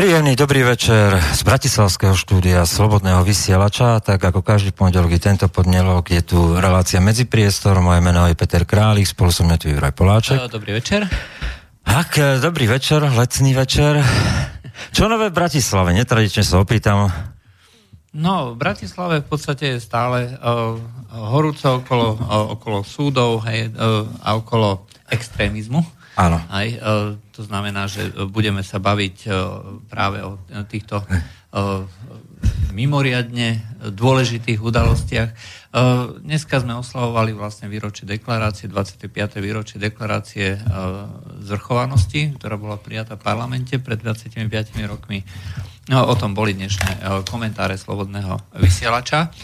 Príjemný 0.00 0.32
dobrý 0.32 0.64
večer 0.64 1.12
z 1.12 1.44
Bratislavského 1.44 2.16
štúdia 2.16 2.64
Slobodného 2.64 3.20
vysielača. 3.20 4.00
Tak 4.00 4.32
ako 4.32 4.40
každý 4.40 4.72
pondelok 4.72 5.12
tento 5.20 5.44
podnelok 5.52 6.08
je 6.16 6.24
tu 6.24 6.56
relácia 6.56 7.04
Medzipriestor. 7.04 7.76
Moje 7.84 8.00
meno 8.00 8.24
je 8.24 8.32
Peter 8.32 8.64
Králik, 8.64 9.04
spolu 9.04 9.28
som 9.28 9.52
tu 9.60 9.68
Juraj 9.68 9.92
Poláček. 9.92 10.40
Dobrý 10.48 10.80
večer. 10.80 11.04
Tak, 11.84 12.16
e, 12.16 12.40
dobrý 12.40 12.64
večer, 12.64 13.04
letný 13.12 13.52
večer. 13.52 14.00
Čo 14.96 15.04
nové 15.04 15.28
v 15.28 15.36
Bratislave? 15.36 15.92
Netradične 15.92 16.48
sa 16.48 16.64
opýtam. 16.64 17.12
No, 18.16 18.56
v 18.56 18.56
Bratislave 18.56 19.20
v 19.20 19.28
podstate 19.28 19.76
je 19.76 19.84
stále 19.84 20.32
uh, 20.32 20.80
horúco 21.12 21.84
okolo, 21.84 22.16
uh, 22.16 22.56
okolo 22.56 22.88
súdov 22.88 23.44
hej, 23.44 23.68
uh, 23.76 24.08
a 24.24 24.32
okolo 24.32 24.88
extrémizmu. 25.12 25.99
Áno. 26.18 26.42
Aj, 26.50 26.66
e, 26.66 26.78
to 27.30 27.42
znamená, 27.46 27.86
že 27.86 28.10
budeme 28.26 28.66
sa 28.66 28.82
baviť 28.82 29.16
e, 29.24 29.28
práve 29.86 30.18
o 30.26 30.42
týchto 30.66 31.00
e, 31.00 31.06
mimoriadne 32.74 33.62
dôležitých 33.90 34.62
udalostiach. 34.62 35.30
Dneska 36.22 36.62
sme 36.62 36.78
oslavovali 36.78 37.34
vlastne 37.34 37.66
výročie 37.66 38.06
deklarácie, 38.06 38.70
25. 38.70 39.10
výročie 39.42 39.82
deklarácie 39.82 40.54
zvrchovanosti, 41.42 42.38
ktorá 42.38 42.54
bola 42.54 42.78
prijatá 42.78 43.18
v 43.18 43.26
parlamente 43.26 43.76
pred 43.82 43.98
25 43.98 44.46
rokmi. 44.86 45.26
No, 45.90 46.06
o 46.06 46.14
tom 46.14 46.32
boli 46.32 46.54
dnešné 46.54 47.22
komentáre 47.26 47.74
Slobodného 47.74 48.38
vysielača. 48.62 49.34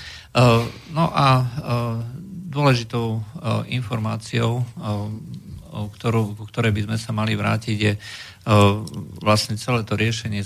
No 0.95 1.05
a 1.11 1.27
dôležitou 2.47 3.21
informáciou 3.67 4.63
ktorú, 5.93 6.35
ku 6.35 6.45
ktorej 6.49 6.73
by 6.73 6.83
sme 6.89 6.97
sa 6.97 7.13
mali 7.13 7.37
vrátiť, 7.37 7.77
je 7.77 7.93
vlastne 9.21 9.59
celé 9.61 9.85
to 9.85 9.99
riešenie 9.99 10.41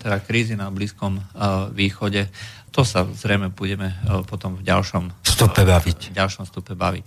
teda 0.00 0.18
krízy 0.24 0.56
na 0.56 0.72
Blízkom 0.72 1.20
východe. 1.76 2.32
To 2.74 2.82
sa 2.82 3.06
zrejme 3.06 3.54
budeme 3.54 3.94
potom 4.26 4.58
v 4.58 4.66
ďalšom 4.66 5.12
stupe 5.22 5.62
baviť. 5.62 6.10
V 6.10 6.18
ďalšom 6.18 6.42
stupe 6.48 6.74
baviť. 6.74 7.04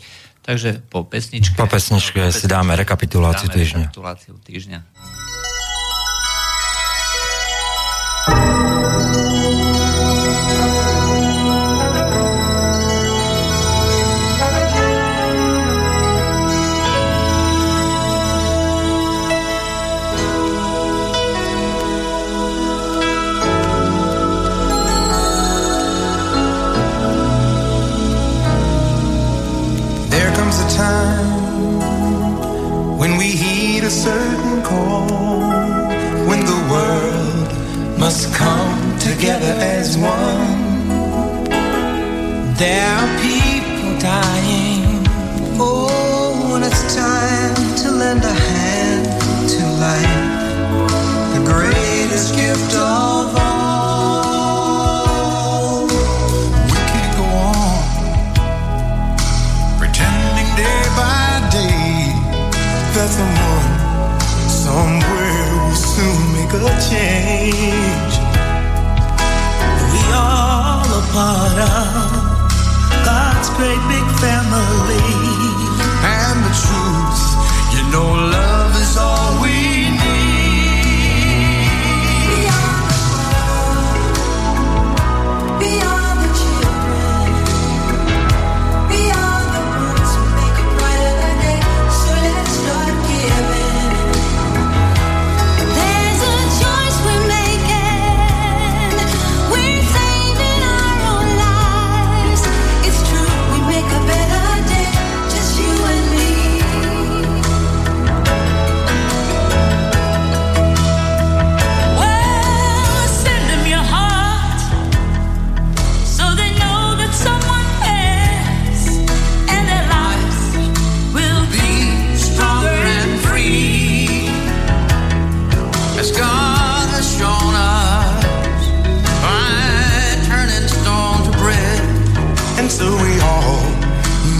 Takže 0.48 0.80
po 0.88 1.04
pesničke... 1.04 1.60
Po 1.60 1.68
pesničke, 1.68 2.24
po 2.24 2.32
pesničke 2.32 2.32
si 2.32 2.48
dáme 2.48 2.72
rekapituláciu 2.80 3.52
dáme 3.52 3.60
týždňa. 3.60 3.92
Rekapituláciu 3.92 4.40
týždňa. 4.40 4.80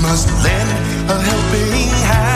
must 0.08 0.30
lend 0.42 0.70
a 1.10 1.22
helping 1.22 1.90
hand. 2.08 2.27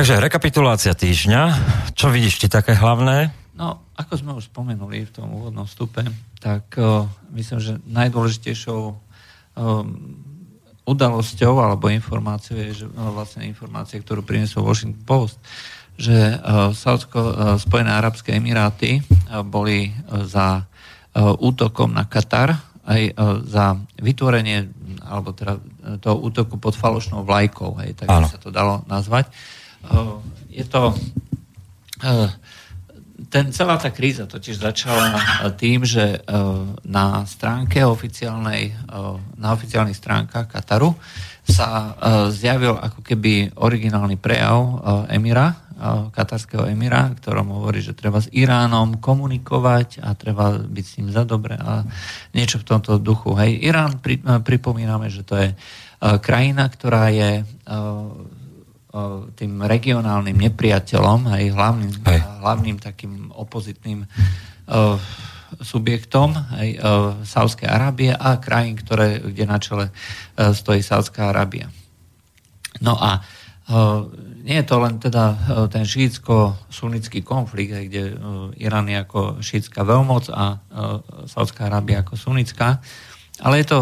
Takže 0.00 0.16
rekapitulácia 0.16 0.96
týždňa. 0.96 1.42
Čo 1.92 2.08
vidíš 2.08 2.40
ty 2.40 2.48
také 2.48 2.72
hlavné? 2.72 3.36
No, 3.52 3.84
ako 4.00 4.12
sme 4.16 4.32
už 4.32 4.48
spomenuli 4.48 5.04
v 5.04 5.12
tom 5.12 5.28
úvodnom 5.28 5.68
vstupe, 5.68 6.00
tak 6.40 6.72
uh, 6.80 7.04
myslím, 7.36 7.60
že 7.60 7.76
najdôležitejšou 7.84 8.80
um, 8.80 8.96
udalosťou 10.88 11.52
alebo 11.52 11.92
informáciou 11.92 12.56
je, 12.64 12.80
že 12.80 12.86
uh, 12.88 13.12
vlastne 13.12 13.44
informácia, 13.44 14.00
ktorú 14.00 14.24
priniesol 14.24 14.64
Washington 14.64 15.04
Post, 15.04 15.36
že 16.00 16.16
uh, 16.32 16.72
Saudsko, 16.72 17.20
uh, 17.20 17.32
Spojené 17.60 17.92
arabské 17.92 18.40
emiráty 18.40 19.04
uh, 19.04 19.44
boli 19.44 19.92
uh, 19.92 20.24
za 20.24 20.64
uh, 20.64 21.44
útokom 21.44 21.92
na 21.92 22.08
Katar 22.08 22.56
aj 22.88 23.02
uh, 23.20 23.44
za 23.44 23.76
vytvorenie 24.00 24.64
alebo 25.04 25.36
teda 25.36 25.60
toho 26.00 26.16
útoku 26.24 26.56
pod 26.56 26.72
falošnou 26.72 27.20
vlajkou, 27.20 27.76
hej, 27.84 28.00
tak 28.00 28.08
sa 28.08 28.40
to 28.40 28.48
dalo 28.48 28.80
nazvať. 28.88 29.28
Je 30.50 30.64
to... 30.66 30.94
Eh, 32.04 32.30
ten, 33.30 33.54
celá 33.54 33.78
tá 33.78 33.94
kríza 33.94 34.26
totiž 34.26 34.58
začala 34.58 35.14
tým, 35.54 35.86
že 35.86 36.18
eh, 36.18 36.22
na 36.84 37.22
stránke 37.24 37.84
oficiálnej, 37.84 38.74
na 39.38 39.48
oficiálnych 39.54 39.96
stránkach 39.96 40.50
Kataru 40.50 40.96
sa 41.50 41.98
zjavil 42.30 42.78
ako 42.78 43.02
keby 43.02 43.58
originálny 43.58 44.14
prejav 44.14 44.86
Emira, 45.10 45.50
katarského 46.12 46.68
emira, 46.68 47.08
ktorom 47.10 47.56
hovorí, 47.56 47.80
že 47.80 47.96
treba 47.96 48.20
s 48.20 48.28
Iránom 48.30 49.00
komunikovať 49.00 50.04
a 50.04 50.12
treba 50.14 50.60
byť 50.60 50.84
s 50.84 50.94
ním 51.00 51.08
za 51.10 51.24
dobre 51.24 51.56
a 51.56 51.82
niečo 52.36 52.60
v 52.60 52.68
tomto 52.68 53.00
duchu. 53.00 53.34
Hej, 53.34 53.64
Irán, 53.64 53.98
pri, 53.98 54.20
pripomíname, 54.20 55.08
že 55.08 55.24
to 55.24 55.40
je 55.40 55.48
krajina, 56.20 56.68
ktorá 56.68 57.08
je 57.10 57.42
tým 59.38 59.62
regionálnym 59.62 60.34
nepriateľom, 60.34 61.30
aj 61.30 61.44
hlavným, 61.54 61.92
aj. 62.02 62.18
hlavným 62.42 62.76
takým 62.82 63.30
opozitným 63.30 64.02
subjektom 65.50 66.34
aj 66.34 66.68
Sávskej 67.22 67.70
Arábie 67.70 68.10
a 68.10 68.38
krajín, 68.42 68.74
ktoré, 68.78 69.22
kde 69.22 69.44
na 69.46 69.58
čele 69.62 69.94
stojí 70.34 70.82
Sávská 70.82 71.30
Arábia. 71.30 71.70
No 72.82 72.98
a 72.98 73.22
nie 74.42 74.58
je 74.58 74.66
to 74.66 74.76
len 74.82 74.98
teda 74.98 75.38
ten 75.70 75.86
šítsko-sunnický 75.86 77.22
konflikt, 77.22 77.70
kde 77.70 78.18
Irán 78.58 78.90
je 78.90 78.98
ako 78.98 79.20
šítska 79.38 79.86
veľmoc 79.86 80.34
a 80.34 80.58
Sávská 81.30 81.70
Arábia 81.70 82.02
ako 82.02 82.18
sunnická, 82.18 82.82
ale 83.38 83.62
je 83.62 83.66
to 83.70 83.78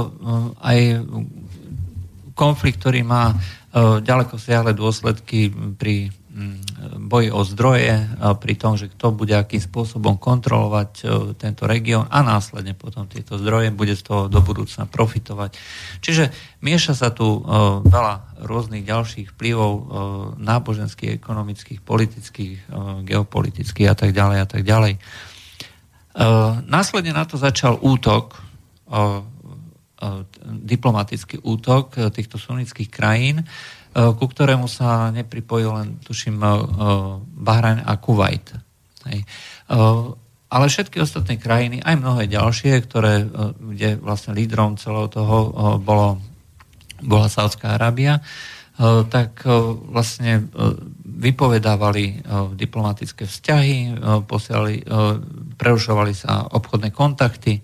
aj 0.60 0.78
konflikt, 2.36 2.84
ktorý 2.84 3.02
má 3.02 3.32
ďaleko 3.76 4.40
siahle 4.40 4.72
dôsledky 4.72 5.52
pri 5.76 6.08
mm, 6.08 6.56
boji 7.04 7.28
o 7.28 7.44
zdroje, 7.44 8.00
pri 8.40 8.54
tom, 8.56 8.80
že 8.80 8.88
kto 8.88 9.12
bude 9.12 9.36
akým 9.36 9.60
spôsobom 9.60 10.16
kontrolovať 10.16 11.04
tento 11.36 11.68
región 11.68 12.08
a 12.08 12.24
následne 12.24 12.72
potom 12.72 13.04
tieto 13.04 13.36
zdroje 13.36 13.68
bude 13.72 13.92
z 13.92 14.02
toho 14.08 14.22
do 14.32 14.40
budúcna 14.40 14.88
profitovať. 14.88 15.56
Čiže 16.00 16.32
mieša 16.64 16.92
sa 16.96 17.12
tu 17.12 17.44
veľa 17.84 18.40
rôznych 18.44 18.88
ďalších 18.88 19.36
vplyvov 19.36 19.72
náboženských, 20.40 21.20
ekonomických, 21.20 21.80
politických, 21.84 22.72
geopolitických 23.04 23.88
a 23.92 23.96
tak 23.96 24.16
ďalej 24.16 24.38
a 24.40 24.46
tak 24.48 24.62
ďalej. 24.64 24.92
Následne 26.66 27.12
na 27.14 27.28
to 27.28 27.36
začal 27.36 27.78
útok 27.78 28.40
diplomatický 30.46 31.42
útok 31.42 31.98
e, 31.98 32.06
týchto 32.14 32.38
sunnických 32.38 32.90
krajín, 32.90 33.42
e, 33.42 33.44
ku 33.94 34.24
ktorému 34.30 34.70
sa 34.70 35.10
nepripojil 35.10 35.70
len, 35.74 35.88
tuším, 36.02 36.38
Bahrajn 37.38 37.82
a 37.82 37.92
Kuwait. 37.98 38.46
Ale 40.48 40.64
všetky 40.68 41.00
ostatné 41.02 41.36
krajiny, 41.36 41.82
aj 41.82 41.96
mnohé 41.98 42.24
ďalšie, 42.30 42.80
ktoré, 42.88 43.24
kde 43.58 44.00
vlastne 44.00 44.32
lídrom 44.32 44.80
celého 44.80 45.08
toho 45.12 45.36
bolo, 45.80 46.20
bola 47.04 47.28
Sádzka 47.28 47.76
Arábia, 47.76 48.20
tak 49.12 49.44
vlastne 49.92 50.48
vypovedávali 51.04 52.24
diplomatické 52.56 53.28
vzťahy, 53.28 54.00
posielali, 54.24 54.84
prerušovali 55.56 56.12
sa 56.16 56.48
obchodné 56.48 56.96
kontakty, 56.96 57.60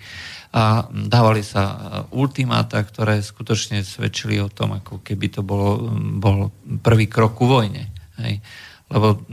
a 0.54 0.86
dávali 0.86 1.42
sa 1.42 1.62
e, 1.66 1.76
ultimáta, 2.14 2.78
ktoré 2.78 3.18
skutočne 3.18 3.82
svedčili 3.82 4.38
o 4.38 4.46
tom, 4.46 4.78
ako 4.78 5.02
keby 5.02 5.26
to 5.34 5.42
bolo, 5.42 5.90
bol 6.22 6.54
prvý 6.78 7.10
krok 7.10 7.34
ku 7.34 7.50
vojne. 7.50 7.90
Hej. 8.22 8.38
Lebo 8.86 9.26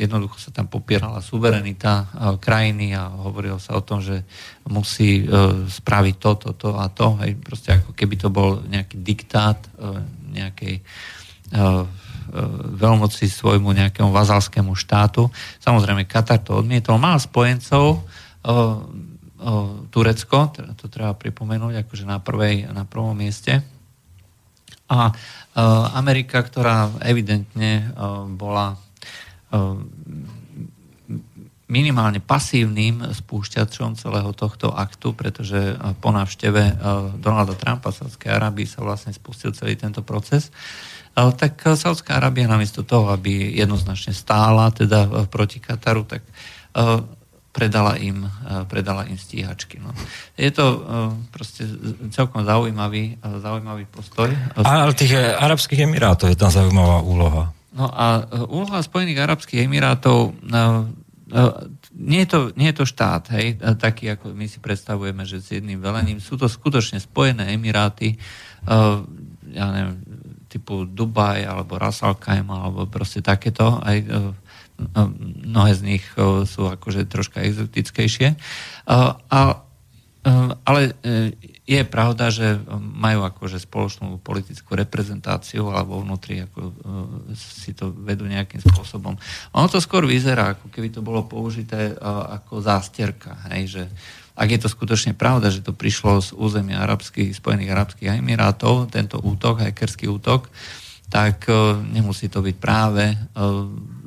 jednoducho 0.00 0.40
sa 0.40 0.56
tam 0.56 0.72
popierala 0.72 1.20
suverenita 1.20 1.92
e, 1.92 2.04
krajiny 2.40 2.96
a 2.96 3.12
hovorilo 3.28 3.60
sa 3.60 3.76
o 3.76 3.84
tom, 3.84 4.00
že 4.00 4.24
musí 4.72 5.28
e, 5.28 5.68
spraviť 5.68 6.16
toto, 6.16 6.56
to 6.56 6.72
a 6.72 6.88
to. 6.88 7.20
Hej. 7.20 7.36
Proste 7.36 7.76
ako 7.76 7.92
keby 7.92 8.16
to 8.16 8.32
bol 8.32 8.64
nejaký 8.64 8.96
diktát 9.04 9.60
nejakej 10.32 10.80
veľmoci 12.76 13.30
svojmu 13.30 13.70
nejakému 13.70 14.10
vazalskému 14.10 14.74
štátu. 14.74 15.30
Samozrejme, 15.62 16.10
Katar 16.10 16.42
to 16.42 16.58
odmietol. 16.58 16.98
Mal 16.98 17.22
spojencov, 17.22 18.02
Turecko, 19.92 20.50
teda 20.52 20.72
to 20.72 20.88
treba 20.88 21.12
pripomenúť 21.12 21.84
akože 21.84 22.04
na, 22.08 22.18
prvej, 22.18 22.72
na 22.72 22.88
prvom 22.88 23.12
mieste. 23.12 23.60
A 24.86 25.10
Amerika, 25.92 26.40
ktorá 26.40 26.88
evidentne 27.02 27.90
bola 28.32 28.78
minimálne 31.66 32.22
pasívnym 32.22 33.10
spúšťačom 33.10 33.98
celého 33.98 34.30
tohto 34.30 34.70
aktu, 34.70 35.18
pretože 35.18 35.74
po 35.98 36.14
návšteve 36.14 36.78
Donalda 37.18 37.58
Trumpa 37.58 37.90
v 37.90 37.98
Sádskej 38.06 38.30
Arábii 38.30 38.70
sa 38.70 38.86
vlastne 38.86 39.10
spustil 39.10 39.50
celý 39.50 39.74
tento 39.74 40.06
proces. 40.06 40.54
Tak 41.16 41.74
Sádzka 41.74 42.22
Arábia 42.22 42.46
namiesto 42.46 42.86
toho, 42.86 43.10
aby 43.10 43.58
jednoznačne 43.58 44.14
stála 44.14 44.70
teda 44.70 45.26
proti 45.26 45.58
Kataru, 45.58 46.06
tak 46.06 46.22
predala 47.56 47.96
im, 47.96 48.28
e, 48.28 48.68
predala 48.68 49.08
im 49.08 49.16
stíhačky. 49.16 49.80
No. 49.80 49.96
Je 50.36 50.52
to 50.52 50.64
e, 50.68 50.78
proste 51.32 51.64
celkom 52.12 52.44
zaujímavý, 52.44 53.16
e, 53.16 53.40
zaujímavý 53.40 53.88
postoj. 53.88 54.28
Ale 54.60 54.92
tých 54.92 55.16
Arabských 55.16 55.88
Emirátov 55.88 56.28
je 56.28 56.36
tam 56.36 56.52
zaujímavá 56.52 57.00
úloha. 57.00 57.56
No 57.72 57.88
a 57.88 58.28
úloha 58.52 58.84
Spojených 58.84 59.24
Arabských 59.24 59.64
Emirátov 59.64 60.36
nie 61.96 62.20
je, 62.24 62.28
to, 62.28 62.38
nie 62.56 62.72
je 62.72 62.76
to 62.80 62.86
štát, 62.88 63.28
hej, 63.36 63.60
taký, 63.76 64.16
ako 64.16 64.32
my 64.32 64.48
si 64.48 64.62
predstavujeme, 64.64 65.28
že 65.28 65.44
s 65.44 65.52
jedným 65.60 65.84
velením. 65.84 66.16
Sú 66.16 66.40
to 66.40 66.48
skutočne 66.48 66.96
Spojené 67.04 67.52
Emiráty, 67.52 68.16
ja 69.52 69.66
neviem, 69.76 70.00
typu 70.48 70.88
Dubaj, 70.88 71.44
alebo 71.44 71.76
Ras 71.76 72.00
Al 72.00 72.16
alebo 72.24 72.88
proste 72.88 73.20
takéto, 73.20 73.76
aj 73.84 74.08
mnohé 75.44 75.72
z 75.74 75.82
nich 75.82 76.04
sú 76.46 76.62
akože 76.68 77.08
troška 77.08 77.40
exotickejšie. 77.44 78.36
Ale 80.66 80.82
e, 81.06 81.30
je 81.62 81.82
pravda, 81.86 82.34
že 82.34 82.58
majú 82.74 83.22
akože 83.22 83.62
spoločnú 83.62 84.18
politickú 84.18 84.74
reprezentáciu 84.74 85.70
alebo 85.70 86.02
vnútri 86.02 86.42
ako, 86.42 86.60
e, 86.66 86.72
si 87.38 87.70
to 87.70 87.94
vedú 87.94 88.26
nejakým 88.26 88.58
spôsobom. 88.58 89.14
Ono 89.54 89.66
to 89.70 89.78
skôr 89.78 90.02
vyzerá, 90.02 90.58
ako 90.58 90.66
keby 90.74 90.90
to 90.90 90.98
bolo 90.98 91.30
použité 91.30 91.94
ako 92.02 92.58
zástierka, 92.58 93.38
hej, 93.54 93.62
že 93.70 93.82
ak 94.36 94.48
je 94.50 94.60
to 94.60 94.68
skutočne 94.68 95.14
pravda, 95.14 95.48
že 95.48 95.62
to 95.62 95.72
prišlo 95.72 96.18
z 96.20 96.34
územia 96.36 96.82
arabských, 96.82 97.32
Spojených 97.32 97.72
arabských 97.72 98.18
emirátov, 98.18 98.90
tento 98.90 99.16
útok, 99.22 99.62
hackerský 99.62 100.10
útok, 100.10 100.50
tak 101.08 101.48
nemusí 101.88 102.28
to 102.28 102.44
byť 102.44 102.56
práve 102.60 103.16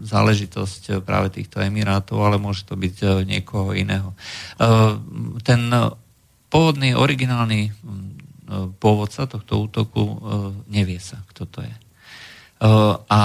záležitosť 0.02 0.84
uh, 0.90 0.94
práve 1.04 1.34
týchto 1.34 1.60
emirátov, 1.60 2.24
ale 2.24 2.42
môže 2.42 2.66
to 2.66 2.80
byť 2.80 2.96
uh, 3.04 3.10
niekoho 3.24 3.76
iného. 3.76 4.16
Uh, 4.60 5.00
ten 5.44 5.70
pôvodný, 6.50 6.98
originálny 6.98 7.70
uh, 7.70 8.70
pôvodca 8.82 9.30
tohto 9.30 9.70
útoku 9.70 10.02
nevie 10.66 10.98
sa, 10.98 11.22
kto 11.30 11.46
to 11.46 11.60
je. 11.62 11.76
A, 13.06 13.22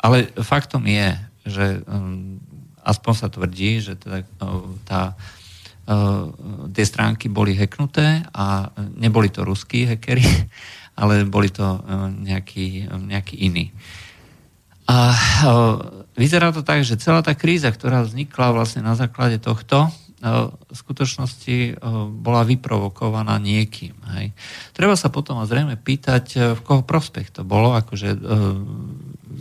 ale 0.00 0.16
faktom 0.40 0.88
je, 0.88 1.12
že 1.44 1.84
um, 1.84 2.40
aspoň 2.80 3.12
sa 3.14 3.28
tvrdí, 3.28 3.84
že 3.84 4.00
teda, 4.00 4.24
tá 4.88 5.12
tie 6.76 6.84
stránky 6.84 7.32
boli 7.32 7.56
hacknuté 7.56 8.20
a 8.36 8.68
neboli 8.96 9.32
to 9.32 9.40
ruskí 9.40 9.88
hackery, 9.88 10.24
ale 11.00 11.24
boli 11.24 11.48
to 11.48 11.64
nejaký, 12.24 12.88
nejaký 12.92 13.40
iní. 13.40 13.72
A 14.88 15.12
e, 15.12 15.18
vyzerá 16.16 16.48
to 16.50 16.64
tak, 16.64 16.82
že 16.82 16.96
celá 16.96 17.20
tá 17.20 17.36
kríza, 17.36 17.68
ktorá 17.68 18.02
vznikla 18.02 18.56
vlastne 18.56 18.80
na 18.80 18.96
základe 18.96 19.36
tohto, 19.36 19.86
e, 19.86 19.90
v 20.50 20.74
skutočnosti 20.74 21.78
bola 22.18 22.42
vyprovokovaná 22.48 23.36
niekým. 23.36 23.94
Hej. 24.18 24.32
Treba 24.72 24.96
sa 24.96 25.12
potom 25.12 25.38
zrejme 25.44 25.76
pýtať, 25.76 26.56
v 26.56 26.60
koho 26.64 26.82
prospech 26.82 27.30
to 27.30 27.44
bolo, 27.44 27.76
akože 27.76 28.16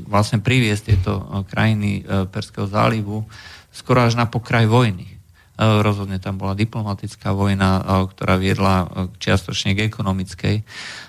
vlastne 0.08 0.44
priviesť 0.44 0.84
tieto 0.84 1.44
krajiny 1.48 2.06
Perského 2.30 2.68
zálivu 2.70 3.26
skoro 3.72 4.06
až 4.06 4.18
na 4.18 4.26
pokraj 4.26 4.66
vojny. 4.66 5.17
E, 5.58 5.82
rozhodne 5.82 6.22
tam 6.22 6.38
bola 6.38 6.54
diplomatická 6.54 7.34
vojna, 7.34 7.82
e, 7.82 7.84
ktorá 8.14 8.38
viedla 8.38 8.86
e, 8.86 8.88
čiastočne 9.18 9.74
k 9.74 9.90
ekonomickej. 9.90 10.56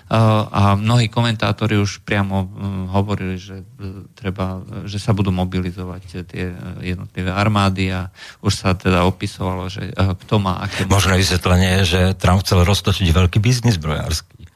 A 0.09 0.73
mnohí 0.73 1.05
komentátori 1.05 1.77
už 1.77 2.01
priamo 2.01 2.49
hovorili, 2.89 3.37
že, 3.37 3.61
treba, 4.17 4.65
že 4.89 4.97
sa 4.97 5.13
budú 5.13 5.29
mobilizovať 5.29 6.25
tie 6.25 6.49
jednotlivé 6.81 7.29
armády 7.29 7.93
a 7.93 8.09
už 8.41 8.57
sa 8.57 8.73
teda 8.73 9.05
opisovalo, 9.05 9.69
že 9.69 9.93
kto 9.93 10.41
má 10.41 10.65
aké... 10.65 10.89
Možné 10.89 11.13
vysvetlenie 11.13 11.69
je, 11.77 11.83
že 11.85 12.01
Trump 12.17 12.41
chcel 12.41 12.65
roztočiť 12.65 13.05
veľký 13.05 13.37
biznis 13.37 13.77
brojársky. 13.77 14.49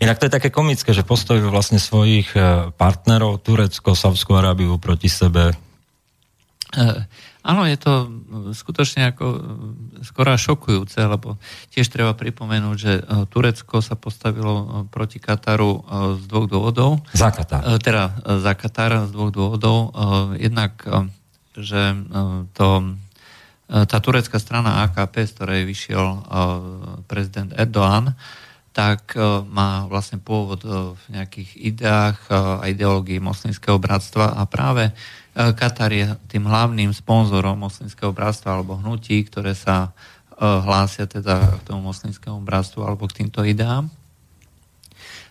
Inak 0.00 0.16
to 0.16 0.32
je 0.32 0.36
také 0.40 0.48
komické, 0.48 0.96
že 0.96 1.04
postavil 1.04 1.52
vlastne 1.52 1.76
svojich 1.76 2.32
partnerov, 2.80 3.44
Turecko, 3.44 3.92
Savskú 3.92 4.40
Arábiu 4.40 4.80
proti 4.80 5.12
sebe. 5.12 5.52
Áno, 7.44 7.68
je 7.68 7.76
to 7.76 7.92
e, 7.92 8.06
skutočne 8.56 9.12
ako 9.12 9.24
e, 9.28 9.38
skoro 10.00 10.32
šokujúce, 10.32 10.96
lebo 11.04 11.36
tiež 11.76 11.92
treba 11.92 12.16
pripomenúť, 12.16 12.76
že 12.80 12.92
e, 12.96 13.02
Turecko 13.28 13.84
sa 13.84 14.00
postavilo 14.00 14.88
proti 14.88 15.20
Kataru 15.20 15.84
z 16.16 16.24
dvoch 16.24 16.48
dôvodov. 16.48 16.90
Za 17.12 17.28
Katar. 17.28 17.76
Teda 17.84 18.16
za 18.40 18.56
Katar 18.56 19.04
z 19.04 19.12
dvoch 19.12 19.28
dôvodov. 19.28 19.92
Jednak, 20.40 20.80
že 21.52 21.92
to, 22.56 22.68
tá 23.68 23.98
turecká 24.00 24.40
strana 24.40 24.88
AKP, 24.88 25.28
z 25.28 25.32
ktorej 25.36 25.60
vyšiel 25.68 26.06
prezident 27.04 27.52
Erdoğan, 27.52 28.16
tak 28.74 29.14
má 29.54 29.86
vlastne 29.86 30.18
pôvod 30.18 30.66
v 30.98 31.04
nejakých 31.14 31.50
ideách 31.62 32.18
a 32.26 32.66
ideológii 32.66 33.22
moslimského 33.22 33.78
bratstva 33.78 34.34
a 34.34 34.42
práve 34.50 34.90
Katar 35.34 35.94
je 35.94 36.10
tým 36.26 36.50
hlavným 36.50 36.90
sponzorom 36.90 37.54
moslimského 37.54 38.10
bratstva 38.10 38.58
alebo 38.58 38.74
hnutí, 38.74 39.22
ktoré 39.30 39.54
sa 39.54 39.94
hlásia 40.38 41.06
teda 41.06 41.62
k 41.62 41.70
tomu 41.70 41.94
moslimskému 41.94 42.42
bratstvu 42.42 42.82
alebo 42.82 43.06
k 43.06 43.22
týmto 43.22 43.46
ideám. 43.46 43.86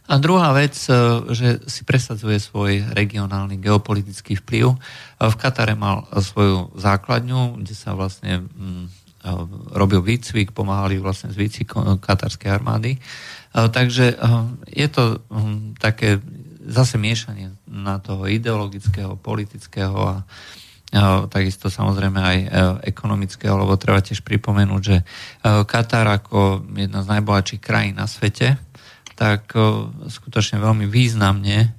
A 0.03 0.19
druhá 0.19 0.51
vec, 0.51 0.75
e, 0.91 0.93
že 1.31 1.63
si 1.63 1.87
presadzuje 1.87 2.35
svoj 2.35 2.91
regionálny 2.91 3.55
geopolitický 3.55 4.35
vplyv. 4.43 4.75
E, 4.75 4.77
v 5.31 5.35
Katare 5.39 5.79
mal 5.79 6.03
svoju 6.11 6.75
základňu, 6.75 7.63
kde 7.63 7.71
sa 7.71 7.95
vlastne 7.95 8.43
mm, 8.43 8.83
e, 8.83 8.87
robil 9.71 10.03
výcvik, 10.03 10.51
pomáhali 10.51 10.99
vlastne 10.99 11.31
s 11.31 11.39
výcvikom 11.39 11.99
katarskej 12.03 12.51
armády. 12.51 12.99
Takže 13.53 14.19
je 14.67 14.87
to 14.91 15.23
mm, 15.31 15.79
také 15.79 16.19
zase 16.63 16.99
miešanie 16.99 17.55
na 17.67 17.99
toho 17.99 18.27
ideologického, 18.27 19.15
politického 19.19 19.99
a 19.99 20.15
takisto 21.27 21.73
samozrejme 21.73 22.19
aj 22.21 22.37
ekonomického, 22.85 23.57
lebo 23.57 23.81
treba 23.81 23.99
tiež 23.99 24.21
pripomenúť, 24.21 24.81
že 24.81 24.97
Katar 25.41 26.05
ako 26.05 26.69
jedna 26.77 27.01
z 27.01 27.11
najbohatších 27.17 27.61
krajín 27.65 27.97
na 27.97 28.05
svete, 28.05 28.61
tak 29.17 29.57
skutočne 30.07 30.61
veľmi 30.61 30.85
významne 30.85 31.73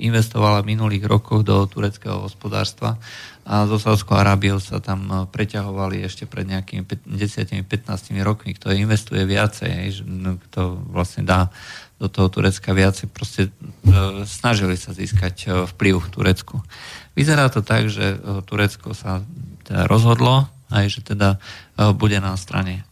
investovala 0.00 0.64
v 0.64 0.76
minulých 0.76 1.04
rokoch 1.08 1.44
do 1.44 1.64
tureckého 1.68 2.24
hospodárstva 2.24 3.00
a 3.44 3.68
zo 3.68 3.76
Sádskou 3.76 4.16
Arábiou 4.16 4.56
sa 4.56 4.80
tam 4.80 5.28
preťahovali 5.28 6.00
ešte 6.00 6.24
pred 6.24 6.48
nejakými 6.48 6.88
10-15 6.88 7.64
rokmi, 8.24 8.56
kto 8.56 8.72
investuje 8.72 9.20
viacej, 9.28 10.00
kto 10.48 10.80
vlastne 10.88 11.28
dá 11.28 11.52
do 12.00 12.08
toho 12.08 12.32
Turecka 12.32 12.72
viacej, 12.72 13.12
proste 13.12 13.48
e, 13.48 13.50
snažili 14.24 14.74
sa 14.80 14.96
získať 14.96 15.68
vplyv 15.76 15.94
v 16.00 16.08
Turecku. 16.08 16.56
Vyzerá 17.12 17.52
to 17.52 17.60
tak, 17.60 17.92
že 17.92 18.18
Turecko 18.48 18.96
sa 18.96 19.20
teda 19.68 19.86
rozhodlo, 19.86 20.48
aj 20.72 20.90
že 20.90 21.00
teda 21.04 21.38
bude 21.94 22.18
na 22.18 22.34
strane 22.34 22.82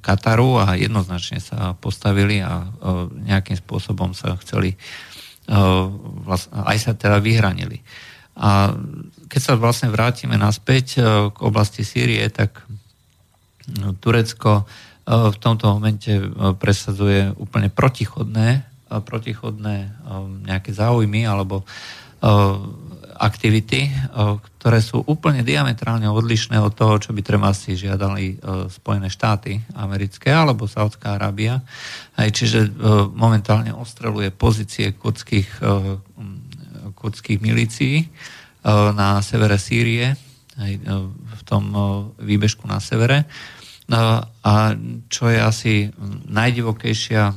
Kataru 0.00 0.62
a 0.62 0.78
jednoznačne 0.78 1.42
sa 1.42 1.76
postavili 1.76 2.40
a 2.40 2.64
nejakým 3.12 3.58
spôsobom 3.58 4.14
sa 4.16 4.38
chceli 4.40 4.78
aj 6.66 6.76
sa 6.78 6.92
teda 6.94 7.22
vyhranili. 7.22 7.82
A 8.36 8.74
keď 9.26 9.40
sa 9.42 9.54
vlastne 9.58 9.90
vrátime 9.90 10.38
naspäť 10.38 11.02
k 11.34 11.36
oblasti 11.42 11.82
Sýrie, 11.82 12.22
tak 12.30 12.62
no, 13.78 13.92
Turecko 13.98 14.66
v 15.06 15.36
tomto 15.38 15.78
momente 15.78 16.18
presadzuje 16.58 17.30
úplne 17.38 17.70
protichodné, 17.70 18.66
protichodné 18.90 20.02
nejaké 20.46 20.74
záujmy 20.74 21.22
alebo 21.26 21.62
aktivity, 23.16 23.88
ktoré 24.60 24.82
sú 24.82 25.00
úplne 25.06 25.40
diametrálne 25.40 26.04
odlišné 26.10 26.58
od 26.60 26.74
toho, 26.74 26.98
čo 27.00 27.14
by 27.14 27.22
treba 27.22 27.54
si 27.54 27.78
žiadali 27.78 28.42
Spojené 28.68 29.08
štáty 29.08 29.62
americké 29.78 30.34
alebo 30.34 30.68
Saudská 30.68 31.16
Arábia. 31.16 31.62
Aj 32.18 32.28
čiže 32.28 32.66
momentálne 33.14 33.72
ostreluje 33.72 34.34
pozície 34.34 34.90
kurdských, 34.92 35.48
kurdských 36.98 37.38
milícií 37.40 38.10
na 38.66 39.22
severe 39.22 39.62
Sýrie, 39.62 40.18
aj 40.58 40.72
v 41.38 41.42
tom 41.46 41.70
výbežku 42.18 42.66
na 42.66 42.82
severe. 42.82 43.30
A 44.42 44.54
čo 45.06 45.30
je 45.30 45.38
asi 45.38 45.74
najdivokejšia 46.26 47.30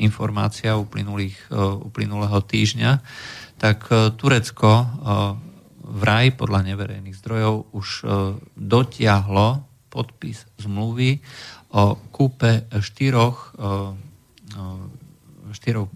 informácia 0.00 0.78
uplynulého 0.78 2.38
týždňa, 2.46 2.90
tak 3.58 3.90
e, 3.90 4.14
Turecko 4.14 4.70
e, 4.70 4.86
vraj 5.82 6.30
podľa 6.38 6.72
neverejných 6.72 7.18
zdrojov 7.18 7.74
už 7.74 7.88
e, 7.90 8.04
dotiahlo 8.54 9.66
podpis 9.90 10.46
zmluvy 10.62 11.18
o 11.74 11.98
kúpe 12.12 12.64
štyroch, 12.80 13.56
štyroch 15.52 15.88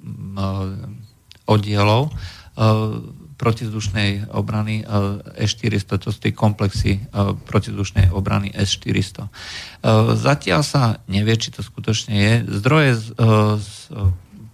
oddielov 1.48 2.12
protizdušnej 3.42 4.30
obrany 4.30 4.86
S-400, 5.34 5.98
to 5.98 6.14
sú 6.14 6.18
tie 6.22 6.30
komplexy 6.30 7.02
protizdušnej 7.50 8.14
obrany 8.14 8.54
S-400. 8.54 9.26
Zatiaľ 10.14 10.62
sa 10.62 11.02
nevie, 11.10 11.34
či 11.34 11.50
to 11.50 11.66
skutočne 11.66 12.14
je. 12.14 12.34
Zdroje 12.62 13.02
z, 13.02 13.06
z 13.58 13.70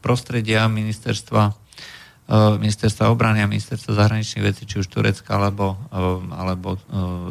prostredia 0.00 0.64
ministerstva 0.73 1.68
ministerstva 2.37 3.09
obrany 3.09 3.40
a 3.40 3.49
ministerstva 3.49 3.97
zahraničných 3.97 4.45
vecí, 4.45 4.68
či 4.68 4.85
už 4.85 4.92
Turecka 4.92 5.40
alebo, 5.40 5.80
alebo 6.28 6.76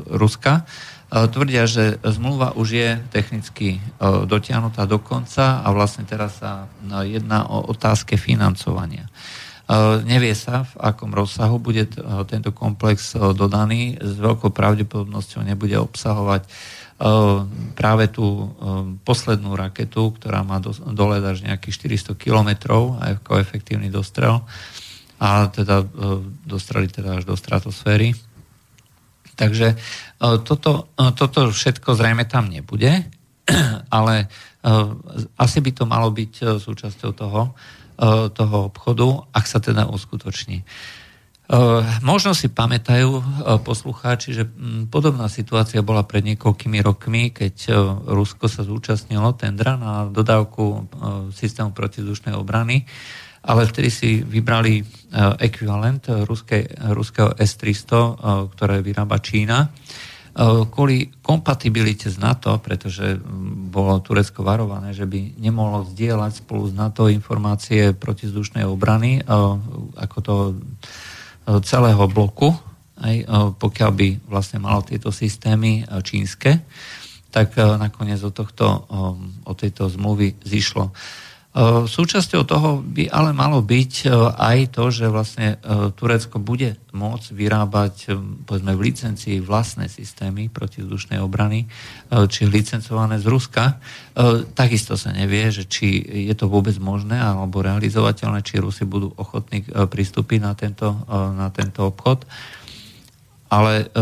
Ruska, 0.10 0.66
tvrdia, 1.14 1.70
že 1.70 2.02
zmluva 2.02 2.58
už 2.58 2.68
je 2.74 2.90
technicky 3.14 3.78
dotiahnutá 4.02 4.90
do 4.90 4.98
konca 4.98 5.62
a 5.62 5.70
vlastne 5.70 6.02
teraz 6.02 6.42
sa 6.42 6.66
jedná 7.06 7.46
o 7.46 7.70
otázke 7.70 8.18
financovania. 8.18 9.06
Nevie 10.08 10.32
sa, 10.32 10.64
v 10.64 10.74
akom 10.80 11.12
rozsahu 11.12 11.60
bude 11.60 11.92
tento 12.32 12.56
komplex 12.56 13.12
dodaný. 13.14 14.00
S 14.00 14.16
veľkou 14.16 14.56
pravdepodobnosťou 14.56 15.44
nebude 15.44 15.76
obsahovať 15.76 16.48
práve 17.76 18.08
tú 18.10 18.56
poslednú 19.04 19.60
raketu, 19.60 20.16
ktorá 20.16 20.48
má 20.48 20.64
dole 20.64 21.20
až 21.20 21.44
nejakých 21.44 22.00
400 22.16 22.16
kilometrov 22.16 22.96
ako 22.98 23.44
efektívny 23.44 23.92
dostrel 23.92 24.48
a 25.18 25.50
teda 25.50 25.82
e, 25.82 25.86
dostrali 26.46 26.88
teda 26.88 27.22
až 27.22 27.24
do 27.26 27.34
stratosféry. 27.34 28.14
Takže 29.38 29.68
e, 29.74 29.78
toto, 30.46 30.94
e, 30.94 31.12
toto 31.18 31.50
všetko 31.50 31.98
zrejme 31.98 32.30
tam 32.30 32.50
nebude, 32.50 33.06
ale 33.98 34.30
asi 35.40 35.64
by 35.64 35.72
to 35.72 35.88
malo 35.88 36.12
byť 36.12 36.60
súčasťou 36.60 37.12
toho, 37.16 37.56
toho 38.34 38.58
obchodu, 38.70 39.26
ak 39.34 39.46
sa 39.50 39.58
teda 39.58 39.90
uskutoční. 39.90 40.62
Možno 42.04 42.36
si 42.36 42.52
pamätajú 42.52 43.24
poslucháči, 43.64 44.36
že 44.36 44.44
podobná 44.92 45.32
situácia 45.32 45.80
bola 45.80 46.04
pred 46.04 46.22
niekoľkými 46.28 46.78
rokmi, 46.84 47.32
keď 47.32 47.74
Rusko 48.06 48.52
sa 48.52 48.68
zúčastnilo 48.68 49.34
tendra 49.34 49.80
na 49.80 50.06
dodávku 50.12 50.92
systému 51.34 51.72
protizdušnej 51.72 52.36
obrany 52.36 52.84
ale 53.48 53.64
vtedy 53.64 53.90
si 53.90 54.10
vybrali 54.20 54.82
e, 54.82 54.84
ekvivalent 55.40 56.12
ruskej, 56.28 56.92
ruského 56.92 57.32
S-300, 57.40 57.88
e, 57.88 58.12
ktoré 58.52 58.84
vyrába 58.84 59.24
Čína, 59.24 59.64
e, 59.64 59.68
kvôli 60.70 61.10
kompatibilite 61.26 62.14
s 62.14 62.22
NATO, 62.22 62.54
pretože 62.62 63.18
bolo 63.74 63.98
Turecko 64.06 64.46
varované, 64.46 64.94
že 64.94 65.10
by 65.10 65.42
nemohlo 65.42 65.90
zdieľať 65.90 66.46
spolu 66.46 66.70
s 66.70 66.78
NATO 66.78 67.10
informácie 67.10 67.98
protizdušnej 67.98 68.62
obrany 68.62 69.26
ako 69.98 70.18
to 70.22 70.36
celého 71.66 72.06
bloku, 72.06 72.54
aj 73.02 73.26
pokiaľ 73.58 73.92
by 73.98 74.08
vlastne 74.30 74.62
malo 74.62 74.86
tieto 74.86 75.10
systémy 75.10 75.82
čínske, 76.06 76.62
tak 77.34 77.58
nakoniec 77.58 78.22
od, 78.22 78.34
tohto, 78.34 78.86
od 79.42 79.56
tejto 79.58 79.90
zmluvy 79.90 80.38
zišlo. 80.46 80.94
E, 81.58 81.90
súčasťou 81.90 82.46
toho 82.46 82.86
by 82.86 83.10
ale 83.10 83.34
malo 83.34 83.66
byť 83.66 83.94
e, 84.06 84.08
aj 84.30 84.78
to, 84.78 84.94
že 84.94 85.10
vlastne 85.10 85.58
e, 85.58 85.90
Turecko 85.90 86.38
bude 86.38 86.78
môcť 86.94 87.34
vyrábať 87.34 88.14
povedzme 88.46 88.78
v 88.78 88.84
licencii 88.86 89.42
vlastné 89.42 89.90
systémy 89.90 90.54
protizdušnej 90.54 91.22
obrany, 91.22 91.70
či 92.10 92.50
licencované 92.50 93.22
z 93.22 93.30
Ruska. 93.30 93.78
Takisto 94.58 94.98
sa 94.98 95.14
nevie, 95.14 95.46
že 95.54 95.70
či 95.70 96.02
je 96.02 96.34
to 96.34 96.50
vôbec 96.50 96.74
možné 96.82 97.22
alebo 97.22 97.62
realizovateľné, 97.62 98.42
či 98.42 98.58
Rusi 98.58 98.90
budú 98.90 99.14
ochotní 99.14 99.62
pristúpiť 99.70 100.40
na 100.42 100.58
tento, 100.58 101.06
na 101.38 101.54
tento 101.54 101.86
obchod. 101.86 102.26
Ale 103.54 103.94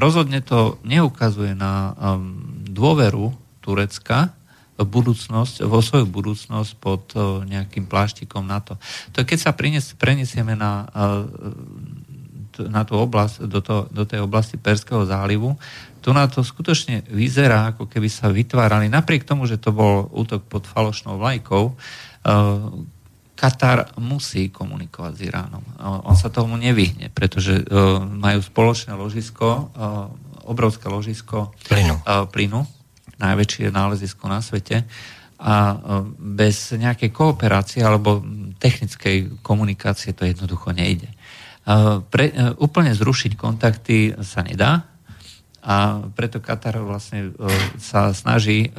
rozhodne 0.00 0.40
to 0.40 0.80
neukazuje 0.88 1.52
na 1.52 1.92
dôveru 2.64 3.36
Turecka 3.60 4.32
budúcnosť, 4.76 5.64
vo 5.64 5.80
svoju 5.80 6.04
budúcnosť 6.04 6.70
pod 6.76 7.16
nejakým 7.48 7.88
pláštikom 7.88 8.44
NATO. 8.44 8.76
To 9.16 9.24
keď 9.24 9.38
sa 9.40 9.56
prenesieme 9.96 10.52
na, 10.52 10.84
na 12.60 12.82
tú 12.84 12.94
oblasť, 13.00 13.48
do, 13.48 13.64
to, 13.64 13.88
do 13.88 14.04
tej 14.04 14.20
oblasti 14.20 14.60
Perského 14.60 15.08
zálivu, 15.08 15.56
tu 16.04 16.12
na 16.12 16.28
to 16.28 16.44
skutočne 16.44 17.08
vyzerá, 17.08 17.72
ako 17.74 17.88
keby 17.88 18.06
sa 18.06 18.28
vytvárali, 18.28 18.86
napriek 18.86 19.24
tomu, 19.24 19.48
že 19.48 19.58
to 19.58 19.72
bol 19.72 20.06
útok 20.12 20.44
pod 20.44 20.68
falošnou 20.68 21.16
vlajkou, 21.16 21.72
Katar 23.36 23.92
musí 24.00 24.48
komunikovať 24.48 25.12
s 25.12 25.20
Iránom. 25.28 25.60
On 26.08 26.16
sa 26.16 26.32
tomu 26.32 26.56
nevyhne, 26.56 27.12
pretože 27.12 27.64
majú 28.16 28.40
spoločné 28.40 28.96
ložisko, 28.96 29.68
obrovské 30.48 30.88
ložisko 30.88 31.52
plynu, 31.68 32.00
plynu 32.32 32.75
najväčšie 33.18 33.72
nálezisko 33.72 34.28
na 34.28 34.40
svete. 34.44 34.84
a 35.36 35.76
bez 36.16 36.72
nejakej 36.72 37.12
kooperácie 37.12 37.84
alebo 37.84 38.24
technickej 38.56 39.44
komunikácie 39.44 40.16
to 40.16 40.24
jednoducho 40.24 40.72
nejde. 40.72 41.12
Pre, 42.08 42.24
úplne 42.56 42.96
zrušiť 42.96 43.36
kontakty 43.36 44.16
sa 44.24 44.40
nedá 44.40 44.88
a 45.66 45.98
preto 46.14 46.40
Katar 46.40 46.78
vlastne 46.80 47.34
sa 47.76 48.14
snaží 48.16 48.70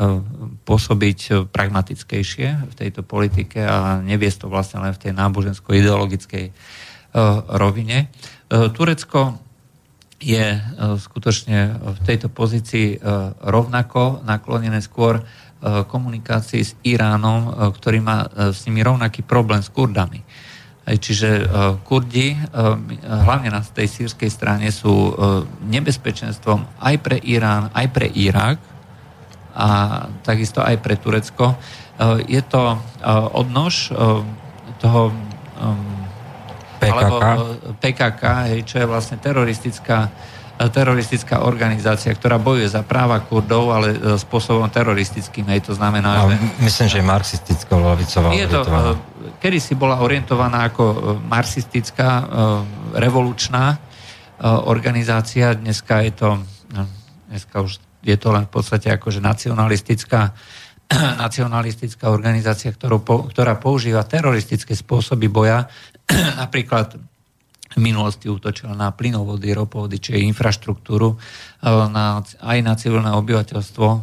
pôsobiť 0.65 1.51
pragmatickejšie 1.51 2.47
v 2.65 2.73
tejto 2.73 3.05
politike 3.05 3.61
a 3.61 4.01
neviesť 4.01 4.47
to 4.47 4.47
vlastne 4.49 4.81
len 4.81 4.95
v 4.97 5.01
tej 5.03 5.11
nábožensko-ideologickej 5.13 6.45
rovine. 7.53 8.09
Turecko 8.49 9.45
je 10.17 10.57
skutočne 10.97 11.77
v 11.77 11.99
tejto 12.01 12.33
pozícii 12.33 12.97
rovnako 13.45 14.25
naklonené 14.25 14.81
skôr 14.81 15.21
E, 15.57 15.89
komunikácii 15.89 16.61
s 16.61 16.77
Iránom, 16.85 17.49
e, 17.49 17.51
ktorý 17.73 17.97
má 17.97 18.29
e, 18.29 18.53
s 18.53 18.69
nimi 18.69 18.85
rovnaký 18.85 19.25
problém 19.25 19.65
s 19.65 19.73
Kurdami. 19.73 20.21
Čiže 20.87 21.51
Kurdi, 21.83 22.31
hlavne 23.03 23.51
na 23.51 23.59
tej 23.59 23.91
sírskej 23.91 24.31
strane, 24.31 24.71
sú 24.71 25.11
nebezpečenstvom 25.67 26.79
aj 26.79 26.95
pre 27.03 27.19
Irán, 27.27 27.67
aj 27.75 27.91
pre 27.91 28.07
Irak 28.07 28.55
a 29.51 29.67
takisto 30.23 30.63
aj 30.63 30.79
pre 30.79 30.95
Turecko. 30.95 31.59
Je 32.31 32.39
to 32.39 32.79
odnož 33.35 33.91
toho 34.79 35.11
PKK, 36.77 36.93
alebo 36.93 37.15
PKK 37.81 38.23
čo 38.63 38.75
je 38.81 38.85
vlastne 38.85 39.17
teroristická 39.17 40.09
teroristická 40.57 41.45
organizácia, 41.45 42.09
ktorá 42.09 42.41
bojuje 42.41 42.65
za 42.65 42.81
práva 42.81 43.21
Kurdov, 43.21 43.69
ale 43.69 43.93
e, 43.93 43.97
spôsobom 44.17 44.65
teroristickým. 44.73 45.45
Hej, 45.53 45.69
to 45.69 45.73
znamená, 45.77 46.25
no, 46.25 46.33
že... 46.33 46.35
Myslím, 46.65 46.87
že 46.89 46.99
marxistická 47.05 47.77
lavicová 47.77 48.33
Je 48.33 48.49
to, 48.49 48.65
e, 48.65 48.97
kedy 49.37 49.61
si 49.61 49.77
bola 49.77 50.01
orientovaná 50.01 50.65
ako 50.73 50.83
e, 50.89 50.97
marxistická, 51.29 52.09
revolučná 52.97 53.77
organizácia, 54.69 55.57
dneska 55.57 56.01
je 56.05 56.13
to, 56.13 56.29
dneska 57.29 57.57
už 57.61 57.81
je 58.05 58.17
to 58.17 58.29
len 58.29 58.45
v 58.45 58.51
podstate 58.53 58.93
akože 58.93 59.17
nacionalistická 59.17 60.33
nacionalistická 61.25 62.07
organizácia, 62.07 62.71
ktorú, 62.71 63.03
ktorá 63.27 63.59
používa 63.59 64.07
teroristické 64.07 64.71
spôsoby 64.71 65.27
boja, 65.27 65.67
napríklad 66.41 66.97
v 67.77 67.79
minulosti 67.83 68.25
útočila 68.31 68.73
na 68.73 68.89
plynovody, 68.89 69.53
ropovody, 69.53 70.01
či 70.01 70.25
infraštruktúru, 70.25 71.13
e, 71.13 71.17
na, 71.91 72.23
aj 72.23 72.57
na 72.63 72.73
civilné 72.73 73.11
obyvateľstvo, 73.13 73.87
e, 73.87 73.99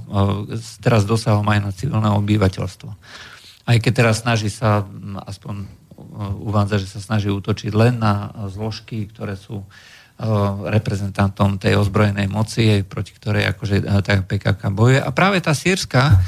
teraz 0.84 1.08
dosahom 1.08 1.46
aj 1.48 1.60
na 1.64 1.70
civilné 1.74 2.08
obyvateľstvo. 2.12 2.90
Aj 3.64 3.76
keď 3.80 3.92
teraz 3.92 4.22
snaží 4.22 4.52
sa, 4.52 4.84
aspoň 5.26 5.64
e, 5.64 5.66
uvádza, 6.44 6.78
že 6.84 6.92
sa 6.92 7.00
snaží 7.00 7.32
útočiť 7.32 7.72
len 7.74 7.98
na 7.98 8.30
zložky, 8.46 9.10
ktoré 9.10 9.34
sú 9.34 9.66
reprezentantom 10.70 11.58
tej 11.58 11.74
ozbrojenej 11.74 12.30
moci, 12.30 12.86
proti 12.86 13.10
ktorej 13.18 13.50
akože 13.50 13.82
tá 13.82 14.22
PKK 14.22 14.70
bojuje. 14.70 15.02
A 15.02 15.10
práve 15.10 15.42
tá 15.42 15.50
sírska, 15.50 16.22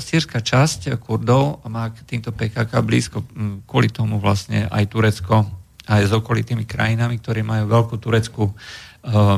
sírska 0.00 0.40
časť 0.40 0.96
Kurdov 0.96 1.60
má 1.68 1.92
k 1.92 2.00
týmto 2.08 2.32
PKK 2.32 2.80
blízko, 2.80 3.20
kvôli 3.68 3.92
tomu 3.92 4.16
vlastne 4.16 4.64
aj 4.72 4.84
Turecko 4.88 5.60
aj 5.90 6.06
s 6.06 6.12
okolitými 6.14 6.64
krajinami, 6.70 7.18
ktorí 7.18 7.42
majú 7.42 7.66
veľkú 7.66 7.98
tureckú 7.98 8.44
e, 8.46 8.54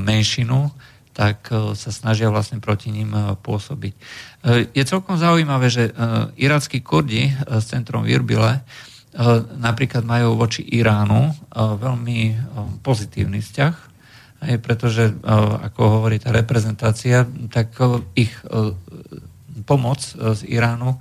menšinu, 0.04 0.68
tak 1.16 1.48
e, 1.48 1.72
sa 1.72 1.88
snažia 1.88 2.28
vlastne 2.28 2.60
proti 2.60 2.92
ním 2.92 3.16
pôsobiť. 3.40 3.94
Je 4.76 4.82
celkom 4.84 5.16
zaujímavé, 5.16 5.70
že 5.70 5.94
irackí 6.34 6.82
kurdi 6.82 7.30
s 7.30 7.70
centrom 7.70 8.02
v 8.02 8.18
Irbile 8.18 8.60
napríklad 9.60 10.02
majú 10.02 10.34
voči 10.34 10.66
Iránu 10.66 11.30
veľmi 11.54 12.20
pozitívny 12.82 13.38
vzťah, 13.38 13.74
pretože, 14.64 15.14
ako 15.62 16.00
hovorí 16.00 16.18
tá 16.18 16.34
reprezentácia, 16.34 17.22
tak 17.52 17.76
ich 18.16 18.32
pomoc 19.66 20.00
z 20.16 20.40
Iránu 20.48 20.96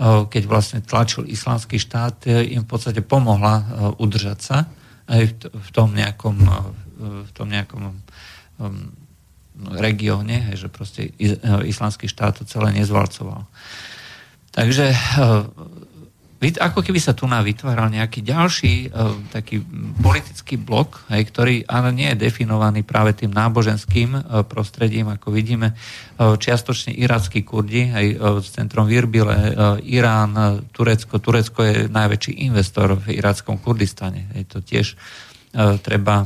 keď 0.00 0.42
vlastne 0.48 0.80
tlačil 0.80 1.28
islamský 1.28 1.76
štát, 1.76 2.24
im 2.48 2.64
v 2.64 2.68
podstate 2.68 3.04
pomohla 3.04 3.68
udržať 4.00 4.38
sa 4.40 4.58
aj 5.04 5.22
v 5.44 5.70
tom 5.76 5.92
nejakom, 5.92 6.40
v 7.28 7.30
tom 7.36 7.52
nejakom 7.52 8.00
regióne, 9.76 10.56
že 10.56 10.72
proste 10.72 11.12
islamský 11.68 12.08
štát 12.08 12.40
to 12.40 12.48
celé 12.48 12.72
nezvalcoval. 12.80 13.44
Takže 14.56 14.96
ako 16.40 16.80
keby 16.80 16.96
sa 16.96 17.12
tu 17.12 17.28
vytváral 17.28 17.92
nejaký 17.92 18.24
ďalší 18.24 18.88
uh, 18.88 19.12
taký 19.28 19.60
politický 20.00 20.56
blok, 20.56 21.04
hej, 21.12 21.28
ktorý 21.28 21.54
ale 21.68 21.92
nie 21.92 22.08
je 22.16 22.24
definovaný 22.24 22.80
práve 22.80 23.12
tým 23.12 23.28
náboženským 23.28 24.16
uh, 24.16 24.40
prostredím, 24.48 25.12
ako 25.12 25.36
vidíme, 25.36 25.76
uh, 25.76 26.40
čiastočne 26.40 26.96
irackí 26.96 27.44
kurdi, 27.44 27.92
aj 27.92 28.06
s 28.40 28.56
centrom 28.56 28.88
Virbile, 28.88 29.52
Irán, 29.84 30.64
Turecko. 30.72 31.20
Turecko 31.20 31.60
je 31.60 31.74
najväčší 31.92 32.48
investor 32.48 32.96
v 32.96 33.20
irackom 33.20 33.60
Kurdistane. 33.60 34.32
Je 34.32 34.48
to 34.48 34.64
tiež 34.64 34.96
treba 35.84 36.24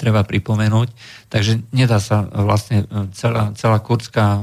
treba 0.00 0.24
pripomenúť. 0.24 0.88
Takže 1.28 1.60
nedá 1.76 2.00
sa 2.00 2.24
vlastne 2.24 2.88
celá, 3.12 3.52
celá 3.52 3.78
kurdská 3.84 4.40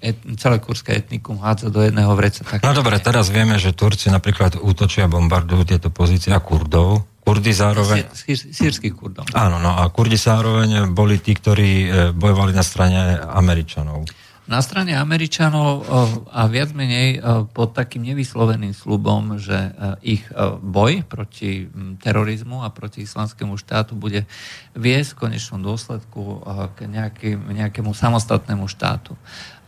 et, 0.00 0.16
celé 0.40 0.58
kurské 0.58 0.96
etnikum 0.96 1.38
hádza 1.38 1.68
do 1.68 1.84
jedného 1.84 2.12
vreca. 2.16 2.42
Tak 2.42 2.64
no 2.64 2.72
dobre, 2.72 2.96
teraz 2.98 3.28
vieme, 3.28 3.60
že 3.60 3.76
Turci 3.76 4.08
napríklad 4.08 4.58
útočia 4.58 5.06
bombardujú 5.06 5.62
tieto 5.68 5.88
pozície 5.92 6.32
a 6.32 6.40
Kurdov. 6.40 7.06
Kurdi 7.20 7.52
zároveň... 7.52 8.08
Sýrských 8.16 8.96
Kurdov. 8.96 9.28
Áno, 9.36 9.60
no 9.60 9.76
a 9.76 9.84
Kurdi 9.92 10.16
zároveň 10.16 10.90
boli 10.90 11.20
tí, 11.20 11.36
ktorí 11.36 11.70
e, 11.84 11.88
bojovali 12.16 12.56
na 12.56 12.64
strane 12.64 13.20
Američanov 13.20 14.08
na 14.50 14.58
strane 14.66 14.98
Američanov 14.98 15.86
a 16.26 16.50
viac 16.50 16.74
menej 16.74 17.22
pod 17.54 17.70
takým 17.70 18.02
nevysloveným 18.02 18.74
slubom, 18.74 19.38
že 19.38 19.54
ich 20.02 20.26
boj 20.58 21.06
proti 21.06 21.70
terorizmu 22.02 22.66
a 22.66 22.74
proti 22.74 23.06
islamskému 23.06 23.54
štátu 23.54 23.94
bude 23.94 24.26
viesť 24.74 25.14
v 25.14 25.20
konečnom 25.22 25.62
dôsledku 25.62 26.42
k 26.74 26.90
nejakým, 26.90 27.38
nejakému 27.46 27.94
samostatnému 27.94 28.66
štátu. 28.66 29.14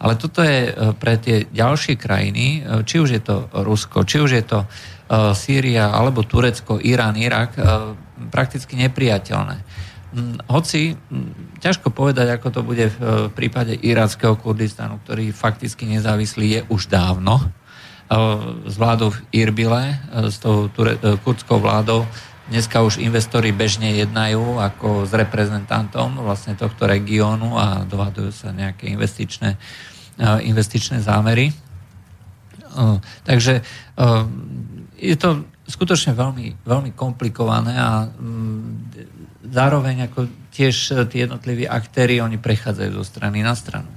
Ale 0.03 0.19
toto 0.19 0.43
je 0.43 0.75
pre 0.99 1.15
tie 1.23 1.47
ďalšie 1.47 1.95
krajiny, 1.95 2.67
či 2.83 2.99
už 2.99 3.11
je 3.15 3.23
to 3.23 3.47
Rusko, 3.55 4.03
či 4.03 4.19
už 4.19 4.31
je 4.35 4.45
to 4.45 4.67
Sýria, 5.39 5.95
alebo 5.95 6.27
Turecko, 6.27 6.83
Irán, 6.83 7.15
Irak, 7.15 7.55
prakticky 8.35 8.75
nepriateľné. 8.75 9.63
Mm, 10.13 10.45
hoci 10.51 10.93
mm, 10.93 11.61
ťažko 11.65 11.89
povedať, 11.89 12.37
ako 12.37 12.49
to 12.53 12.61
bude 12.61 12.93
v 12.93 13.33
prípade 13.33 13.73
iráckého 13.81 14.37
Kurdistanu, 14.37 15.01
ktorý 15.05 15.33
fakticky 15.33 15.89
nezávislý 15.89 16.47
je 16.49 16.61
už 16.69 16.93
dávno. 16.93 17.41
S 18.69 18.77
vládou 18.77 19.09
v 19.09 19.25
Irbile, 19.33 19.97
s 20.13 20.37
tou 20.37 20.69
kurdskou 21.25 21.57
vládou, 21.57 22.05
dneska 22.53 22.85
už 22.85 23.01
investori 23.01 23.57
bežne 23.57 23.89
jednajú 23.97 24.61
ako 24.61 25.09
s 25.09 25.17
reprezentantom 25.17 26.21
vlastne 26.21 26.53
tohto 26.53 26.85
regiónu 26.85 27.57
a 27.57 27.89
dohadujú 27.89 28.29
sa 28.29 28.53
nejaké 28.53 28.93
investičné, 28.93 29.57
investičné 30.21 31.01
zámery. 31.01 31.53
Takže 33.25 33.65
je 35.03 35.17
to 35.19 35.45
skutočne 35.67 36.13
veľmi, 36.13 36.63
veľmi 36.63 36.91
komplikované 36.93 37.75
a 37.75 38.07
mm, 38.07 38.69
zároveň 39.51 40.11
ako 40.11 40.29
tiež 40.53 40.75
e, 40.93 41.03
tí 41.09 41.25
jednotliví 41.25 41.65
aktéry, 41.65 42.21
oni 42.21 42.37
prechádzajú 42.39 42.91
zo 42.93 43.05
strany 43.07 43.41
na 43.41 43.57
stranu. 43.57 43.89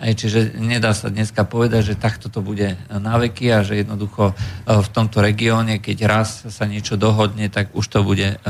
Aj, 0.00 0.16
čiže 0.16 0.56
nedá 0.56 0.96
sa 0.96 1.12
dneska 1.12 1.44
povedať, 1.44 1.92
že 1.92 2.00
takto 2.00 2.32
to 2.32 2.40
bude 2.40 2.72
na 2.88 3.14
veky 3.20 3.52
a 3.52 3.60
že 3.60 3.84
jednoducho 3.84 4.32
v 4.64 4.88
tomto 4.96 5.20
regióne, 5.20 5.76
keď 5.76 5.98
raz 6.08 6.48
sa 6.48 6.64
niečo 6.64 6.96
dohodne, 6.96 7.52
tak 7.52 7.76
už 7.76 7.84
to 7.84 8.00
bude 8.00 8.40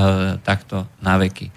takto 0.47 0.87
na 1.03 1.19
veky. 1.19 1.51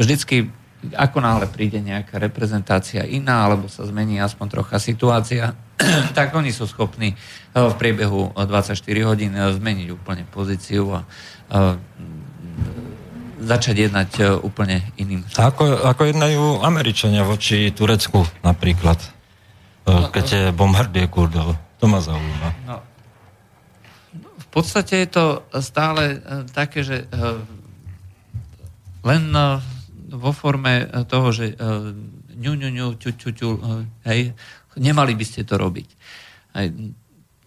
Vždycky, 0.00 0.48
ako 0.92 1.24
náhle 1.24 1.48
príde 1.48 1.80
nejaká 1.80 2.20
reprezentácia 2.20 3.08
iná, 3.08 3.48
alebo 3.48 3.72
sa 3.72 3.88
zmení 3.88 4.20
aspoň 4.20 4.46
trocha 4.60 4.76
situácia, 4.76 5.56
tak 6.18 6.36
oni 6.36 6.52
sú 6.52 6.68
schopní 6.68 7.16
uh, 7.56 7.72
v 7.72 7.74
priebehu 7.80 8.36
24 8.36 8.76
hodín 9.08 9.32
zmeniť 9.32 9.88
úplne 9.88 10.28
pozíciu 10.28 10.92
a 10.92 11.08
začať 13.44 13.76
jednať 13.88 14.10
úplne 14.40 14.80
iným. 14.96 15.20
Ako, 15.36 15.84
ako 15.84 16.02
jednajú 16.08 16.64
Američania 16.64 17.22
voči 17.26 17.68
Turecku 17.76 18.24
napríklad, 18.40 18.96
no, 19.84 20.08
keď 20.08 20.24
je 20.24 20.42
bombarduje 20.56 21.06
Kurdov? 21.12 21.52
To 21.78 21.84
ma 21.84 22.00
zaujíma. 22.00 22.48
No, 22.64 22.80
v 24.16 24.46
podstate 24.48 25.04
je 25.04 25.08
to 25.12 25.24
stále 25.60 26.24
také, 26.56 26.80
že 26.80 27.04
len 29.04 29.22
vo 30.14 30.30
forme 30.30 30.86
toho, 31.10 31.28
že 31.34 31.58
ňu, 32.34 32.52
ňu, 32.54 32.70
ňu, 32.70 32.86
ťu, 32.96 33.10
ťu, 33.18 33.30
ťu, 33.34 33.48
hej, 34.06 34.30
nemali 34.78 35.12
by 35.18 35.24
ste 35.26 35.42
to 35.42 35.58
robiť. 35.58 35.88
Hej, 36.54 36.94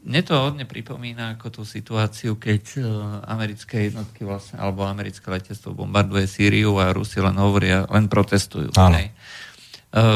mne 0.08 0.22
to 0.24 0.40
hodne 0.40 0.64
pripomína 0.64 1.36
ako 1.36 1.48
tú 1.52 1.62
situáciu, 1.68 2.40
keď 2.40 2.80
americké 3.28 3.92
jednotky 3.92 4.24
vlastne, 4.24 4.56
alebo 4.56 4.88
americké 4.88 5.28
letectvo 5.28 5.76
bombarduje 5.76 6.24
Sýriu 6.28 6.80
a 6.80 6.96
Rusi 6.96 7.20
len 7.20 7.36
hovoria, 7.36 7.84
len 7.92 8.08
protestujú. 8.08 8.72
Hej. 8.72 9.12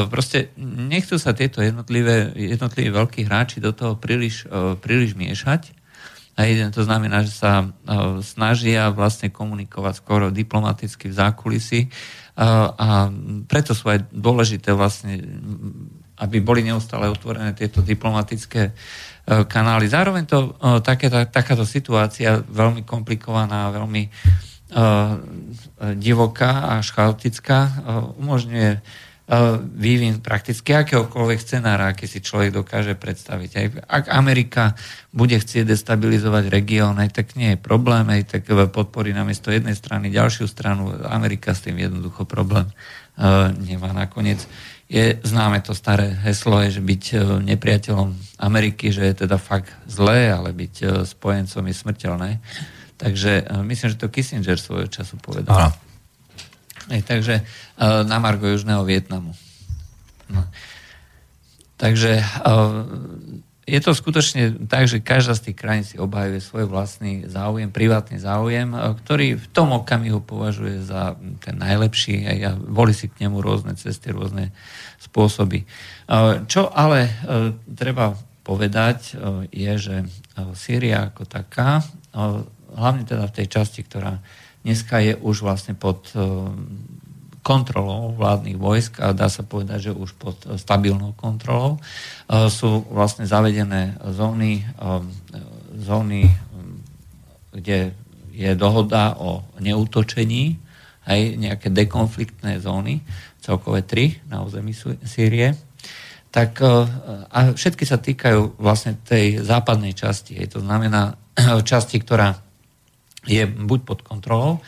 Proste 0.08 0.48
nechcú 0.60 1.20
sa 1.20 1.36
tieto 1.36 1.60
jednotlivé, 1.60 2.32
jednotlivé 2.32 2.88
veľkí 2.88 3.28
hráči 3.28 3.60
do 3.60 3.76
toho 3.76 4.00
príliš, 4.00 4.48
príliš 4.80 5.12
miešať. 5.12 5.76
A 6.40 6.48
to 6.72 6.88
znamená, 6.88 7.28
že 7.28 7.36
sa 7.36 7.68
snažia 8.24 8.88
vlastne 8.88 9.28
komunikovať 9.28 9.94
skoro 10.00 10.32
diplomaticky 10.32 11.12
v 11.12 11.18
zákulisí 11.20 11.80
a 12.38 13.12
preto 13.44 13.76
sú 13.76 13.92
aj 13.92 14.08
dôležité 14.08 14.72
vlastne, 14.72 15.20
aby 16.16 16.40
boli 16.40 16.64
neustále 16.64 17.12
otvorené 17.12 17.52
tieto 17.52 17.84
diplomatické 17.84 18.72
E, 19.22 19.46
kanály. 19.46 19.86
Zároveň 19.86 20.26
to 20.26 20.38
e, 20.58 20.82
také, 20.82 21.06
tá, 21.06 21.22
takáto 21.22 21.62
situácia 21.62 22.42
veľmi 22.42 22.82
komplikovaná, 22.82 23.70
veľmi 23.70 24.10
uh, 24.74 25.14
divoká 25.94 26.74
a 26.74 26.82
chaotická 26.82 27.70
umožňuje 28.18 28.82
vývin 29.78 30.18
prakticky 30.20 30.74
akéhokoľvek 30.76 31.38
scenára, 31.40 31.94
aký 31.94 32.10
si 32.10 32.20
človek 32.20 32.52
dokáže 32.52 32.98
predstaviť. 32.98 33.50
Aj, 33.54 33.66
ak 33.88 34.04
Amerika 34.12 34.74
bude 35.14 35.38
chcieť 35.38 35.72
destabilizovať 35.72 36.50
región, 36.52 36.98
aj 36.98 37.22
tak 37.22 37.26
nie 37.38 37.54
je 37.54 37.58
problém, 37.58 38.04
aj 38.12 38.38
tak 38.38 38.44
podporí 38.50 39.14
namiesto 39.14 39.48
jednej 39.48 39.78
strany 39.78 40.12
ďalšiu 40.12 40.44
stranu. 40.50 40.92
Amerika 41.08 41.54
s 41.54 41.64
tým 41.64 41.80
jednoducho 41.80 42.28
problém 42.28 42.66
uh, 42.68 43.54
nemá 43.56 43.94
nakoniec. 43.94 44.44
Je 44.92 45.16
známe 45.24 45.64
to 45.64 45.72
staré 45.72 46.12
heslo, 46.20 46.60
je, 46.60 46.76
že 46.76 46.82
byť 46.84 47.04
e, 47.08 47.16
nepriateľom 47.48 48.12
Ameriky, 48.44 48.92
že 48.92 49.08
je 49.08 49.24
teda 49.24 49.40
fakt 49.40 49.72
zlé, 49.88 50.28
ale 50.28 50.52
byť 50.52 50.74
e, 50.84 50.86
spojencom 51.08 51.64
je 51.64 51.72
smrteľné. 51.80 52.30
Takže 53.00 53.32
e, 53.40 53.42
myslím, 53.72 53.88
že 53.88 53.96
to 53.96 54.12
Kissinger 54.12 54.60
svojho 54.60 54.92
času 54.92 55.16
povedal. 55.16 55.56
Aha. 55.56 55.91
Ej, 56.92 57.02
takže 57.08 57.40
na 57.80 58.20
Margo 58.20 58.44
Južného 58.44 58.84
Vietnamu. 58.84 59.32
No. 60.28 60.44
Takže 61.80 62.20
je 63.62 63.80
to 63.80 63.94
skutočne 63.94 64.66
tak, 64.66 64.90
že 64.90 64.98
každá 64.98 65.38
z 65.38 65.50
tých 65.50 65.56
krajín 65.56 65.86
si 65.86 65.96
obhajuje 65.96 66.42
svoj 66.42 66.66
vlastný 66.66 67.30
záujem, 67.30 67.70
privátny 67.70 68.18
záujem, 68.18 68.74
e, 68.74 68.78
ktorý 69.02 69.38
v 69.38 69.46
tom 69.54 69.70
okamihu 69.70 70.18
považuje 70.18 70.82
za 70.82 71.14
ten 71.40 71.62
najlepší 71.62 72.26
a 72.42 72.58
volí 72.58 72.90
si 72.90 73.06
k 73.06 73.22
nemu 73.22 73.38
rôzne 73.38 73.78
cesty, 73.78 74.10
rôzne 74.10 74.50
spôsoby. 74.98 75.64
Čo 76.50 76.70
ale 76.70 77.10
treba 77.74 78.14
povedať, 78.42 79.18
je, 79.50 79.72
že 79.78 79.96
Sýria 80.58 81.10
ako 81.10 81.26
taká, 81.26 81.82
hlavne 82.74 83.02
teda 83.06 83.26
v 83.30 83.36
tej 83.42 83.46
časti, 83.50 83.82
ktorá 83.86 84.18
dneska 84.62 85.02
je 85.02 85.18
už 85.18 85.42
vlastne 85.42 85.74
pod 85.74 86.10
kontrolou 87.42 88.14
vládnych 88.14 88.54
vojsk 88.54 89.02
a 89.02 89.10
dá 89.10 89.26
sa 89.26 89.42
povedať, 89.42 89.90
že 89.90 89.92
už 89.92 90.14
pod 90.14 90.38
stabilnou 90.56 91.12
kontrolou 91.18 91.76
e, 91.76 91.80
sú 92.46 92.86
vlastne 92.86 93.26
zavedené 93.26 93.98
zóny, 94.14 94.62
zóny, 95.74 96.30
kde 97.50 97.98
je 98.32 98.50
dohoda 98.54 99.18
o 99.18 99.42
neútočení, 99.58 100.56
aj 101.02 101.20
nejaké 101.36 101.68
dekonfliktné 101.74 102.62
zóny, 102.62 103.02
celkové 103.42 103.82
tri 103.82 104.22
na 104.30 104.46
území 104.46 104.70
Sýrie, 105.02 105.58
tak 106.32 106.64
a 107.28 107.38
všetky 107.52 107.84
sa 107.84 108.00
týkajú 108.00 108.56
vlastne 108.56 108.96
tej 109.04 109.44
západnej 109.44 109.92
časti. 109.92 110.40
To 110.48 110.64
znamená 110.64 111.18
časti, 111.70 112.00
ktorá 112.00 112.32
je 113.26 113.46
buď 113.46 113.80
pod 113.86 114.00
kontrolou, 114.02 114.58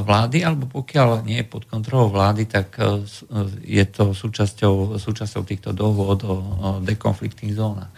vlády, 0.00 0.48
alebo 0.48 0.64
pokiaľ 0.64 1.28
nie 1.28 1.44
je 1.44 1.46
pod 1.52 1.68
kontrolou 1.68 2.08
vlády, 2.08 2.48
tak 2.48 2.80
e, 2.80 3.04
je 3.68 3.84
to 3.84 4.16
súčasťou, 4.16 4.96
súčasťou 4.96 5.42
týchto 5.44 5.76
dohôd 5.76 6.24
o, 6.24 6.34
dekonfliktných 6.80 7.52
zónach. 7.52 7.92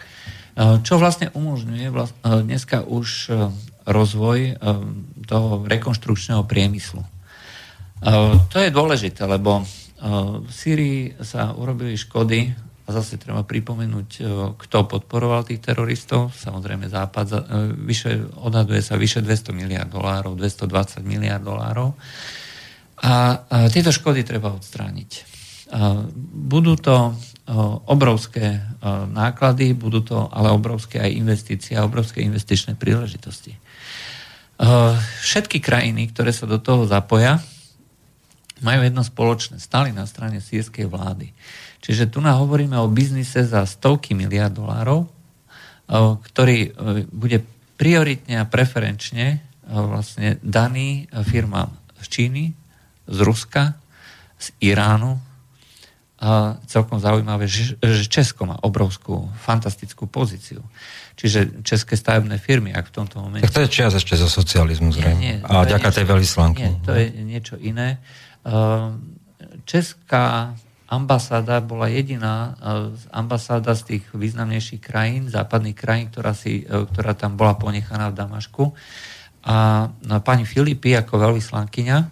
Čo 0.83 0.99
vlastne 0.99 1.31
umožňuje 1.31 1.87
vlast, 1.87 2.11
dneska 2.27 2.83
už 2.83 3.31
rozvoj 3.87 4.59
toho 5.23 5.63
rekonštrukčného 5.63 6.43
priemyslu. 6.43 6.99
To 8.51 8.57
je 8.59 8.67
dôležité, 8.67 9.23
lebo 9.23 9.63
v 10.43 10.51
Sýrii 10.51 11.15
sa 11.23 11.55
urobili 11.55 11.95
škody 11.95 12.51
zase 12.89 13.21
treba 13.21 13.45
pripomenúť, 13.45 14.09
e, 14.17 14.21
kto 14.57 14.77
podporoval 14.89 15.45
tých 15.45 15.61
teroristov. 15.61 16.33
Samozrejme 16.33 16.89
Západ, 16.89 17.27
e, 17.29 17.37
vyše, 17.77 18.25
odhaduje 18.41 18.81
sa 18.81 18.97
vyše 18.97 19.21
200 19.21 19.53
miliard 19.53 19.89
dolárov, 19.89 20.33
220 20.33 21.05
miliard 21.05 21.45
dolárov. 21.45 21.93
A, 23.01 23.13
a 23.45 23.57
tieto 23.69 23.93
škody 23.93 24.25
treba 24.25 24.53
odstrániť. 24.53 25.11
A 25.71 26.05
budú 26.33 26.73
to 26.77 26.95
e, 26.97 27.11
obrovské 27.85 28.65
náklady, 29.13 29.77
budú 29.77 30.01
to 30.01 30.17
ale 30.33 30.49
obrovské 30.49 30.97
aj 31.05 31.11
investície 31.13 31.73
a 31.77 31.85
obrovské 31.85 32.25
investičné 32.25 32.73
príležitosti. 32.73 33.53
Všetky 35.25 35.57
krajiny, 35.57 36.13
ktoré 36.13 36.29
sa 36.29 36.45
do 36.45 36.61
toho 36.61 36.85
zapoja, 36.85 37.41
majú 38.61 38.81
jedno 38.85 39.01
spoločné. 39.01 39.57
Stali 39.57 39.89
na 39.89 40.05
strane 40.05 40.37
sírskej 40.37 40.85
vlády. 40.85 41.33
Čiže 41.81 42.13
tu 42.13 42.21
hovoríme 42.21 42.77
o 42.77 42.85
biznise 42.85 43.41
za 43.41 43.65
stovky 43.65 44.13
miliard 44.13 44.53
dolárov, 44.53 45.09
ktorý 46.23 46.57
e, 46.69 46.69
bude 47.09 47.41
prioritne 47.75 48.39
a 48.39 48.45
preferenčne 48.45 49.25
e, 49.33 49.37
vlastne 49.65 50.37
daný 50.45 51.09
firmám 51.25 51.73
z 51.99 52.05
Číny, 52.07 52.43
z 53.09 53.17
Ruska, 53.25 53.75
z 54.37 54.47
Iránu. 54.61 55.17
A 56.21 56.61
celkom 56.69 57.01
zaujímavé, 57.01 57.49
že 57.49 58.05
Česko 58.05 58.45
má 58.45 58.53
obrovskú, 58.61 59.33
fantastickú 59.41 60.05
pozíciu. 60.05 60.61
Čiže 61.17 61.65
české 61.65 61.97
stavebné 61.97 62.37
firmy, 62.37 62.69
ak 62.69 62.93
v 62.93 62.93
tomto 62.93 63.17
momente... 63.25 63.49
Tak 63.49 63.57
to 63.57 63.65
je 63.65 63.73
čias 63.73 63.97
ešte 63.97 64.13
zo 64.21 64.29
socializmu 64.29 64.93
zrejme. 64.93 65.17
Nie, 65.17 65.35
nie, 65.41 65.49
a 65.49 65.65
ďaká 65.65 65.89
tej 65.89 66.05
veľvyslanky. 66.05 66.61
Nie, 66.61 66.85
to 66.85 66.93
je 66.93 67.05
niečo 67.25 67.55
iné. 67.57 67.97
E, 68.45 68.61
Česká 69.65 70.53
ambasáda 70.91 71.63
bola 71.63 71.87
jediná 71.87 72.35
e, 72.35 72.51
ambasáda 73.15 73.71
z 73.79 73.95
tých 73.95 74.03
významnejších 74.11 74.83
krajín, 74.83 75.31
západných 75.31 75.77
krajín, 75.79 76.11
ktorá, 76.11 76.35
si, 76.35 76.67
e, 76.67 76.83
ktorá 76.91 77.15
tam 77.15 77.39
bola 77.39 77.55
ponechaná 77.55 78.11
v 78.11 78.19
Damašku. 78.19 78.75
A 79.41 79.89
pani 80.21 80.45
Filipy 80.45 80.93
ako 80.93 81.31
veľvyslankyňa 81.31 81.97
e, 81.97 82.07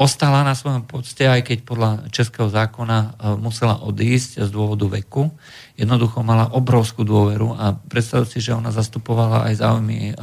ostala 0.00 0.40
na 0.40 0.56
svojom 0.56 0.88
pocte, 0.88 1.28
aj 1.28 1.44
keď 1.44 1.58
podľa 1.68 1.90
českého 2.14 2.46
zákona 2.46 3.18
musela 3.42 3.82
odísť 3.82 4.46
z 4.46 4.50
dôvodu 4.54 4.86
veku. 4.86 5.26
Jednoducho 5.74 6.22
mala 6.22 6.54
obrovskú 6.54 7.02
dôveru 7.02 7.58
a 7.58 7.74
predstavte 7.74 8.38
si, 8.38 8.38
že 8.38 8.54
ona 8.54 8.70
zastupovala 8.70 9.50
aj 9.50 9.58
záujmy 9.58 10.14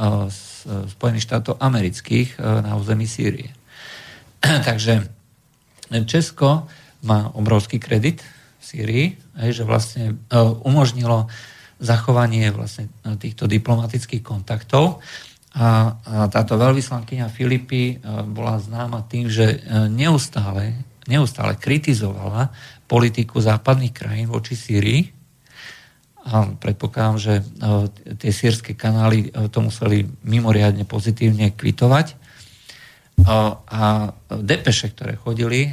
Spojených 0.96 1.28
štátov 1.28 1.60
amerických 1.60 2.40
na 2.40 2.72
území 2.80 3.04
Sýrie. 3.04 3.52
Takže 4.40 5.12
Česko 6.08 6.72
má 7.04 7.32
obrovský 7.34 7.76
kredit 7.82 8.22
v 8.60 8.62
Sýrii, 8.64 9.06
že 9.52 9.66
vlastne 9.68 10.16
e, 10.32 10.36
umožnilo 10.64 11.28
zachovanie 11.80 12.48
vlastne 12.52 12.88
e, 13.04 13.16
týchto 13.20 13.44
diplomatických 13.44 14.24
kontaktov. 14.24 15.04
A, 15.56 15.96
táto 16.28 16.56
veľvyslankyňa 16.56 17.32
Filipy 17.32 17.96
e, 17.96 17.96
bola 18.28 18.56
známa 18.60 19.04
tým, 19.08 19.28
že 19.28 19.60
neustále, 19.92 20.76
neustále 21.04 21.56
kritizovala 21.60 22.52
politiku 22.88 23.40
západných 23.40 23.92
krajín 23.92 24.28
voči 24.32 24.56
Sýrii. 24.56 25.02
A 26.26 26.42
predpokladám, 26.58 27.22
že 27.22 27.34
tie 28.18 28.34
sírske 28.34 28.74
kanály 28.74 29.30
to 29.46 29.62
museli 29.62 30.10
mimoriadne 30.26 30.82
pozitívne 30.82 31.54
kvitovať. 31.54 32.18
A 33.70 34.10
depeše, 34.26 34.90
ktoré 34.90 35.14
chodili 35.14 35.70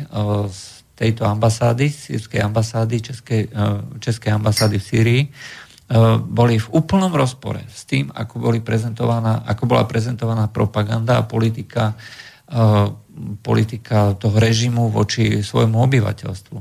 z 0.54 0.73
tejto 0.94 1.26
ambasády, 1.26 1.90
sírskej 1.90 2.42
ambasády, 2.42 3.02
českej, 3.02 3.42
e, 3.50 3.62
českej 3.98 4.32
ambasády 4.34 4.78
v 4.78 4.86
Sýrii, 4.86 5.22
e, 5.26 5.30
boli 6.22 6.62
v 6.62 6.68
úplnom 6.70 7.10
rozpore 7.10 7.66
s 7.66 7.90
tým, 7.90 8.14
ako, 8.14 8.38
boli 8.38 8.62
prezentovaná, 8.62 9.42
ako 9.50 9.64
bola 9.66 9.90
prezentovaná 9.90 10.46
propaganda 10.54 11.18
a 11.18 11.28
politika, 11.28 11.98
e, 12.46 12.64
politika 13.42 14.14
toho 14.14 14.38
režimu 14.38 14.94
voči 14.94 15.42
svojmu 15.42 15.78
obyvateľstvu. 15.86 16.60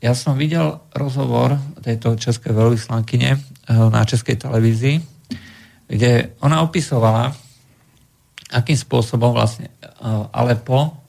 Ja 0.00 0.16
som 0.16 0.38
videl 0.40 0.80
rozhovor 0.96 1.60
tejto 1.84 2.16
českej 2.16 2.56
veľvyslankyne 2.56 3.36
na 3.68 4.00
českej 4.08 4.40
televízii, 4.40 4.96
kde 5.92 6.32
ona 6.40 6.64
opisovala, 6.64 7.36
akým 8.48 8.78
spôsobom 8.80 9.36
vlastne 9.36 9.68
Alepo 10.32 10.88
Eh, 10.88 11.05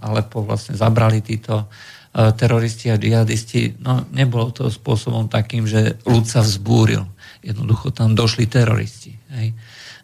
Alepo 0.00 0.40
vlastne 0.40 0.72
zabrali 0.76 1.20
títo, 1.20 1.68
teroristi 2.12 2.92
a 2.92 3.00
džihadisti, 3.00 3.80
no 3.80 4.04
nebolo 4.12 4.52
to 4.52 4.68
spôsobom 4.68 5.32
takým, 5.32 5.64
že 5.64 5.96
ľud 6.04 6.28
sa 6.28 6.44
vzbúril. 6.44 7.08
Jednoducho 7.40 7.88
tam 7.88 8.12
došli 8.12 8.44
teroristi. 8.52 9.16
Hej. 9.32 9.56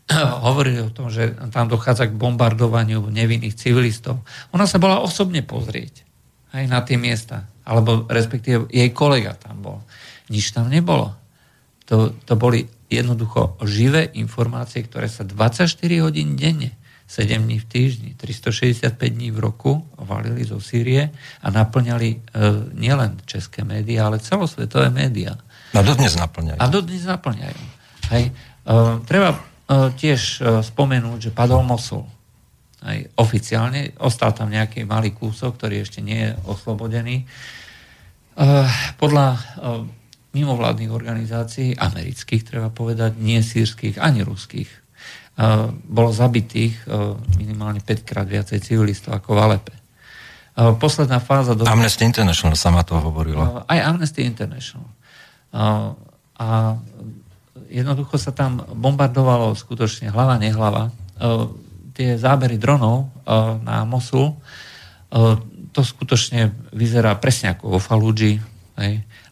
Hovorili 0.48 0.80
o 0.80 0.88
tom, 0.88 1.12
že 1.12 1.36
tam 1.52 1.68
dochádza 1.68 2.08
k 2.08 2.16
bombardovaniu 2.16 3.04
nevinných 3.12 3.52
civilistov. 3.52 4.24
Ona 4.56 4.64
sa 4.64 4.80
bola 4.80 5.04
osobne 5.04 5.44
pozrieť 5.44 6.08
aj 6.56 6.64
na 6.64 6.80
tie 6.80 6.96
miesta. 6.96 7.44
Alebo 7.68 8.08
respektíve 8.08 8.72
jej 8.72 8.88
kolega 8.96 9.36
tam 9.36 9.60
bol. 9.60 9.78
Nič 10.32 10.56
tam 10.56 10.72
nebolo. 10.72 11.12
To, 11.92 12.16
to 12.24 12.40
boli 12.40 12.64
jednoducho 12.88 13.60
živé 13.68 14.08
informácie, 14.16 14.80
ktoré 14.80 15.12
sa 15.12 15.28
24 15.28 15.76
hodín 16.00 16.40
denne 16.40 16.72
7 17.08 17.40
dní 17.40 17.56
v 17.56 17.64
týždni, 17.64 18.10
365 18.20 18.92
dní 19.00 19.32
v 19.32 19.40
roku 19.40 19.80
valili 19.96 20.44
zo 20.44 20.60
Sýrie 20.60 21.08
a 21.40 21.48
naplňali 21.48 22.08
e, 22.12 22.18
nielen 22.76 23.16
české 23.24 23.64
médiá, 23.64 24.12
ale 24.12 24.20
celosvetové 24.20 24.92
médiá. 24.92 25.40
A 25.72 25.80
dodnes 25.80 26.12
naplňajú. 26.20 26.60
A 26.60 26.66
dodnes 26.68 27.08
naplňajú. 27.08 27.62
Hej. 28.12 28.24
E, 28.28 28.32
treba 29.08 29.30
e, 29.32 29.40
tiež 29.96 30.20
e, 30.20 30.60
spomenúť, 30.60 31.18
že 31.28 31.30
padol 31.32 31.64
Mosul. 31.64 32.04
Hej. 32.84 33.08
Oficiálne 33.16 33.96
ostal 34.04 34.36
tam 34.36 34.52
nejaký 34.52 34.84
malý 34.84 35.16
kúsok, 35.16 35.56
ktorý 35.56 35.88
ešte 35.88 36.04
nie 36.04 36.28
je 36.28 36.36
oslobodený. 36.44 37.24
E, 37.24 37.26
podľa 39.00 39.26
e, 39.32 39.40
mimovládnych 40.36 40.92
organizácií, 40.92 41.72
amerických 41.72 42.44
treba 42.44 42.68
povedať, 42.68 43.16
nie 43.16 43.40
sírskych 43.40 43.96
ani 43.96 44.20
ruských, 44.20 44.68
bolo 45.86 46.10
zabitých 46.10 46.82
minimálne 47.38 47.78
5 47.78 48.02
krát 48.02 48.26
viacej 48.26 48.58
civilistov 48.58 49.14
ako 49.14 49.38
v 49.38 49.38
Alepe. 49.38 49.74
Posledná 50.82 51.22
fáza... 51.22 51.54
Do... 51.54 51.62
Amnesty 51.62 52.02
International 52.02 52.58
sama 52.58 52.82
to 52.82 52.98
hovorila. 52.98 53.62
Aj 53.70 53.78
Amnesty 53.86 54.26
International. 54.26 54.90
A 56.34 56.74
jednoducho 57.70 58.18
sa 58.18 58.34
tam 58.34 58.66
bombardovalo 58.66 59.54
skutočne 59.54 60.10
hlava, 60.10 60.34
nehlava. 60.42 60.90
Tie 61.94 62.18
zábery 62.18 62.58
dronov 62.58 63.10
na 63.62 63.86
Mosul, 63.86 64.34
to 65.70 65.80
skutočne 65.86 66.50
vyzerá 66.74 67.14
presne 67.22 67.54
ako 67.54 67.78
vo 67.78 67.78
Faludži 67.78 68.42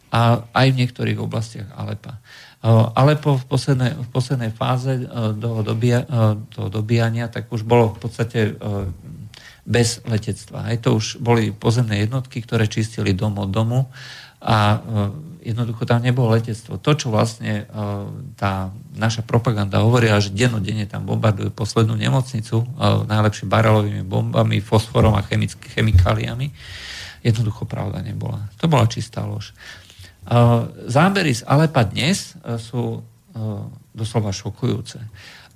a 0.07 0.19
aj 0.55 0.67
v 0.71 0.79
niektorých 0.79 1.19
oblastiach 1.19 1.67
Alepa. 1.75 2.23
Ale 2.65 3.15
po, 3.21 3.37
v, 3.37 3.45
poslednej, 3.45 3.93
v 3.93 4.09
poslednej 4.09 4.51
fáze 4.51 5.05
toho, 5.37 5.61
dobia, 5.61 6.03
toho 6.49 6.67
dobíjania 6.73 7.29
tak 7.29 7.53
už 7.53 7.61
bolo 7.61 7.93
v 7.93 7.99
podstate 8.01 8.39
bez 9.67 10.01
letectva. 10.07 10.71
Aj 10.71 10.77
to 10.81 10.97
už 10.97 11.21
boli 11.21 11.53
pozemné 11.53 12.07
jednotky, 12.07 12.41
ktoré 12.41 12.65
čistili 12.65 13.13
dom 13.13 13.37
od 13.37 13.51
domu 13.53 13.85
a 14.41 14.81
jednoducho 15.43 15.85
tam 15.85 16.01
nebolo 16.03 16.33
letectvo. 16.33 16.81
To, 16.81 16.91
čo 16.97 17.07
vlastne 17.13 17.69
tá 18.35 18.73
naša 18.97 19.21
propaganda 19.23 19.79
hovorila, 19.79 20.17
že 20.17 20.33
dennodenne 20.33 20.89
tam 20.89 21.05
bombardujú 21.05 21.53
poslednú 21.53 21.93
nemocnicu 21.93 22.67
najlepšie 23.05 23.45
barelovými 23.45 24.03
bombami, 24.03 24.59
fosforom 24.65 25.13
a 25.15 25.25
chemikáliami, 25.77 26.51
jednoducho 27.21 27.63
pravda 27.69 28.01
nebola. 28.01 28.49
To 28.59 28.65
bola 28.71 28.89
čistá 28.89 29.23
lož. 29.23 29.53
Zábery 30.87 31.31
z 31.31 31.43
Alepa 31.47 31.87
dnes 31.87 32.35
e, 32.43 32.59
sú 32.59 32.99
e, 32.99 33.01
doslova 33.95 34.35
šokujúce. 34.35 34.99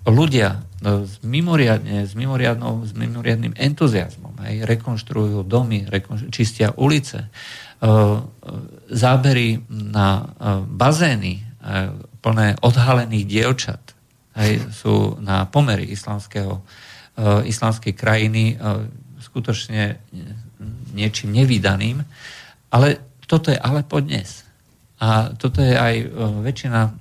Ľudia 0.01 0.65
s, 0.81 1.21
mimoriadne, 1.21 2.09
s, 2.09 2.17
mimoriadnou, 2.17 2.89
s 2.89 2.97
mimoriadným 2.97 3.53
entuziasmom 3.53 4.33
aj 4.41 4.65
rekonštruujú 4.65 5.45
domy, 5.45 5.85
rekonštruujú, 5.85 6.33
čistia 6.33 6.73
ulice, 6.73 7.29
zábery 8.89 9.61
na 9.69 10.25
bazény 10.65 11.45
plné 12.17 12.57
odhalených 12.65 13.25
dievčat 13.29 13.93
aj 14.33 14.51
sú 14.73 15.21
na 15.21 15.45
pomery 15.45 15.91
islamského, 15.91 16.65
islamskej 17.45 17.93
krajiny 17.93 18.55
skutočne 19.21 19.99
niečím 20.95 21.35
nevydaným, 21.35 22.01
ale 22.71 22.87
toto 23.27 23.51
je 23.51 23.59
Alepo 23.59 23.99
dnes. 23.99 24.40
A 25.01 25.33
toto 25.33 25.65
je 25.65 25.73
aj 25.73 25.95
e, 25.97 26.05
väčšina 26.45 26.81
e, 26.85 26.91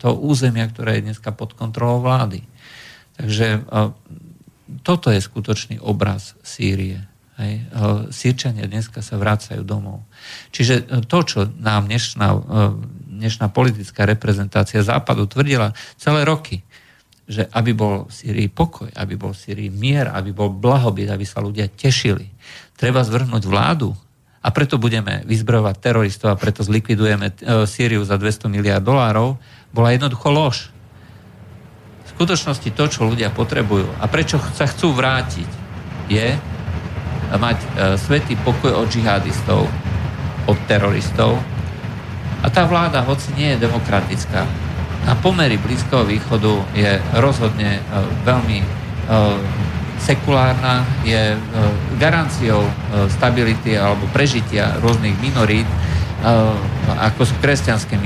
toho 0.00 0.16
územia, 0.24 0.64
ktoré 0.72 0.98
je 0.98 1.12
dneska 1.12 1.36
pod 1.36 1.52
kontrolou 1.52 2.00
vlády. 2.00 2.40
Takže 3.20 3.46
e, 3.46 3.58
toto 4.80 5.12
je 5.12 5.20
skutočný 5.20 5.76
obraz 5.84 6.32
Sýrie. 6.40 7.04
Hej. 7.40 7.72
Sýrčania 8.12 8.68
dneska 8.68 9.00
sa 9.00 9.16
vracajú 9.16 9.64
domov. 9.64 10.04
Čiže 10.52 11.08
to, 11.08 11.18
čo 11.24 11.48
nám 11.56 11.88
dnešná, 11.88 12.36
dnešná 13.16 13.48
politická 13.48 14.04
reprezentácia 14.04 14.84
Západu 14.84 15.24
tvrdila 15.24 15.72
celé 15.96 16.28
roky, 16.28 16.60
že 17.24 17.48
aby 17.56 17.72
bol 17.72 18.04
v 18.04 18.12
Sýrii 18.12 18.48
pokoj, 18.52 18.92
aby 18.92 19.16
bol 19.16 19.32
v 19.32 19.40
Sýrii 19.40 19.72
mier, 19.72 20.12
aby 20.12 20.36
bol 20.36 20.52
blahobyt, 20.52 21.08
aby 21.08 21.24
sa 21.24 21.40
ľudia 21.40 21.72
tešili. 21.72 22.28
Treba 22.76 23.00
zvrhnúť 23.00 23.42
vládu, 23.48 23.96
a 24.40 24.48
preto 24.56 24.80
budeme 24.80 25.20
vyzbrojovať 25.28 25.76
teroristov 25.76 26.32
a 26.32 26.40
preto 26.40 26.64
zlikvidujeme 26.64 27.26
e, 27.28 27.34
Sýriu 27.68 28.00
za 28.08 28.16
200 28.16 28.48
miliard 28.48 28.80
dolárov, 28.80 29.36
bola 29.70 29.92
jednoducho 29.92 30.32
lož. 30.32 30.56
V 32.08 32.08
skutočnosti 32.16 32.72
to, 32.72 32.84
čo 32.88 33.04
ľudia 33.04 33.28
potrebujú 33.28 33.84
a 34.00 34.04
prečo 34.08 34.40
sa 34.56 34.64
chcú 34.64 34.96
vrátiť, 34.96 35.50
je 36.08 36.40
mať 37.36 37.58
e, 37.60 37.66
svetý 38.00 38.34
pokoj 38.40 38.80
od 38.80 38.88
džihadistov, 38.88 39.68
od 40.48 40.58
teroristov. 40.64 41.36
A 42.40 42.48
tá 42.48 42.64
vláda, 42.64 43.04
hoci 43.04 43.36
nie 43.36 43.52
je 43.52 43.62
demokratická, 43.68 44.48
na 45.04 45.16
pomery 45.16 45.56
Blízkoho 45.60 46.04
východu 46.08 46.64
je 46.72 46.96
rozhodne 47.20 47.76
e, 47.76 47.82
veľmi 48.24 48.58
sekulárna, 50.00 50.82
je 51.04 51.36
e, 51.36 51.38
garanciou 52.00 52.64
e, 52.64 52.72
stability 53.12 53.76
alebo 53.76 54.08
prežitia 54.10 54.80
rôznych 54.80 55.14
minorít, 55.20 55.68
ako 57.00 57.22
sú 57.24 57.34
kresťanské 57.40 57.96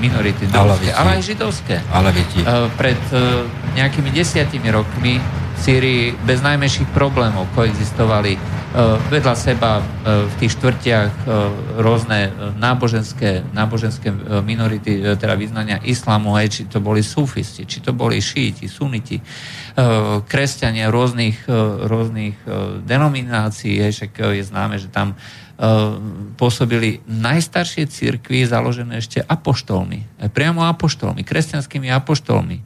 minority, 0.00 0.44
ale 0.52 1.20
aj 1.20 1.22
židovské. 1.24 1.80
Alaviti. 1.88 2.44
Pred 2.76 3.00
nejakými 3.72 4.12
desiatimi 4.12 4.68
rokmi 4.68 5.16
v 5.18 5.58
Sýrii 5.58 6.02
bez 6.28 6.44
najmenších 6.44 6.92
problémov 6.92 7.48
koexistovali 7.56 8.36
vedľa 9.08 9.34
seba 9.38 9.78
v 10.02 10.34
tých 10.42 10.58
štvrtiach 10.58 11.30
rôzne 11.78 12.34
náboženské, 12.58 13.46
náboženské 13.54 14.10
minority, 14.42 15.14
teda 15.14 15.38
vyznania 15.38 15.78
islamu, 15.86 16.34
aj 16.34 16.46
či 16.50 16.62
to 16.66 16.82
boli 16.82 17.00
sufisti, 17.00 17.64
či 17.64 17.78
to 17.80 17.94
boli 17.94 18.18
šíti, 18.18 18.66
suniti 18.66 19.22
Eh, 19.74 20.22
kresťania 20.30 20.86
rôznych, 20.86 21.50
eh, 21.50 21.54
rôznych 21.90 22.38
eh, 22.46 22.78
denominácií, 22.86 23.82
však 23.82 24.38
je 24.38 24.46
známe, 24.46 24.78
že 24.78 24.86
tam 24.86 25.18
pôsobili 26.34 26.98
najstaršie 27.06 27.86
církvy 27.86 28.42
založené 28.42 28.98
ešte 28.98 29.22
apoštolmi, 29.22 30.26
priamo 30.34 30.66
apoštolmi, 30.66 31.22
kresťanskými 31.22 31.94
apoštolmi. 31.94 32.58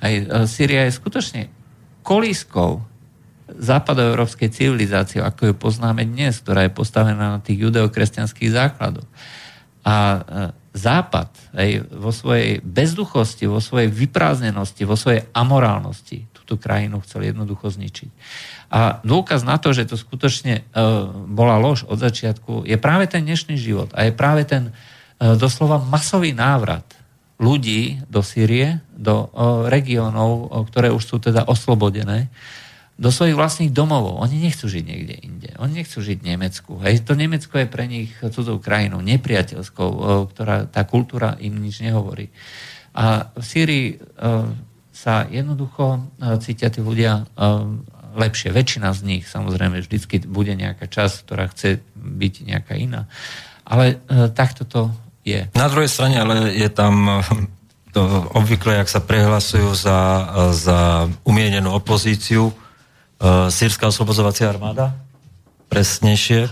Aj 0.00 0.12
Syria 0.48 0.88
je 0.88 0.96
skutočne 0.96 1.42
kolískou 2.00 2.80
západoeurópskej 3.48 4.48
civilizácie, 4.52 5.20
ako 5.20 5.52
ju 5.52 5.54
poznáme 5.56 6.04
dnes, 6.08 6.40
ktorá 6.40 6.64
je 6.64 6.72
postavená 6.72 7.36
na 7.36 7.40
tých 7.44 7.68
judeokresťanských 7.68 8.50
základoch. 8.52 9.08
A 9.84 10.24
Západ 10.78 11.32
aj 11.58 11.90
vo 11.90 12.14
svojej 12.14 12.62
bezduchosti, 12.62 13.50
vo 13.50 13.58
svojej 13.58 13.90
vyprázdnenosti, 13.90 14.86
vo 14.86 14.94
svojej 14.94 15.26
amorálnosti 15.34 16.28
túto 16.48 16.64
krajinu 16.64 17.04
chcel 17.04 17.28
jednoducho 17.28 17.68
zničiť. 17.68 18.08
A 18.72 19.04
dôkaz 19.04 19.44
na 19.44 19.60
to, 19.60 19.76
že 19.76 19.92
to 19.92 20.00
skutočne 20.00 20.64
e, 20.64 20.82
bola 21.28 21.60
lož 21.60 21.84
od 21.84 22.00
začiatku, 22.00 22.64
je 22.64 22.80
práve 22.80 23.04
ten 23.04 23.20
dnešný 23.28 23.60
život 23.60 23.92
a 23.92 24.08
je 24.08 24.16
práve 24.16 24.48
ten 24.48 24.72
e, 24.72 25.36
doslova 25.36 25.76
masový 25.76 26.32
návrat 26.32 26.88
ľudí 27.36 28.00
do 28.08 28.24
Sýrie, 28.24 28.80
do 28.96 29.28
e, 29.28 29.68
regiónov, 29.68 30.48
ktoré 30.72 30.88
už 30.88 31.04
sú 31.04 31.20
teda 31.20 31.44
oslobodené, 31.44 32.32
do 32.98 33.14
svojich 33.14 33.36
vlastných 33.36 33.70
domovov. 33.70 34.18
Oni 34.24 34.42
nechcú 34.42 34.66
žiť 34.66 34.82
niekde 34.82 35.14
inde. 35.22 35.50
Oni 35.62 35.84
nechcú 35.84 36.02
žiť 36.02 36.18
v 36.18 36.28
Nemecku. 36.34 36.72
Hej. 36.82 37.06
To 37.06 37.14
Nemecko 37.14 37.54
je 37.60 37.70
pre 37.70 37.86
nich 37.86 38.10
cudzou 38.18 38.58
krajinou, 38.58 38.98
nepriateľskou, 39.06 39.90
ktorá, 40.34 40.66
tá 40.66 40.82
kultúra 40.82 41.38
im 41.38 41.62
nič 41.62 41.78
nehovorí. 41.78 42.26
A 42.98 43.30
v 43.38 43.44
Sýrii 43.46 44.02
sa 44.98 45.22
jednoducho 45.30 46.10
cítia 46.42 46.74
tí 46.74 46.82
ľudia 46.82 47.30
lepšie. 48.18 48.50
Väčšina 48.50 48.90
z 48.90 49.00
nich, 49.06 49.24
samozrejme, 49.30 49.78
vždycky 49.78 50.26
bude 50.26 50.58
nejaká 50.58 50.90
časť, 50.90 51.14
ktorá 51.22 51.46
chce 51.54 51.78
byť 51.94 52.34
nejaká 52.42 52.74
iná. 52.74 53.06
Ale 53.62 54.02
takto 54.34 54.66
to 54.66 54.90
je. 55.22 55.46
Na 55.54 55.70
druhej 55.70 55.86
strane, 55.86 56.18
ale 56.18 56.50
je 56.50 56.66
tam 56.66 57.22
to 57.94 58.02
obvykle, 58.34 58.74
ak 58.74 58.90
sa 58.90 58.98
prehlasujú 58.98 59.70
za, 59.78 60.00
za 60.50 61.06
umienenú 61.22 61.78
opozíciu, 61.78 62.50
Sýrska 63.48 63.90
oslobodzovacia 63.90 64.50
armáda, 64.50 64.94
presnejšie, 65.70 66.50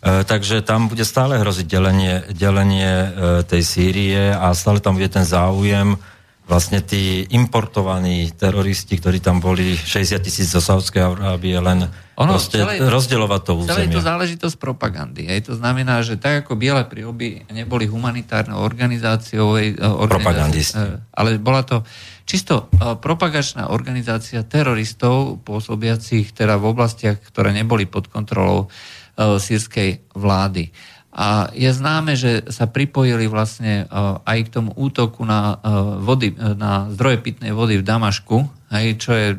takže 0.00 0.64
tam 0.64 0.88
bude 0.88 1.04
stále 1.04 1.36
hroziť 1.40 1.66
delenie, 1.68 2.14
delenie 2.32 2.88
e, 2.88 3.08
tej 3.44 3.62
Sýrie 3.64 4.32
a 4.32 4.54
stále 4.56 4.80
tam 4.80 4.96
bude 4.96 5.10
ten 5.10 5.26
záujem 5.26 5.98
vlastne 6.46 6.78
tí 6.78 7.26
importovaní 7.34 8.30
teroristi, 8.30 9.02
ktorí 9.02 9.18
tam 9.18 9.42
boli 9.42 9.74
60 9.74 10.22
tisíc 10.22 10.46
zo 10.46 10.62
Saudskej 10.62 11.02
Arábie, 11.02 11.58
len 11.58 11.90
ono, 12.14 12.38
proste 12.38 12.62
celé, 12.62 12.78
rozdeľovať 12.86 13.40
to 13.42 13.52
územie. 13.58 13.74
Celé 13.74 13.84
je 13.90 13.96
to 13.98 14.06
záležitosť 14.06 14.56
propagandy. 14.56 15.26
Hej. 15.26 15.50
To 15.50 15.58
znamená, 15.58 16.06
že 16.06 16.14
tak 16.14 16.46
ako 16.46 16.54
Biele 16.54 16.86
príoby 16.86 17.50
neboli 17.50 17.90
humanitárnou 17.90 18.62
organizáciou, 18.62 19.58
hej, 19.58 19.74
Propagandisti. 20.06 20.78
ale 21.10 21.42
bola 21.42 21.66
to 21.66 21.82
čisto 22.22 22.70
propagačná 22.78 23.74
organizácia 23.74 24.46
teroristov 24.46 25.42
pôsobiacich 25.42 26.30
teda 26.30 26.62
v 26.62 26.70
oblastiach, 26.70 27.18
ktoré 27.26 27.50
neboli 27.50 27.90
pod 27.90 28.06
kontrolou 28.06 28.70
sírskej 29.18 30.14
vlády. 30.14 30.70
A 31.16 31.48
je 31.56 31.72
známe, 31.72 32.12
že 32.12 32.44
sa 32.52 32.68
pripojili 32.68 33.24
vlastne 33.24 33.88
e, 33.88 33.96
aj 34.20 34.38
k 34.44 34.52
tomu 34.52 34.76
útoku 34.76 35.24
na, 35.24 35.56
e, 35.56 35.72
vody, 36.04 36.36
e, 36.36 36.52
na 36.52 36.92
zdroje 36.92 37.24
pitnej 37.24 37.56
vody 37.56 37.80
v 37.80 37.88
Damašku, 37.88 38.44
hej, 38.68 39.00
čo 39.00 39.16
je 39.16 39.32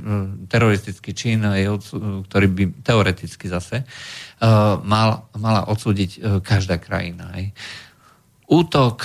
teroristický 0.49 1.13
čin, 1.13 1.45
ktorý 2.25 2.47
by 2.49 2.63
teoreticky 2.81 3.51
zase 3.51 3.83
mal, 4.87 5.27
mala 5.35 5.67
odsúdiť 5.67 6.41
každá 6.47 6.79
krajina. 6.79 7.35
Hej. 7.35 7.51
Útok, 8.47 9.03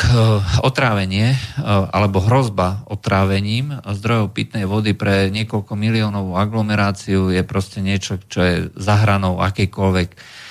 otrávenie 0.62 1.34
alebo 1.66 2.22
hrozba 2.22 2.86
otrávením 2.86 3.82
zdrojov 3.82 4.30
pitnej 4.30 4.62
vody 4.62 4.94
pre 4.94 5.26
niekoľko 5.34 5.74
miliónovú 5.74 6.38
aglomeráciu 6.38 7.34
je 7.34 7.42
proste 7.42 7.82
niečo, 7.82 8.22
čo 8.30 8.40
je 8.46 8.54
akejkoľvek 9.42 10.08
Eh, 10.14 10.41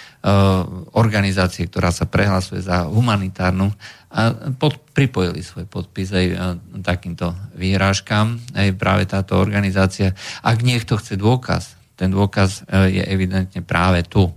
organizácie, 0.93 1.65
ktorá 1.65 1.89
sa 1.89 2.05
prehlasuje 2.05 2.61
za 2.61 2.85
humanitárnu 2.85 3.73
a 4.11 4.35
pod, 4.59 4.77
pripojili 4.91 5.39
svoj 5.39 5.65
podpis 5.71 6.11
aj 6.11 6.25
eh, 6.27 6.37
takýmto 6.83 7.31
výhrážkam, 7.55 8.37
aj 8.53 8.75
práve 8.75 9.07
táto 9.07 9.39
organizácia. 9.39 10.11
Ak 10.43 10.61
niekto 10.61 10.99
chce 10.99 11.15
dôkaz, 11.15 11.79
ten 11.95 12.11
dôkaz 12.11 12.67
eh, 12.67 13.01
je 13.01 13.03
evidentne 13.07 13.63
práve 13.63 14.03
tu. 14.03 14.29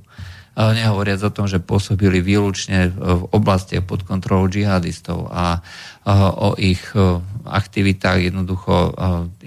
Nehovoriac 0.54 1.18
o 1.26 1.34
tom, 1.34 1.50
že 1.50 1.58
pôsobili 1.58 2.22
výlučne 2.22 2.94
v 2.94 3.26
oblastiach 3.34 3.82
pod 3.82 4.06
kontrolou 4.06 4.46
džihadistov 4.46 5.26
a 5.26 5.58
o 6.38 6.54
ich 6.54 6.94
aktivitách 7.42 8.30
jednoducho 8.30 8.94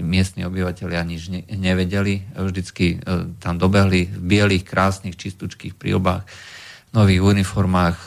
miestni 0.03 0.43
obyvateľia 0.43 1.01
nič 1.07 1.31
nevedeli. 1.47 2.27
Vždycky 2.35 2.99
tam 3.39 3.55
dobehli 3.55 4.03
v 4.11 4.19
bielých, 4.19 4.67
krásnych, 4.67 5.15
čistúčkých 5.15 5.79
príobách 5.79 6.27
nových 6.91 7.23
uniformách 7.23 7.97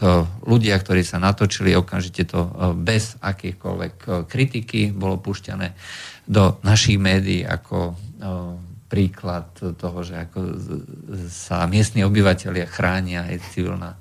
ľudia, 0.45 0.77
ktorí 0.77 1.01
sa 1.01 1.17
natočili, 1.17 1.73
okamžite 1.77 2.29
to 2.29 2.53
bez 2.77 3.17
akýchkoľvek 3.21 4.29
kritiky 4.29 4.93
bolo 4.93 5.17
pušťané 5.17 5.73
do 6.29 6.61
našich 6.65 7.01
médií 7.01 7.49
ako 7.49 7.97
príklad 8.91 9.55
toho, 9.55 9.99
že 10.03 10.19
ako 10.19 10.39
sa 11.31 11.71
miestni 11.71 12.03
obyvateľia 12.03 12.67
chránia 12.67 13.31
aj 13.31 13.39
civilná, 13.55 13.95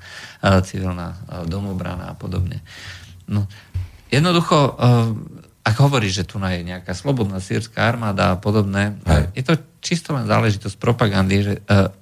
civilná 0.66 1.14
domobrana 1.46 2.10
a 2.10 2.18
podobne. 2.18 2.66
No, 3.30 3.46
jednoducho, 4.10 4.74
ak 5.62 5.76
hovorí, 5.78 6.10
že 6.10 6.26
tu 6.26 6.42
je 6.42 6.66
nejaká 6.66 6.98
slobodná 6.98 7.38
sírska 7.38 7.86
armáda 7.86 8.34
a 8.34 8.42
podobné, 8.42 8.98
aj. 9.06 9.38
je 9.38 9.44
to 9.46 9.54
čisto 9.86 10.18
len 10.18 10.26
záležitosť 10.26 10.82
propagandy, 10.82 11.36
že 11.46 11.54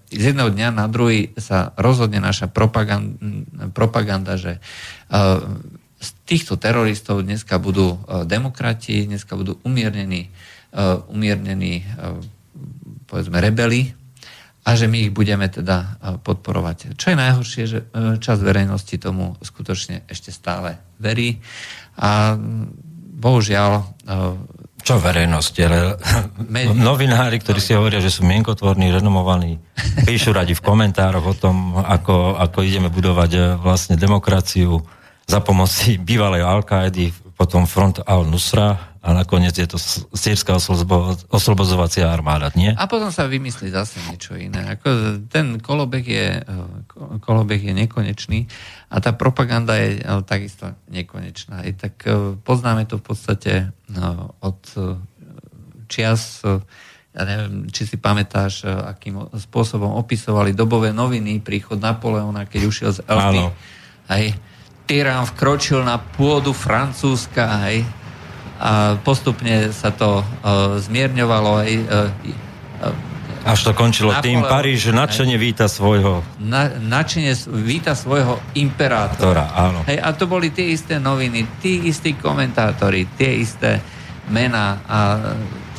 z 0.07 0.23
jedného 0.31 0.47
dňa 0.47 0.71
na 0.71 0.87
druhý 0.87 1.35
sa 1.35 1.75
rozhodne 1.75 2.23
naša 2.23 2.47
propaganda, 2.47 3.19
propaganda 3.75 4.39
že 4.39 4.63
z 5.97 6.09
týchto 6.23 6.55
teroristov 6.55 7.27
dneska 7.27 7.59
budú 7.59 7.99
demokrati, 8.23 9.03
dneska 9.03 9.35
budú 9.35 9.59
umiernení, 9.67 10.31
umiernení 11.11 11.83
povedzme 13.07 13.39
rebeli 13.39 13.89
a 14.67 14.75
že 14.75 14.91
my 14.91 15.07
ich 15.07 15.15
budeme 15.15 15.47
teda 15.47 15.77
e, 15.79 15.87
podporovať. 16.19 16.99
Čo 16.99 17.15
je 17.15 17.17
najhoršie, 17.17 17.63
že 17.63 17.79
e, 17.79 18.19
časť 18.19 18.41
verejnosti 18.43 18.95
tomu 18.99 19.39
skutočne 19.39 20.03
ešte 20.11 20.35
stále 20.35 20.75
verí 20.99 21.39
a 21.95 22.35
bohužiaľ 23.17 23.71
e, 23.79 23.83
čo 24.83 24.99
verejnosti, 24.99 25.59
ale 25.63 25.95
novinári, 26.91 27.39
ktorí 27.39 27.59
si 27.63 27.75
hovoria, 27.75 28.03
že 28.03 28.11
sú 28.11 28.27
mienkotvorní, 28.27 28.91
renomovaní, 28.91 29.55
píšu 30.03 30.35
radi 30.35 30.51
v 30.51 30.63
komentároch 30.63 31.25
o 31.25 31.35
tom, 31.35 31.79
ako, 31.79 32.35
ako 32.35 32.59
ideme 32.63 32.91
budovať 32.91 33.59
vlastne 33.59 33.95
demokraciu 33.95 34.83
za 35.27 35.43
pomoci 35.43 35.99
bývalej 35.99 36.43
al 36.43 36.63
potom 37.37 37.69
front 37.69 38.01
al-Nusra 38.01 38.97
a 38.97 39.13
nakoniec 39.13 39.53
je 39.53 39.69
to 39.69 39.77
sírska 40.17 40.57
oslobozovacia 41.29 42.09
armáda, 42.09 42.49
nie? 42.57 42.73
A 42.73 42.89
potom 42.89 43.13
sa 43.13 43.29
vymyslí 43.29 43.69
zase 43.69 44.01
niečo 44.09 44.33
iné. 44.33 44.73
Ako 44.73 45.21
ten 45.29 45.61
kolobek 45.61 46.05
je, 46.09 46.41
e, 46.41 46.59
kolobek 47.21 47.61
je 47.61 47.73
nekonečný 47.77 48.49
a 48.89 48.97
tá 48.99 49.13
propaganda 49.13 49.77
je 49.77 50.01
e, 50.01 50.03
takisto 50.25 50.73
nekonečná. 50.89 51.61
I 51.63 51.77
tak 51.77 52.03
e, 52.09 52.35
poznáme 52.41 52.89
to 52.89 52.97
v 52.97 53.05
podstate 53.05 53.53
od 54.41 54.61
čias 55.87 56.43
ja 57.17 57.25
neviem, 57.25 57.65
či 57.73 57.89
si 57.89 57.97
pamätáš, 57.97 58.61
akým 58.67 59.17
spôsobom 59.33 59.89
opisovali 59.97 60.53
dobové 60.53 60.93
noviny 60.93 61.41
príchod 61.41 61.81
Napoleona, 61.81 62.45
keď 62.45 62.61
ušiel 62.69 62.91
z 62.93 63.01
Elfy. 63.09 63.41
Hej, 64.11 64.37
tyrán 64.87 65.27
vkročil 65.27 65.83
na 65.83 65.99
pôdu 65.99 66.55
Francúzska, 66.55 67.67
hej, 67.67 67.83
a 68.57 68.97
postupne 69.05 69.69
sa 69.69 69.93
to 69.93 70.25
uh, 70.25 70.81
zmierňovalo 70.81 71.51
aj 71.61 71.71
uh, 71.85 73.15
až 73.47 73.63
to 73.63 73.71
končilo 73.71 74.11
Napoleon, 74.11 74.43
tým, 74.43 74.51
Paríž 74.51 74.91
nadšene 74.91 75.39
víta 75.39 75.71
svojho... 75.71 76.19
Na, 76.43 76.67
nadšene 76.67 77.31
víta 77.63 77.95
svojho 77.95 78.43
imperátora. 78.59 79.47
áno. 79.55 79.79
Hej, 79.87 80.03
a 80.03 80.11
to 80.11 80.27
boli 80.27 80.51
tie 80.51 80.75
isté 80.75 80.99
noviny, 80.99 81.47
tí 81.63 81.87
istí 81.87 82.11
komentátori, 82.19 83.07
tie 83.15 83.39
isté 83.39 83.79
mená. 84.27 84.83
A 84.83 84.97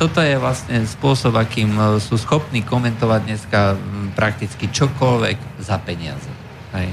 toto 0.01 0.17
je 0.17 0.33
vlastne 0.41 0.81
spôsob, 0.81 1.37
akým 1.37 2.01
sú 2.01 2.17
schopní 2.17 2.65
komentovať 2.65 3.21
dneska 3.29 3.77
prakticky 4.17 4.65
čokoľvek 4.73 5.61
za 5.61 5.77
peniaze. 5.77 6.31
Hej. 6.73 6.89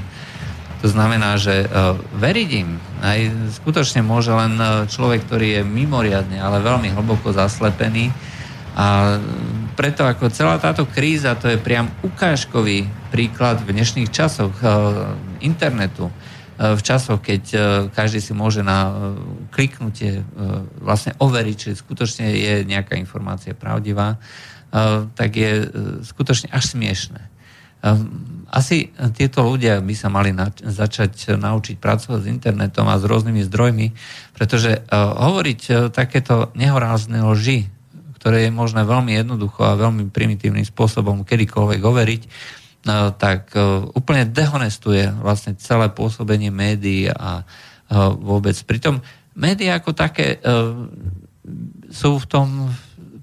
To 0.77 0.87
znamená, 0.87 1.41
že 1.41 1.65
uh, 1.65 1.97
veriť 2.21 2.49
im 2.61 2.77
aj 3.01 3.19
skutočne 3.61 4.01
môže 4.01 4.33
len 4.33 4.57
e, 4.57 4.89
človek, 4.89 5.29
ktorý 5.29 5.61
je 5.61 5.61
mimoriadne, 5.61 6.41
ale 6.41 6.65
veľmi 6.65 6.89
hlboko 6.97 7.29
zaslepený. 7.29 8.09
A 8.73 9.17
preto 9.77 10.01
ako 10.01 10.33
celá 10.33 10.57
táto 10.57 10.89
kríza, 10.89 11.37
to 11.37 11.45
je 11.49 11.61
priam 11.61 11.93
ukážkový 12.01 12.89
príklad 13.13 13.61
v 13.61 13.77
dnešných 13.77 14.09
časoch 14.09 14.53
uh, 14.65 15.13
internetu, 15.41 16.09
v 16.57 16.81
časoch, 16.81 17.21
keď 17.21 17.43
každý 17.93 18.17
si 18.17 18.33
môže 18.33 18.65
na 18.65 18.89
kliknutie 19.53 20.25
vlastne 20.81 21.13
overiť, 21.21 21.53
či 21.53 21.77
skutočne 21.77 22.33
je 22.33 22.53
nejaká 22.65 22.97
informácia 22.97 23.53
pravdivá, 23.53 24.17
tak 25.13 25.37
je 25.37 25.69
skutočne 26.01 26.49
až 26.49 26.73
smiešné. 26.73 27.21
Asi 28.47 28.95
tieto 29.15 29.43
ľudia 29.43 29.83
by 29.83 29.95
sa 29.95 30.07
mali 30.07 30.31
na, 30.31 30.47
začať 30.55 31.35
naučiť 31.35 31.75
pracovať 31.77 32.19
s 32.23 32.31
internetom 32.31 32.87
a 32.87 32.95
s 32.95 33.03
rôznymi 33.03 33.43
zdrojmi, 33.43 33.87
pretože 34.31 34.79
uh, 34.79 34.83
hovoriť 35.27 35.61
uh, 35.67 35.75
takéto 35.91 36.49
nehorázne 36.55 37.19
lži, 37.27 37.67
ktoré 38.15 38.47
je 38.47 38.51
možné 38.55 38.87
veľmi 38.87 39.13
jednoducho 39.19 39.67
a 39.67 39.79
veľmi 39.79 40.09
primitívnym 40.09 40.63
spôsobom 40.63 41.27
kedykoľvek 41.27 41.81
overiť, 41.83 42.21
uh, 42.23 43.11
tak 43.11 43.51
uh, 43.53 43.83
úplne 43.91 44.23
dehonestuje 44.23 45.11
vlastne 45.19 45.59
celé 45.59 45.91
pôsobenie 45.91 46.47
médií 46.47 47.11
a 47.11 47.43
uh, 47.43 48.15
vôbec. 48.15 48.55
Pritom 48.63 49.03
médiá 49.35 49.77
ako 49.77 49.91
také 49.91 50.39
uh, 50.39 50.87
sú 51.91 52.19
v 52.19 52.25
tom 52.27 52.47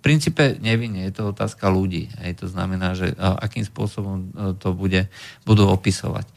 princípe 0.04 0.60
nevinne, 0.60 1.08
je 1.08 1.16
to 1.16 1.32
otázka 1.32 1.72
ľudí. 1.72 2.12
Hej, 2.20 2.44
to 2.44 2.46
znamená, 2.52 2.92
že 2.92 3.16
akým 3.16 3.64
spôsobom 3.64 4.16
e, 4.20 4.52
to 4.60 4.76
bude, 4.76 5.08
budú 5.48 5.64
opisovať. 5.72 6.28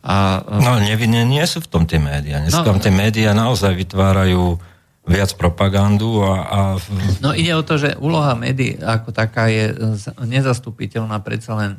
A, 0.00 0.40
e, 0.40 0.64
no 0.64 0.80
nevinne 0.80 1.28
nie 1.28 1.44
sú 1.44 1.60
v 1.60 1.68
tom 1.68 1.84
tie 1.84 2.00
médiá. 2.00 2.40
Dneska 2.40 2.64
no, 2.64 2.80
tie 2.80 2.88
médiá 2.88 3.36
naozaj 3.36 3.76
vytvárajú 3.76 4.56
viac 5.04 5.36
propagandu 5.36 6.24
a, 6.24 6.32
a... 6.40 6.58
No 7.20 7.36
ide 7.36 7.52
o 7.52 7.60
to, 7.60 7.76
že 7.76 8.00
úloha 8.00 8.32
médií 8.32 8.80
ako 8.80 9.12
taká 9.12 9.52
je 9.52 9.76
nezastupiteľná, 10.24 11.20
predsa 11.20 11.52
len 11.58 11.70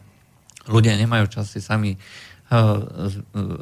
ľudia 0.69 0.93
nemajú 1.01 1.33
čas 1.33 1.49
si 1.49 1.63
sami 1.63 1.97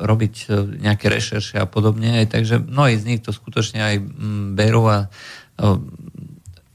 robiť 0.01 0.51
nejaké 0.81 1.07
rešerše 1.07 1.61
a 1.61 1.69
podobne, 1.69 2.25
takže 2.27 2.59
mnohí 2.59 2.99
z 2.99 3.07
nich 3.07 3.21
to 3.23 3.31
skutočne 3.31 3.79
aj 3.79 3.95
berú 4.57 4.83
a 4.89 5.07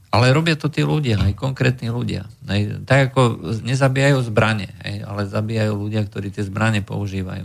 ale 0.07 0.31
robia 0.31 0.55
to 0.55 0.71
tí 0.71 0.87
ľudia, 0.87 1.19
aj 1.19 1.35
konkrétni 1.35 1.91
ľudia. 1.91 2.23
Hej. 2.47 2.87
Tak 2.87 3.11
ako 3.11 3.21
nezabíjajú 3.67 4.23
zbranie, 4.23 4.71
hej, 4.87 5.03
ale 5.03 5.27
zabíjajú 5.27 5.73
ľudia, 5.75 6.07
ktorí 6.07 6.31
tie 6.31 6.47
zbranie 6.47 6.79
používajú. 6.79 7.43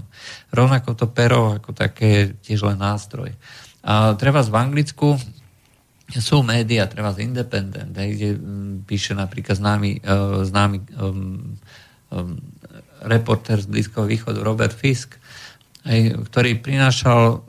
Rovnako 0.54 0.94
to 0.94 1.06
pero 1.10 1.58
ako 1.58 1.74
také 1.74 2.38
tiež 2.38 2.62
len 2.70 2.78
nástroj. 2.78 3.34
A 3.82 4.14
treba 4.14 4.46
v 4.46 4.54
Anglicku 4.54 5.18
sú 6.12 6.46
médiá, 6.46 6.86
treba 6.86 7.10
z 7.10 7.26
Independent, 7.26 7.90
hej, 7.98 8.08
kde 8.14 8.28
mm, 8.38 8.74
píše 8.86 9.16
napríklad 9.18 9.58
známy, 9.58 10.04
uh, 10.04 10.44
známy 10.46 10.78
um, 11.00 11.56
um, 12.14 12.38
reporter 13.02 13.58
z 13.58 13.66
Blízkoho 13.66 14.06
východu 14.06 14.38
Robert 14.44 14.76
Fisk, 14.76 15.18
hej, 15.88 16.14
ktorý 16.30 16.62
prinášal 16.62 17.42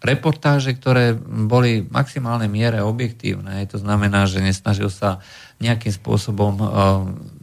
reportáže, 0.00 0.72
ktoré 0.72 1.12
boli 1.22 1.84
v 1.84 1.92
maximálnej 1.92 2.48
miere 2.48 2.80
objektívne. 2.80 3.60
To 3.68 3.76
znamená, 3.76 4.24
že 4.24 4.40
nesnažil 4.40 4.88
sa 4.88 5.20
nejakým 5.60 5.92
spôsobom 5.92 6.54
uh, 6.56 6.68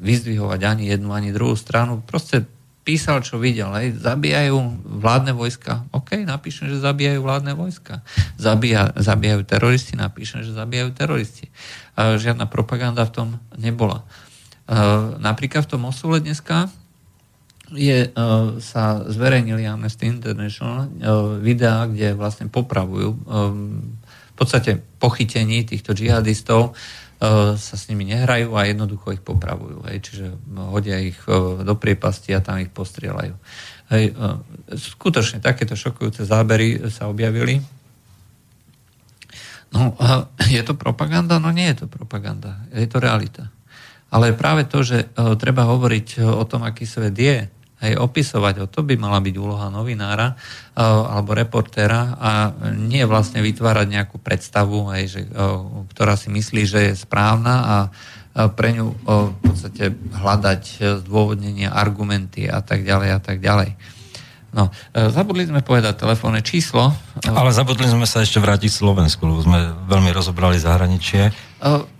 vyzdvihovať 0.01 0.62
ani 0.66 0.84
jednu, 0.89 1.14
ani 1.14 1.30
druhú 1.30 1.53
stranu. 1.53 2.01
Proste 2.01 2.49
písal, 2.82 3.22
čo 3.22 3.38
videl. 3.38 3.70
Hej. 3.78 4.01
Zabíjajú 4.01 4.58
vládne 5.03 5.38
vojska. 5.38 5.86
OK, 5.93 6.18
napíšem, 6.26 6.72
že 6.72 6.82
zabíjajú 6.82 7.20
vládne 7.22 7.53
vojska. 7.53 8.01
Zabíja, 8.41 8.89
zabíjajú 8.97 9.45
teroristi, 9.45 9.93
napíšem, 9.93 10.41
že 10.41 10.55
zabíjajú 10.55 10.95
teroristi. 10.97 11.51
Žiadna 11.93 12.49
propaganda 12.49 13.05
v 13.05 13.12
tom 13.14 13.28
nebola. 13.53 14.01
Uh, 14.66 15.14
napríklad 15.22 15.70
v 15.70 15.78
tom 15.78 15.86
Osule 15.86 16.24
dneska 16.24 16.74
je, 17.74 18.07
uh, 18.07 18.59
sa 18.63 19.03
zverejnili 19.07 19.68
Amnesty 19.68 20.07
International 20.07 20.88
uh, 20.88 21.36
videá, 21.41 21.88
kde 21.88 22.15
vlastne 22.15 22.47
popravujú 22.47 23.09
um, 23.28 23.97
v 24.07 24.36
podstate 24.38 24.78
pochytení 25.01 25.65
týchto 25.65 25.97
džihadistov 25.97 26.78
sa 27.57 27.74
s 27.74 27.89
nimi 27.89 28.05
nehrajú 28.05 28.53
a 28.53 28.70
jednoducho 28.70 29.18
ich 29.18 29.26
popravujú. 29.26 29.89
Hej, 29.89 30.05
čiže 30.05 30.38
hodia 30.70 31.01
ich 31.01 31.18
do 31.65 31.74
priepasti 31.74 32.38
a 32.38 32.45
tam 32.45 32.61
ich 32.61 32.70
postrieľajú. 32.70 33.34
Hej, 33.89 34.13
skutočne 34.70 35.41
takéto 35.41 35.74
šokujúce 35.74 36.22
zábery 36.30 36.78
sa 36.93 37.09
objavili. 37.09 37.57
No, 39.74 39.97
je 40.45 40.61
to 40.61 40.78
propaganda? 40.78 41.41
No 41.41 41.49
nie 41.49 41.74
je 41.74 41.82
to 41.82 41.88
propaganda. 41.89 42.61
Je 42.70 42.86
to 42.86 43.01
realita. 43.01 43.49
Ale 44.13 44.38
práve 44.38 44.70
to, 44.70 44.86
že 44.86 45.09
treba 45.41 45.65
hovoriť 45.65 46.22
o 46.22 46.45
tom, 46.45 46.61
aký 46.70 46.86
svet 46.86 47.18
je, 47.18 47.49
Hej, 47.78 47.93
opisovať 48.01 48.53
ho, 48.57 48.65
to 48.65 48.82
by 48.82 48.97
mala 48.97 49.21
byť 49.21 49.36
úloha 49.38 49.69
novinára 49.69 50.34
uh, 50.34 51.13
alebo 51.13 51.38
reportéra 51.38 52.17
a 52.17 52.49
nie 52.73 53.05
vlastne 53.05 53.45
vytvárať 53.45 53.86
nejakú 53.86 54.17
predstavu, 54.17 54.89
hej, 54.97 55.05
že, 55.13 55.21
uh, 55.30 55.86
ktorá 55.93 56.17
si 56.17 56.34
myslí, 56.34 56.61
že 56.65 56.80
je 56.89 56.93
správna 56.97 57.53
a 57.61 57.75
pre 58.53 58.73
ňu 58.73 58.86
uh, 58.93 59.30
v 59.30 59.38
podstate 59.45 59.93
hľadať 59.93 60.61
zdôvodnenia, 61.05 61.69
argumenty 61.69 62.49
a 62.49 62.65
tak 62.65 62.82
ďalej 62.82 63.09
a 63.13 63.19
tak 63.21 63.45
ďalej. 63.45 63.97
No, 64.56 64.72
e, 64.95 65.12
zabudli 65.12 65.43
sme 65.43 65.60
povedať 65.60 66.00
telefónne 66.00 66.39
číslo. 66.39 66.95
Ale 67.28 67.52
zabudli 67.52 67.84
sme 67.84 68.08
sa 68.08 68.24
ešte 68.24 68.39
vrátiť 68.39 68.72
Slovensku, 68.72 69.28
lebo 69.28 69.43
sme 69.43 69.76
veľmi 69.91 70.08
rozobrali 70.16 70.56
zahraničie. 70.56 71.30
E, 71.30 71.32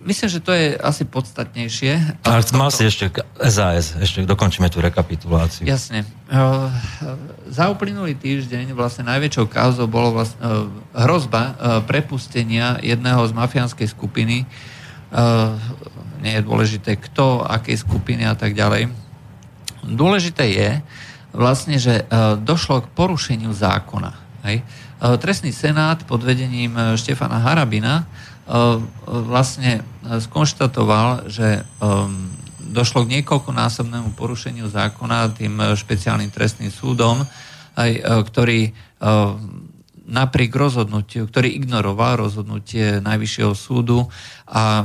myslím, 0.08 0.28
že 0.32 0.40
to 0.40 0.56
je 0.56 0.72
asi 0.80 1.04
podstatnejšie. 1.04 2.24
Ale 2.24 2.40
mal 2.56 2.72
si 2.72 2.88
ešte 2.88 3.12
SAS, 3.44 4.00
ešte 4.00 4.24
dokončíme 4.24 4.72
tú 4.72 4.80
rekapituláciu. 4.80 5.68
Jasne. 5.68 6.08
E, 6.08 6.40
za 7.52 7.68
uplynulý 7.68 8.16
týždeň 8.16 8.72
vlastne 8.72 9.04
najväčšou 9.12 9.44
kauzou 9.52 9.84
bolo 9.84 10.16
vlastne 10.16 10.72
hrozba 10.96 11.56
prepustenia 11.84 12.80
jedného 12.80 13.28
z 13.28 13.32
mafiánskej 13.36 13.88
skupiny. 13.92 14.48
Nie 16.20 16.32
je 16.40 16.42
dôležité 16.44 17.00
kto, 17.00 17.40
akej 17.44 17.80
skupiny 17.80 18.28
a 18.28 18.36
tak 18.36 18.52
ďalej. 18.52 18.92
Dôležité 19.88 20.44
je, 20.52 20.70
vlastne, 21.32 21.76
že 21.76 22.02
e, 22.02 22.04
došlo 22.40 22.84
k 22.84 22.92
porušeniu 22.96 23.52
zákona. 23.52 24.12
Hej. 24.48 24.62
E, 24.62 24.64
trestný 25.20 25.52
senát 25.52 26.00
pod 26.08 26.24
vedením 26.24 26.72
e, 26.74 26.96
Štefana 26.96 27.40
Harabina 27.42 28.08
vlastne 29.04 29.84
skonštatoval, 30.08 31.28
že 31.28 31.68
došlo 32.64 33.04
k 33.04 33.20
niekoľkonásobnému 33.20 34.16
porušeniu 34.16 34.72
zákona 34.72 35.36
tým 35.36 35.76
špeciálnym 35.76 36.32
trestným 36.32 36.72
súdom, 36.72 37.28
ktorý 38.00 38.72
napriek 40.08 40.56
rozhodnutiu, 40.56 41.28
ktorý 41.28 41.52
ignoroval 41.52 42.24
rozhodnutie 42.24 43.04
Najvyššieho 43.04 43.52
súdu 43.52 44.08
a 44.48 44.64
e, 44.80 44.84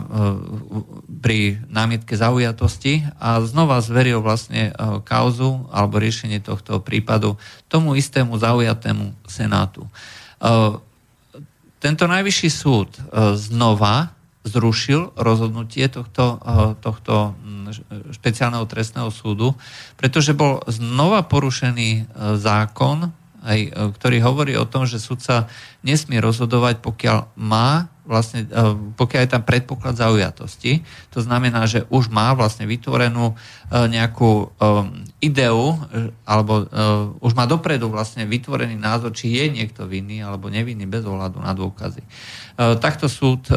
pri 1.23 1.63
námietke 1.71 2.19
zaujatosti 2.19 3.07
a 3.23 3.39
znova 3.39 3.79
zveril 3.79 4.19
vlastne 4.19 4.69
e, 4.69 4.99
kauzu 5.07 5.71
alebo 5.71 6.03
riešenie 6.03 6.43
tohto 6.43 6.83
prípadu 6.83 7.39
tomu 7.71 7.95
istému 7.95 8.35
zaujatému 8.35 9.15
senátu. 9.23 9.87
E, 9.87 9.91
tento 11.79 12.03
Najvyšší 12.07 12.49
súd 12.51 12.95
znova 13.35 14.15
zrušil 14.47 15.19
rozhodnutie 15.19 15.87
tohto, 15.91 16.39
tohto 16.79 17.35
špeciálneho 18.15 18.63
trestného 18.63 19.11
súdu, 19.11 19.51
pretože 19.99 20.31
bol 20.31 20.63
znova 20.71 21.27
porušený 21.27 22.07
zákon 22.39 23.11
aj, 23.43 23.59
e, 23.59 23.69
ktorý 23.99 24.17
hovorí 24.23 24.53
o 24.55 24.63
tom, 24.63 24.87
že 24.87 25.03
sudca 25.03 25.51
nesmie 25.83 26.23
rozhodovať, 26.23 26.79
pokiaľ 26.79 27.35
má 27.35 27.91
vlastne, 28.07 28.47
e, 28.47 28.59
pokiaľ 28.95 29.21
je 29.27 29.31
tam 29.35 29.43
predpoklad 29.43 29.99
zaujatosti. 29.99 30.83
To 31.11 31.19
znamená, 31.19 31.67
že 31.67 31.83
už 31.91 32.07
má 32.07 32.31
vlastne 32.31 32.63
vytvorenú 32.63 33.31
e, 33.31 33.35
nejakú 33.91 34.55
ideu, 35.19 35.75
alebo 36.23 36.67
už 37.19 37.31
má 37.35 37.47
dopredu 37.47 37.87
vlastne 37.91 38.23
vytvorený 38.27 38.75
názor, 38.79 39.11
či 39.11 39.31
je 39.39 39.45
niekto 39.51 39.87
vinný 39.87 40.23
alebo 40.23 40.47
nevinný 40.47 40.87
bez 40.87 41.03
ohľadu 41.03 41.39
na 41.39 41.55
dôkazy. 41.55 42.03
Takto 42.59 43.07
súd 43.07 43.47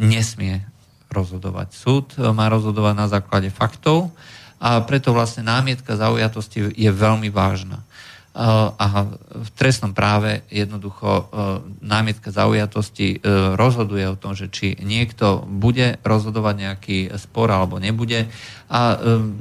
nesmie 0.00 0.64
rozhodovať. 1.12 1.68
Súd 1.76 2.06
má 2.32 2.48
rozhodovať 2.48 2.94
na 2.96 3.06
základe 3.08 3.52
faktov 3.52 4.12
a 4.60 4.80
preto 4.84 5.12
vlastne 5.12 5.44
námietka 5.44 5.96
zaujatosti 5.96 6.72
je 6.72 6.90
veľmi 6.92 7.28
vážna 7.28 7.84
a 8.30 9.10
v 9.42 9.48
trestnom 9.58 9.90
práve 9.90 10.46
jednoducho 10.54 11.10
e, 11.10 11.22
námietka 11.82 12.30
zaujatosti 12.30 13.18
e, 13.18 13.56
rozhoduje 13.58 14.06
o 14.06 14.14
tom, 14.14 14.38
že 14.38 14.46
či 14.46 14.78
niekto 14.78 15.42
bude 15.50 15.98
rozhodovať 16.06 16.54
nejaký 16.54 16.98
spor 17.18 17.50
alebo 17.50 17.82
nebude. 17.82 18.30
A 18.70 18.80
e, 18.94 18.96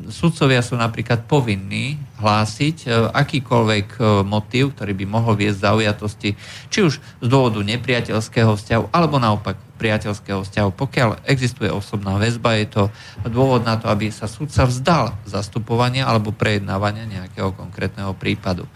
sudcovia 0.09 0.65
sú 0.65 0.73
napríklad 0.73 1.29
povinní 1.29 2.01
hlásiť 2.17 2.89
akýkoľvek 3.13 4.01
motív, 4.25 4.73
ktorý 4.73 4.91
by 4.97 5.05
mohol 5.05 5.37
viesť 5.37 5.69
zaujatosti, 5.69 6.29
či 6.73 6.79
už 6.81 6.97
z 6.97 7.27
dôvodu 7.29 7.61
nepriateľského 7.61 8.57
vzťahu, 8.57 8.83
alebo 8.89 9.21
naopak 9.21 9.68
priateľského 9.79 10.43
vzťahu. 10.43 10.69
Pokiaľ 10.75 11.23
existuje 11.23 11.71
osobná 11.71 12.19
väzba, 12.19 12.59
je 12.59 12.67
to 12.67 12.83
dôvod 13.23 13.63
na 13.63 13.79
to, 13.79 13.87
aby 13.87 14.11
sa 14.11 14.27
sudca 14.27 14.67
vzdal 14.67 15.15
zastupovania 15.23 16.03
alebo 16.03 16.35
prejednávania 16.35 17.07
nejakého 17.07 17.55
konkrétneho 17.55 18.11
prípadu. 18.19 18.67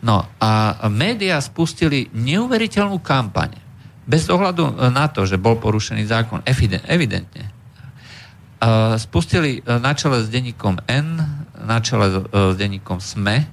No 0.00 0.24
a 0.40 0.80
médiá 0.88 1.36
spustili 1.44 2.08
neuveriteľnú 2.16 3.04
kampaň. 3.04 3.60
Bez 4.04 4.28
ohľadu 4.28 4.92
na 4.92 5.08
to, 5.08 5.24
že 5.24 5.40
bol 5.40 5.56
porušený 5.56 6.04
zákon, 6.04 6.44
evidentne. 6.84 7.48
Spustili 9.00 9.64
na 9.64 9.92
čele 9.96 10.24
s 10.24 10.28
denníkom 10.28 10.84
N, 10.88 11.20
na 11.56 11.80
čele 11.80 12.28
s 12.28 12.54
denníkom 12.56 13.00
SME 13.00 13.48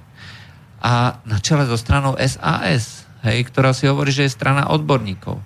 a 0.84 1.16
na 1.24 1.40
čele 1.40 1.64
so 1.64 1.80
stranou 1.80 2.20
SAS, 2.20 3.08
hej, 3.24 3.48
ktorá 3.48 3.72
si 3.72 3.88
hovorí, 3.88 4.12
že 4.12 4.28
je 4.28 4.36
strana 4.36 4.68
odborníkov. 4.68 5.40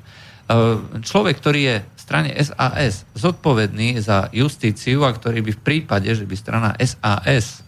Ehm, 0.47 1.03
človek, 1.03 1.43
ktorý 1.43 1.61
je 1.67 1.77
v 1.83 1.99
strane 1.99 2.31
SAS 2.39 3.03
zodpovedný 3.19 3.99
za 3.99 4.31
justíciu 4.31 5.03
a 5.03 5.11
ktorý 5.11 5.43
by 5.43 5.53
v 5.59 5.65
prípade, 5.65 6.07
že 6.07 6.23
by 6.23 6.35
strana 6.39 6.71
SAS 6.79 7.67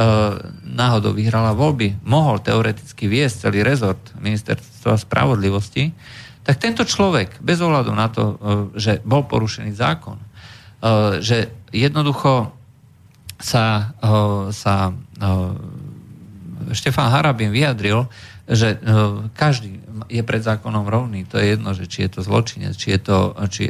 ehm, 0.00 0.40
náhodou 0.64 1.12
vyhrala 1.12 1.52
voľby, 1.52 2.00
mohol 2.08 2.40
teoreticky 2.40 3.04
viesť 3.04 3.48
celý 3.48 3.60
rezort 3.60 4.00
ministerstva 4.16 4.96
spravodlivosti, 4.96 5.92
tak 6.40 6.56
tento 6.56 6.88
človek, 6.88 7.36
bez 7.44 7.60
ohľadu 7.60 7.92
na 7.92 8.08
to, 8.08 8.24
ehm, 8.24 8.36
že 8.80 9.04
bol 9.04 9.28
porušený 9.28 9.76
zákon, 9.76 10.16
že 11.20 11.52
jednoducho 11.76 12.56
sa, 13.36 13.92
sa 14.48 14.96
Štefán 16.72 17.12
Harabin 17.12 17.52
vyjadril, 17.52 18.08
že 18.48 18.80
každý 19.36 19.76
je 20.06 20.22
pred 20.24 20.40
zákonom 20.40 20.88
rovný. 20.88 21.26
To 21.28 21.36
je 21.36 21.58
jedno, 21.58 21.74
že 21.74 21.90
či 21.90 22.06
je 22.06 22.16
to 22.16 22.20
zločinec, 22.24 22.72
či 22.78 22.96
je 22.96 23.00
to, 23.02 23.18
či, 23.50 23.68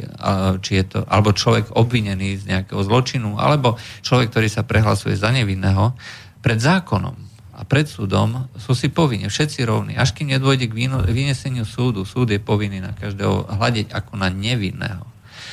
či 0.61 0.71
je 0.77 0.85
to 0.85 0.99
alebo 1.09 1.35
človek 1.35 1.73
obvinený 1.73 2.39
z 2.39 2.43
nejakého 2.47 2.79
zločinu, 2.85 3.35
alebo 3.41 3.75
človek, 4.05 4.31
ktorý 4.31 4.47
sa 4.47 4.63
prehlasuje 4.63 5.17
za 5.17 5.33
nevinného, 5.33 5.97
pred 6.39 6.57
zákonom 6.57 7.13
a 7.57 7.61
pred 7.67 7.85
súdom 7.85 8.49
sú 8.57 8.73
si 8.73 8.89
povinni, 8.89 9.29
všetci 9.29 9.61
rovní. 9.67 9.93
Až 9.93 10.17
kým 10.17 10.33
nedôjde 10.33 10.65
k 10.71 10.89
vyneseniu 11.11 11.67
súdu, 11.67 12.07
súd 12.07 12.33
je 12.33 12.41
povinný 12.41 12.81
na 12.81 12.95
každého 12.97 13.51
hľadiť 13.53 13.93
ako 13.93 14.17
na 14.17 14.33
nevinného. 14.33 15.05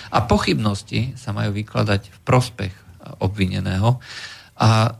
A 0.08 0.24
pochybnosti 0.24 1.12
sa 1.20 1.36
majú 1.36 1.52
vykladať 1.52 2.08
v 2.08 2.18
prospech 2.24 2.72
obvineného. 3.20 4.00
A 4.58 4.70
e, 4.86 4.90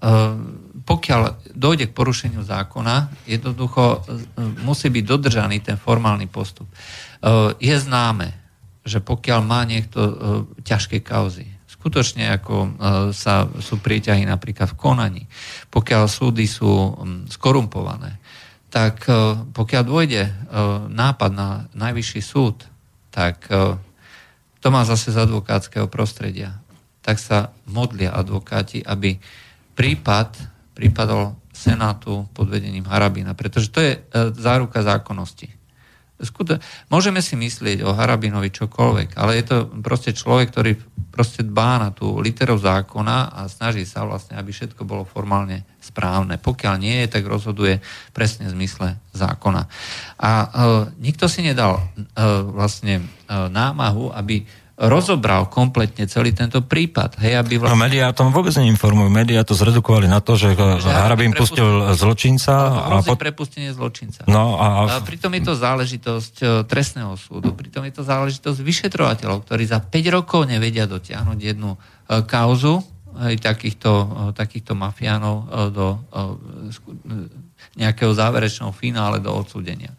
pokiaľ 0.87 1.53
dojde 1.53 1.91
k 1.91 1.97
porušeniu 1.97 2.47
zákona, 2.47 3.27
jednoducho 3.27 3.83
e, 3.85 3.99
musí 4.63 4.87
byť 4.89 5.05
dodržaný 5.05 5.59
ten 5.61 5.75
formálny 5.75 6.31
postup. 6.31 6.71
E, 6.71 6.75
je 7.59 7.77
známe, 7.77 8.35
že 8.87 9.03
pokiaľ 9.05 9.41
má 9.45 9.69
niekto 9.69 10.01
ťažké 10.65 11.05
kauzy, 11.05 11.45
skutočne 11.69 12.25
ako 12.41 12.81
sa, 13.13 13.45
sú 13.61 13.77
prieťahy 13.85 14.25
napríklad 14.25 14.73
v 14.73 14.79
konaní, 14.81 15.23
pokiaľ 15.69 16.09
súdy 16.09 16.49
sú 16.49 16.97
skorumpované, 17.29 18.17
tak 18.73 19.05
pokiaľ 19.53 19.83
dôjde 19.85 20.33
nápad 20.89 21.31
na 21.37 21.69
najvyšší 21.77 22.23
súd, 22.25 22.65
tak 23.13 23.45
to 24.59 24.69
má 24.73 24.83
zase 24.83 25.15
z 25.15 25.23
advokátskeho 25.23 25.87
prostredia. 25.87 26.59
Tak 27.05 27.17
sa 27.23 27.55
modlia 27.71 28.13
advokáti, 28.13 28.83
aby 28.83 29.21
prípad 29.79 30.59
prípadol 30.79 31.35
Senátu 31.51 32.31
pod 32.31 32.47
vedením 32.47 32.87
Harabina, 32.87 33.35
pretože 33.35 33.75
to 33.75 33.83
je 33.83 33.99
e, 33.99 34.01
záruka 34.39 34.79
zákonnosti. 34.87 35.51
Skute, 36.19 36.63
môžeme 36.87 37.19
si 37.19 37.35
myslieť 37.35 37.83
o 37.83 37.95
Harabinovi 37.95 38.51
čokoľvek, 38.51 39.19
ale 39.19 39.39
je 39.39 39.45
to 39.47 39.57
proste 39.83 40.15
človek, 40.15 40.51
ktorý 40.55 40.79
proste 41.15 41.43
dbá 41.43 41.83
na 41.83 41.91
tú 41.91 42.19
literu 42.23 42.59
zákona 42.59 43.35
a 43.35 43.41
snaží 43.51 43.83
sa 43.83 44.07
vlastne, 44.07 44.39
aby 44.39 44.55
všetko 44.55 44.83
bolo 44.87 45.03
formálne 45.03 45.67
správne. 45.83 46.39
Pokiaľ 46.39 46.75
nie 46.79 47.03
je, 47.03 47.19
tak 47.19 47.27
rozhoduje 47.27 47.83
presne 48.15 48.51
v 48.51 48.55
zmysle 48.55 48.99
zákona. 49.15 49.67
A 50.19 50.31
e, 50.31 50.47
nikto 51.03 51.27
si 51.27 51.43
nedal 51.43 51.79
e, 51.79 51.83
vlastne 52.55 53.03
e, 53.03 53.05
námahu, 53.31 54.15
aby 54.15 54.47
rozobral 54.79 55.51
kompletne 55.51 56.07
celý 56.07 56.31
tento 56.31 56.63
prípad. 56.63 57.19
Hej, 57.19 57.43
aby 57.43 57.59
vlastne... 57.59 57.75
No 57.75 57.83
médiá 57.83 58.05
o 58.07 58.15
tom 58.15 58.31
vôbec 58.31 58.55
neinformujú. 58.55 59.11
Médiá 59.11 59.43
to 59.43 59.59
zredukovali 59.59 60.07
na 60.07 60.23
to, 60.23 60.39
že, 60.39 60.55
že 60.55 60.87
Harabin 60.87 61.35
pustil 61.35 61.67
zločinca. 61.99 62.55
A 62.79 63.03
pot... 63.03 63.19
prepustenie 63.19 63.75
zločinca. 63.75 64.23
No, 64.31 64.55
a... 64.55 64.87
a 64.87 65.03
pritom 65.03 65.35
je 65.35 65.43
to 65.43 65.59
záležitosť 65.59 66.35
e, 66.39 66.47
trestného 66.71 67.19
súdu, 67.19 67.51
pritom 67.59 67.83
je 67.91 67.99
to 67.99 68.07
záležitosť 68.07 68.59
vyšetrovateľov, 68.63 69.43
ktorí 69.51 69.67
za 69.67 69.83
5 69.83 70.15
rokov 70.15 70.47
nevedia 70.47 70.87
dotiahnuť 70.87 71.39
jednu 71.43 71.75
e, 71.75 71.79
kauzu 72.23 72.79
aj 73.19 73.35
takýchto, 73.43 73.91
e, 73.91 74.07
takýchto 74.31 74.79
mafiánov 74.79 75.51
do 75.75 75.99
nejakého 77.75 78.15
záverečného 78.15 78.71
finále, 78.71 79.19
do 79.19 79.35
odsúdenia. 79.35 79.91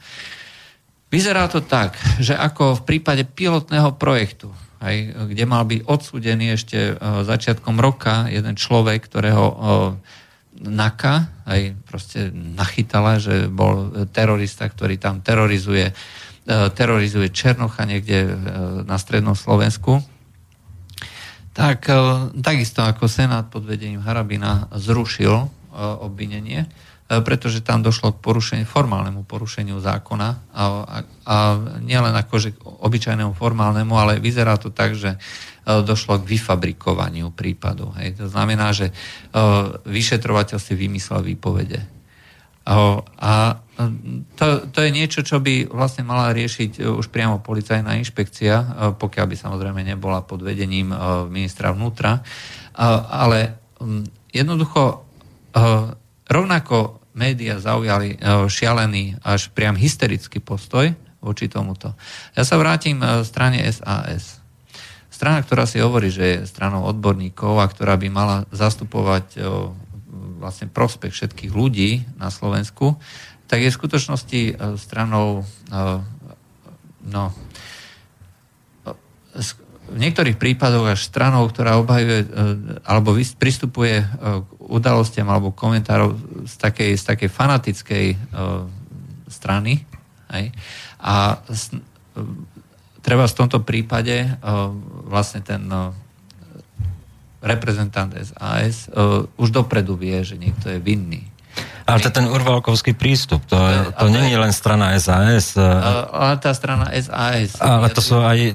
Vyzerá 1.12 1.52
to 1.52 1.60
tak, 1.60 2.00
že 2.22 2.32
ako 2.32 2.80
v 2.80 2.86
prípade 2.86 3.28
pilotného 3.28 3.98
projektu, 4.00 4.54
aj, 4.80 4.96
kde 5.32 5.44
mal 5.44 5.64
byť 5.68 5.86
odsúdený 5.86 6.56
ešte 6.56 6.96
uh, 6.96 7.24
začiatkom 7.28 7.78
roka 7.80 8.32
jeden 8.32 8.56
človek, 8.56 9.06
ktorého 9.06 9.46
uh, 9.46 9.56
NAKA 10.60 11.16
aj 11.48 11.62
proste 11.88 12.32
nachytala, 12.34 13.20
že 13.22 13.48
bol 13.48 14.08
terorista, 14.12 14.68
ktorý 14.68 15.00
tam 15.00 15.24
terorizuje, 15.24 15.92
uh, 15.92 16.68
terorizuje 16.72 17.32
Černocha 17.32 17.84
niekde 17.84 18.36
na 18.84 18.96
strednom 19.00 19.36
Slovensku. 19.36 20.04
Tak 21.50 21.92
takisto 22.40 22.80
ako 22.88 23.12
Senát 23.12 23.52
pod 23.52 23.68
vedením 23.68 24.00
Harabina 24.00 24.72
zrušil 24.72 25.52
obvinenie, 25.76 26.64
E, 26.64 26.89
pretože 27.10 27.66
tam 27.66 27.82
došlo 27.82 28.14
k 28.14 28.22
porušeniu, 28.22 28.70
formálnemu 28.70 29.26
porušeniu 29.26 29.82
zákona 29.82 30.30
a, 30.30 30.38
a, 30.54 30.64
a 31.26 31.36
nielen 31.82 32.14
akože 32.14 32.62
obyčajnému 32.62 33.34
formálnemu, 33.34 33.94
ale 33.98 34.22
vyzerá 34.22 34.62
to 34.62 34.70
tak, 34.70 34.94
že 34.94 35.18
e, 35.18 35.20
došlo 35.82 36.22
k 36.22 36.30
vyfabrikovaniu 36.38 37.34
prípadu. 37.34 37.90
Hej. 37.98 38.22
To 38.22 38.30
znamená, 38.30 38.70
že 38.78 38.94
uh, 38.94 39.82
vyšetrovateľ 39.90 40.62
si 40.62 40.78
vymyslel 40.78 41.26
výpovede. 41.26 41.82
A 42.70 43.58
to, 44.38 44.46
to 44.70 44.80
je 44.86 44.92
niečo, 44.94 45.26
čo 45.26 45.42
by 45.42 45.66
vlastne 45.74 46.06
mala 46.06 46.30
riešiť 46.30 46.86
už 46.86 47.10
priamo 47.10 47.42
policajná 47.42 47.98
inšpekcia, 47.98 48.56
pokiaľ 48.94 49.26
by 49.26 49.36
samozrejme 49.40 49.82
nebola 49.82 50.22
pod 50.22 50.46
vedením 50.46 50.94
ministra 51.34 51.74
vnútra. 51.74 52.22
Ale 53.10 53.58
jednoducho 54.30 55.02
rovnako 56.30 56.99
médiá 57.20 57.60
zaujali 57.60 58.16
e, 58.16 58.18
šialený 58.48 59.20
až 59.20 59.52
priam 59.52 59.76
hysterický 59.76 60.40
postoj 60.40 60.96
voči 61.20 61.52
tomuto. 61.52 61.92
Ja 62.32 62.48
sa 62.48 62.56
vrátim 62.56 63.04
e, 63.04 63.28
strane 63.28 63.68
SAS. 63.68 64.40
Strana, 65.12 65.44
ktorá 65.44 65.68
si 65.68 65.84
hovorí, 65.84 66.08
že 66.08 66.24
je 66.24 66.48
stranou 66.48 66.88
odborníkov 66.88 67.60
a 67.60 67.68
ktorá 67.68 68.00
by 68.00 68.08
mala 68.08 68.38
zastupovať 68.56 69.36
e, 69.36 69.38
vlastne 70.40 70.72
prospech 70.72 71.12
všetkých 71.12 71.52
ľudí 71.52 72.08
na 72.16 72.32
Slovensku, 72.32 72.96
tak 73.52 73.60
je 73.60 73.74
v 73.74 73.80
skutočnosti 73.82 74.42
stranou 74.78 75.42
no, 77.02 77.24
v 79.90 79.98
niektorých 79.98 80.38
prípadoch 80.38 80.94
až 80.94 81.02
stranou, 81.02 81.50
ktorá 81.50 81.82
obhajuje 81.82 82.30
alebo 82.86 83.18
pristupuje 83.42 84.06
udalostiam 84.70 85.26
alebo 85.28 85.50
komentárov 85.50 86.14
z 86.46 86.56
takej, 86.62 86.92
z 86.94 87.04
takej 87.10 87.30
fanatickej 87.34 88.06
uh, 88.14 88.70
strany. 89.26 89.82
Hej? 90.30 90.54
A 91.02 91.42
s, 91.50 91.74
uh, 91.74 91.82
treba 93.02 93.26
v 93.26 93.38
tomto 93.38 93.66
prípade 93.66 94.30
uh, 94.30 94.70
vlastne 95.10 95.42
ten 95.42 95.66
reprezentant 97.40 98.12
SAS 98.20 98.92
už 99.40 99.48
dopredu 99.56 99.96
vie, 99.96 100.20
že 100.28 100.36
niekto 100.36 100.76
je 100.76 100.80
vinný. 100.84 101.24
Ale 101.90 102.06
to 102.06 102.14
je 102.14 102.18
ten 102.22 102.30
urvalkovský 102.30 102.94
prístup, 102.94 103.42
to, 103.50 103.58
to, 103.58 103.90
to 103.98 104.06
není 104.14 104.38
len 104.38 104.54
strana 104.54 104.94
SAS. 105.02 105.58
E, 105.58 105.66
ale 106.14 106.38
tá 106.38 106.54
strana 106.54 106.94
SAS. 106.94 107.58
Ale 107.58 107.90
to 107.90 108.02
sú 108.06 108.22
aj 108.22 108.54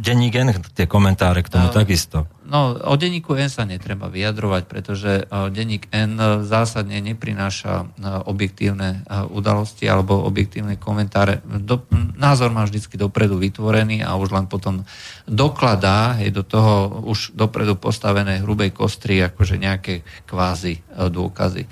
denník 0.00 0.34
N, 0.40 0.56
tie 0.72 0.88
komentáre 0.88 1.44
k 1.44 1.52
tomu 1.52 1.68
a, 1.68 1.76
takisto. 1.76 2.24
No, 2.48 2.72
o 2.72 2.96
denníku 2.96 3.36
N 3.36 3.52
sa 3.52 3.68
netreba 3.68 4.08
vyjadrovať, 4.08 4.62
pretože 4.64 5.12
e, 5.12 5.24
denník 5.52 5.92
N 5.92 6.40
zásadne 6.40 7.04
neprináša 7.04 7.84
e, 7.84 7.86
objektívne 8.24 9.04
udalosti 9.28 9.84
alebo 9.84 10.24
objektívne 10.24 10.80
komentáre. 10.80 11.44
Do, 11.44 11.84
názor 12.16 12.48
má 12.48 12.64
vždycky 12.64 12.96
dopredu 12.96 13.36
vytvorený 13.36 14.00
a 14.00 14.16
už 14.16 14.32
len 14.32 14.48
potom 14.48 14.88
dokladá 15.28 16.16
hej, 16.16 16.32
do 16.32 16.48
toho 16.48 17.04
už 17.04 17.36
dopredu 17.36 17.76
postavené 17.76 18.40
hrubej 18.40 18.72
kostry 18.72 19.20
akože 19.20 19.60
nejaké 19.60 20.00
kvázi 20.24 20.80
dôkazy. 20.88 21.68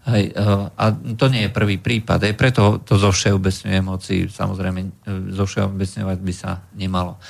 Hej, 0.00 0.32
e, 0.32 0.44
a 0.72 0.84
to 0.96 1.28
nie 1.28 1.44
je 1.44 1.52
prvý 1.52 1.76
prípad, 1.76 2.24
aj 2.24 2.34
preto 2.40 2.62
to 2.80 2.96
zo 2.96 3.12
všeobecňujem, 3.12 3.84
hoci 3.84 4.14
samozrejme 4.32 4.80
e, 4.80 4.88
zo 5.36 5.44
všeobecňovať 5.44 6.18
by 6.24 6.32
sa 6.32 6.64
nemalo. 6.72 7.20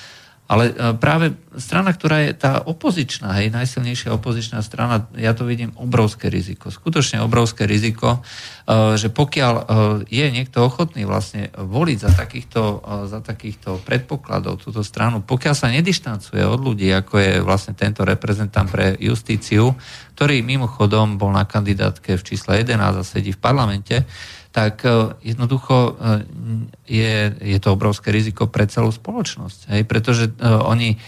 Ale 0.51 0.75
e, 0.75 0.99
práve 0.99 1.39
strana, 1.55 1.95
ktorá 1.95 2.27
je 2.27 2.35
tá 2.35 2.59
opozičná, 2.67 3.39
hej, 3.39 3.55
najsilnejšia 3.55 4.11
opozičná 4.11 4.67
strana, 4.67 5.07
ja 5.15 5.31
to 5.31 5.47
vidím 5.47 5.71
obrovské 5.79 6.27
riziko. 6.27 6.75
Skutočne 6.75 7.23
obrovské 7.23 7.71
riziko, 7.71 8.19
e, 8.67 8.99
že 8.99 9.15
pokiaľ 9.15 9.55
e, 9.55 9.65
je 10.11 10.27
niekto 10.27 10.67
ochotný 10.67 11.07
vlastne 11.07 11.55
voliť 11.55 11.99
za 12.03 12.11
takýchto, 12.19 12.63
za 13.07 13.23
takýchto 13.23 13.79
predpokladov 13.87 14.59
túto 14.59 14.83
stranu, 14.83 15.23
pokiaľ 15.23 15.55
sa 15.55 15.71
nedištancuje 15.71 16.43
od 16.43 16.59
ľudí, 16.59 16.91
ako 16.91 17.15
je 17.23 17.33
vlastne 17.47 17.79
tento 17.79 18.03
reprezentant 18.03 18.67
pre 18.67 18.99
justíciu, 18.99 19.71
ktorý 20.19 20.43
mimochodom 20.43 21.15
bol 21.15 21.31
na 21.31 21.47
kandidátke 21.47 22.19
v 22.19 22.27
čísle 22.27 22.67
11 22.67 22.75
a 22.99 23.05
sedí 23.07 23.31
v 23.31 23.39
parlamente, 23.39 24.03
tak 24.51 24.83
e, 24.83 25.15
jednoducho 25.23 25.75
e, 25.75 25.93
je, 26.91 27.15
je 27.39 27.59
to 27.63 27.71
obrovské 27.71 28.11
riziko 28.11 28.51
pre 28.51 28.67
celú 28.67 28.91
spoločnosť. 28.91 29.71
Hej? 29.71 29.83
Pretože 29.87 30.27
uh, 30.27 30.67
oni 30.67 30.99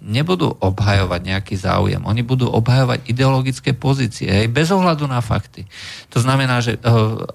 nebudú 0.00 0.48
obhajovať 0.48 1.20
nejaký 1.20 1.60
záujem, 1.60 2.00
oni 2.00 2.24
budú 2.24 2.48
obhajovať 2.48 3.04
ideologické 3.04 3.76
pozície, 3.76 4.32
hej? 4.32 4.48
bez 4.48 4.72
ohľadu 4.72 5.04
na 5.04 5.20
fakty. 5.20 5.68
To 6.08 6.24
znamená, 6.24 6.64
že 6.64 6.80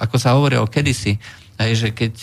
ako 0.02 0.18
sa 0.18 0.34
hovorilo 0.34 0.66
kedysi, 0.66 1.22
Hej, 1.56 1.88
že 1.88 1.90
keď 1.96 2.14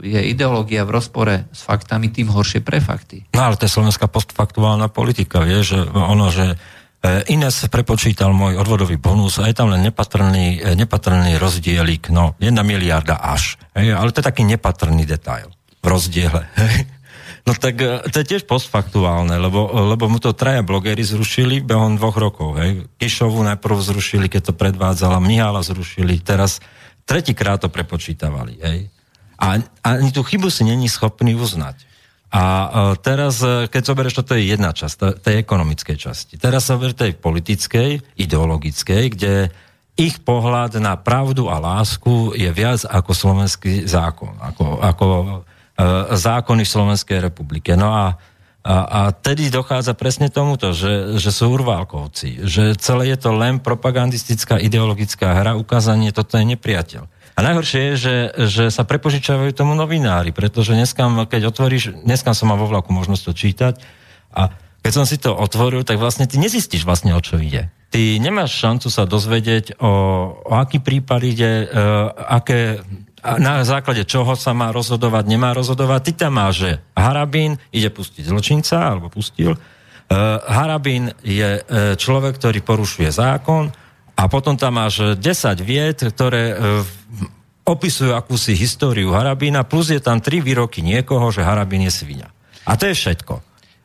je 0.00 0.20
ideológia 0.32 0.80
v 0.88 0.96
rozpore 0.96 1.44
s 1.52 1.60
faktami, 1.60 2.08
tým 2.08 2.32
horšie 2.32 2.64
pre 2.64 2.80
fakty. 2.80 3.28
No 3.36 3.44
ale 3.44 3.60
to 3.60 3.68
je 3.68 3.76
slovenská 3.76 4.08
postfaktuálna 4.08 4.88
politika, 4.88 5.44
vie, 5.44 5.60
že 5.60 5.76
ono, 5.92 6.32
že 6.32 6.56
E, 6.56 6.77
Ines 7.06 7.62
prepočítal 7.70 8.34
môj 8.34 8.58
odvodový 8.58 8.98
bonus 8.98 9.38
a 9.38 9.46
je 9.46 9.54
tam 9.54 9.70
len 9.70 9.86
nepatrný, 9.86 10.58
e, 10.58 10.74
nepatrný 10.74 11.38
rozdielik, 11.38 12.10
no 12.10 12.34
jedna 12.42 12.66
miliarda 12.66 13.14
až. 13.14 13.54
Hej, 13.78 13.94
ale 13.94 14.10
to 14.10 14.18
je 14.18 14.26
taký 14.26 14.42
nepatrný 14.42 15.06
detail 15.06 15.54
v 15.78 15.86
rozdiele. 15.86 16.50
Hej. 16.58 16.90
No 17.46 17.54
tak 17.54 17.78
e, 17.78 18.02
to 18.10 18.18
je 18.18 18.26
tiež 18.34 18.50
postfaktuálne, 18.50 19.38
lebo, 19.38 19.70
lebo 19.94 20.10
mu 20.10 20.18
to 20.18 20.34
traja 20.34 20.66
blogery 20.66 21.06
zrušili 21.06 21.62
behom 21.62 21.94
dvoch 21.94 22.18
rokov. 22.18 22.58
Hej. 22.58 22.90
Kišovu 22.98 23.46
najprv 23.46 23.78
zrušili, 23.78 24.26
keď 24.26 24.50
to 24.50 24.52
predvádzala, 24.58 25.22
Mihala 25.22 25.62
zrušili, 25.62 26.18
teraz 26.18 26.58
tretíkrát 27.06 27.62
to 27.62 27.70
prepočítavali. 27.70 28.58
Hej. 28.58 28.90
A 29.38 29.62
ani 29.86 30.10
tú 30.10 30.26
chybu 30.26 30.50
si 30.50 30.66
není 30.66 30.90
schopný 30.90 31.38
uznať. 31.38 31.87
A 32.28 32.44
teraz, 33.00 33.40
keď 33.40 33.82
zoberieš, 33.88 34.20
toto 34.20 34.36
je 34.36 34.52
jedna 34.52 34.76
časť 34.76 35.24
tej 35.24 35.40
ekonomickej 35.40 35.96
časti. 35.96 36.34
Teraz 36.36 36.68
sa 36.68 36.76
zober 36.76 36.92
tej 36.92 37.16
politickej, 37.16 38.20
ideologickej, 38.20 39.02
kde 39.16 39.48
ich 39.96 40.20
pohľad 40.20 40.76
na 40.76 41.00
pravdu 41.00 41.48
a 41.48 41.56
lásku 41.56 42.36
je 42.36 42.52
viac 42.52 42.84
ako 42.84 43.10
slovenský 43.16 43.88
zákon, 43.88 44.36
ako, 44.44 44.64
ako 44.76 45.06
zákony 46.14 46.62
v 46.68 46.74
Slovenskej 46.76 47.18
republike. 47.24 47.72
No 47.80 47.96
a 47.96 48.20
a, 48.68 48.76
a 48.84 49.00
tedy 49.14 49.48
dochádza 49.48 49.96
presne 49.96 50.28
tomuto, 50.28 50.76
že, 50.76 51.16
že 51.16 51.32
sú 51.32 51.56
urválkovci, 51.56 52.44
že 52.44 52.76
celé 52.76 53.16
je 53.16 53.18
to 53.24 53.32
len 53.32 53.62
propagandistická 53.62 54.60
ideologická 54.60 55.40
hra, 55.40 55.56
ukázanie, 55.56 56.12
toto 56.12 56.36
je 56.36 56.44
nepriateľ. 56.52 57.08
A 57.38 57.46
najhoršie 57.46 57.80
je, 57.80 57.94
že, 57.94 58.16
že 58.50 58.64
sa 58.74 58.82
prepožičavajú 58.82 59.54
tomu 59.54 59.78
novinári, 59.78 60.34
pretože 60.34 60.74
dneska, 60.74 61.06
keď 61.30 61.54
otvoríš, 61.54 61.94
dneska 62.02 62.34
som 62.34 62.50
mal 62.50 62.58
vo 62.58 62.66
vlaku 62.66 62.90
možnosť 62.90 63.22
to 63.30 63.32
čítať 63.38 63.74
a 64.34 64.50
keď 64.82 64.90
som 64.90 65.06
si 65.06 65.22
to 65.22 65.30
otvoril, 65.30 65.86
tak 65.86 66.02
vlastne 66.02 66.26
ty 66.26 66.34
nezistíš 66.34 66.82
vlastne, 66.82 67.14
o 67.14 67.22
čo 67.22 67.38
ide. 67.38 67.70
Ty 67.94 68.18
nemáš 68.18 68.58
šancu 68.58 68.90
sa 68.90 69.06
dozvedieť, 69.06 69.78
o, 69.78 69.92
o 70.50 70.52
aký 70.58 70.82
prípad 70.82 71.20
ide, 71.22 71.52
e, 71.62 71.66
aké 72.26 72.82
na 73.22 73.62
základe 73.62 74.02
čoho 74.02 74.34
sa 74.34 74.50
má 74.50 74.74
rozhodovať, 74.74 75.24
nemá 75.30 75.54
rozhodovať. 75.54 76.10
Ty 76.10 76.12
tam 76.26 76.42
máš, 76.42 76.54
že 76.58 76.70
Harabín 76.94 77.58
ide 77.70 77.90
pustiť 77.90 78.26
zločinca, 78.26 78.94
alebo 78.94 79.10
pustil. 79.10 79.58
Uh, 80.08 80.40
Harabín 80.48 81.12
je 81.20 81.60
uh, 81.60 81.92
človek, 81.98 82.38
ktorý 82.40 82.64
porušuje 82.64 83.10
zákon 83.12 83.68
a 84.18 84.26
potom 84.26 84.58
tam 84.58 84.82
máš 84.82 85.14
10 85.14 85.22
viet, 85.62 86.02
ktoré 86.02 86.58
uh, 86.58 86.82
opisujú 87.62 88.18
akúsi 88.18 88.58
históriu 88.58 89.14
Harabína, 89.14 89.62
plus 89.62 89.94
je 89.94 90.02
tam 90.02 90.18
3 90.18 90.42
výroky 90.42 90.82
niekoho, 90.82 91.30
že 91.30 91.46
Harabín 91.46 91.86
je 91.86 91.94
svinia. 91.94 92.26
A 92.66 92.74
to 92.74 92.90
je 92.90 92.98
všetko. 92.98 93.38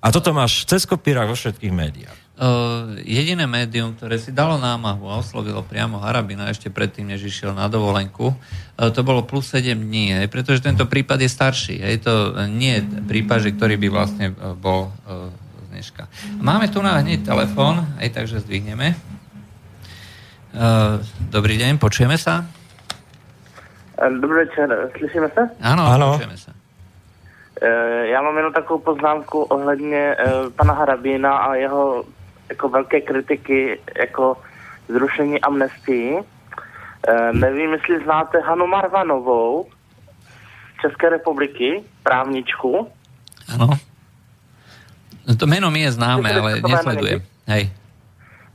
A 0.04 0.10
toto 0.10 0.34
máš 0.34 0.66
cez 0.66 0.90
kopírach 0.90 1.30
vo 1.30 1.38
všetkých 1.38 1.72
médiách. 1.72 2.18
Uh, 2.34 2.98
jediné 3.06 3.46
médium, 3.46 3.94
ktoré 3.94 4.18
si 4.18 4.34
dalo 4.34 4.58
námahu 4.58 5.06
a 5.06 5.22
oslovilo 5.22 5.62
priamo 5.62 6.02
Harabina 6.02 6.50
ešte 6.50 6.74
predtým, 6.74 7.14
než 7.14 7.30
išiel 7.30 7.54
na 7.54 7.70
dovolenku, 7.70 8.34
uh, 8.34 8.90
to 8.90 9.06
bolo 9.06 9.22
plus 9.22 9.54
7 9.54 9.78
dní, 9.78 10.18
hej, 10.18 10.28
pretože 10.34 10.66
tento 10.66 10.90
prípad 10.90 11.22
je 11.22 11.30
starší. 11.30 11.76
Hej, 11.86 12.10
to 12.10 12.34
nie 12.50 12.82
prípad, 12.82 13.38
že 13.38 13.54
ktorý 13.54 13.78
by 13.78 13.88
vlastne 13.94 14.34
uh, 14.34 14.58
bol 14.58 14.90
uh, 15.06 15.30
dneška. 15.70 16.10
Máme 16.42 16.74
tu 16.74 16.82
na 16.82 16.98
hneď 16.98 17.22
telefón, 17.22 17.86
aj 18.02 18.10
takže 18.18 18.42
zdvihneme. 18.42 19.13
Uh, 20.54 21.02
dobrý 21.34 21.58
deň, 21.58 21.82
počujeme 21.82 22.14
sa? 22.14 22.46
Dobrý 23.98 24.46
večer, 24.46 24.70
slyšíme 24.98 25.30
sa? 25.34 25.50
Áno, 25.62 25.84
Áno. 25.90 26.08
počujeme 26.14 26.38
sa. 26.38 26.54
Já 28.12 28.22
mám 28.22 28.38
jenom 28.38 28.54
takovou 28.54 28.80
poznámku 28.80 29.42
ohledně 29.44 30.16
pana 30.56 30.74
Harabína 30.74 31.38
a 31.38 31.56
jeho 31.56 32.04
jako 32.50 32.70
velké 32.70 33.02
kritiky 33.02 33.80
jako 34.00 34.38
zrušení 34.88 35.42
amnestii. 35.42 36.20
E, 37.08 37.34
nevím, 37.34 37.74
jestli 37.74 38.04
znáte 38.04 38.40
Hanu 38.42 38.68
Marvanovou 38.68 39.66
z 40.78 40.82
České 40.82 41.10
republiky, 41.10 41.84
právničku. 42.04 42.88
Ano. 43.54 43.70
To 45.40 45.46
jméno 45.46 45.72
mi 45.72 45.82
je 45.82 45.92
známe, 45.92 46.34
ale 46.34 46.62
nesledujem. 46.68 47.22
Hej. 47.48 47.72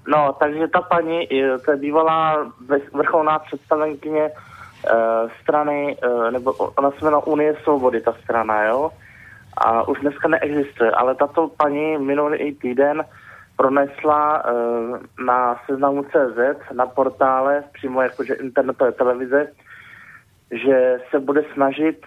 No, 0.09 0.33
takže 0.39 0.69
ta 0.69 0.81
paní, 0.81 1.29
to 1.65 1.71
je 1.71 1.77
bývalá 1.77 2.53
vrcholná 2.93 3.39
představenkyně 3.39 4.25
e, 4.25 4.33
strany, 5.43 5.97
e, 6.03 6.31
nebo 6.31 6.53
ona 6.53 6.91
se 6.91 7.05
jmenuje 7.05 7.23
Unie 7.23 7.57
svobody, 7.63 8.01
ta 8.01 8.13
strana, 8.13 8.65
jo? 8.65 8.91
A 9.57 9.89
už 9.89 10.01
dneska 10.01 10.29
neexistuje, 10.29 10.91
ale 10.91 11.15
tato 11.15 11.49
paní 11.49 11.99
minulý 11.99 12.55
týden 12.55 13.05
pronesla 13.57 14.43
na 15.27 15.61
seznamu 15.67 16.05
CZ, 16.05 16.39
na 16.73 16.87
portále, 16.87 17.65
přímo 17.73 18.03
jakože 18.03 18.35
internetové 18.35 18.93
televize, 18.93 19.53
že 20.51 20.99
se 21.11 21.19
bude 21.21 21.45
snažit 21.55 22.07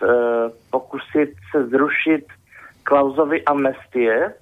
pokusit 0.71 1.29
se 1.51 1.67
zrušit 1.67 2.25
Klausovy 2.83 3.45
amnestie. 3.45 4.33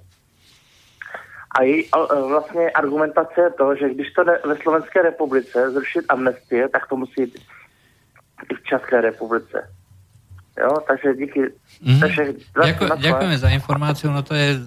A 1.50 1.62
její 1.62 1.84
uh, 1.90 2.28
vlastně 2.28 2.70
argumentace 2.70 3.40
je 3.40 3.50
to, 3.50 3.76
že 3.76 3.94
když 3.94 4.12
to 4.12 4.24
jde 4.24 4.40
ve 4.44 4.56
Slovenské 4.56 5.02
republice 5.02 5.70
zrušit 5.70 6.04
amnestie, 6.08 6.68
tak 6.68 6.86
to 6.86 6.96
musí 6.96 7.20
jít 7.20 7.38
i 8.50 8.54
v 8.54 8.62
České 8.62 9.00
republice. 9.00 9.68
Jo, 10.58 10.76
takže 10.88 11.14
díky. 11.14 11.40
Mm. 11.82 12.00
Takže, 12.00 12.22
Ďakujem, 12.52 12.90
ďakujeme 13.00 13.38
za 13.38 13.48
informáciu, 13.48 14.10
no 14.12 14.20
to 14.22 14.34
je 14.34 14.60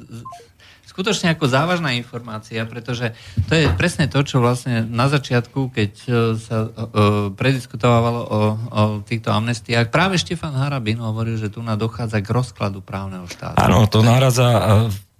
skutočne 0.93 1.33
ako 1.33 1.49
závažná 1.49 1.97
informácia, 1.97 2.61
pretože 2.69 3.17
to 3.49 3.57
je 3.57 3.65
presne 3.73 4.05
to, 4.05 4.21
čo 4.21 4.37
vlastne 4.37 4.85
na 4.85 5.09
začiatku, 5.09 5.73
keď 5.73 5.91
e, 6.05 6.09
sa 6.37 6.69
uh, 6.69 7.33
prediskutovalo 7.33 8.21
o, 8.21 8.39
o 8.69 8.81
týchto 9.01 9.33
amnestiách, 9.33 9.89
práve 9.89 10.21
Štefan 10.21 10.53
Harabin 10.53 11.01
hovoril, 11.01 11.41
že 11.41 11.49
tu 11.49 11.65
na 11.65 11.73
dochádza 11.73 12.21
k 12.21 12.29
rozkladu 12.29 12.85
právneho 12.85 13.25
štátu. 13.25 13.57
Áno, 13.57 13.89
to 13.89 14.05
nahradza 14.05 14.45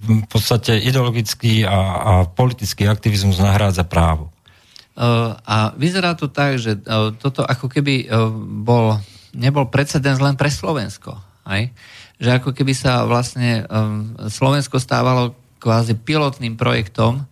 v 0.04 0.28
podstate 0.28 0.76
ideologický 0.84 1.64
a, 1.64 1.80
a 1.80 2.12
politický 2.28 2.92
aktivizmus 2.92 3.40
nahrádza 3.40 3.88
právo. 3.88 4.30
Uh, 4.94 5.34
a 5.48 5.74
vyzerá 5.74 6.14
to 6.14 6.30
tak, 6.30 6.62
že 6.62 6.78
uh, 6.78 7.16
toto 7.18 7.42
ako 7.42 7.66
keby 7.66 8.06
uh, 8.06 8.30
bol, 8.62 9.02
nebol 9.34 9.66
precedens 9.72 10.22
len 10.22 10.38
pre 10.38 10.54
Slovensko. 10.54 11.18
Aj? 11.48 11.66
Že 12.22 12.30
ako 12.40 12.50
keby 12.56 12.72
sa 12.78 13.04
vlastne 13.04 13.68
Slovensko 14.32 14.80
stávalo 14.80 15.36
kvázi 15.60 15.98
pilotným 15.98 16.56
projektom 16.56 17.28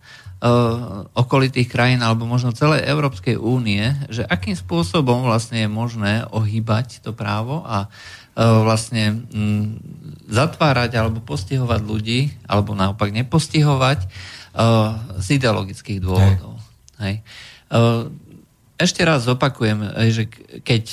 okolitých 1.14 1.70
krajín 1.70 2.02
alebo 2.02 2.26
možno 2.26 2.50
celej 2.50 2.82
Európskej 2.82 3.38
únie, 3.38 3.94
že 4.10 4.26
akým 4.26 4.58
spôsobom 4.58 5.22
vlastne 5.22 5.64
je 5.64 5.70
možné 5.70 6.26
ohýbať 6.34 6.98
to 6.98 7.14
právo 7.14 7.62
a 7.62 7.86
vlastne 8.36 9.28
um, 9.32 9.76
zatvárať 10.28 10.96
alebo 10.96 11.20
postihovať 11.20 11.80
ľudí, 11.84 12.32
alebo 12.48 12.72
naopak 12.72 13.12
nepostihovať 13.12 14.08
uh, 14.08 14.96
z 15.20 15.36
ideologických 15.36 16.00
dôvodov. 16.00 16.56
Hej. 16.96 17.20
Uh, 17.68 18.08
ešte 18.80 19.06
raz 19.06 19.22
zopakujem, 19.22 19.78
že 20.10 20.26
keď 20.66 20.84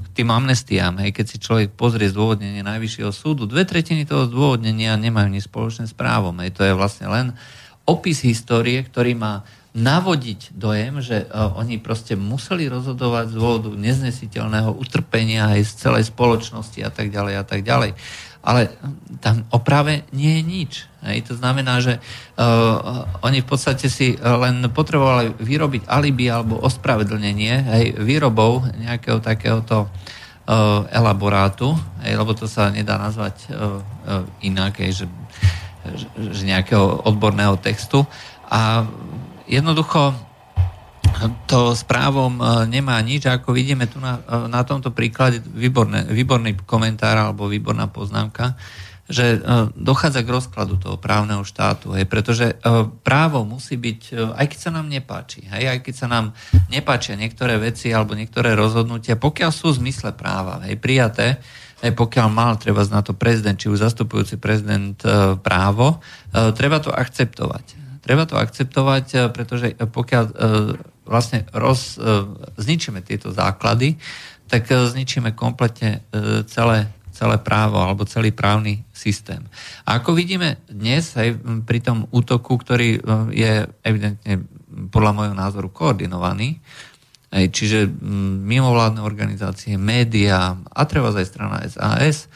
k 0.00 0.06
tým 0.16 0.32
amnestiám, 0.32 0.96
keď 1.12 1.26
si 1.28 1.36
človek 1.36 1.76
pozrie 1.76 2.08
zdôvodnenie 2.08 2.64
Najvyššieho 2.64 3.12
súdu, 3.12 3.44
dve 3.44 3.68
tretiny 3.68 4.08
toho 4.08 4.24
zdôvodnenia 4.32 4.96
nemajú 4.96 5.28
nič 5.28 5.44
spoločné 5.44 5.84
s 5.84 5.92
právom. 5.92 6.40
To 6.40 6.62
je 6.64 6.72
vlastne 6.72 7.04
len 7.12 7.36
opis 7.84 8.24
histórie, 8.24 8.80
ktorý 8.80 9.12
má 9.12 9.44
navodiť 9.78 10.58
dojem, 10.58 10.98
že 10.98 11.24
uh, 11.24 11.54
oni 11.54 11.78
proste 11.78 12.18
museli 12.18 12.66
rozhodovať 12.66 13.30
z 13.30 13.34
dôvodu 13.38 13.70
neznesiteľného 13.72 14.74
utrpenia 14.74 15.54
aj 15.54 15.60
z 15.62 15.72
celej 15.86 16.04
spoločnosti 16.10 16.82
a 16.82 16.90
tak 16.90 17.14
ďalej 17.14 17.34
a 17.38 17.44
tak 17.46 17.62
ďalej 17.62 17.94
ale 18.48 18.72
tam 19.20 19.44
oprave 19.50 20.06
nie 20.14 20.38
je 20.38 20.42
nič. 20.46 20.72
Hej. 21.04 21.28
To 21.28 21.34
znamená, 21.36 21.84
že 21.84 21.98
uh, 22.00 23.04
oni 23.20 23.42
v 23.42 23.48
podstate 23.48 23.90
si 23.90 24.16
len 24.16 24.64
potrebovali 24.72 25.36
vyrobiť 25.36 25.84
alibi 25.84 26.32
alebo 26.32 26.56
ospravedlnenie 26.62 27.54
hej, 27.76 27.86
výrobou 28.00 28.64
nejakého 28.78 29.20
takéhoto 29.20 29.86
uh, 30.48 30.86
elaborátu, 30.88 31.76
hej, 32.06 32.14
lebo 32.16 32.32
to 32.32 32.48
sa 32.48 32.72
nedá 32.72 32.96
nazvať 32.96 33.36
uh, 33.52 33.82
inak, 34.40 34.80
hej, 34.80 35.04
že, 35.04 35.06
že, 35.92 36.06
že 36.32 36.42
nejakého 36.48 37.04
odborného 37.04 37.58
textu. 37.60 38.06
A 38.48 38.88
jednoducho 39.48 40.14
to 41.50 41.74
s 41.74 41.82
právom 41.82 42.38
e, 42.38 42.42
nemá 42.70 43.00
nič. 43.02 43.26
Ako 43.26 43.50
vidíme 43.50 43.90
tu 43.90 43.98
na, 43.98 44.22
e, 44.22 44.46
na 44.46 44.62
tomto 44.62 44.94
príklade, 44.94 45.42
výborné, 45.42 46.06
výborný 46.06 46.62
komentár 46.62 47.18
alebo 47.18 47.50
výborná 47.50 47.90
poznámka, 47.90 48.54
že 49.08 49.36
e, 49.36 49.38
dochádza 49.74 50.22
k 50.22 50.30
rozkladu 50.30 50.78
toho 50.78 50.96
právneho 51.00 51.42
štátu, 51.42 51.96
hej, 51.96 52.06
pretože 52.06 52.60
právo 53.02 53.42
musí 53.42 53.80
byť, 53.80 54.00
aj 54.36 54.46
keď 54.46 54.58
sa 54.58 54.70
nám 54.70 54.86
nepáči, 54.86 55.48
hej, 55.48 55.64
aj 55.72 55.78
keď 55.80 55.94
sa 55.96 56.06
nám 56.06 56.24
nepáčia 56.68 57.16
niektoré 57.16 57.56
veci 57.56 57.90
alebo 57.90 58.12
niektoré 58.14 58.52
rozhodnutia, 58.52 59.18
pokiaľ 59.18 59.50
sú 59.50 59.72
v 59.74 59.88
zmysle 59.88 60.12
práva, 60.14 60.60
hej, 60.68 60.76
prijaté, 60.76 61.40
aj 61.78 61.94
pokiaľ 61.94 62.26
mal 62.28 62.58
treba 62.60 62.82
na 62.90 63.00
to 63.00 63.14
prezident, 63.14 63.56
či 63.56 63.70
už 63.70 63.80
zastupujúci 63.80 64.34
prezident 64.36 64.98
právo, 65.46 66.02
treba 66.34 66.82
to 66.82 66.90
akceptovať. 66.90 67.87
Treba 68.08 68.24
to 68.24 68.40
akceptovať, 68.40 69.36
pretože 69.36 69.76
pokiaľ 69.76 70.24
vlastne 71.08 71.48
roz, 71.56 71.96
e, 71.96 72.04
zničíme 72.60 73.00
tieto 73.00 73.32
základy, 73.32 73.96
tak 74.46 74.68
e, 74.68 74.76
zničíme 74.76 75.32
kompletne 75.32 76.04
e, 76.12 76.44
celé, 76.44 76.92
celé 77.16 77.40
právo 77.40 77.80
alebo 77.80 78.04
celý 78.04 78.30
právny 78.30 78.84
systém. 78.92 79.40
A 79.88 79.98
ako 79.98 80.12
vidíme 80.12 80.60
dnes 80.68 81.16
aj 81.16 81.40
pri 81.64 81.80
tom 81.80 82.04
útoku, 82.12 82.60
ktorý 82.60 83.00
je 83.32 83.52
evidentne 83.82 84.44
podľa 84.92 85.12
môjho 85.16 85.34
názoru 85.34 85.72
koordinovaný, 85.72 86.60
aj, 87.28 87.44
čiže 87.52 87.88
mimovládne 88.44 89.04
organizácie, 89.04 89.80
médiá 89.80 90.56
a 90.64 90.80
treba 90.84 91.12
aj 91.12 91.26
strana 91.28 91.64
SAS, 91.66 92.28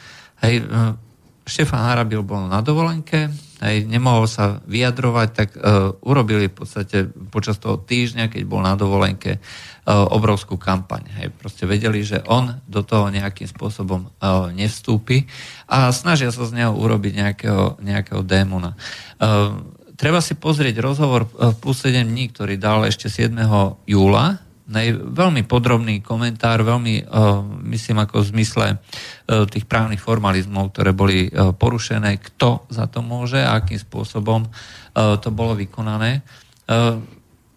hej, 0.43 0.65
Štefan 1.43 1.81
Harabil 1.81 2.21
bol 2.21 2.45
na 2.45 2.61
dovolenke, 2.61 3.27
aj 3.63 3.87
nemohol 3.87 4.27
sa 4.27 4.59
vyjadrovať, 4.67 5.29
tak 5.31 5.49
uh, 5.55 5.95
urobili 6.03 6.51
v 6.51 6.55
podstate 6.59 7.07
počas 7.31 7.55
toho 7.63 7.79
týždňa, 7.79 8.27
keď 8.27 8.43
bol 8.43 8.59
na 8.59 8.75
dovolenke, 8.75 9.39
uh, 9.39 10.03
obrovskú 10.11 10.59
kampaň. 10.59 11.07
Hej. 11.23 11.31
Proste 11.39 11.63
vedeli, 11.63 12.03
že 12.03 12.19
on 12.27 12.59
do 12.67 12.83
toho 12.83 13.07
nejakým 13.07 13.47
spôsobom 13.47 14.11
uh, 14.11 14.51
nevstúpi 14.51 15.31
a 15.71 15.95
snažia 15.95 16.27
sa 16.35 16.43
z 16.43 16.59
neho 16.59 16.75
urobiť 16.75 17.13
nejakého, 17.15 17.79
nejakého 17.79 18.19
démona. 18.27 18.75
Uh, 19.15 19.63
treba 19.95 20.19
si 20.19 20.35
pozrieť 20.35 20.83
rozhovor 20.83 21.31
plus 21.63 21.79
7 21.87 22.03
dní, 22.03 22.35
ktorý 22.35 22.59
dal 22.59 22.83
ešte 22.83 23.07
7. 23.07 23.31
júla 23.87 24.43
veľmi 24.63 25.43
podrobný 25.43 25.99
komentár, 25.99 26.63
veľmi, 26.63 27.03
uh, 27.03 27.43
myslím, 27.67 28.03
ako 28.03 28.23
v 28.23 28.29
zmysle 28.31 28.67
uh, 28.75 29.43
tých 29.51 29.67
právnych 29.67 29.99
formalizmov, 29.99 30.71
ktoré 30.71 30.95
boli 30.95 31.27
uh, 31.27 31.51
porušené, 31.51 32.19
kto 32.23 32.67
za 32.71 32.87
to 32.87 33.03
môže 33.03 33.43
a 33.43 33.59
akým 33.59 33.79
spôsobom 33.79 34.47
to 34.93 35.33
bolo 35.33 35.57
vykonané. 35.57 36.21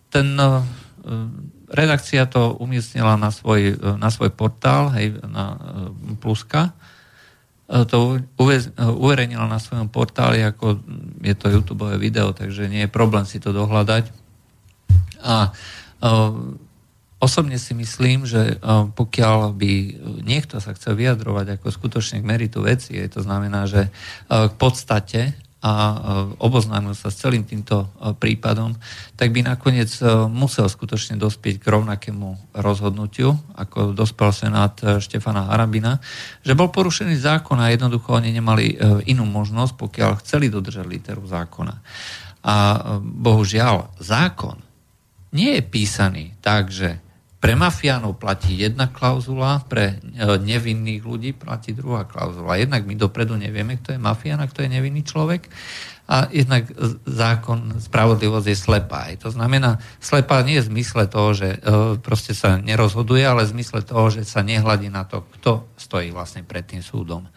Ten 0.09 0.29
redakcia 1.69 2.25
to 2.25 2.57
umiestnila 2.57 3.21
na 3.21 3.29
svoj, 3.29 3.77
na 4.01 4.09
svoj 4.09 4.33
portál, 4.33 4.89
hej, 4.97 5.21
na 5.21 5.61
Pluska, 6.17 6.73
to 7.69 8.25
uverejnila 8.81 9.45
na 9.45 9.61
svojom 9.61 9.93
portáli, 9.93 10.41
ako 10.49 10.81
je 11.21 11.35
to 11.37 11.53
YouTube 11.53 11.85
video, 12.01 12.33
takže 12.33 12.73
nie 12.73 12.89
je 12.89 12.97
problém 12.97 13.29
si 13.29 13.37
to 13.37 13.53
dohľadať. 13.53 14.09
A 15.21 15.53
Osobne 17.17 17.57
si 17.57 17.73
myslím, 17.73 18.29
že 18.29 18.43
e, 18.45 18.55
pokiaľ 18.93 19.57
by 19.57 19.73
niekto 20.21 20.61
sa 20.61 20.77
chcel 20.77 21.01
vyjadrovať 21.01 21.57
ako 21.57 21.73
skutočne 21.73 22.21
k 22.21 22.29
meritu 22.29 22.61
veci, 22.61 22.93
to 23.09 23.25
znamená, 23.25 23.65
že 23.65 23.89
e, 23.89 23.91
k 24.29 24.55
podstate 24.61 25.33
a 25.65 25.73
e, 25.73 25.97
oboznámil 26.45 26.93
sa 26.93 27.09
s 27.09 27.17
celým 27.17 27.49
týmto 27.49 27.89
prípadom, 28.21 28.77
tak 29.17 29.33
by 29.33 29.49
nakoniec 29.49 29.89
musel 30.29 30.69
skutočne 30.69 31.17
dospieť 31.17 31.57
k 31.57 31.65
rovnakému 31.65 32.53
rozhodnutiu, 32.53 33.33
ako 33.57 33.97
dospel 33.97 34.37
senát 34.37 34.77
Štefana 35.01 35.49
Harabina, 35.49 35.97
že 36.45 36.53
bol 36.53 36.69
porušený 36.69 37.17
zákon 37.17 37.57
a 37.57 37.73
jednoducho 37.73 38.13
oni 38.13 38.29
nemali 38.37 38.77
inú 39.09 39.25
možnosť, 39.25 39.73
pokiaľ 39.73 40.21
chceli 40.21 40.53
dodržať 40.53 40.85
literu 40.85 41.25
zákona. 41.25 41.81
A 42.45 42.55
bohužiaľ, 43.01 43.97
zákon 44.05 44.61
nie 45.33 45.59
je 45.59 45.63
písaný 45.65 46.37
tak, 46.45 46.69
že 46.69 47.06
pre 47.37 47.53
mafiánov 47.53 48.17
platí 48.17 48.57
jedna 48.57 48.89
klauzula, 48.89 49.61
pre 49.69 50.01
e, 50.01 50.25
nevinných 50.41 51.03
ľudí 51.05 51.31
platí 51.37 51.77
druhá 51.77 52.09
klauzula. 52.09 52.57
Jednak 52.57 52.89
my 52.89 52.97
dopredu 52.97 53.37
nevieme, 53.37 53.77
kto 53.77 53.93
je 53.93 54.01
mafián 54.01 54.41
a 54.41 54.49
kto 54.49 54.65
je 54.65 54.73
nevinný 54.73 55.05
človek. 55.05 55.53
A 56.07 56.31
jednak 56.33 56.71
zákon, 57.03 57.83
spravodlivosť 57.83 58.47
je 58.47 58.57
slepá. 58.57 59.11
To 59.21 59.29
znamená, 59.35 59.83
slepá 59.99 60.41
nie 60.47 60.57
je 60.63 60.65
v 60.65 60.71
zmysle 60.79 61.11
toho, 61.13 61.37
že 61.37 61.49
e, 61.55 61.59
proste 62.01 62.33
sa 62.33 62.57
nerozhoduje, 62.57 63.27
ale 63.27 63.45
v 63.45 63.61
zmysle 63.61 63.85
toho, 63.85 64.09
že 64.09 64.25
sa 64.25 64.41
nehľadí 64.41 64.89
na 64.89 65.05
to, 65.05 65.29
kto 65.37 65.77
stojí 65.77 66.15
vlastne 66.15 66.41
pred 66.41 66.65
tým 66.65 66.81
súdom. 66.81 67.29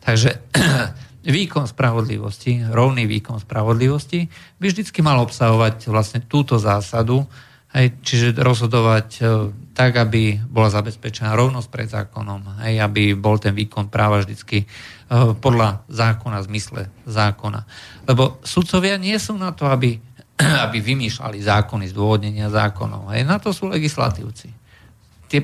Takže 0.00 0.40
výkon 1.24 1.68
spravodlivosti, 1.68 2.64
rovný 2.70 3.04
výkon 3.04 3.44
spravodlivosti 3.44 4.24
by 4.56 4.66
vždycky 4.72 5.04
mal 5.04 5.20
obsahovať 5.20 5.88
vlastne 5.92 6.24
túto 6.24 6.56
zásadu, 6.56 7.28
Hej, 7.74 7.98
čiže 8.06 8.38
rozhodovať 8.38 9.08
e, 9.18 9.22
tak, 9.74 9.98
aby 9.98 10.38
bola 10.46 10.70
zabezpečená 10.70 11.34
rovnosť 11.34 11.68
pred 11.74 11.90
zákonom, 11.90 12.62
hej, 12.62 12.78
aby 12.78 13.18
bol 13.18 13.42
ten 13.42 13.50
výkon 13.50 13.90
práva 13.90 14.22
vždycky 14.22 14.62
e, 14.62 14.66
podľa 15.34 15.82
zákona, 15.90 16.46
zmysle 16.46 16.86
zákona. 17.02 17.66
Lebo 18.06 18.38
sudcovia 18.46 18.94
nie 18.94 19.18
sú 19.18 19.34
na 19.34 19.50
to, 19.50 19.66
aby, 19.66 19.98
aby 20.70 20.78
vymýšľali 20.78 21.42
zákony, 21.42 21.90
zdôvodnenia 21.90 22.46
zákonov. 22.46 23.10
Hej, 23.10 23.26
na 23.26 23.42
to 23.42 23.50
sú 23.50 23.66
legislatívci. 23.66 24.54
Tie, 25.26 25.42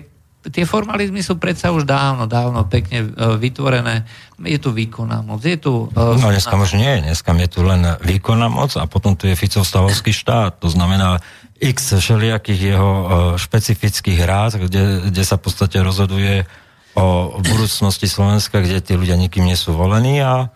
tie 0.55 0.63
formalizmy 0.63 1.27
sú 1.27 1.35
predsa 1.35 1.75
už 1.75 1.83
dávno, 1.83 2.31
dávno 2.31 2.63
pekne 2.71 3.11
e, 3.11 3.43
vytvorené. 3.43 4.07
Je 4.39 4.63
tu 4.63 4.71
výkonná 4.71 5.27
moc, 5.27 5.43
je 5.43 5.59
tu... 5.59 5.91
No 5.99 6.31
dneska 6.31 6.55
už 6.55 6.79
nie, 6.79 7.03
dneska 7.03 7.35
je 7.35 7.51
tu 7.51 7.67
len 7.67 7.83
výkonná 8.07 8.47
moc 8.47 8.71
a 8.79 8.87
potom 8.87 9.19
tu 9.19 9.27
je 9.27 9.35
Ficov-Stavovský 9.35 10.15
štát. 10.15 10.63
To 10.63 10.71
znamená, 10.71 11.19
x 11.61 12.01
všelijakých 12.01 12.61
jeho 12.73 12.91
e, 12.91 13.05
špecifických 13.37 14.21
rád, 14.25 14.57
kde, 14.57 15.13
kde 15.13 15.23
sa 15.29 15.37
v 15.37 15.45
podstate 15.45 15.77
rozhoduje 15.85 16.49
o 16.97 17.39
budúcnosti 17.39 18.09
Slovenska, 18.09 18.65
kde 18.65 18.81
tí 18.81 18.97
ľudia 18.97 19.15
nikým 19.21 19.47
nie 19.47 19.55
sú 19.55 19.77
volení 19.77 20.25
a 20.25 20.49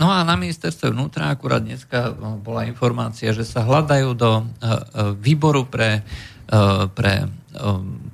No 0.00 0.08
a 0.08 0.24
na 0.24 0.40
ministerstve 0.40 0.88
vnútra 0.88 1.28
akurát 1.30 1.60
dneska 1.60 2.10
e, 2.10 2.12
bola 2.40 2.64
informácia, 2.64 3.34
že 3.34 3.44
sa 3.44 3.66
hľadajú 3.66 4.08
do 4.14 4.30
e, 4.40 4.44
výboru 5.18 5.66
pre, 5.68 6.06
pre 6.92 7.32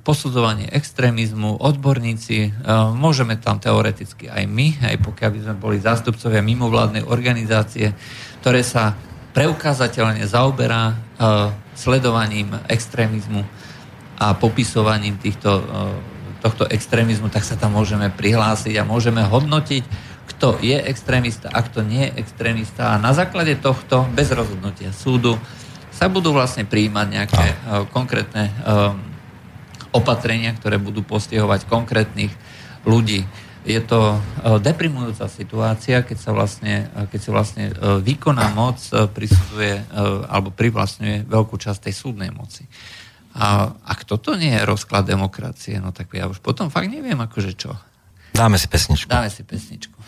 posudzovanie 0.03 0.71
extrémizmu, 0.71 1.59
odborníci, 1.59 2.55
môžeme 2.95 3.35
tam 3.35 3.59
teoreticky 3.59 4.31
aj 4.31 4.43
my, 4.47 4.79
aj 4.79 4.95
pokiaľ 5.03 5.29
by 5.31 5.39
sme 5.43 5.55
boli 5.59 5.77
zástupcovia 5.79 6.39
mimovládnej 6.39 7.03
organizácie, 7.03 7.91
ktoré 8.39 8.63
sa 8.63 8.95
preukázateľne 9.35 10.23
zaoberá 10.23 10.95
sledovaním 11.79 12.59
extrémizmu 12.67 13.47
a 14.19 14.35
popisovaním 14.35 15.15
týchto, 15.15 15.63
e, 15.63 15.63
tohto 16.43 16.67
extrémizmu, 16.67 17.31
tak 17.31 17.47
sa 17.47 17.55
tam 17.55 17.79
môžeme 17.79 18.11
prihlásiť 18.11 18.75
a 18.75 18.83
môžeme 18.83 19.23
hodnotiť, 19.23 19.87
kto 20.35 20.59
je 20.59 20.75
extrémista 20.75 21.47
a 21.47 21.63
kto 21.63 21.87
nie 21.87 22.11
je 22.11 22.19
extrémista. 22.19 22.91
A 22.91 22.99
na 22.99 23.15
základe 23.15 23.55
tohto, 23.55 24.03
bez 24.11 24.27
rozhodnutia 24.35 24.91
súdu, 24.91 25.39
sa 25.95 26.07
budú 26.11 26.31
vlastne 26.31 26.63
príjmať 26.63 27.07
nejaké 27.11 27.43
uh, 27.43 27.83
konkrétne 27.91 28.47
uh, 28.63 28.95
opatrenia, 29.91 30.55
ktoré 30.55 30.79
budú 30.79 31.03
postihovať 31.03 31.67
konkrétnych 31.67 32.31
ľudí 32.87 33.27
je 33.67 33.79
to 33.83 34.15
e, 34.15 34.19
deprimujúca 34.63 35.27
situácia, 35.27 36.01
keď 36.03 36.17
sa 36.17 36.31
vlastne, 36.31 36.87
e, 36.95 37.07
keď 37.11 37.19
sa 37.19 37.31
vlastne 37.35 37.65
e, 37.69 37.73
výkonná 37.99 38.55
moc 38.55 38.79
prisudzuje 39.11 39.91
alebo 40.29 40.53
privlastňuje 40.55 41.27
veľkú 41.27 41.55
časť 41.59 41.89
tej 41.89 41.95
súdnej 41.95 42.31
moci. 42.31 42.63
A 43.35 43.71
ak 43.85 44.09
toto 44.09 44.33
nie 44.33 44.55
je 44.55 44.65
rozklad 44.65 45.05
demokracie, 45.05 45.77
no 45.77 45.93
tak 45.93 46.11
ja 46.15 46.25
už 46.25 46.41
potom 46.41 46.71
fakt 46.73 46.89
neviem, 46.89 47.19
akože 47.19 47.53
čo. 47.55 47.75
Dáme 48.33 48.57
si 48.57 48.65
pesničku. 48.65 49.09
Dáme 49.09 49.29
si 49.29 49.43
pesničku. 49.43 49.99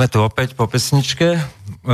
Sme 0.00 0.08
tu 0.08 0.24
opäť 0.24 0.56
po 0.56 0.64
pesničke. 0.64 1.36
E, 1.36 1.40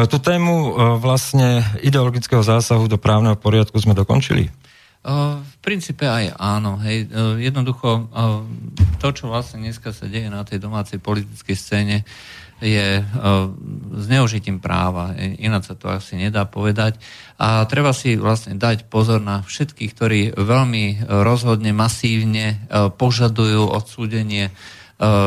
tú 0.06 0.22
tému 0.22 0.54
e, 0.54 0.68
vlastne 1.02 1.66
ideologického 1.82 2.38
zásahu 2.38 2.86
do 2.86 3.02
právneho 3.02 3.34
poriadku 3.34 3.74
sme 3.82 3.98
dokončili? 3.98 4.46
V 5.06 5.56
princípe 5.58 6.06
aj 6.06 6.34
áno. 6.34 6.82
Hej. 6.82 7.06
Jednoducho 7.38 8.10
to, 8.98 9.08
čo 9.14 9.30
vlastne 9.30 9.62
dneska 9.62 9.94
sa 9.94 10.10
deje 10.10 10.26
na 10.26 10.42
tej 10.42 10.58
domácej 10.58 10.98
politickej 10.98 11.54
scéne, 11.54 12.02
je 12.58 13.06
zneužitím 14.02 14.58
práva. 14.58 15.14
Ináč 15.14 15.70
sa 15.70 15.78
to 15.78 15.94
asi 15.94 16.18
nedá 16.18 16.42
povedať. 16.42 16.98
A 17.38 17.62
treba 17.70 17.94
si 17.94 18.18
vlastne 18.18 18.58
dať 18.58 18.90
pozor 18.90 19.22
na 19.22 19.46
všetkých, 19.46 19.94
ktorí 19.94 20.20
veľmi 20.34 21.06
rozhodne, 21.06 21.70
masívne 21.70 22.66
požadujú 22.98 23.62
odsúdenie 23.62 24.50
E, 24.50 24.85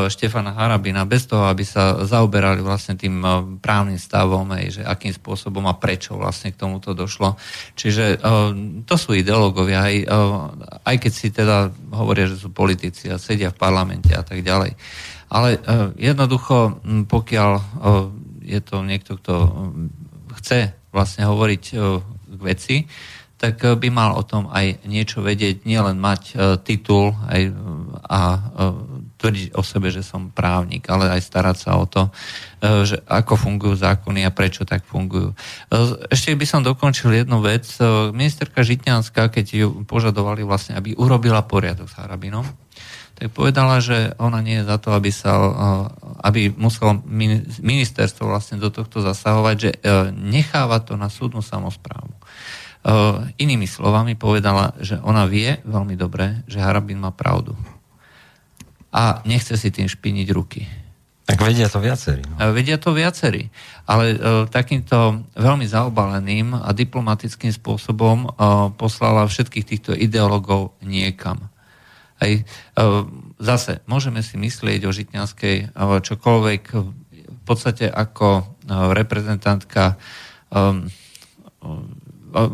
Štefana 0.10 0.58
Harabina 0.58 1.06
bez 1.06 1.30
toho, 1.30 1.46
aby 1.46 1.62
sa 1.62 2.02
zaoberali 2.02 2.58
vlastne 2.66 2.98
tým 2.98 3.22
e, 3.22 3.30
právnym 3.62 4.02
stavom, 4.02 4.50
že 4.66 4.82
akým 4.82 5.14
spôsobom 5.14 5.62
a 5.70 5.78
prečo 5.78 6.18
vlastne 6.18 6.50
k 6.50 6.58
tomuto 6.58 6.98
došlo. 6.98 7.38
Čiže 7.78 8.18
e, 8.18 8.38
to 8.90 8.96
sú 8.98 9.14
ideológovia, 9.14 9.86
aj, 9.86 9.96
aj 10.90 10.96
keď 10.98 11.12
si 11.14 11.30
teda 11.30 11.70
hovoria, 11.94 12.26
že 12.26 12.42
sú 12.42 12.50
politici 12.50 13.14
a 13.14 13.22
sedia 13.22 13.54
v 13.54 13.62
parlamente 13.62 14.10
a 14.10 14.26
tak 14.26 14.42
ďalej. 14.42 14.74
Ale 15.30 15.62
jednoducho, 16.02 16.82
pokiaľ 17.06 17.52
je 18.42 18.60
to 18.66 18.82
niekto, 18.82 19.22
kto 19.22 19.34
chce 20.42 20.74
vlastne 20.90 21.30
hovoriť 21.30 21.64
k 22.26 22.42
veci, 22.42 22.90
tak 23.38 23.62
by 23.62 23.88
mal 23.94 24.18
o 24.18 24.26
tom 24.26 24.50
aj 24.50 24.82
niečo 24.90 25.22
vedieť, 25.22 25.70
nielen 25.70 26.02
mať 26.02 26.34
titul 26.66 27.14
aj, 27.30 27.54
a 28.10 28.20
tvrdiť 29.20 29.60
o 29.60 29.62
sebe, 29.62 29.92
že 29.92 30.00
som 30.00 30.32
právnik, 30.32 30.88
ale 30.88 31.12
aj 31.12 31.22
starať 31.28 31.58
sa 31.60 31.76
o 31.76 31.84
to, 31.84 32.08
e, 32.08 32.88
že 32.88 33.04
ako 33.04 33.36
fungujú 33.36 33.76
zákony 33.76 34.24
a 34.24 34.32
prečo 34.32 34.64
tak 34.64 34.88
fungujú. 34.88 35.36
E, 35.36 35.36
ešte 36.08 36.32
by 36.32 36.46
som 36.48 36.64
dokončil 36.64 37.12
jednu 37.12 37.44
vec. 37.44 37.68
E, 37.78 38.16
ministerka 38.16 38.64
Žitňanská, 38.64 39.28
keď 39.28 39.46
ju 39.52 39.68
požadovali 39.84 40.48
vlastne, 40.48 40.80
aby 40.80 40.96
urobila 40.96 41.44
poriadok 41.44 41.92
s 41.92 42.00
Harabinom, 42.00 42.48
tak 43.20 43.36
povedala, 43.36 43.84
že 43.84 44.16
ona 44.16 44.40
nie 44.40 44.64
je 44.64 44.70
za 44.72 44.80
to, 44.80 44.96
aby, 44.96 45.12
sa, 45.12 45.36
aby 46.24 46.56
muselo 46.56 47.04
ministerstvo 47.60 48.24
vlastne 48.24 48.64
do 48.64 48.72
tohto 48.72 49.04
zasahovať, 49.04 49.56
že 49.60 49.72
necháva 50.16 50.80
to 50.80 50.96
na 50.96 51.12
súdnu 51.12 51.44
samozprávu. 51.44 52.16
Inými 53.36 53.68
slovami 53.68 54.16
povedala, 54.16 54.72
že 54.80 54.96
ona 55.04 55.28
vie 55.28 55.60
veľmi 55.68 56.00
dobre, 56.00 56.48
že 56.48 56.64
Harabin 56.64 57.04
má 57.04 57.12
pravdu 57.12 57.60
a 58.90 59.22
nechce 59.26 59.54
si 59.58 59.70
tým 59.70 59.86
špiniť 59.86 60.28
ruky. 60.34 60.64
Tak 61.30 61.46
vedia 61.46 61.70
to 61.70 61.78
viacerí. 61.78 62.26
No. 62.26 62.50
Vedia 62.58 62.82
to 62.82 62.90
viacerí. 62.90 63.54
Ale 63.86 64.18
e, 64.18 64.50
takýmto 64.50 65.30
veľmi 65.38 65.62
zaobaleným 65.70 66.58
a 66.58 66.74
diplomatickým 66.74 67.54
spôsobom 67.54 68.26
e, 68.26 68.30
poslala 68.74 69.30
všetkých 69.30 69.66
týchto 69.70 69.92
ideológov 69.94 70.74
niekam. 70.82 71.54
Aj, 72.18 72.32
e, 72.34 72.42
zase, 73.38 73.86
môžeme 73.86 74.26
si 74.26 74.42
myslieť 74.42 74.90
o 74.90 74.92
Žitňanskej 74.92 75.56
e, 75.62 75.66
čokoľvek 76.02 76.64
v 77.30 77.42
podstate 77.46 77.86
ako 77.86 78.42
e, 78.42 78.44
reprezentantka 78.98 79.94
e, 79.94 79.96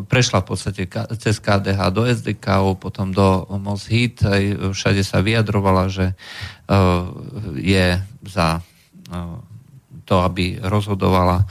prešla 0.08 0.40
v 0.42 0.46
podstate 0.46 0.82
cez 1.20 1.36
KDH 1.38 1.80
do 1.92 2.02
SDK, 2.08 2.76
potom 2.80 3.12
do 3.12 3.44
Moshit, 3.60 4.24
aj 4.24 4.72
všade 4.72 5.02
sa 5.04 5.20
vyjadrovala, 5.20 5.92
že 5.92 6.12
e, 6.12 6.14
je 7.60 7.86
za 8.24 8.58
e, 8.58 8.62
to, 10.08 10.16
aby 10.24 10.56
rozhodovala, 10.64 11.44
e, 11.44 11.46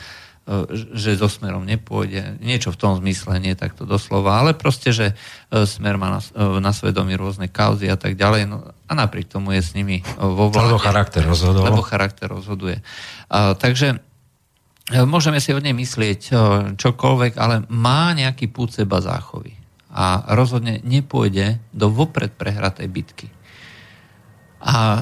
že 0.97 1.21
so 1.21 1.29
smerom 1.29 1.63
nepôjde. 1.63 2.41
Niečo 2.41 2.73
v 2.73 2.79
tom 2.81 2.97
zmysle, 2.97 3.37
nie 3.37 3.53
takto 3.53 3.85
doslova, 3.85 4.41
ale 4.41 4.57
proste, 4.57 4.89
že 4.89 5.13
smer 5.53 6.01
má 6.01 6.17
na, 6.17 6.21
na 6.59 6.71
svedomí 6.73 7.13
rôzne 7.13 7.45
kauzy 7.45 7.87
a 7.89 7.97
tak 7.97 8.17
ďalej. 8.17 8.49
No, 8.49 8.65
a 8.65 8.91
napriek 8.91 9.29
tomu 9.29 9.53
je 9.53 9.61
s 9.61 9.77
nimi 9.77 10.01
vo 10.17 10.49
vláde. 10.49 10.77
Lebo 10.77 10.81
charakter 10.81 11.21
rozhoduje. 11.21 11.65
Lebo 11.65 11.81
charakter 11.85 12.27
rozhoduje. 12.29 12.77
A, 13.29 13.53
takže 13.53 14.01
môžeme 14.93 15.41
si 15.41 15.49
o 15.49 15.57
nej 15.57 15.73
myslieť 15.73 16.21
e, 16.29 16.33
čokoľvek, 16.77 17.33
ale 17.41 17.65
má 17.73 18.13
nejaký 18.13 18.53
púd 18.53 18.69
seba 18.69 19.01
záchovy. 19.01 19.57
A 19.89 20.35
rozhodne 20.35 20.83
nepôjde 20.85 21.57
do 21.73 21.89
vopred 21.89 22.35
prehratej 22.35 22.87
bitky. 22.91 23.27
A 24.61 24.75
e, 24.77 25.01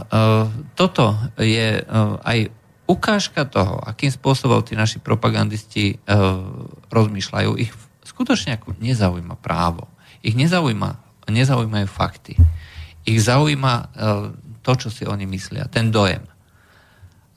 toto 0.80 1.18
je 1.36 1.84
aj 2.24 2.40
ukážka 2.88 3.48
toho, 3.48 3.80
akým 3.84 4.12
spôsobom 4.12 4.60
tí 4.60 4.76
naši 4.76 5.00
propagandisti 5.00 6.04
rozmýšľajú. 6.92 7.50
Ich 7.56 7.72
skutočne 8.04 8.60
ako 8.60 8.76
nezaujíma 8.76 9.40
právo. 9.40 9.88
Ich 10.20 10.36
nezaujíma, 10.36 11.00
nezaujímajú 11.32 11.88
fakty. 11.88 12.36
Ich 13.08 13.24
zaujíma 13.24 13.96
to, 14.64 14.72
čo 14.76 14.92
si 14.92 15.08
oni 15.08 15.24
myslia, 15.32 15.72
ten 15.72 15.96
dojem. 15.96 16.28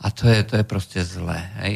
A 0.07 0.15
to 0.15 0.31
je, 0.31 0.39
to 0.47 0.55
je 0.55 0.65
proste 0.65 1.03
zlé. 1.03 1.43
Hej. 1.67 1.75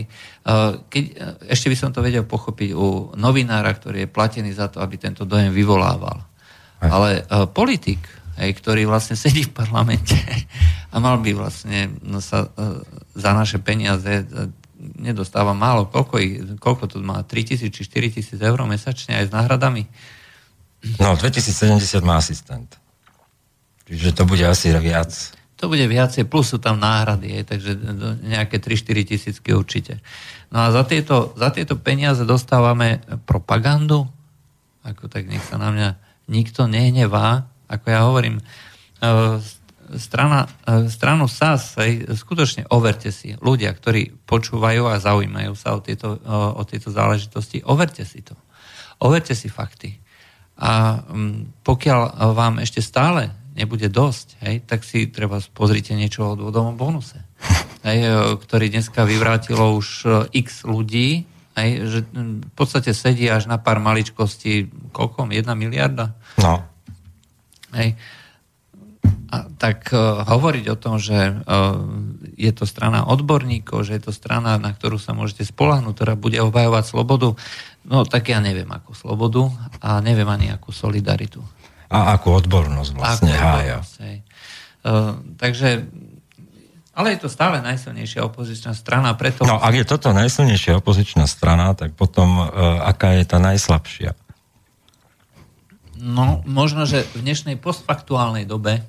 Keď, 0.86 1.04
ešte 1.50 1.66
by 1.66 1.76
som 1.76 1.90
to 1.90 1.98
vedel 1.98 2.22
pochopiť 2.22 2.70
u 2.78 3.10
novinára, 3.18 3.74
ktorý 3.74 4.06
je 4.06 4.14
platený 4.14 4.54
za 4.54 4.70
to, 4.70 4.78
aby 4.78 4.94
tento 5.02 5.26
dojem 5.26 5.50
vyvolával. 5.50 6.22
Aj. 6.78 6.88
Ale 6.94 7.10
politik, 7.50 7.98
hej, 8.38 8.54
ktorý 8.54 8.86
vlastne 8.86 9.18
sedí 9.18 9.50
v 9.50 9.52
parlamente 9.52 10.14
a 10.94 11.02
mal 11.02 11.18
by 11.18 11.34
vlastne 11.34 11.90
no, 12.06 12.22
sa 12.22 12.46
za 13.18 13.30
naše 13.34 13.58
peniaze 13.58 14.22
nedostáva 14.78 15.50
málo. 15.50 15.90
Koľko, 15.90 16.14
ich, 16.22 16.32
koľko 16.56 16.84
to 16.86 16.96
má? 17.02 17.26
3 17.26 17.34
tisíc 17.42 17.74
či 17.74 17.82
4 17.82 18.14
tisíc 18.14 18.38
eur 18.38 18.62
mesačne 18.64 19.18
aj 19.18 19.28
s 19.28 19.34
náhradami? 19.34 19.84
No, 21.02 21.18
2070 21.18 22.00
má 22.06 22.16
asistent. 22.16 22.78
Čiže 23.90 24.14
to 24.14 24.22
bude 24.22 24.46
asi 24.46 24.70
viac 24.78 25.10
to 25.60 25.68
bude 25.68 25.84
viacej, 25.84 26.24
plus 26.24 26.56
sú 26.56 26.58
tam 26.58 26.80
náhrady, 26.80 27.36
je, 27.36 27.42
takže 27.44 27.70
nejaké 28.24 28.56
3-4 28.56 29.12
tisícky 29.12 29.52
určite. 29.52 30.00
No 30.48 30.64
a 30.64 30.66
za 30.72 30.88
tieto, 30.88 31.36
za 31.36 31.52
tieto 31.52 31.76
peniaze 31.76 32.24
dostávame 32.24 33.04
propagandu, 33.28 34.08
ako 34.80 35.12
tak 35.12 35.28
nech 35.28 35.44
sa 35.44 35.60
na 35.60 35.68
mňa 35.68 35.88
nikto 36.32 36.64
nehnevá, 36.64 37.44
ako 37.68 37.86
ja 37.92 38.00
hovorím, 38.08 38.40
e, 38.40 38.44
strana, 40.00 40.48
e, 40.64 40.88
stranu 40.88 41.28
SAS, 41.28 41.76
aj, 41.76 42.16
skutočne 42.16 42.64
overte 42.72 43.12
si, 43.12 43.36
ľudia, 43.36 43.76
ktorí 43.76 44.16
počúvajú 44.24 44.88
a 44.88 44.96
zaujímajú 44.96 45.52
sa 45.60 45.76
o 45.76 45.84
tieto, 45.84 46.16
o 46.56 46.62
tieto 46.64 46.88
záležitosti, 46.88 47.60
overte 47.68 48.08
si 48.08 48.24
to. 48.24 48.32
Overte 49.04 49.36
si 49.36 49.52
fakty. 49.52 50.00
A 50.60 51.00
pokiaľ 51.64 52.32
vám 52.36 52.60
ešte 52.60 52.84
stále 52.84 53.32
nebude 53.54 53.90
dosť, 53.90 54.40
hej, 54.46 54.56
tak 54.64 54.86
si 54.86 55.10
treba 55.10 55.42
pozrite 55.52 55.94
niečo 55.98 56.32
o 56.32 56.36
dôvodom 56.38 56.78
bonuse, 56.78 57.18
hej, 57.82 57.98
e, 58.04 58.10
ktorý 58.38 58.70
dneska 58.70 59.02
vyvrátilo 59.02 59.74
už 59.74 59.88
e, 60.04 60.08
x 60.40 60.62
ľudí, 60.62 61.26
hej, 61.58 61.70
že 61.86 61.98
v 62.46 62.52
podstate 62.54 62.94
sedí 62.94 63.26
až 63.26 63.50
na 63.50 63.58
pár 63.58 63.82
maličkostí, 63.82 64.70
koľko? 64.94 65.28
Jedna 65.34 65.58
miliarda? 65.58 66.14
No. 66.38 66.62
Hej. 67.74 67.98
A 69.30 69.46
tak 69.62 69.94
uh, 69.94 70.26
hovoriť 70.26 70.64
o 70.74 70.76
tom, 70.76 70.98
že 70.98 71.14
uh, 71.14 71.78
je 72.34 72.50
to 72.50 72.66
strana 72.66 73.06
odborníkov, 73.06 73.86
že 73.86 73.94
je 73.96 74.10
to 74.10 74.12
strana, 74.12 74.58
na 74.58 74.74
ktorú 74.74 74.98
sa 74.98 75.14
môžete 75.14 75.46
spolahnúť, 75.46 75.94
ktorá 75.94 76.14
bude 76.18 76.42
obhajovať 76.42 76.84
slobodu, 76.90 77.38
no 77.86 78.02
tak 78.02 78.34
ja 78.34 78.42
neviem 78.42 78.66
akú 78.74 78.90
slobodu 78.90 79.46
a 79.78 80.02
neviem 80.02 80.26
ani 80.26 80.50
akú 80.50 80.74
solidaritu. 80.74 81.46
A 81.90 82.14
akú 82.14 82.30
odbornosť 82.38 82.92
vlastne 82.94 83.34
akú 83.34 83.42
hája. 83.42 83.78
Uh, 84.80 85.18
takže 85.36 85.84
ale 86.90 87.16
je 87.16 87.24
to 87.24 87.30
stále 87.30 87.62
najsilnejšia 87.62 88.26
opozičná 88.26 88.76
strana, 88.76 89.14
preto... 89.14 89.46
No, 89.46 89.56
ak 89.56 89.72
je 89.72 89.86
toto 89.86 90.10
najsilnejšia 90.12 90.82
opozičná 90.82 91.24
strana, 91.30 91.72
tak 91.72 91.96
potom 91.96 92.44
uh, 92.44 92.82
aká 92.82 93.16
je 93.16 93.24
tá 93.24 93.40
najslabšia? 93.40 94.12
No, 95.96 96.44
možno, 96.44 96.84
že 96.84 97.06
v 97.16 97.24
dnešnej 97.24 97.56
postfaktuálnej 97.56 98.44
dobe, 98.44 98.84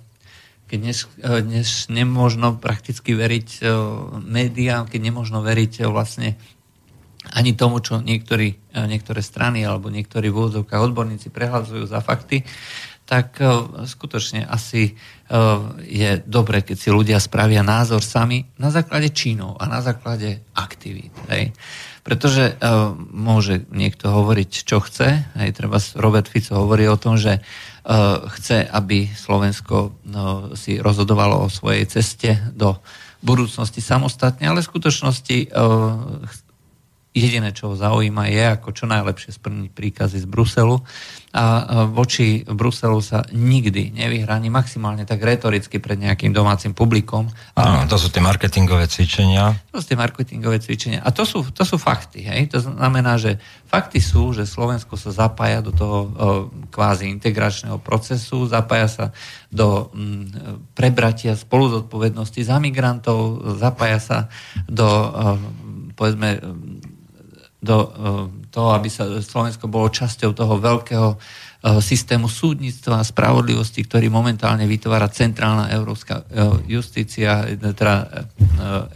keď 0.67 0.77
dnes, 0.81 0.99
uh, 1.23 1.39
dnes 1.39 1.87
nemôžno 1.87 2.59
prakticky 2.59 3.15
veriť 3.15 3.49
uh, 3.63 3.69
médiám, 4.19 4.91
keď 4.91 4.99
nemôžno 5.07 5.39
veriť 5.45 5.85
uh, 5.85 5.93
vlastne 5.93 6.35
ani 7.31 7.53
tomu, 7.53 7.85
čo 7.85 8.01
niektorí, 8.01 8.73
niektoré 8.89 9.21
strany 9.21 9.61
alebo 9.61 9.93
niektorí 9.93 10.33
v 10.33 10.65
odborníci 10.65 11.29
prehľadzujú 11.29 11.85
za 11.85 12.01
fakty, 12.01 12.41
tak 13.11 13.43
e, 13.43 13.47
skutočne 13.91 14.47
asi 14.47 14.87
e, 14.87 14.91
je 15.83 16.23
dobre, 16.23 16.63
keď 16.63 16.77
si 16.79 16.87
ľudia 16.87 17.19
spravia 17.19 17.59
názor 17.59 17.99
sami 17.99 18.47
na 18.55 18.71
základe 18.71 19.11
činov 19.11 19.59
a 19.59 19.67
na 19.67 19.83
základe 19.83 20.47
aktivít. 20.55 21.11
Hej. 21.27 21.51
Pretože 22.01 22.57
uh, 22.57 22.97
môže 23.13 23.69
niekto 23.69 24.09
hovoriť, 24.09 24.65
čo 24.65 24.81
chce. 24.81 25.21
Hej, 25.37 25.53
treba 25.53 25.77
Robert 26.01 26.25
Fico 26.25 26.57
hovorí 26.57 26.89
o 26.89 26.97
tom, 26.97 27.13
že 27.13 27.45
chce, 28.41 28.65
aby 28.65 29.05
Slovensko 29.05 30.01
si 30.57 30.81
rozhodovalo 30.81 31.45
o 31.45 31.53
svojej 31.53 31.85
ceste 31.85 32.41
do 32.57 32.81
budúcnosti 33.21 33.85
samostatne, 33.85 34.49
ale 34.49 34.65
v 34.65 34.69
skutočnosti 34.73 35.37
jediné, 37.11 37.51
čo 37.51 37.71
ho 37.71 37.75
zaujíma, 37.75 38.31
je 38.31 38.43
ako 38.55 38.69
čo 38.71 38.87
najlepšie 38.87 39.35
splniť 39.35 39.71
príkazy 39.75 40.23
z 40.23 40.27
Bruselu 40.27 40.79
a 41.31 41.43
voči 41.87 42.43
Bruselu 42.43 42.99
sa 42.99 43.23
nikdy 43.31 43.95
nevyhráni 43.95 44.51
maximálne 44.51 45.07
tak 45.07 45.23
retoricky 45.23 45.79
pred 45.79 45.95
nejakým 45.95 46.35
domácim 46.35 46.75
publikom. 46.75 47.31
Áno, 47.55 47.87
to 47.87 47.95
sú 47.95 48.11
tie 48.11 48.19
marketingové 48.19 48.91
cvičenia. 48.91 49.55
To 49.71 49.79
sú 49.79 49.95
tie 49.95 49.99
marketingové 49.99 50.59
cvičenia. 50.59 50.99
A 50.99 51.15
to 51.15 51.23
sú, 51.23 51.47
to 51.55 51.63
sú 51.63 51.79
fakty. 51.79 52.27
Hej? 52.27 52.51
To 52.51 52.59
znamená, 52.59 53.15
že 53.15 53.39
fakty 53.67 54.03
sú, 54.03 54.35
že 54.35 54.43
Slovensko 54.43 54.99
sa 54.99 55.15
zapája 55.15 55.63
do 55.63 55.71
toho 55.71 56.11
kvázi 56.67 57.07
integračného 57.07 57.79
procesu, 57.79 58.43
zapája 58.51 58.91
sa 58.91 59.05
do 59.47 59.87
prebratia 60.75 61.39
spoluzodpovednosti 61.39 62.43
za 62.43 62.59
migrantov, 62.59 63.39
zapája 63.55 63.99
sa 64.03 64.17
do, 64.67 64.87
povedzme, 65.95 66.43
do 67.61 67.77
e, 67.77 67.87
toho, 68.49 68.73
aby 68.73 68.89
sa 68.89 69.05
Slovensko 69.21 69.69
bolo 69.69 69.93
časťou 69.93 70.33
toho 70.33 70.57
veľkého 70.57 71.09
e, 71.13 71.17
systému 71.77 72.25
súdnictva 72.25 72.99
a 72.99 73.05
spravodlivosti, 73.05 73.85
ktorý 73.85 74.09
momentálne 74.09 74.65
vytvára 74.65 75.05
centrálna 75.13 75.69
európska 75.69 76.25
e, 76.25 76.73
justícia, 76.73 77.45
teda 77.53 78.25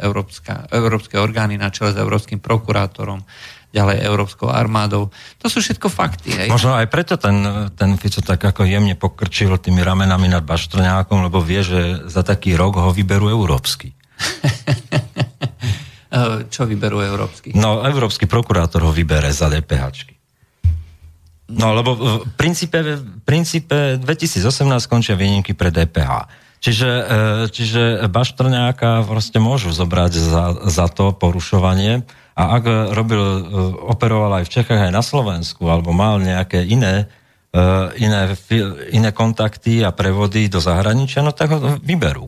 európska, 0.01 0.65
európske 0.73 1.21
orgány 1.21 1.61
na 1.61 1.69
čele 1.69 1.93
s 1.93 2.01
európskym 2.01 2.41
prokurátorom, 2.41 3.21
ďalej 3.69 4.01
európskou 4.01 4.49
armádou. 4.49 5.13
To 5.43 5.45
sú 5.45 5.61
všetko 5.61 5.91
fakty. 5.91 6.33
Hej. 6.33 6.47
Možno 6.49 6.73
aj 6.73 6.87
preto 6.89 7.21
ten, 7.21 7.69
ten 7.77 7.99
Fico 8.01 8.23
tak 8.25 8.41
ako 8.41 8.65
jemne 8.65 8.97
pokrčil 8.97 9.61
tými 9.61 9.85
ramenami 9.85 10.31
nad 10.31 10.41
Baštrňákom, 10.41 11.27
lebo 11.27 11.43
vie, 11.43 11.61
že 11.61 12.07
za 12.09 12.23
taký 12.23 12.57
rok 12.57 12.81
ho 12.81 12.89
vyberú 12.95 13.29
európsky. 13.29 13.93
Eh, 16.15 16.47
čo 16.47 16.63
vyberú 16.63 17.03
európsky? 17.03 17.51
No, 17.51 17.83
európsky 17.83 18.23
prokurátor 18.23 18.87
ho 18.87 18.91
vybere 18.95 19.35
za 19.35 19.51
DPH. 19.51 20.15
No, 21.51 21.75
lebo 21.75 21.91
v 21.93 22.25
princípe, 22.39 22.79
v 22.79 23.19
princípe 23.27 23.99
2018 23.99 24.39
skončia 24.79 25.19
výnimky 25.19 25.51
pre 25.51 25.75
DPH. 25.75 26.31
Čiže, 26.63 26.89
eh, 26.89 27.05
čiže 27.51 28.07
Baštrňáka 28.07 29.03
proste 29.03 29.43
môžu 29.43 29.75
zobrať 29.75 30.13
za, 30.15 30.43
za 30.71 30.87
to 30.87 31.11
porušovanie 31.11 32.07
a 32.31 32.43
ak 32.55 32.95
robil, 32.95 33.19
eh, 33.19 33.43
operoval 33.91 34.39
aj 34.39 34.47
v 34.47 34.53
Čechách, 34.55 34.87
aj 34.87 34.95
na 34.95 35.03
Slovensku, 35.03 35.67
alebo 35.67 35.91
mal 35.91 36.23
nejaké 36.23 36.63
iné, 36.63 37.11
iné, 37.95 38.35
iné 38.91 39.15
kontakty 39.15 39.79
a 39.79 39.95
prevody 39.95 40.51
do 40.51 40.59
zahraničia, 40.59 41.23
no 41.23 41.31
tak 41.31 41.55
ho 41.55 41.79
vyberú. 41.79 42.27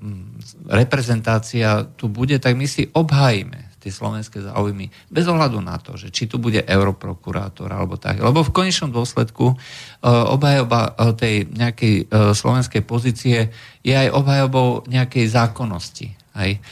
reprezentácia 0.69 1.89
tu 1.97 2.05
bude, 2.13 2.37
tak 2.37 2.53
my 2.53 2.69
si 2.69 2.85
obhájime 2.93 3.73
tie 3.83 3.91
slovenské 3.91 4.39
záujmy, 4.39 4.87
bez 5.11 5.27
ohľadu 5.27 5.59
na 5.59 5.75
to, 5.75 5.99
že 5.99 6.07
či 6.07 6.31
tu 6.31 6.39
bude 6.39 6.63
europrokurátor 6.63 7.67
alebo 7.67 7.99
tak. 7.99 8.23
Lebo 8.23 8.39
v 8.39 8.55
konečnom 8.55 8.95
dôsledku 8.95 9.59
obhajoba 10.07 10.95
tej 11.19 11.51
nejakej 11.51 12.07
slovenskej 12.31 12.79
pozície 12.87 13.51
je 13.83 13.91
aj 13.91 14.15
obhajobou 14.15 14.87
nejakej 14.87 15.27
zákonnosti. 15.27 16.15
Hej. 16.39 16.63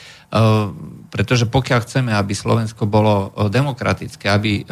Pretože 1.12 1.44
pokiaľ 1.44 1.80
chceme, 1.84 2.16
aby 2.16 2.32
Slovensko 2.32 2.88
bolo 2.88 3.36
demokratické, 3.52 4.32
aby 4.32 4.64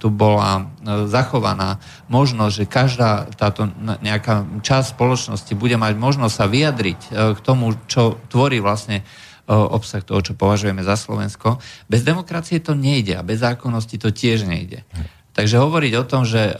tu 0.00 0.08
bola 0.08 0.72
zachovaná 1.04 1.76
možnosť, 2.08 2.54
že 2.56 2.64
každá 2.64 3.28
táto 3.36 3.68
nejaká 4.00 4.64
časť 4.64 4.96
spoločnosti 4.96 5.52
bude 5.60 5.76
mať 5.76 6.00
možnosť 6.00 6.34
sa 6.34 6.46
vyjadriť 6.48 7.00
k 7.36 7.38
tomu, 7.44 7.76
čo 7.84 8.16
tvorí 8.32 8.64
vlastne 8.64 9.04
obsah 9.44 10.00
toho, 10.00 10.24
čo 10.24 10.32
považujeme 10.32 10.80
za 10.80 10.96
Slovensko. 10.96 11.60
Bez 11.84 12.00
demokracie 12.00 12.64
to 12.64 12.72
nejde 12.72 13.20
a 13.20 13.26
bez 13.26 13.44
zákonnosti 13.44 14.00
to 14.00 14.08
tiež 14.08 14.48
nejde. 14.48 14.88
Takže 15.36 15.60
hovoriť 15.60 15.92
o 16.00 16.08
tom, 16.08 16.24
že 16.24 16.56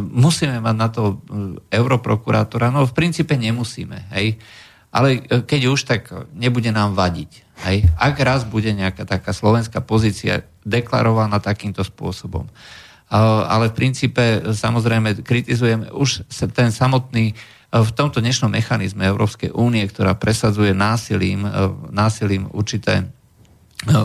musíme 0.00 0.64
mať 0.64 0.76
na 0.80 0.88
to 0.88 1.20
europrokurátora, 1.68 2.72
no 2.72 2.88
v 2.88 2.96
princípe 2.96 3.36
nemusíme. 3.36 4.08
Hej? 4.16 4.40
Ale 4.96 5.20
keď 5.44 5.60
už, 5.68 5.80
tak 5.84 6.08
nebude 6.32 6.72
nám 6.72 6.96
vadiť. 6.96 7.44
Hej. 7.68 7.84
Ak 8.00 8.16
raz 8.24 8.48
bude 8.48 8.72
nejaká 8.72 9.04
taká 9.04 9.36
slovenská 9.36 9.84
pozícia 9.84 10.48
deklarovaná 10.64 11.36
takýmto 11.36 11.84
spôsobom. 11.84 12.48
Ale 13.12 13.68
v 13.68 13.76
princípe 13.76 14.40
samozrejme 14.56 15.20
kritizujeme 15.20 15.92
už 15.92 16.24
ten 16.56 16.72
samotný 16.72 17.36
v 17.76 17.90
tomto 17.92 18.24
dnešnom 18.24 18.48
mechanizme 18.48 19.04
Európskej 19.04 19.52
únie, 19.52 19.84
ktorá 19.84 20.16
presadzuje 20.16 20.72
násilím, 20.72 21.44
násilím 21.92 22.48
určité, 22.56 23.04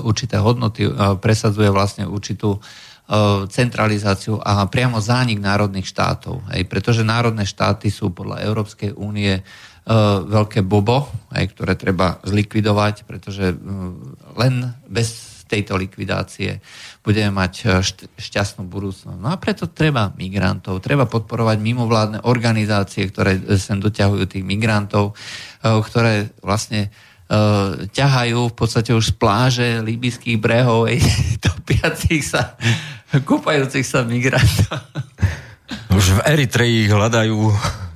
určité 0.04 0.44
hodnoty, 0.44 0.92
presadzuje 1.24 1.72
vlastne 1.72 2.04
určitú 2.04 2.60
centralizáciu 3.48 4.40
a 4.44 4.68
priamo 4.68 5.00
zánik 5.00 5.40
národných 5.40 5.88
štátov. 5.88 6.52
Hej, 6.52 6.68
pretože 6.68 7.08
národné 7.08 7.48
štáty 7.48 7.88
sú 7.88 8.12
podľa 8.12 8.44
Európskej 8.44 8.96
únie 8.96 9.40
E, 9.40 9.44
veľké 10.30 10.62
bobo, 10.62 11.10
aj, 11.34 11.58
ktoré 11.58 11.74
treba 11.74 12.22
zlikvidovať, 12.22 13.04
pretože 13.10 13.50
e, 13.50 13.56
len 14.38 14.78
bez 14.86 15.42
tejto 15.50 15.76
likvidácie 15.76 16.62
budeme 17.02 17.34
mať 17.34 17.54
e, 17.66 17.82
šťastnú 18.22 18.70
budúcnosť. 18.70 19.18
No 19.18 19.34
a 19.34 19.42
preto 19.42 19.66
treba 19.74 20.14
migrantov, 20.14 20.86
treba 20.86 21.10
podporovať 21.10 21.58
mimovládne 21.58 22.20
organizácie, 22.30 23.10
ktoré 23.10 23.42
sem 23.58 23.82
doťahujú 23.82 24.30
tých 24.30 24.46
migrantov, 24.46 25.18
ktoré 25.62 26.30
vlastne 26.46 26.94
ťahajú 27.96 28.52
v 28.52 28.56
podstate 28.60 28.92
už 28.92 29.16
z 29.16 29.16
pláže 29.16 29.68
líbyských 29.80 30.36
brehov, 30.36 30.92
topiacich 31.48 32.28
sa, 32.28 32.60
kúpajúcich 33.24 33.88
sa 33.88 34.04
migrantov. 34.04 34.84
Už 35.92 36.18
v 36.18 36.20
Eritreji 36.24 36.88
ich 36.88 36.92
hľadajú. 36.92 37.38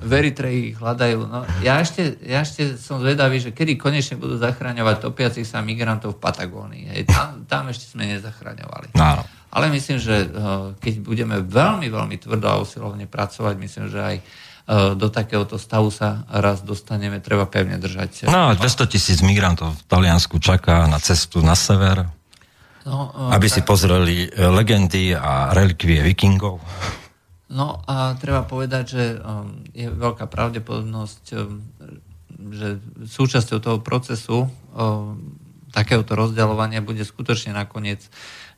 V 0.04 0.10
Eritreji 0.12 0.60
ich 0.72 0.76
hľadajú. 0.76 1.18
No, 1.26 1.48
ja, 1.64 1.80
ešte, 1.80 2.20
ja 2.20 2.44
ešte 2.44 2.76
som 2.76 3.00
zvedavý, 3.00 3.40
že 3.40 3.56
kedy 3.56 3.80
konečne 3.80 4.20
budú 4.20 4.36
zachraňovať 4.36 5.00
topiacich 5.00 5.48
sa 5.48 5.64
migrantov 5.64 6.20
v 6.20 6.20
Patagónii. 6.20 6.84
Hej, 6.92 7.02
tam, 7.08 7.48
tam 7.48 7.62
ešte 7.72 7.88
sme 7.96 8.04
nezachraňovali. 8.12 8.92
No. 8.94 9.24
Ale 9.48 9.72
myslím, 9.72 9.96
že 9.96 10.28
eh, 10.28 10.28
keď 10.76 10.94
budeme 11.00 11.36
veľmi, 11.40 11.88
veľmi 11.88 12.16
tvrdo 12.20 12.46
a 12.46 12.60
usilovne 12.60 13.08
pracovať, 13.08 13.54
myslím, 13.56 13.84
že 13.88 14.00
aj 14.04 14.16
eh, 14.20 14.24
do 14.92 15.08
takéhoto 15.08 15.56
stavu 15.56 15.88
sa 15.88 16.28
raz 16.28 16.60
dostaneme, 16.60 17.24
treba 17.24 17.48
pevne 17.48 17.80
držať. 17.80 18.28
No, 18.28 18.52
200 18.52 18.92
tisíc 18.92 19.24
migrantov 19.24 19.72
v 19.72 19.82
Taliansku 19.88 20.36
čaká 20.36 20.84
na 20.84 21.00
cestu 21.00 21.40
na 21.40 21.56
sever, 21.56 22.04
no, 22.84 23.32
aby 23.32 23.48
tak... 23.48 23.54
si 23.56 23.60
pozreli 23.64 24.28
legendy 24.36 25.16
a 25.16 25.56
relikvie 25.56 26.04
vikingov. 26.04 26.60
No 27.46 27.78
a 27.86 28.18
treba 28.18 28.42
povedať, 28.42 28.84
že 28.90 29.04
um, 29.22 29.62
je 29.70 29.86
veľká 29.86 30.26
pravdepodobnosť, 30.26 31.22
um, 31.38 31.62
že 32.50 32.82
súčasťou 33.06 33.58
toho 33.62 33.78
procesu 33.78 34.50
um, 34.74 35.38
takéhoto 35.70 36.18
rozdeľovania 36.18 36.82
bude 36.82 37.06
skutočne 37.06 37.54
nakoniec 37.54 38.02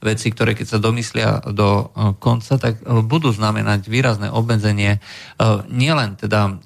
veci, 0.01 0.33
ktoré 0.33 0.57
keď 0.57 0.67
sa 0.73 0.79
domyslia 0.81 1.45
do 1.53 1.93
uh, 1.93 2.17
konca, 2.17 2.57
tak 2.57 2.81
uh, 2.81 3.05
budú 3.05 3.29
znamenať 3.29 3.93
výrazné 3.93 4.33
obmedzenie 4.33 4.97
uh, 4.97 5.61
nielen 5.69 6.17
teda 6.17 6.57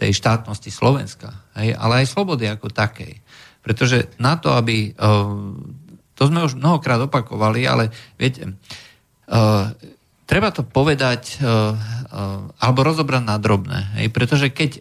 tej 0.00 0.16
štátnosti 0.16 0.72
Slovenska, 0.72 1.28
ale 1.54 2.02
aj 2.02 2.08
slobody 2.08 2.48
ako 2.48 2.72
takej. 2.72 3.20
Pretože 3.64 4.12
na 4.20 4.36
to, 4.36 4.52
aby... 4.52 4.92
To 6.14 6.30
sme 6.30 6.44
už 6.44 6.60
mnohokrát 6.60 7.00
opakovali, 7.00 7.64
ale 7.64 7.88
viete, 8.20 8.60
Treba 10.24 10.48
to 10.50 10.64
povedať, 10.64 11.36
eh, 11.36 11.46
alebo 12.60 12.80
rozobrať 12.80 13.22
na 13.24 13.36
drobné. 13.36 14.00
Hej? 14.00 14.08
Pretože 14.08 14.48
keď 14.48 14.80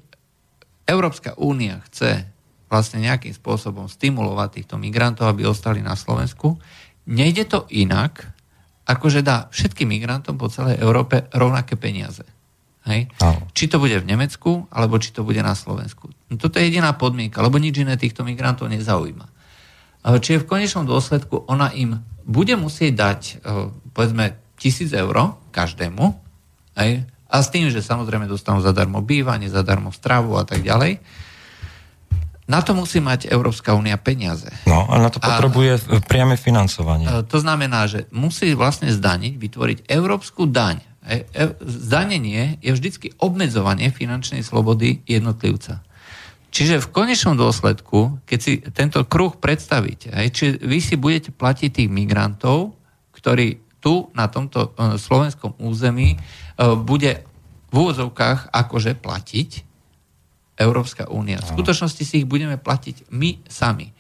Európska 0.88 1.36
únia 1.39 1.84
chce 1.91 2.28
vlastne 2.72 3.04
nejakým 3.04 3.36
spôsobom 3.36 3.86
stimulovať 3.86 4.64
týchto 4.64 4.76
migrantov, 4.82 5.30
aby 5.30 5.46
ostali 5.46 5.84
na 5.84 5.94
Slovensku, 5.94 6.58
nejde 7.06 7.46
to 7.46 7.70
inak, 7.70 8.34
ako 8.84 9.14
že 9.14 9.22
dá 9.24 9.48
všetkým 9.54 9.88
migrantom 9.94 10.36
po 10.36 10.52
celej 10.52 10.82
Európe 10.82 11.30
rovnaké 11.32 11.80
peniaze. 11.80 12.26
Hej? 12.84 13.08
Či 13.56 13.72
to 13.72 13.80
bude 13.80 13.96
v 13.96 14.10
Nemecku, 14.10 14.68
alebo 14.68 15.00
či 15.00 15.16
to 15.16 15.24
bude 15.24 15.39
na 15.39 15.56
Slovensku. 15.56 16.12
No 16.28 16.36
toto 16.36 16.60
je 16.60 16.68
jediná 16.68 16.91
podmienka, 16.96 17.39
lebo 17.39 17.62
nič 17.62 17.80
iné 17.80 17.96
týchto 17.96 18.28
migrantov 18.28 18.68
nezaujíma. 18.68 19.28
Čiže 20.04 20.44
v 20.44 20.50
konečnom 20.50 20.84
dôsledku 20.84 21.48
ona 21.48 21.72
im 21.72 22.04
bude 22.28 22.60
musieť 22.60 22.91
dať, 22.91 23.22
e, 23.24 23.34
povedzme, 23.96 24.36
tisíc 24.64 24.95
eur 24.95 25.36
každému, 25.51 26.16
hej? 26.80 27.03
a 27.34 27.36
s 27.41 27.51
tým, 27.51 27.68
že 27.68 27.84
samozrejme 27.84 28.30
dostanú 28.30 28.64
zadarmo 28.64 29.03
bývanie, 29.03 29.51
zadarmo 29.51 29.91
stravu 29.91 30.39
a 30.39 30.47
tak 30.47 30.64
ďalej. 30.64 31.01
Na 32.45 32.61
to 32.61 32.78
musí 32.78 33.01
mať 33.01 33.32
Európska 33.32 33.74
únia 33.74 33.97
peniaze. 33.97 34.51
No, 34.70 34.86
a 34.86 34.99
na 34.99 35.09
to 35.09 35.18
potrebuje 35.18 35.89
a, 35.89 35.99
priame 36.03 36.38
financovanie. 36.38 37.09
E, 37.09 37.26
to 37.26 37.41
znamená, 37.41 37.89
že 37.89 38.05
musí 38.14 38.53
vlastne 38.53 38.93
zdaniť, 38.93 39.34
vytvoriť 39.39 39.78
európsku 39.89 40.45
daň. 40.45 40.84
E, 41.07 41.24
e, 41.34 41.55
zdanenie 41.64 42.59
je 42.61 42.72
vždycky 42.76 43.16
obmedzovanie 43.18 43.89
finančnej 43.89 44.43
slobody 44.45 45.01
jednotlivca. 45.07 45.82
Čiže 46.53 46.86
v 46.86 46.91
konečnom 46.93 47.34
dôsledku, 47.34 48.22
keď 48.30 48.39
si 48.39 48.61
tento 48.61 49.01
kruh 49.09 49.34
predstavíte, 49.34 50.14
aj, 50.14 50.28
či 50.30 50.45
vy 50.61 50.78
si 50.84 50.99
budete 50.99 51.34
platiť 51.34 51.82
tých 51.82 51.89
migrantov, 51.89 52.78
ktorí 53.16 53.57
tu 53.84 54.07
na 54.15 54.31
tomto 54.31 54.71
e, 54.71 54.95
slovenskom 54.95 55.59
území 55.59 56.15
e, 56.15 56.17
bude 56.79 57.27
v 57.67 57.75
úvodzovkách 57.75 58.55
akože 58.55 58.95
platiť 58.95 59.49
Európska 60.55 61.11
únia. 61.11 61.43
V 61.43 61.59
skutočnosti 61.59 62.03
si 62.07 62.23
ich 62.23 62.27
budeme 62.29 62.55
platiť 62.55 63.11
my 63.11 63.43
sami. 63.43 63.91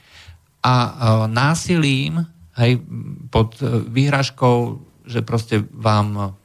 A 0.63 0.71
e, 0.71 0.91
násilím, 1.27 2.23
hej, 2.55 2.79
pod 3.27 3.59
výhražkou, 3.91 4.79
že 5.03 5.19
proste 5.19 5.59
vám 5.59 6.39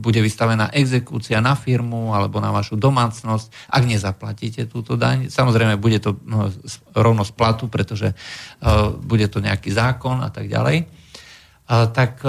bude 0.00 0.24
vystavená 0.24 0.72
exekúcia 0.72 1.36
na 1.44 1.52
firmu 1.52 2.16
alebo 2.16 2.40
na 2.40 2.48
vašu 2.48 2.80
domácnosť, 2.80 3.68
ak 3.68 3.84
nezaplatíte 3.84 4.64
túto 4.64 4.96
daň. 4.96 5.28
Samozrejme, 5.28 5.76
bude 5.76 6.00
to 6.00 6.16
no, 6.24 6.48
rovno 6.96 7.20
z 7.20 7.32
platu, 7.36 7.68
pretože 7.68 8.16
bude 9.04 9.28
to 9.28 9.44
nejaký 9.44 9.68
zákon 9.68 10.16
a 10.24 10.32
tak 10.32 10.48
ďalej. 10.48 10.88
Tak 11.72 12.20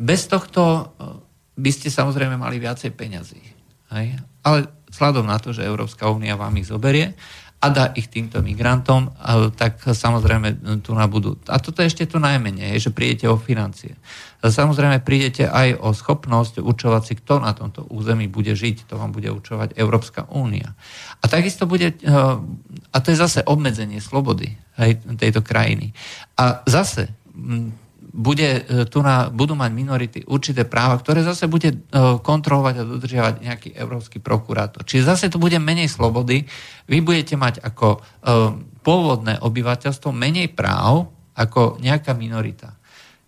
bez 0.00 0.24
tohto 0.24 0.88
by 1.60 1.70
ste 1.70 1.92
samozrejme 1.92 2.40
mali 2.40 2.56
viacej 2.56 2.96
peňazí. 2.96 3.42
Hej? 3.92 4.16
Ale 4.40 4.58
vzhľadom 4.88 5.28
na 5.28 5.36
to, 5.36 5.52
že 5.52 5.68
Európska 5.68 6.08
únia 6.08 6.40
vám 6.40 6.56
ich 6.56 6.72
zoberie, 6.72 7.12
a 7.60 7.66
dá 7.68 7.92
ich 7.92 8.08
týmto 8.08 8.40
migrantom, 8.40 9.12
tak 9.52 9.84
samozrejme 9.84 10.80
tu 10.80 10.96
nabudú. 10.96 11.36
A 11.44 11.60
toto 11.60 11.84
je 11.84 11.92
ešte 11.92 12.08
to 12.08 12.16
najmenej, 12.16 12.80
že 12.80 12.88
prídete 12.88 13.28
o 13.28 13.36
financie. 13.36 14.00
Samozrejme 14.40 15.04
prídete 15.04 15.44
aj 15.44 15.76
o 15.76 15.92
schopnosť 15.92 16.64
určovať 16.64 17.02
si, 17.04 17.14
kto 17.20 17.44
na 17.44 17.52
tomto 17.52 17.84
území 17.92 18.32
bude 18.32 18.56
žiť. 18.56 18.88
To 18.88 18.96
vám 18.96 19.12
bude 19.12 19.28
určovať 19.28 19.76
Európska 19.76 20.24
únia. 20.32 20.72
A 21.20 21.28
takisto 21.28 21.68
bude, 21.68 21.92
e, 21.92 22.08
a 22.80 22.96
to 22.96 23.12
je 23.12 23.20
zase 23.20 23.44
obmedzenie 23.44 24.00
slobody 24.00 24.56
tejto 25.20 25.44
krajiny. 25.44 25.92
A 26.40 26.64
zase 26.64 27.12
bude, 28.10 28.66
e, 28.66 28.90
tu 28.90 29.00
na, 29.06 29.30
budú 29.30 29.54
mať 29.54 29.70
minority 29.70 30.18
určité 30.26 30.66
práva, 30.66 30.98
ktoré 30.98 31.22
zase 31.22 31.46
bude 31.46 31.70
e, 31.70 31.76
kontrolovať 32.18 32.74
a 32.82 32.88
dodržiavať 32.88 33.34
nejaký 33.42 33.68
európsky 33.78 34.18
prokurátor. 34.18 34.82
Čiže 34.82 35.06
zase 35.06 35.24
tu 35.30 35.38
bude 35.38 35.56
menej 35.62 35.86
slobody. 35.86 36.42
Vy 36.90 36.98
budete 37.06 37.38
mať 37.38 37.62
ako 37.62 37.88
e, 37.94 37.98
pôvodné 38.82 39.38
obyvateľstvo 39.38 40.10
menej 40.10 40.50
práv 40.50 41.14
ako 41.38 41.78
nejaká 41.78 42.12
minorita. 42.18 42.74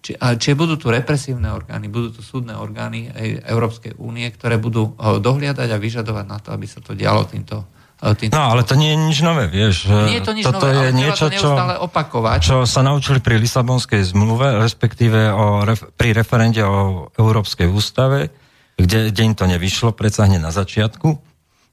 Či, 0.03 0.59
budú 0.59 0.75
tu 0.75 0.91
represívne 0.91 1.55
orgány, 1.55 1.87
budú 1.87 2.19
tu 2.19 2.27
súdne 2.27 2.59
orgány 2.59 3.07
Európskej 3.47 3.95
únie, 4.03 4.27
ktoré 4.35 4.59
budú 4.59 4.99
dohliadať 4.99 5.71
a 5.71 5.79
vyžadovať 5.79 6.27
na 6.27 6.43
to, 6.43 6.51
aby 6.51 6.67
sa 6.67 6.83
to 6.83 6.99
dialo 6.99 7.23
týmto, 7.23 7.63
Týmto 8.03 8.35
no, 8.35 8.51
ale 8.51 8.67
to 8.67 8.75
nie 8.75 8.91
je 8.91 8.99
nič 8.99 9.19
nové, 9.23 9.47
vieš. 9.47 9.87
Nie 9.87 10.19
je 10.19 10.27
to 10.27 10.35
nič 10.35 10.43
Toto 10.43 10.67
nové, 10.67 10.91
je 10.91 10.91
niečo, 10.91 11.31
to 11.31 11.39
čo, 11.39 11.51
opakovať. 11.87 12.39
čo 12.43 12.57
sa 12.67 12.83
naučili 12.83 13.23
pri 13.23 13.39
Lisabonskej 13.39 14.03
zmluve, 14.03 14.59
respektíve 14.59 15.31
o, 15.31 15.63
pri 15.95 16.11
referende 16.11 16.67
o 16.67 17.07
Európskej 17.15 17.71
ústave, 17.71 18.35
kde 18.75 19.15
deň 19.15 19.39
to 19.39 19.47
nevyšlo, 19.47 19.95
predsa 19.95 20.27
hneď 20.27 20.43
na 20.43 20.51
začiatku. 20.51 21.15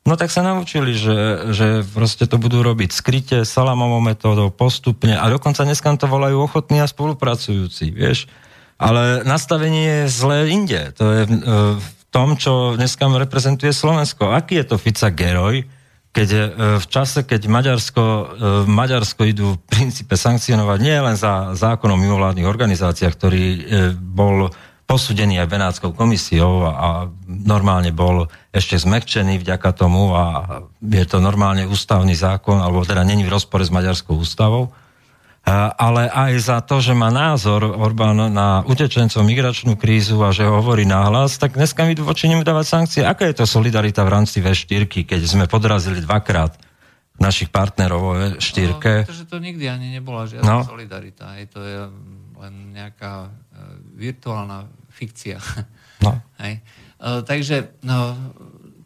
No 0.05 0.13
tak 0.21 0.29
sa 0.29 0.45
naučili, 0.45 0.93
že, 0.93 1.49
že 1.49 1.81
proste 1.81 2.29
to 2.29 2.37
budú 2.37 2.61
robiť 2.61 2.93
skryte, 2.93 3.37
salamovou 3.41 3.97
metódou, 3.97 4.53
postupne 4.53 5.17
a 5.17 5.25
dokonca 5.33 5.65
dneska 5.65 5.97
to 5.97 6.05
volajú 6.05 6.45
ochotní 6.45 6.77
a 6.77 6.85
spolupracujúci, 6.85 7.89
vieš. 7.89 8.29
Ale 8.77 9.25
nastavenie 9.25 10.05
je 10.05 10.13
zlé 10.13 10.53
inde. 10.53 10.93
To 10.95 11.05
je 11.09 11.21
e, 11.25 11.31
v 11.81 11.89
tom, 12.13 12.37
čo 12.37 12.77
dneska 12.77 13.09
reprezentuje 13.09 13.73
Slovensko. 13.73 14.29
Aký 14.31 14.61
je 14.61 14.71
to 14.71 14.77
Fica 14.79 15.11
geroj, 15.11 15.67
keď 16.19 16.29
e, 16.35 16.39
v 16.83 16.85
čase, 16.91 17.23
keď 17.23 17.47
Maďarsko, 17.47 18.03
e, 18.03 18.23
Maďarsko 18.67 19.23
idú 19.23 19.55
v 19.55 19.63
princípe 19.71 20.19
sankcionovať 20.19 20.79
nie 20.83 20.99
len 20.99 21.15
za 21.15 21.55
zákon 21.55 21.87
o 21.87 21.95
mimovládnych 21.95 22.43
organizáciách, 22.43 23.13
ktorý 23.15 23.43
e, 23.47 23.59
bol 23.95 24.51
posúdený 24.83 25.39
aj 25.39 25.47
Benátskou 25.47 25.95
komisiou 25.95 26.67
a 26.67 27.07
normálne 27.23 27.95
bol 27.95 28.27
ešte 28.51 28.75
zmekčený 28.75 29.39
vďaka 29.39 29.71
tomu 29.71 30.11
a 30.11 30.25
je 30.81 31.05
to 31.07 31.23
normálne 31.23 31.63
ústavný 31.69 32.17
zákon, 32.17 32.59
alebo 32.59 32.83
teda 32.83 33.05
není 33.07 33.23
v 33.23 33.31
rozpore 33.31 33.63
s 33.63 33.71
Maďarskou 33.71 34.19
ústavou, 34.19 34.75
ale 35.49 36.11
aj 36.11 36.31
za 36.39 36.57
to, 36.61 36.83
že 36.83 36.93
má 36.93 37.09
názor 37.09 37.65
Orbán 37.65 38.29
na 38.29 38.61
utečencov 38.63 39.23
migračnú 39.25 39.75
krízu 39.79 40.21
a 40.21 40.29
že 40.29 40.45
hovorí 40.45 40.85
náhlas, 40.85 41.39
tak 41.41 41.57
dneska 41.57 41.87
mi 41.87 41.97
voči 41.97 42.29
nemu 42.29 42.45
dávať 42.45 42.65
sankcie. 42.67 43.01
Aká 43.03 43.25
je 43.29 43.41
to 43.41 43.45
solidarita 43.49 44.05
v 44.05 44.13
rámci 44.13 44.43
V4, 44.43 44.85
keď 44.85 45.21
sme 45.23 45.45
podrazili 45.47 46.03
dvakrát 46.03 46.59
našich 47.19 47.51
partnerov 47.51 47.99
vo 47.99 48.13
V4? 48.15 48.67
No, 48.71 48.79
pretože 48.79 49.27
to 49.27 49.37
nikdy 49.43 49.67
ani 49.67 49.95
nebola 49.95 50.27
žiadna 50.27 50.47
no. 50.47 50.63
solidarita. 50.63 51.35
Hej, 51.35 51.51
to 51.51 51.59
je 51.63 51.77
len 52.39 52.53
nejaká 52.71 53.27
uh, 53.27 53.75
virtuálna 53.95 54.71
fikcia. 54.87 55.39
No. 55.99 56.15
Hej. 56.43 56.63
Uh, 56.99 57.23
takže 57.23 57.79
no, 57.83 58.15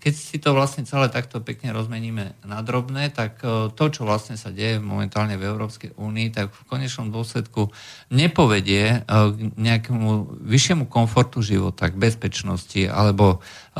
keď 0.04 0.14
si 0.20 0.36
to 0.36 0.52
vlastne 0.52 0.84
celé 0.84 1.08
takto 1.08 1.40
pekne 1.40 1.72
rozmeníme 1.72 2.36
na 2.44 2.60
drobné, 2.60 3.08
tak 3.08 3.40
e, 3.40 3.72
to, 3.72 3.86
čo 3.88 4.04
vlastne 4.04 4.36
sa 4.36 4.52
deje 4.52 4.84
momentálne 4.84 5.40
v 5.40 5.48
Európskej 5.48 5.96
únii, 5.96 6.28
tak 6.36 6.52
v 6.52 6.68
konečnom 6.68 7.08
dôsledku 7.08 7.72
nepovedie 8.12 9.00
e, 9.00 9.08
k 9.08 9.40
nejakému 9.56 10.44
vyššiemu 10.44 10.92
komfortu 10.92 11.40
života, 11.40 11.88
k 11.88 11.96
bezpečnosti, 11.96 12.84
alebo 12.92 13.40
e, 13.40 13.80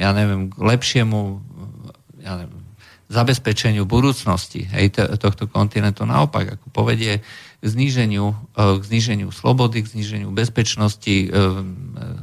ja 0.00 0.10
neviem, 0.16 0.48
k 0.48 0.56
lepšiemu 0.56 1.20
ja 2.24 2.40
neviem, 2.40 2.64
zabezpečeniu 3.10 3.84
budúcnosti 3.84 4.70
hej, 4.72 4.94
tohto 5.20 5.50
kontinentu. 5.50 6.06
Naopak, 6.08 6.56
ako 6.56 6.66
povedie 6.72 7.20
k 7.60 7.66
zníženiu, 7.68 8.32
k 8.56 8.82
zníženiu 8.82 9.28
slobody, 9.28 9.84
k 9.84 9.92
zníženiu 9.92 10.32
bezpečnosti, 10.32 11.28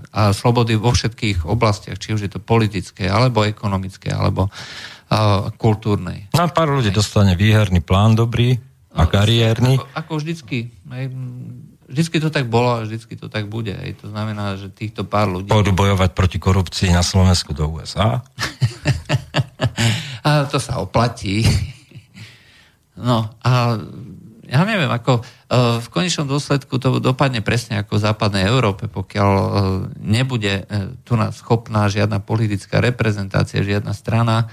a 0.10 0.34
slobody 0.34 0.74
vo 0.74 0.90
všetkých 0.90 1.46
oblastiach, 1.46 2.02
či 2.02 2.18
už 2.18 2.26
je 2.26 2.32
to 2.34 2.42
politické, 2.42 3.06
alebo 3.06 3.46
ekonomické, 3.46 4.10
alebo 4.10 4.50
kultúrnej. 5.62 6.34
No 6.34 6.50
pár 6.50 6.74
ľudí 6.74 6.90
dostane 6.90 7.38
výherný 7.38 7.86
plán 7.86 8.18
dobrý 8.18 8.58
a 8.92 9.06
no, 9.06 9.10
kariérny. 9.14 9.78
Ako, 9.78 9.88
ako 9.94 10.14
vždycky. 10.20 10.58
Vždycky 11.88 12.18
to 12.20 12.28
tak 12.28 12.52
bolo 12.52 12.82
a 12.82 12.84
vždycky 12.84 13.16
to 13.16 13.32
tak 13.32 13.48
bude. 13.48 13.72
Hej. 13.72 14.04
To 14.04 14.12
znamená, 14.12 14.60
že 14.60 14.68
týchto 14.74 15.08
pár 15.08 15.32
ľudí... 15.32 15.48
Pôjdu 15.48 15.72
bojovať 15.72 16.12
proti 16.12 16.42
korupcii 16.42 16.92
na 16.92 17.06
Slovensku 17.06 17.56
do 17.56 17.72
USA? 17.72 18.26
a 20.28 20.50
to 20.52 20.60
sa 20.60 20.84
oplatí. 20.84 21.48
no 23.08 23.32
a 23.40 23.80
ja 24.48 24.64
neviem, 24.64 24.88
ako 24.88 25.20
e, 25.20 25.22
v 25.84 25.88
konečnom 25.92 26.26
dôsledku 26.26 26.80
to 26.80 27.04
dopadne 27.04 27.44
presne 27.44 27.84
ako 27.84 28.00
v 28.00 28.06
západnej 28.08 28.48
Európe, 28.48 28.88
pokiaľ 28.88 29.32
e, 29.36 29.50
nebude 30.00 30.64
e, 30.64 30.64
tu 31.04 31.20
nás 31.20 31.36
schopná 31.44 31.92
žiadna 31.92 32.24
politická 32.24 32.80
reprezentácia, 32.80 33.64
žiadna 33.64 33.92
strana 33.92 34.48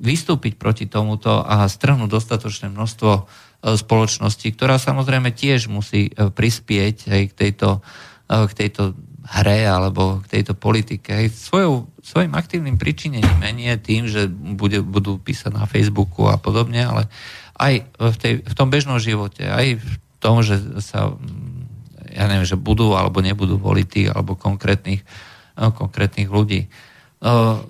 vystúpiť 0.00 0.56
proti 0.56 0.88
tomuto 0.88 1.44
a 1.44 1.68
strhnúť 1.68 2.08
dostatočné 2.08 2.72
množstvo 2.72 3.28
spoločnosti, 3.60 4.48
ktorá 4.56 4.80
samozrejme 4.80 5.36
tiež 5.36 5.68
musí 5.68 6.08
prispieť 6.16 7.12
aj 7.12 7.22
k 7.28 7.32
tejto, 7.36 7.84
k 8.24 8.52
tejto 8.56 8.96
hre 9.30 9.68
alebo 9.68 10.24
k 10.24 10.40
tejto 10.40 10.56
politike. 10.56 11.12
Aj 11.12 11.26
svojou, 11.28 11.92
svojim 12.00 12.32
aktívnym 12.32 12.80
pričinením, 12.80 13.44
nie 13.52 13.70
tým, 13.76 14.08
že 14.08 14.26
bude, 14.32 14.80
budú 14.80 15.20
písať 15.20 15.52
na 15.52 15.68
Facebooku 15.68 16.26
a 16.26 16.40
podobne, 16.40 16.82
ale 16.82 17.02
aj 17.56 17.74
v, 17.98 18.16
tej, 18.20 18.32
v 18.46 18.54
tom 18.54 18.68
bežnom 18.68 18.98
živote, 19.02 19.46
aj 19.46 19.80
v 19.80 19.92
tom, 20.20 20.44
že 20.44 20.60
sa, 20.84 21.16
ja 22.12 22.24
neviem, 22.28 22.46
že 22.46 22.60
budú 22.60 22.92
alebo 22.94 23.24
nebudú 23.24 23.56
voliť 23.56 23.86
tých 23.88 24.08
alebo 24.12 24.36
konkrétnych 24.36 25.02
konkrétnych 25.68 26.32
ľudí. 26.32 26.72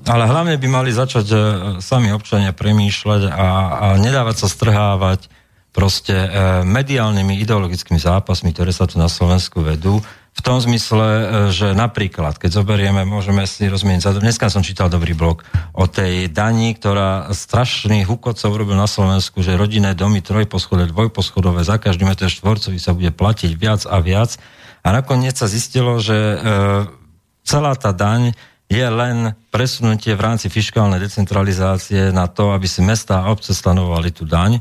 Ale 0.06 0.24
hlavne 0.30 0.54
by 0.54 0.68
mali 0.70 0.94
začať 0.94 1.26
sami 1.82 2.14
občania 2.14 2.54
premýšľať 2.54 3.34
a, 3.34 3.34
a 3.34 3.86
nedávať 3.98 4.46
sa 4.46 4.48
strhávať 4.48 5.26
proste 5.74 6.14
mediálnymi 6.62 7.42
ideologickými 7.42 7.98
zápasmi, 7.98 8.54
ktoré 8.54 8.70
sa 8.70 8.86
tu 8.86 9.02
na 9.02 9.10
Slovensku 9.10 9.66
vedú 9.66 9.98
v 10.40 10.46
tom 10.48 10.56
zmysle, 10.56 11.04
e, 11.04 11.24
že 11.52 11.76
napríklad, 11.76 12.40
keď 12.40 12.64
zoberieme, 12.64 13.04
môžeme 13.04 13.44
si 13.44 13.68
rozmieť, 13.68 14.16
dneska 14.16 14.48
som 14.48 14.64
čítal 14.64 14.88
dobrý 14.88 15.12
blog 15.12 15.44
o 15.76 15.84
tej 15.84 16.32
daní, 16.32 16.72
ktorá 16.72 17.28
strašný 17.36 18.08
hukocov 18.08 18.56
robil 18.56 18.72
na 18.72 18.88
Slovensku, 18.88 19.44
že 19.44 19.60
rodinné 19.60 19.92
domy 19.92 20.24
trojposchodové, 20.24 20.88
dvojposchodové, 20.88 21.60
za 21.60 21.76
každý 21.76 22.08
meter 22.08 22.32
štvorcový 22.32 22.80
sa 22.80 22.96
bude 22.96 23.12
platiť 23.12 23.52
viac 23.52 23.84
a 23.84 24.00
viac. 24.00 24.40
A 24.80 24.96
nakoniec 24.96 25.36
sa 25.36 25.44
zistilo, 25.44 26.00
že 26.00 26.16
e, 26.16 26.36
celá 27.44 27.76
tá 27.76 27.92
daň 27.92 28.32
je 28.72 28.86
len 28.88 29.36
presunutie 29.52 30.16
v 30.16 30.24
rámci 30.24 30.48
fiskálnej 30.48 31.04
decentralizácie 31.04 32.16
na 32.16 32.24
to, 32.32 32.56
aby 32.56 32.64
si 32.64 32.80
mesta 32.80 33.20
a 33.20 33.28
obce 33.28 33.52
stanovali 33.52 34.08
tú 34.08 34.24
daň 34.24 34.56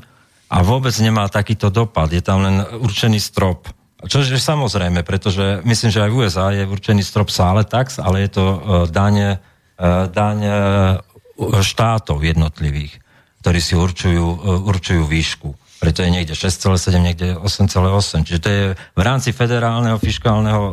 a 0.51 0.60
vôbec 0.60 0.91
nemá 0.99 1.31
takýto 1.31 1.72
dopad. 1.72 2.11
Je 2.11 2.19
tam 2.19 2.43
len 2.43 2.68
určený 2.84 3.22
strop 3.23 3.78
čo 4.07 4.23
je 4.23 4.39
samozrejme, 4.39 5.03
pretože 5.03 5.59
myslím, 5.67 5.89
že 5.91 6.03
aj 6.07 6.11
v 6.11 6.17
USA 6.23 6.55
je 6.55 6.63
určený 6.63 7.03
strop 7.03 7.27
sále 7.27 7.67
tax, 7.67 7.99
ale 7.99 8.23
je 8.23 8.39
to 8.39 8.45
daň, 8.88 9.39
uh, 9.76 10.07
daň 10.07 10.38
uh, 10.47 11.59
štátov 11.59 12.23
jednotlivých, 12.23 12.99
ktorí 13.43 13.59
si 13.59 13.76
určujú, 13.76 14.26
určujú 14.67 15.03
výšku. 15.07 15.55
Preto 15.80 16.03
je 16.03 16.11
niekde 16.11 16.35
6,7, 16.35 16.76
niekde 16.99 17.39
8,8. 17.39 18.27
Čiže 18.27 18.39
to 18.43 18.49
je 18.51 18.63
v 18.76 19.01
rámci 19.01 19.31
federálneho 19.31 19.95
fiskálneho, 19.95 20.63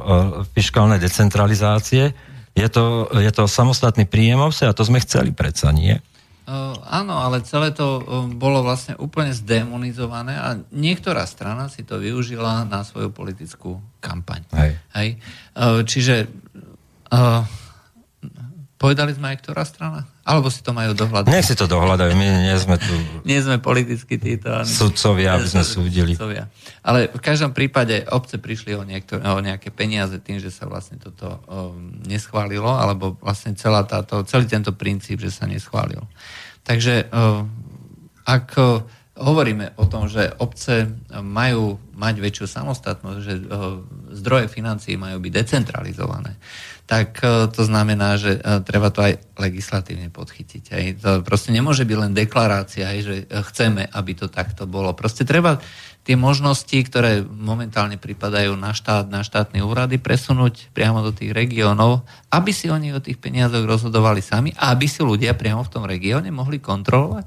fiskálnej 0.51 0.99
decentralizácie. 0.99 2.11
Je 2.59 2.67
to, 2.67 3.07
je 3.15 3.31
to 3.31 3.47
samostatný 3.47 4.11
príjemovce 4.11 4.67
a 4.67 4.75
to 4.75 4.83
sme 4.83 4.99
chceli 4.99 5.31
predsa, 5.31 5.71
nie? 5.71 6.03
Uh, 6.47 6.79
áno, 6.87 7.19
ale 7.19 7.43
celé 7.43 7.75
to 7.75 7.99
uh, 7.99 8.31
bolo 8.31 8.63
vlastne 8.63 8.95
úplne 9.03 9.35
zdemonizované 9.35 10.39
a 10.39 10.55
niektorá 10.71 11.27
strana 11.27 11.67
si 11.67 11.83
to 11.83 11.99
využila 11.99 12.63
na 12.71 12.87
svoju 12.87 13.11
politickú 13.11 13.83
kampaň. 13.99 14.47
Hej. 14.55 14.71
Hej? 14.95 15.09
Uh, 15.59 15.83
čiže 15.83 16.31
uh, 17.11 17.43
povedali 18.77 19.17
sme 19.17 19.33
aj 19.33 19.37
ktorá 19.41 19.65
strana? 19.65 20.05
Alebo 20.27 20.53
si 20.53 20.61
to 20.61 20.77
majú 20.77 20.93
dohľadať? 20.93 21.33
Nech 21.33 21.49
si 21.49 21.57
to 21.57 21.65
dohľadajú, 21.65 22.13
my 22.13 22.27
nie 22.45 22.57
sme 22.61 22.77
tu... 22.77 22.93
nie 23.29 23.41
sme 23.41 23.57
politicky 23.57 24.21
títo... 24.21 24.53
Sudcovia, 24.69 25.41
aby 25.41 25.49
sme 25.49 25.65
súdili. 25.65 26.13
Sudcovia. 26.13 26.49
Ale 26.85 27.09
v 27.09 27.23
každom 27.25 27.57
prípade 27.57 28.05
obce 28.13 28.37
prišli 28.37 28.77
o, 28.77 28.85
niektor- 28.85 29.25
o 29.25 29.41
nejaké 29.41 29.73
peniaze 29.73 30.21
tým, 30.21 30.37
že 30.37 30.53
sa 30.53 30.69
vlastne 30.69 31.01
toto 31.01 31.41
um, 31.49 31.95
neschválilo, 32.05 32.69
alebo 32.69 33.17
vlastne 33.25 33.57
celá 33.57 33.83
táto, 33.89 34.21
celý 34.29 34.45
tento 34.45 34.77
princíp, 34.77 35.25
že 35.25 35.33
sa 35.33 35.49
neschválil. 35.49 36.05
Takže 36.67 37.09
um, 37.09 37.49
ak 38.27 38.47
uh, 38.61 38.85
hovoríme 39.17 39.73
o 39.81 39.85
tom, 39.89 40.13
že 40.13 40.29
obce 40.37 40.91
majú 41.15 41.81
mať 41.97 42.15
väčšiu 42.21 42.47
samostatnosť, 42.51 43.19
že 43.25 43.35
uh, 43.41 43.81
zdroje 44.13 44.53
financií 44.53 45.01
majú 45.01 45.17
byť 45.25 45.33
decentralizované, 45.33 46.37
tak 46.87 47.19
uh, 47.21 47.51
to 47.51 47.67
znamená, 47.67 48.15
že 48.15 48.39
treba 48.63 48.95
to 48.95 49.03
aj 49.03 49.19
legislatívne 49.37 50.09
podchytiť. 50.15 50.65
Aj. 50.71 50.85
To 51.03 51.11
proste 51.27 51.51
nemôže 51.51 51.83
byť 51.83 51.97
len 51.99 52.13
deklarácia, 52.15 52.87
aj, 52.89 52.99
že 53.03 53.15
chceme, 53.27 53.91
aby 53.91 54.13
to 54.15 54.31
takto 54.31 54.71
bolo. 54.71 54.95
Proste 54.95 55.27
treba 55.27 55.59
tie 56.07 56.15
možnosti, 56.15 56.79
ktoré 56.87 57.27
momentálne 57.27 57.99
pripadajú 57.99 58.55
na 58.55 58.71
štát, 58.71 59.11
na 59.11 59.27
štátne 59.27 59.59
úrady, 59.67 59.99
presunúť 59.99 60.71
priamo 60.71 61.03
do 61.03 61.11
tých 61.11 61.35
regiónov, 61.35 62.07
aby 62.31 62.55
si 62.55 62.71
oni 62.71 62.95
o 62.95 63.03
tých 63.03 63.19
peniazoch 63.19 63.67
rozhodovali 63.67 64.23
sami 64.23 64.55
a 64.55 64.71
aby 64.71 64.87
si 64.87 65.03
ľudia 65.03 65.35
priamo 65.35 65.67
v 65.67 65.73
tom 65.75 65.83
regióne 65.83 66.31
mohli 66.31 66.63
kontrolovať. 66.63 67.27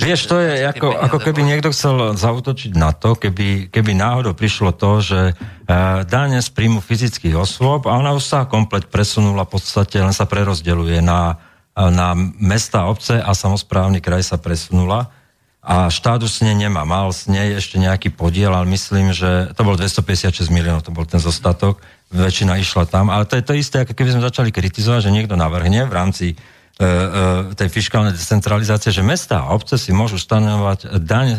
Vieš, 0.00 0.20
to 0.24 0.40
je 0.40 0.64
ako, 0.64 0.96
ako 0.96 1.18
keby 1.20 1.44
niekto 1.44 1.68
chcel 1.76 2.16
zautočiť 2.16 2.72
na 2.72 2.96
to, 2.96 3.12
keby, 3.12 3.68
keby 3.68 3.92
náhodou 3.92 4.32
prišlo 4.32 4.72
to, 4.72 5.04
že 5.04 5.20
e, 5.28 5.32
dáne 6.08 6.40
z 6.40 6.48
príjmu 6.48 6.80
fyzických 6.80 7.36
osôb 7.36 7.84
a 7.84 8.00
ona 8.00 8.16
už 8.16 8.24
sa 8.24 8.48
komplet 8.48 8.88
presunula, 8.88 9.44
v 9.44 9.60
podstate 9.60 10.00
len 10.00 10.16
sa 10.16 10.24
prerozdeluje 10.24 11.04
na, 11.04 11.36
na 11.76 12.16
mesta, 12.40 12.88
obce 12.88 13.20
a 13.20 13.36
samozprávny 13.36 14.00
kraj 14.00 14.24
sa 14.24 14.40
presunula 14.40 15.12
a 15.64 15.88
štát 15.88 16.20
už 16.20 16.28
s 16.28 16.44
nej 16.44 16.52
nemá. 16.52 16.84
Mal 16.84 17.08
s 17.08 17.24
nej 17.24 17.56
ešte 17.56 17.80
nejaký 17.80 18.12
podiel, 18.12 18.52
ale 18.52 18.68
myslím, 18.68 19.16
že 19.16 19.48
to 19.56 19.64
bol 19.64 19.80
256 19.80 20.52
miliónov, 20.52 20.84
to 20.84 20.92
bol 20.92 21.08
ten 21.08 21.16
zostatok, 21.16 21.80
väčšina 22.12 22.60
išla 22.60 22.84
tam, 22.84 23.08
ale 23.08 23.24
to 23.24 23.40
je 23.40 23.44
to 23.48 23.56
isté, 23.56 23.76
ako 23.82 23.96
keby 23.96 24.12
sme 24.12 24.28
začali 24.28 24.52
kritizovať, 24.52 25.08
že 25.08 25.14
niekto 25.16 25.40
navrhne 25.40 25.88
v 25.88 25.92
rámci 25.96 26.26
e, 26.30 26.34
e, 26.36 27.56
tej 27.56 27.72
fiskálnej 27.72 28.12
decentralizácie, 28.12 28.92
že 28.92 29.00
mesta 29.00 29.40
a 29.40 29.56
obce 29.56 29.80
si 29.80 29.90
môžu 29.96 30.20
stanovať 30.20 31.00
daň 31.00 31.28
e, 31.32 31.38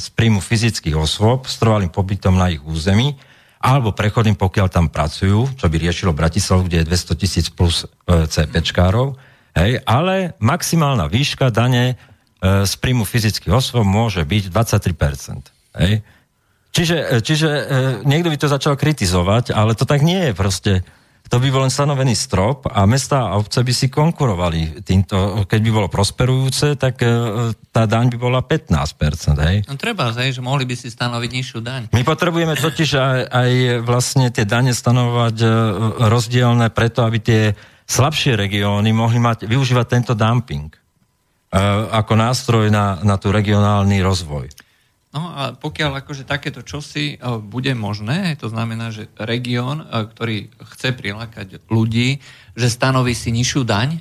z 0.00 0.06
príjmu 0.16 0.40
fyzických 0.40 0.96
osôb 0.96 1.44
s 1.44 1.60
trvalým 1.60 1.92
pobytom 1.92 2.32
na 2.32 2.48
ich 2.48 2.64
území, 2.64 3.20
alebo 3.60 3.92
prechodným, 3.92 4.40
pokiaľ 4.40 4.72
tam 4.72 4.88
pracujú, 4.88 5.52
čo 5.60 5.68
by 5.68 5.76
riešilo 5.76 6.16
Bratislavu, 6.16 6.64
kde 6.64 6.80
je 6.80 6.88
200 6.96 7.20
tisíc 7.20 7.46
plus 7.52 7.84
e, 7.84 8.24
CPčkárov, 8.24 9.20
hej, 9.52 9.84
ale 9.84 10.32
maximálna 10.40 11.12
výška 11.12 11.52
dane 11.52 12.00
z 12.40 12.74
príjmu 12.80 13.04
fyzických 13.04 13.52
osôb 13.52 13.84
môže 13.84 14.24
byť 14.24 14.48
23%. 14.48 15.76
Hej? 15.76 16.00
Čiže, 16.70 16.96
e, 16.96 17.16
čiže 17.20 17.48
e, 17.50 17.62
niekto 18.06 18.30
by 18.30 18.38
to 18.38 18.48
začal 18.48 18.74
kritizovať, 18.78 19.52
ale 19.52 19.74
to 19.74 19.84
tak 19.84 20.00
nie 20.00 20.30
je 20.30 20.32
proste. 20.32 20.72
To 21.30 21.38
by 21.38 21.46
bol 21.46 21.62
len 21.62 21.70
stanovený 21.70 22.18
strop 22.18 22.66
a 22.66 22.82
mesta 22.90 23.30
a 23.30 23.38
obce 23.38 23.62
by 23.62 23.70
si 23.70 23.86
konkurovali 23.86 24.82
týmto. 24.82 25.46
Keď 25.46 25.60
by 25.62 25.70
bolo 25.70 25.86
prosperujúce, 25.86 26.74
tak 26.74 26.98
tá 27.70 27.82
daň 27.86 28.10
by 28.10 28.18
bola 28.18 28.42
15%. 28.42 29.38
Hej? 29.38 29.56
No 29.70 29.78
treba, 29.78 30.10
hej, 30.10 30.34
že 30.34 30.42
mohli 30.42 30.66
by 30.66 30.74
si 30.74 30.90
stanoviť 30.90 31.30
nižšiu 31.30 31.58
daň. 31.62 31.82
My 31.94 32.02
potrebujeme 32.02 32.58
totiž 32.58 32.90
aj, 32.98 33.20
aj 33.30 33.50
vlastne 33.86 34.26
tie 34.34 34.42
dane 34.42 34.74
stanovať 34.74 35.36
rozdielne 36.02 36.66
preto, 36.74 37.06
aby 37.06 37.22
tie 37.22 37.42
slabšie 37.86 38.34
regióny 38.34 38.90
mohli 38.90 39.22
mať, 39.22 39.46
využívať 39.46 39.86
tento 39.86 40.12
dumping. 40.18 40.74
Eh, 41.50 41.58
ako 41.90 42.14
nástroj 42.14 42.70
na, 42.70 43.02
na 43.02 43.18
tú 43.18 43.34
regionálny 43.34 43.98
rozvoj. 44.06 44.46
No 45.10 45.34
a 45.34 45.50
pokiaľ 45.58 45.98
akože 45.98 46.22
takéto 46.22 46.62
čosi 46.62 47.18
eh, 47.18 47.42
bude 47.42 47.74
možné, 47.74 48.38
to 48.38 48.46
znamená, 48.46 48.94
že 48.94 49.10
región, 49.18 49.82
eh, 49.82 50.06
ktorý 50.06 50.46
chce 50.62 50.94
prilákať 50.94 51.66
ľudí, 51.66 52.22
že 52.54 52.70
stanoví 52.70 53.18
si 53.18 53.34
nižšiu 53.34 53.66
daň, 53.66 53.98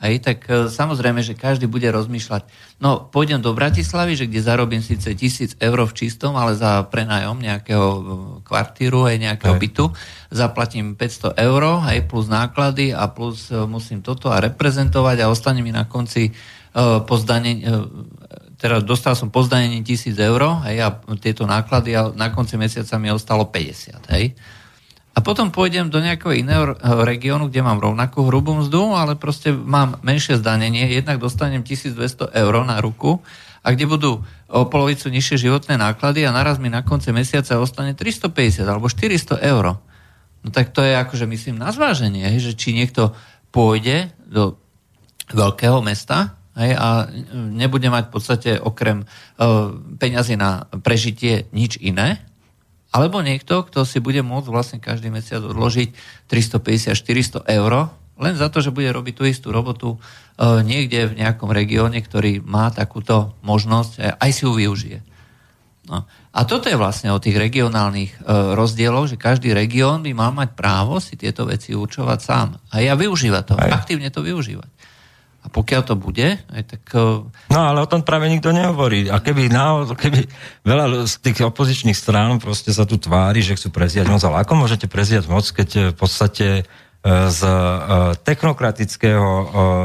hej, 0.00 0.24
tak 0.24 0.48
samozrejme, 0.72 1.20
že 1.20 1.36
každý 1.36 1.68
bude 1.68 1.84
rozmýšľať, 1.92 2.48
no 2.80 3.04
pôjdem 3.12 3.44
do 3.44 3.52
Bratislavy, 3.52 4.16
že 4.16 4.24
kde 4.24 4.40
zarobím 4.40 4.80
síce 4.80 5.12
tisíc 5.12 5.52
eur 5.60 5.84
v 5.84 5.92
čistom, 5.92 6.32
ale 6.40 6.56
za 6.56 6.80
prenajom 6.88 7.36
nejakého 7.36 7.88
kvartíru, 8.40 9.04
aj 9.04 9.20
nejakého 9.20 9.52
hej. 9.52 9.60
bytu, 9.60 9.84
zaplatím 10.32 10.96
500 10.96 11.36
eur, 11.36 11.84
hej, 11.92 12.08
plus 12.08 12.32
náklady 12.32 12.96
a 12.96 13.04
plus 13.12 13.52
musím 13.68 14.00
toto 14.00 14.32
a 14.32 14.40
reprezentovať 14.40 15.20
a 15.20 15.28
ostane 15.28 15.60
mi 15.60 15.68
na 15.68 15.84
konci 15.84 16.32
po 16.78 17.14
zdanení, 17.18 17.66
e, 17.66 17.72
teda 18.60 18.78
dostal 18.84 19.18
som 19.18 19.32
po 19.32 19.42
zdanení 19.42 19.82
tisíc 19.82 20.14
eur 20.14 20.62
hej, 20.68 20.86
a 20.86 20.88
tieto 21.18 21.48
náklady 21.48 21.96
a 21.98 22.14
na 22.14 22.30
konci 22.30 22.54
mesiaca 22.54 22.94
mi 23.00 23.10
ostalo 23.10 23.48
50. 23.48 24.06
Hej. 24.14 24.38
A 25.10 25.18
potom 25.26 25.50
pôjdem 25.50 25.90
do 25.90 25.98
nejakého 25.98 26.30
iného 26.38 26.78
regiónu, 27.02 27.50
kde 27.50 27.66
mám 27.66 27.82
rovnakú 27.82 28.30
hrubú 28.30 28.54
mzdu, 28.62 28.94
ale 28.94 29.18
proste 29.18 29.50
mám 29.50 29.98
menšie 30.06 30.38
zdanenie, 30.38 30.86
jednak 30.86 31.18
dostanem 31.18 31.66
1200 31.66 32.30
eur 32.30 32.54
na 32.62 32.78
ruku 32.78 33.18
a 33.60 33.74
kde 33.74 33.84
budú 33.90 34.22
o 34.46 34.60
polovicu 34.70 35.10
nižšie 35.10 35.50
životné 35.50 35.76
náklady 35.76 36.24
a 36.24 36.32
naraz 36.32 36.62
mi 36.62 36.70
na 36.70 36.86
konci 36.86 37.10
mesiaca 37.10 37.58
ostane 37.58 37.92
350 37.92 38.64
alebo 38.64 38.86
400 38.86 39.42
eur. 39.42 39.82
No 40.40 40.48
tak 40.48 40.72
to 40.72 40.80
je 40.80 40.96
akože 40.96 41.26
myslím 41.28 41.60
na 41.60 41.74
zváženie, 41.74 42.30
že 42.40 42.56
či 42.56 42.72
niekto 42.72 43.12
pôjde 43.50 44.14
do 44.24 44.56
veľkého 45.34 45.84
mesta 45.84 46.39
hej, 46.58 46.72
a 46.74 47.06
nebude 47.34 47.86
mať 47.86 48.10
v 48.10 48.12
podstate 48.12 48.50
okrem 48.58 49.04
uh, 49.04 49.70
peňazí 50.00 50.34
na 50.34 50.66
prežitie 50.82 51.46
nič 51.54 51.78
iné, 51.78 52.22
alebo 52.90 53.22
niekto, 53.22 53.62
kto 53.62 53.86
si 53.86 54.02
bude 54.02 54.18
môcť 54.26 54.48
vlastne 54.50 54.78
každý 54.82 55.14
mesiac 55.14 55.46
odložiť 55.46 55.94
350-400 56.26 57.46
eur, 57.46 57.72
len 58.20 58.34
za 58.36 58.50
to, 58.50 58.60
že 58.60 58.74
bude 58.74 58.90
robiť 58.90 59.14
tú 59.16 59.24
istú 59.24 59.48
robotu 59.54 59.96
uh, 59.96 60.60
niekde 60.60 61.14
v 61.14 61.22
nejakom 61.22 61.54
regióne, 61.54 62.02
ktorý 62.02 62.42
má 62.42 62.68
takúto 62.74 63.38
možnosť, 63.46 63.92
a 64.02 64.18
aj 64.18 64.30
si 64.34 64.42
ju 64.44 64.52
využije. 64.52 64.98
No. 65.88 66.04
A 66.30 66.46
toto 66.46 66.70
je 66.70 66.78
vlastne 66.78 67.10
o 67.10 67.18
tých 67.18 67.34
regionálnych 67.34 68.22
uh, 68.22 68.54
rozdieloch, 68.54 69.10
že 69.10 69.18
každý 69.18 69.50
región 69.56 70.04
by 70.04 70.12
mal 70.12 70.30
mať 70.30 70.54
právo 70.54 71.00
si 71.00 71.16
tieto 71.16 71.48
veci 71.48 71.74
určovať 71.74 72.18
sám. 72.20 72.48
A 72.70 72.84
ja 72.84 72.94
využívať 72.94 73.44
to, 73.48 73.54
aj. 73.56 73.70
aktívne 73.86 74.12
to 74.12 74.20
využívať. 74.20 74.70
A 75.40 75.48
pokiaľ 75.48 75.82
to 75.88 75.94
bude, 75.96 76.36
aj 76.36 76.62
tak... 76.68 76.82
No 77.48 77.58
ale 77.64 77.80
o 77.80 77.88
tom 77.88 78.04
práve 78.04 78.28
nikto 78.28 78.52
nehovorí. 78.52 79.08
A 79.08 79.24
keby, 79.24 79.48
náhodou, 79.48 79.96
keby 79.96 80.28
veľa 80.68 81.08
z 81.08 81.14
tých 81.24 81.40
opozičných 81.40 81.96
strán 81.96 82.36
proste 82.36 82.76
sa 82.76 82.84
tu 82.84 83.00
tvári, 83.00 83.40
že 83.40 83.56
chcú 83.56 83.72
preziať 83.72 84.04
moc, 84.12 84.20
ale 84.20 84.44
ako 84.44 84.52
môžete 84.60 84.84
preziať 84.84 85.24
moc, 85.32 85.48
keď 85.48 85.92
v 85.92 85.96
podstate 85.96 86.46
z 87.08 87.40
technokratického 88.28 89.28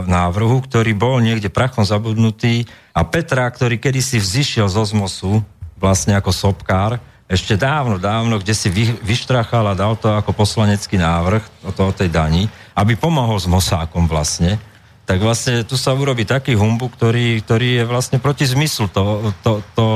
návrhu, 0.04 0.60
ktorý 0.68 0.92
bol 0.92 1.24
niekde 1.24 1.48
prachom 1.48 1.88
zabudnutý 1.88 2.68
a 2.92 3.08
Petra, 3.08 3.48
ktorý 3.48 3.80
kedysi 3.80 4.20
vzýšiel 4.20 4.68
z 4.68 4.76
Ozmosu, 4.76 5.40
vlastne 5.80 6.20
ako 6.20 6.36
sopkár, 6.36 7.00
ešte 7.26 7.56
dávno, 7.58 7.98
dávno, 7.98 8.38
kde 8.38 8.54
si 8.54 8.68
vy, 8.68 9.00
vyštrachal 9.02 9.66
a 9.66 9.80
dal 9.80 9.98
to 9.98 10.12
ako 10.12 10.36
poslanecký 10.36 11.00
návrh 11.00 11.42
o, 11.66 11.72
to, 11.72 11.90
o 11.90 11.96
tej 11.96 12.12
dani, 12.12 12.52
aby 12.76 13.00
pomohol 13.00 13.40
s 13.40 13.48
Mosákom 13.48 14.06
vlastne, 14.12 14.60
tak 15.06 15.22
vlastne 15.22 15.62
tu 15.62 15.78
sa 15.78 15.94
urobí 15.94 16.26
taký 16.26 16.58
humbu, 16.58 16.90
ktorý, 16.90 17.38
ktorý 17.46 17.82
je 17.82 17.84
vlastne 17.86 18.18
proti 18.18 18.50
zmyslu 18.50 18.90
to, 18.90 19.30
to, 19.46 19.62
to, 19.78 19.88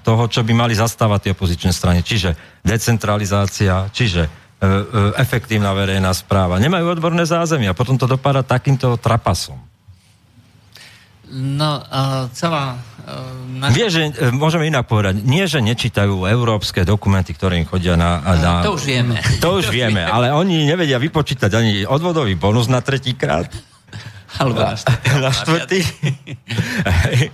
toho, 0.00 0.24
čo 0.32 0.40
by 0.40 0.56
mali 0.56 0.72
zastávať 0.72 1.28
tie 1.28 1.32
opozičné 1.36 1.70
strany. 1.76 2.00
Čiže 2.00 2.32
decentralizácia, 2.64 3.92
čiže 3.92 4.24
e, 4.24 4.30
e, 4.64 4.68
efektívna 5.20 5.76
verejná 5.76 6.16
správa. 6.16 6.56
Nemajú 6.56 6.96
odborné 6.96 7.28
zázemia, 7.28 7.76
potom 7.76 8.00
to 8.00 8.08
dopadá 8.08 8.40
takýmto 8.40 8.96
trapasom. 8.96 9.60
No, 11.28 11.84
uh, 11.84 12.24
celá... 12.32 12.80
Uh, 13.04 13.60
naša... 13.60 13.76
Vie, 13.76 13.86
že, 13.92 14.02
uh, 14.16 14.32
môžeme 14.32 14.64
inak 14.64 14.88
povedať, 14.88 15.20
nie, 15.28 15.44
že 15.44 15.60
nečítajú 15.60 16.24
európske 16.24 16.88
dokumenty, 16.88 17.36
ktoré 17.36 17.60
im 17.60 17.68
chodia 17.68 18.00
na... 18.00 18.24
na... 18.24 18.52
Uh, 18.64 18.72
to 18.72 18.80
už 18.80 18.84
vieme. 18.88 19.20
To 19.44 19.60
už 19.60 19.68
vieme, 19.76 20.08
ale 20.08 20.32
oni 20.32 20.64
nevedia 20.64 20.96
vypočítať 20.96 21.52
ani 21.52 21.84
odvodový 21.84 22.32
bonus 22.32 22.72
na 22.72 22.80
tretíkrát. 22.80 23.52
Alebo 24.38 24.62
na 24.62 24.74
štvrtý. 24.78 25.08
Na 25.18 25.30
štvrtý. 25.34 25.80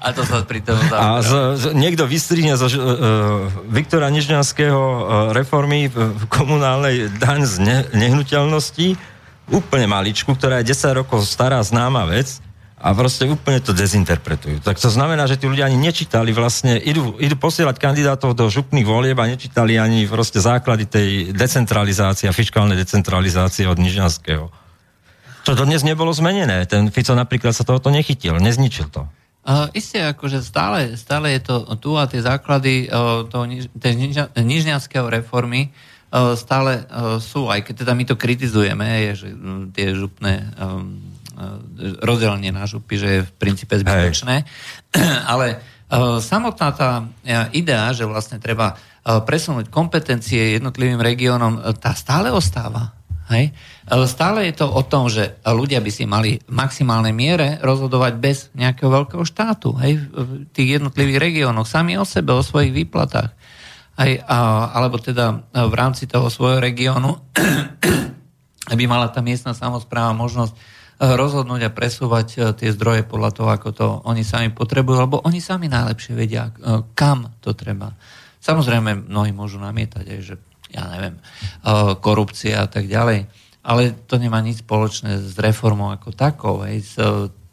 A 0.00 0.08
to 0.16 0.22
sa 0.24 0.40
pri 0.44 0.64
tom 0.64 0.80
A 0.92 1.20
z, 1.20 1.32
z, 1.60 1.64
niekto 1.76 2.08
vystrihne 2.08 2.56
zo 2.56 2.66
uh, 2.66 2.76
Viktora 3.68 4.08
Nižňanského 4.08 4.80
uh, 4.80 5.02
reformy 5.36 5.92
v 5.92 6.24
komunálnej 6.32 7.12
daň 7.20 7.44
z 7.44 7.54
ne, 7.60 7.78
nehnuteľnosti, 7.92 8.96
úplne 9.52 9.86
maličku, 9.86 10.32
ktorá 10.32 10.64
je 10.64 10.72
10 10.72 11.04
rokov 11.04 11.28
stará 11.28 11.60
známa 11.60 12.08
vec, 12.08 12.40
a 12.84 12.92
proste 12.92 13.24
úplne 13.24 13.64
to 13.64 13.72
dezinterpretujú. 13.72 14.60
Tak 14.60 14.76
to 14.76 14.92
znamená, 14.92 15.24
že 15.24 15.40
tí 15.40 15.48
ľudia 15.48 15.72
ani 15.72 15.80
nečítali 15.80 16.36
vlastne, 16.36 16.76
idú, 16.76 17.16
idú 17.16 17.32
posielať 17.32 17.80
kandidátov 17.80 18.36
do 18.36 18.44
župných 18.52 18.84
volieb 18.84 19.16
a 19.16 19.24
nečítali 19.24 19.80
ani 19.80 20.04
proste 20.04 20.36
základy 20.36 20.84
tej 20.84 21.08
decentralizácie 21.32 22.28
a 22.28 22.36
fiskálnej 22.36 22.76
decentralizácie 22.76 23.64
od 23.64 23.80
Nižňanského. 23.80 24.63
Čo 25.44 25.68
dnes 25.68 25.84
nebolo 25.84 26.10
zmenené. 26.10 26.64
Ten 26.64 26.88
Fico 26.88 27.12
napríklad 27.12 27.52
sa 27.52 27.68
tohoto 27.68 27.92
nechytil, 27.92 28.40
nezničil 28.40 28.88
to. 28.88 29.04
Uh, 29.44 29.68
isté, 29.76 30.00
akože 30.00 30.40
stále, 30.40 30.96
stále 30.96 31.36
je 31.36 31.44
to 31.44 31.68
tu 31.76 32.00
a 32.00 32.08
tie 32.08 32.24
základy 32.24 32.88
uh, 32.88 33.28
toho, 33.28 33.44
tej 33.76 33.92
nižňanského 34.40 35.04
reformy 35.04 35.68
uh, 35.68 36.32
stále 36.32 36.88
uh, 36.88 37.20
sú, 37.20 37.52
aj 37.52 37.60
keď 37.68 37.84
teda 37.84 37.92
my 37.92 38.04
to 38.08 38.16
kritizujeme, 38.16 39.12
je, 39.12 39.12
že 39.20 39.28
um, 39.36 39.68
tie 39.68 39.92
župné 39.92 40.48
um, 40.56 40.96
E, 41.34 41.98
rozdelenie 41.98 42.54
na 42.54 42.62
župy, 42.62 42.94
že 42.94 43.08
je 43.10 43.20
v 43.26 43.30
princípe 43.34 43.74
zbytočné. 43.74 44.46
Ale 45.32 45.46
e, 45.50 45.56
samotná 46.22 46.68
tá 46.70 47.10
idea, 47.50 47.90
že 47.90 48.06
vlastne 48.06 48.38
treba 48.38 48.78
presunúť 49.04 49.68
kompetencie 49.68 50.56
jednotlivým 50.56 50.96
regiónom, 50.96 51.60
tá 51.76 51.92
stále 51.92 52.32
ostáva. 52.32 52.96
Hej? 53.32 53.56
Stále 54.04 54.52
je 54.52 54.54
to 54.60 54.66
o 54.68 54.82
tom, 54.84 55.08
že 55.08 55.40
ľudia 55.44 55.80
by 55.80 55.90
si 55.92 56.04
mali 56.04 56.40
v 56.44 56.52
maximálnej 56.52 57.16
miere 57.16 57.56
rozhodovať 57.64 58.12
bez 58.20 58.38
nejakého 58.52 58.90
veľkého 58.92 59.24
štátu. 59.24 59.72
Hej? 59.80 60.08
V 60.12 60.44
tých 60.52 60.80
jednotlivých 60.80 61.20
regiónoch, 61.20 61.64
sami 61.64 61.96
o 61.96 62.04
sebe, 62.04 62.36
o 62.36 62.44
svojich 62.44 62.72
výplatách. 62.72 63.32
Hej? 64.00 64.20
A, 64.28 64.68
alebo 64.76 65.00
teda 65.00 65.48
v 65.52 65.74
rámci 65.74 66.04
toho 66.04 66.28
svojho 66.28 66.60
regiónu, 66.60 67.16
aby 68.72 68.84
mala 68.84 69.08
tá 69.08 69.24
miestna 69.24 69.56
samozpráva 69.56 70.12
možnosť 70.12 70.56
rozhodnúť 71.00 71.68
a 71.68 71.74
presúvať 71.74 72.28
e, 72.34 72.38
tie 72.54 72.70
zdroje 72.70 73.02
podľa 73.02 73.30
toho, 73.34 73.48
ako 73.50 73.68
to 73.74 73.86
oni 74.06 74.22
sami 74.22 74.54
potrebujú, 74.54 75.02
lebo 75.02 75.18
oni 75.26 75.42
sami 75.42 75.66
najlepšie 75.66 76.14
vedia, 76.14 76.48
e, 76.48 76.86
kam 76.94 77.34
to 77.42 77.50
treba. 77.52 77.92
Samozrejme, 78.38 79.10
mnohí 79.10 79.34
môžu 79.34 79.58
namietať 79.58 80.04
aj, 80.06 80.20
že 80.22 80.34
ja 80.74 80.90
neviem, 80.90 81.16
e, 81.16 81.22
korupcia 82.02 82.66
a 82.66 82.68
tak 82.68 82.90
ďalej, 82.90 83.30
ale 83.64 83.82
to 84.04 84.18
nemá 84.18 84.42
nič 84.42 84.66
spoločné 84.66 85.22
s 85.22 85.38
reformou 85.40 85.94
ako 85.94 86.10
takou, 86.12 86.60
aj 86.60 86.76
s 86.82 86.94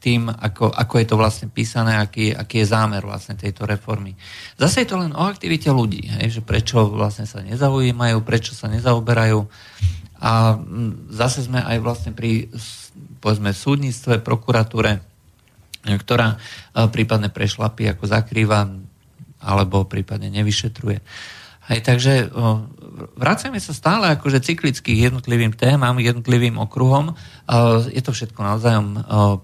tým, 0.02 0.34
ako, 0.34 0.74
ako 0.74 0.94
je 0.98 1.06
to 1.06 1.16
vlastne 1.16 1.48
písané, 1.54 1.94
aký, 2.02 2.34
aký 2.34 2.66
je 2.66 2.74
zámer 2.74 3.06
vlastne 3.06 3.38
tejto 3.38 3.70
reformy. 3.70 4.18
Zase 4.58 4.82
je 4.82 4.90
to 4.90 4.98
len 4.98 5.14
o 5.14 5.24
aktivite 5.30 5.70
ľudí, 5.70 6.10
hej, 6.18 6.42
že 6.42 6.42
prečo 6.42 6.90
vlastne 6.90 7.30
sa 7.30 7.46
nezaujímajú, 7.46 8.18
prečo 8.26 8.58
sa 8.58 8.66
nezaoberajú. 8.66 9.46
A 10.22 10.58
zase 11.14 11.46
sme 11.46 11.62
aj 11.62 11.78
vlastne 11.86 12.12
pri 12.18 12.50
povedzme 13.22 13.54
súdnictve, 13.54 14.26
prokuratúre, 14.26 15.06
ktorá 15.86 16.34
e, 16.34 16.38
prípadne 16.90 17.30
prešlapí 17.30 17.86
ako 17.86 18.10
zakrýva 18.10 18.70
alebo 19.42 19.86
prípadne 19.86 20.34
nevyšetruje. 20.34 20.98
Hej, 21.70 21.80
takže 21.86 22.14
vracame 23.18 23.58
sa 23.58 23.74
stále 23.74 24.14
akože 24.14 24.42
cyklicky 24.42 24.98
jednotlivým 24.98 25.54
témam, 25.56 25.98
jednotlivým 25.98 26.58
okruhom. 26.62 27.18
Je 27.90 28.02
to 28.04 28.14
všetko 28.14 28.40
navzájom 28.42 28.88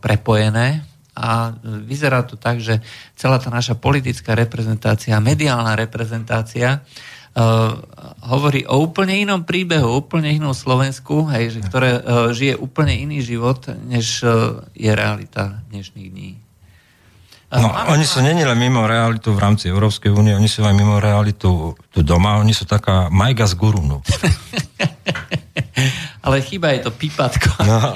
prepojené 0.01 0.85
a 1.17 1.57
vyzerá 1.63 2.21
to 2.23 2.37
tak, 2.37 2.61
že 2.61 2.79
celá 3.17 3.41
tá 3.41 3.49
naša 3.49 3.73
politická 3.73 4.37
reprezentácia, 4.37 5.17
mediálna 5.17 5.73
reprezentácia 5.73 6.85
hovorí 8.25 8.65
o 8.65 8.81
úplne 8.81 9.21
inom 9.21 9.45
príbehu, 9.45 10.01
úplne 10.01 10.33
inom 10.33 10.57
Slovensku, 10.57 11.29
hej, 11.29 11.57
že, 11.57 11.59
ktoré 11.65 12.01
žije 12.33 12.57
úplne 12.57 12.97
iný 12.97 13.21
život, 13.21 13.61
než 13.85 14.25
je 14.73 14.91
realita 14.93 15.61
dnešných 15.69 16.09
dní. 16.09 16.46
No, 17.47 17.71
oni 17.71 18.03
sú 18.03 18.19
není 18.19 18.43
len 18.43 18.59
mimo 18.59 18.83
realitu 18.83 19.31
v 19.31 19.39
rámci 19.39 19.71
Európskej 19.71 20.11
únie, 20.11 20.35
oni 20.35 20.51
sú 20.51 20.67
aj 20.67 20.75
mimo 20.75 20.99
realitu 20.99 21.79
tu 21.95 21.99
doma, 22.03 22.43
oni 22.43 22.51
sú 22.51 22.67
taká 22.67 23.07
majga 23.07 23.47
z 23.47 23.55
gurunu. 23.55 24.03
Ale 26.27 26.43
chyba 26.43 26.75
je 26.75 26.83
to 26.83 26.91
pípatko. 26.91 27.47
No. 27.63 27.95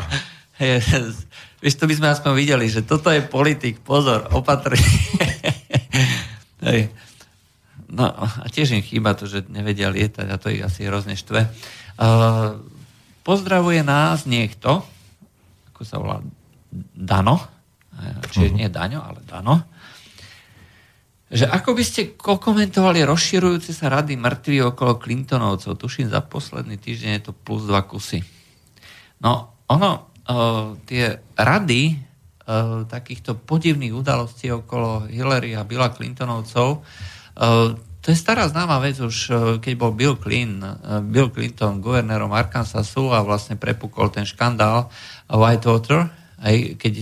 Vieš, 1.61 1.75
to 1.75 1.83
by 1.83 1.95
sme 1.99 2.07
aspoň 2.09 2.31
videli, 2.31 2.71
že 2.71 2.87
toto 2.87 3.11
je 3.11 3.19
politik, 3.19 3.83
pozor, 3.83 4.31
opatrne. 4.31 4.79
Hej. 6.65 6.87
No 7.91 8.07
a 8.07 8.47
tiež 8.47 8.71
im 8.71 8.79
chýba 8.79 9.19
to, 9.19 9.27
že 9.27 9.51
nevedia 9.51 9.91
lietať 9.91 10.31
a 10.31 10.39
to 10.39 10.47
ich 10.47 10.63
asi 10.63 10.87
hrozne 10.87 11.19
štve. 11.19 11.43
Uh, 11.99 12.55
pozdravuje 13.27 13.83
nás 13.83 14.23
niekto, 14.23 14.79
ako 15.75 15.81
sa 15.83 15.99
volá 15.99 16.23
Dano, 16.95 17.43
čiže 18.29 18.47
uh-huh. 18.51 18.59
nie 18.59 18.67
Daňo, 18.67 18.99
ale 19.01 19.19
Dano, 19.23 19.55
že 21.31 21.47
ako 21.47 21.79
by 21.79 21.83
ste 21.87 22.01
komentovali 22.19 23.07
rozširujúce 23.07 23.71
sa 23.71 23.87
rady 23.87 24.19
mŕtvi 24.19 24.67
okolo 24.67 24.99
Clintonovcov. 24.99 25.79
Tuším, 25.79 26.11
za 26.11 26.19
posledný 26.19 26.75
týždeň 26.75 27.11
je 27.17 27.23
to 27.29 27.31
plus 27.31 27.63
dva 27.63 27.87
kusy. 27.87 28.19
No, 29.23 29.63
ono, 29.71 29.91
uh, 30.27 30.75
tie 30.83 31.23
rady 31.39 31.95
uh, 31.95 32.83
takýchto 32.83 33.39
podivných 33.39 33.95
udalostí 33.95 34.51
okolo 34.51 35.07
Hillary 35.07 35.55
a 35.55 35.63
Billa 35.63 35.87
Clintonovcov 35.95 36.83
Eh, 37.41 37.69
to 38.01 38.07
je 38.09 38.17
stará 38.17 38.49
známa 38.49 38.81
vec 38.81 38.97
už, 38.97 39.29
keď 39.61 39.73
bol 39.77 39.93
Bill, 39.93 40.17
Clinton, 40.17 40.73
Bill 41.13 41.29
Clinton 41.29 41.85
guvernérom 41.85 42.33
Arkansasu 42.33 43.13
a 43.13 43.21
vlastne 43.21 43.61
prepukol 43.61 44.09
ten 44.09 44.25
škandál 44.25 44.89
Whitewater, 45.29 46.09
aj 46.41 46.81
keď 46.81 46.93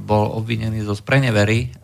bol 0.00 0.38
obvinený 0.38 0.86
zo 0.86 0.94
sprenevery 0.94 1.74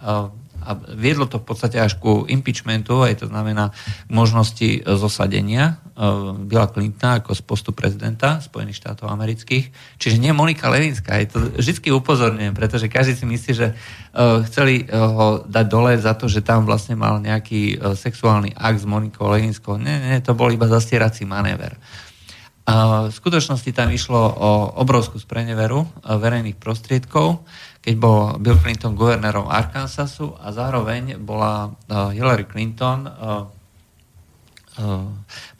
a 0.61 0.77
viedlo 0.93 1.25
to 1.25 1.41
v 1.41 1.47
podstate 1.49 1.81
až 1.81 1.97
ku 1.97 2.29
impeachmentu, 2.29 3.01
aj 3.01 3.25
to 3.25 3.27
znamená 3.33 3.73
možnosti 4.13 4.85
zosadenia 4.85 5.81
uh, 5.97 6.37
Billa 6.37 6.69
Clintona 6.69 7.25
ako 7.25 7.33
z 7.33 7.43
postu 7.49 7.71
prezidenta 7.73 8.45
Spojených 8.45 8.77
štátov 8.77 9.09
amerických. 9.09 9.73
Čiže 9.97 10.21
nie 10.21 10.37
Monika 10.37 10.69
Levinská, 10.69 11.17
je 11.25 11.33
to 11.33 11.39
vždy 11.57 11.89
upozorňujem, 11.97 12.53
pretože 12.53 12.93
každý 12.93 13.17
si 13.17 13.25
myslí, 13.25 13.53
že 13.57 13.73
chceli 14.53 14.85
ho 14.93 15.49
dať 15.49 15.65
dole 15.65 15.97
za 15.97 16.13
to, 16.13 16.29
že 16.29 16.45
tam 16.45 16.69
vlastne 16.69 16.93
mal 16.93 17.17
nejaký 17.25 17.81
sexuálny 17.97 18.53
akt 18.53 18.85
s 18.85 18.87
Monikou 18.87 19.33
Levinskou. 19.33 19.81
Nie, 19.81 19.97
nie, 19.97 20.21
to 20.21 20.37
bol 20.37 20.53
iba 20.53 20.69
zastierací 20.69 21.25
manéver. 21.25 21.73
V 22.71 23.11
skutočnosti 23.11 23.67
tam 23.75 23.91
išlo 23.91 24.21
o 24.21 24.51
obrovskú 24.79 25.19
spreneveru 25.19 25.83
uh, 25.83 26.15
verejných 26.23 26.55
prostriedkov, 26.55 27.43
keď 27.83 27.95
bol 27.99 28.19
Bill 28.39 28.63
Clinton 28.63 28.95
guvernérom 28.95 29.51
Arkansasu 29.51 30.39
a 30.39 30.55
zároveň 30.55 31.19
bola 31.19 31.67
uh, 31.67 32.15
Hillary 32.15 32.47
Clinton 32.47 33.11
uh, 33.11 33.51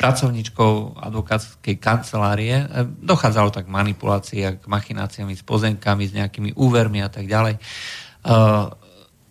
pracovníčkou 0.01 0.97
advokátskej 0.97 1.77
kancelárie. 1.77 2.65
Dochádzalo 3.05 3.53
tak 3.53 3.69
k 3.69 3.75
manipulácii 3.75 4.41
a 4.47 4.57
k 4.57 4.65
machináciami 4.65 5.37
s 5.37 5.45
pozemkami, 5.45 6.09
s 6.09 6.17
nejakými 6.17 6.57
úvermi 6.57 7.05
a 7.05 7.13
tak 7.13 7.29
ďalej. 7.29 7.61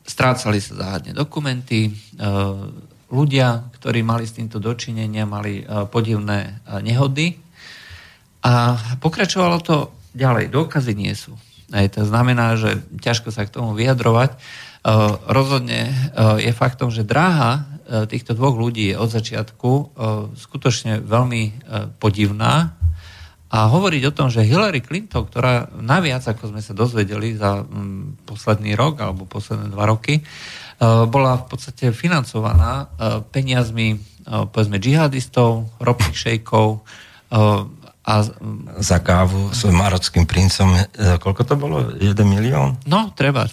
Strácali 0.06 0.62
sa 0.62 0.74
záhadne 0.78 1.18
dokumenty, 1.18 1.90
ľudia, 3.10 3.66
ktorí 3.82 4.06
mali 4.06 4.30
s 4.30 4.38
týmto 4.38 4.62
dočinenia, 4.62 5.26
mali 5.26 5.66
podivné 5.66 6.70
nehody 6.86 7.49
a 8.40 8.80
pokračovalo 9.04 9.60
to 9.60 9.92
ďalej, 10.16 10.52
dôkazy 10.52 10.94
nie 10.96 11.12
sú. 11.16 11.36
Hej, 11.70 12.02
to 12.02 12.04
znamená, 12.08 12.58
že 12.58 12.82
ťažko 12.98 13.30
sa 13.30 13.46
k 13.46 13.54
tomu 13.54 13.78
vyjadrovať. 13.78 14.42
Rozhodne 15.30 15.92
je 16.42 16.50
faktom, 16.56 16.90
že 16.90 17.06
dráha 17.06 17.68
týchto 18.10 18.34
dvoch 18.34 18.58
ľudí 18.58 18.90
je 18.90 18.98
od 18.98 19.10
začiatku 19.12 19.72
skutočne 20.34 21.04
veľmi 21.04 21.68
podivná 22.02 22.80
a 23.50 23.66
hovoriť 23.66 24.04
o 24.06 24.14
tom, 24.14 24.30
že 24.30 24.46
Hillary 24.46 24.86
Clinton, 24.86 25.26
ktorá 25.26 25.74
naviac, 25.74 26.22
ako 26.22 26.54
sme 26.54 26.62
sa 26.62 26.78
dozvedeli 26.78 27.34
za 27.34 27.66
mm, 27.66 28.30
posledný 28.30 28.78
rok 28.78 29.02
alebo 29.02 29.26
posledné 29.26 29.74
dva 29.74 29.90
roky, 29.90 30.22
e, 30.22 30.24
bola 31.10 31.34
v 31.42 31.46
podstate 31.50 31.90
financovaná 31.90 32.86
e, 32.86 33.26
peniazmi 33.26 33.88
e, 33.90 33.98
povedzme 34.54 34.78
džihadistov, 34.78 35.82
ropných 35.82 36.18
šejkov 36.18 36.86
a... 38.10 38.26
Za 38.82 38.98
kávu 39.06 39.54
s 39.54 39.70
marockým 39.70 40.26
princom, 40.26 40.74
koľko 41.22 41.42
to 41.46 41.54
bolo? 41.54 41.94
1 41.94 42.18
milión? 42.26 42.82
No, 42.90 43.14
treba. 43.14 43.46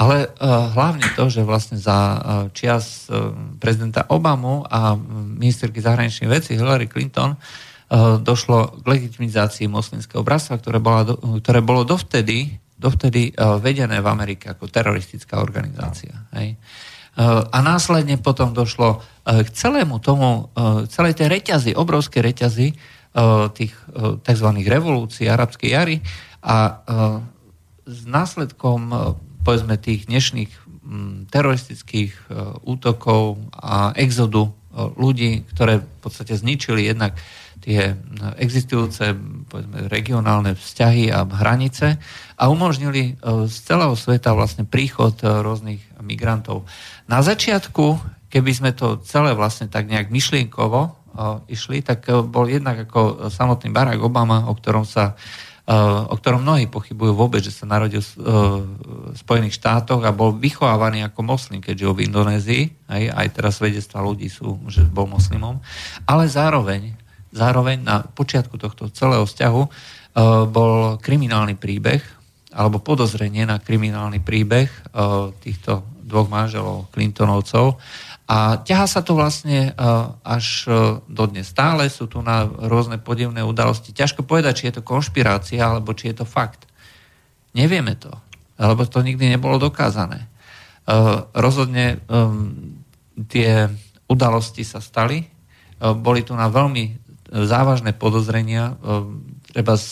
Ale 0.00 0.32
uh, 0.32 0.72
hlavne 0.72 1.04
to, 1.12 1.28
že 1.28 1.44
vlastne 1.44 1.76
za 1.76 1.98
uh, 2.16 2.20
čias 2.56 3.10
uh, 3.12 3.36
prezidenta 3.60 4.08
Obamu 4.08 4.64
a 4.64 4.96
ministerky 5.36 5.84
zahraničných 5.84 6.32
vecí 6.32 6.56
Hillary 6.56 6.88
Clinton 6.88 7.36
uh, 7.36 8.16
došlo 8.16 8.80
k 8.80 8.84
legitimizácii 8.86 9.68
moslimského 9.68 10.24
bratstva, 10.24 10.56
ktoré, 10.56 10.80
bola, 10.80 11.04
ktoré 11.44 11.60
bolo 11.60 11.84
dovtedy, 11.84 12.48
dovtedy 12.80 13.36
vedené 13.60 14.00
v 14.00 14.08
Amerike 14.08 14.56
ako 14.56 14.72
teroristická 14.72 15.36
organizácia. 15.36 16.16
Hej. 16.32 16.56
Eh, 16.56 17.20
a 17.26 17.58
následne 17.60 18.16
potom 18.16 18.56
došlo 18.56 19.04
k 19.30 19.48
celému 19.52 20.00
tomu, 20.00 20.48
celej 20.90 21.14
tej 21.14 21.28
reťazy, 21.28 21.70
obrovskej 21.76 22.24
reťazy 22.24 22.66
tých 23.58 23.74
tzv. 24.22 24.48
revolúcií 24.70 25.26
arabskej 25.26 25.70
jary 25.74 25.96
a 26.46 26.86
s 27.82 28.00
následkom 28.06 28.94
povedzme 29.42 29.74
tých 29.82 30.06
dnešných 30.06 30.52
teroristických 31.26 32.30
útokov 32.62 33.42
a 33.50 33.90
exodu 33.98 34.46
ľudí, 34.94 35.42
ktoré 35.50 35.82
v 35.82 35.98
podstate 35.98 36.38
zničili 36.38 36.86
jednak 36.86 37.18
tie 37.60 37.92
existujúce 38.40 39.12
povedzme, 39.46 39.86
regionálne 39.92 40.56
vzťahy 40.56 41.12
a 41.12 41.28
hranice 41.28 42.00
a 42.40 42.48
umožnili 42.48 43.02
e, 43.04 43.44
z 43.46 43.56
celého 43.60 43.92
sveta 43.92 44.32
vlastne 44.32 44.64
príchod 44.64 45.12
e, 45.20 45.28
rôznych 45.28 45.84
migrantov. 46.00 46.64
Na 47.04 47.20
začiatku, 47.20 48.00
keby 48.32 48.52
sme 48.56 48.70
to 48.72 49.04
celé 49.04 49.36
vlastne 49.36 49.68
tak 49.68 49.92
nejak 49.92 50.08
myšlienkovo 50.08 50.80
e, 50.80 50.90
išli, 51.50 51.82
tak 51.82 52.06
bol 52.30 52.46
jednak 52.46 52.86
ako 52.88 53.32
samotný 53.32 53.74
Barack 53.74 54.00
Obama, 54.00 54.46
o 54.46 54.54
ktorom 54.54 54.86
sa 54.86 55.18
o 56.10 56.18
ktorom 56.18 56.42
mnohí 56.42 56.66
pochybujú 56.66 57.14
vôbec, 57.14 57.46
že 57.46 57.54
sa 57.54 57.62
narodil 57.62 58.02
v 58.02 59.14
Spojených 59.14 59.54
štátoch 59.54 60.02
a 60.02 60.10
bol 60.10 60.34
vychovávaný 60.34 61.06
ako 61.06 61.22
moslim, 61.22 61.62
keďže 61.62 61.86
žil 61.86 61.94
v 61.94 62.10
Indonézii, 62.10 62.62
aj, 62.90 63.02
aj 63.14 63.26
teraz 63.30 63.62
svedectva 63.62 64.02
ľudí 64.02 64.26
sú, 64.26 64.58
že 64.66 64.82
bol 64.82 65.06
moslimom, 65.06 65.62
ale 66.10 66.26
zároveň 66.26 66.98
zároveň 67.30 67.78
na 67.82 68.02
počiatku 68.02 68.58
tohto 68.58 68.90
celého 68.90 69.22
vzťahu 69.22 69.62
e, 69.62 69.68
bol 70.50 70.98
kriminálny 70.98 71.54
príbeh 71.54 72.02
alebo 72.50 72.82
podozrenie 72.82 73.46
na 73.46 73.62
kriminálny 73.62 74.18
príbeh 74.18 74.66
e, 74.66 74.78
týchto 75.38 75.86
dvoch 76.02 76.26
manželov 76.26 76.90
Clintonovcov 76.90 77.78
a 78.30 78.62
ťaha 78.62 78.86
sa 78.86 79.02
to 79.02 79.18
vlastne 79.18 79.74
e, 79.74 79.82
až 80.22 80.70
do 81.10 81.24
dnes. 81.26 81.50
Stále 81.50 81.90
sú 81.90 82.06
tu 82.06 82.22
na 82.22 82.46
rôzne 82.46 83.02
podivné 83.02 83.42
udalosti. 83.42 83.90
Ťažko 83.90 84.22
povedať, 84.22 84.62
či 84.62 84.66
je 84.70 84.78
to 84.78 84.86
konšpirácia, 84.86 85.66
alebo 85.66 85.90
či 85.98 86.14
je 86.14 86.22
to 86.22 86.26
fakt. 86.28 86.70
Nevieme 87.58 87.98
to, 87.98 88.14
lebo 88.54 88.86
to 88.86 89.02
nikdy 89.02 89.26
nebolo 89.26 89.58
dokázané. 89.58 90.30
Rozhodne 91.34 91.98
tie 93.26 93.66
udalosti 94.06 94.62
sa 94.62 94.78
stali, 94.78 95.26
boli 95.82 96.22
tu 96.22 96.38
na 96.38 96.46
veľmi 96.46 97.10
závažné 97.30 97.94
podozrenia. 97.94 98.74
E, 98.74 98.94
treba 99.54 99.78
e, 99.78 99.82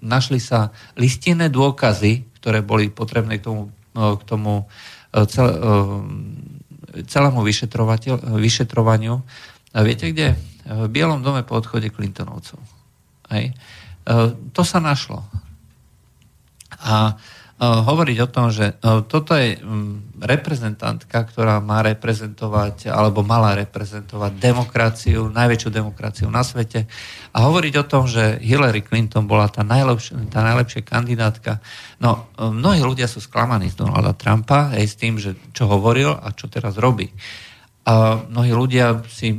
našli 0.00 0.38
sa 0.38 0.70
listinné 0.94 1.50
dôkazy, 1.50 2.38
ktoré 2.40 2.62
boli 2.62 2.88
potrebné 2.94 3.42
k 3.42 3.50
tomu, 3.50 3.62
e, 3.94 4.00
k 4.16 4.22
tomu 4.22 4.66
cel, 5.16 5.48
celému 7.04 7.44
vyšetrovaniu. 8.40 9.20
A 9.76 9.78
viete 9.84 10.08
kde? 10.08 10.32
V 10.64 10.88
Bielom 10.88 11.20
dome 11.20 11.44
po 11.44 11.60
odchode 11.60 11.92
Clintonovcov. 11.92 12.58
Hej. 13.28 13.52
To 14.56 14.62
sa 14.64 14.78
našlo. 14.80 15.20
A 16.80 17.18
hovoriť 17.56 18.18
o 18.20 18.28
tom, 18.28 18.52
že 18.52 18.76
eh, 18.76 19.00
toto 19.08 19.32
je 19.32 19.56
mm, 19.56 20.20
reprezentantka, 20.20 21.24
ktorá 21.24 21.56
má 21.64 21.80
reprezentovať, 21.80 22.92
alebo 22.92 23.24
mala 23.24 23.56
reprezentovať 23.56 24.36
demokraciu, 24.36 25.32
najväčšiu 25.32 25.70
demokraciu 25.72 26.28
na 26.28 26.44
svete 26.44 26.84
a 27.32 27.36
hovoriť 27.48 27.74
o 27.80 27.88
tom, 27.88 28.04
že 28.04 28.36
Hillary 28.44 28.84
Clinton 28.84 29.24
bola 29.24 29.48
tá 29.48 29.64
najlepšia, 29.64 30.28
tá 30.28 30.44
najlepšia 30.44 30.84
kandidátka. 30.84 31.64
No, 31.96 32.28
eh, 32.36 32.44
mnohí 32.44 32.84
ľudia 32.84 33.08
sú 33.08 33.24
sklamaní 33.24 33.72
z 33.72 33.80
Donalda 33.80 34.12
Trumpa 34.12 34.76
aj 34.76 34.84
s 34.84 34.94
tým, 35.00 35.16
že 35.16 35.32
čo 35.56 35.64
hovoril 35.64 36.12
a 36.12 36.36
čo 36.36 36.52
teraz 36.52 36.76
robí. 36.76 37.08
A 37.86 38.20
mnohí 38.26 38.52
ľudia 38.52 39.00
si 39.08 39.32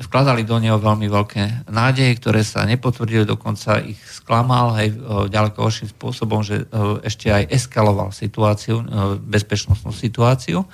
vkladali 0.00 0.48
do 0.48 0.56
neho 0.56 0.80
veľmi 0.80 1.12
veľké 1.12 1.68
nádeje, 1.68 2.16
ktoré 2.16 2.40
sa 2.40 2.64
nepotvrdili, 2.64 3.28
dokonca 3.28 3.84
ich 3.84 4.00
sklamal 4.00 4.72
aj 4.72 4.88
ďaleko 5.28 5.60
horším 5.60 5.92
spôsobom, 5.92 6.40
že 6.40 6.64
ešte 7.04 7.28
aj 7.28 7.52
eskaloval 7.52 8.08
situáciu, 8.08 8.80
bezpečnostnú 9.20 9.92
situáciu. 9.92 10.64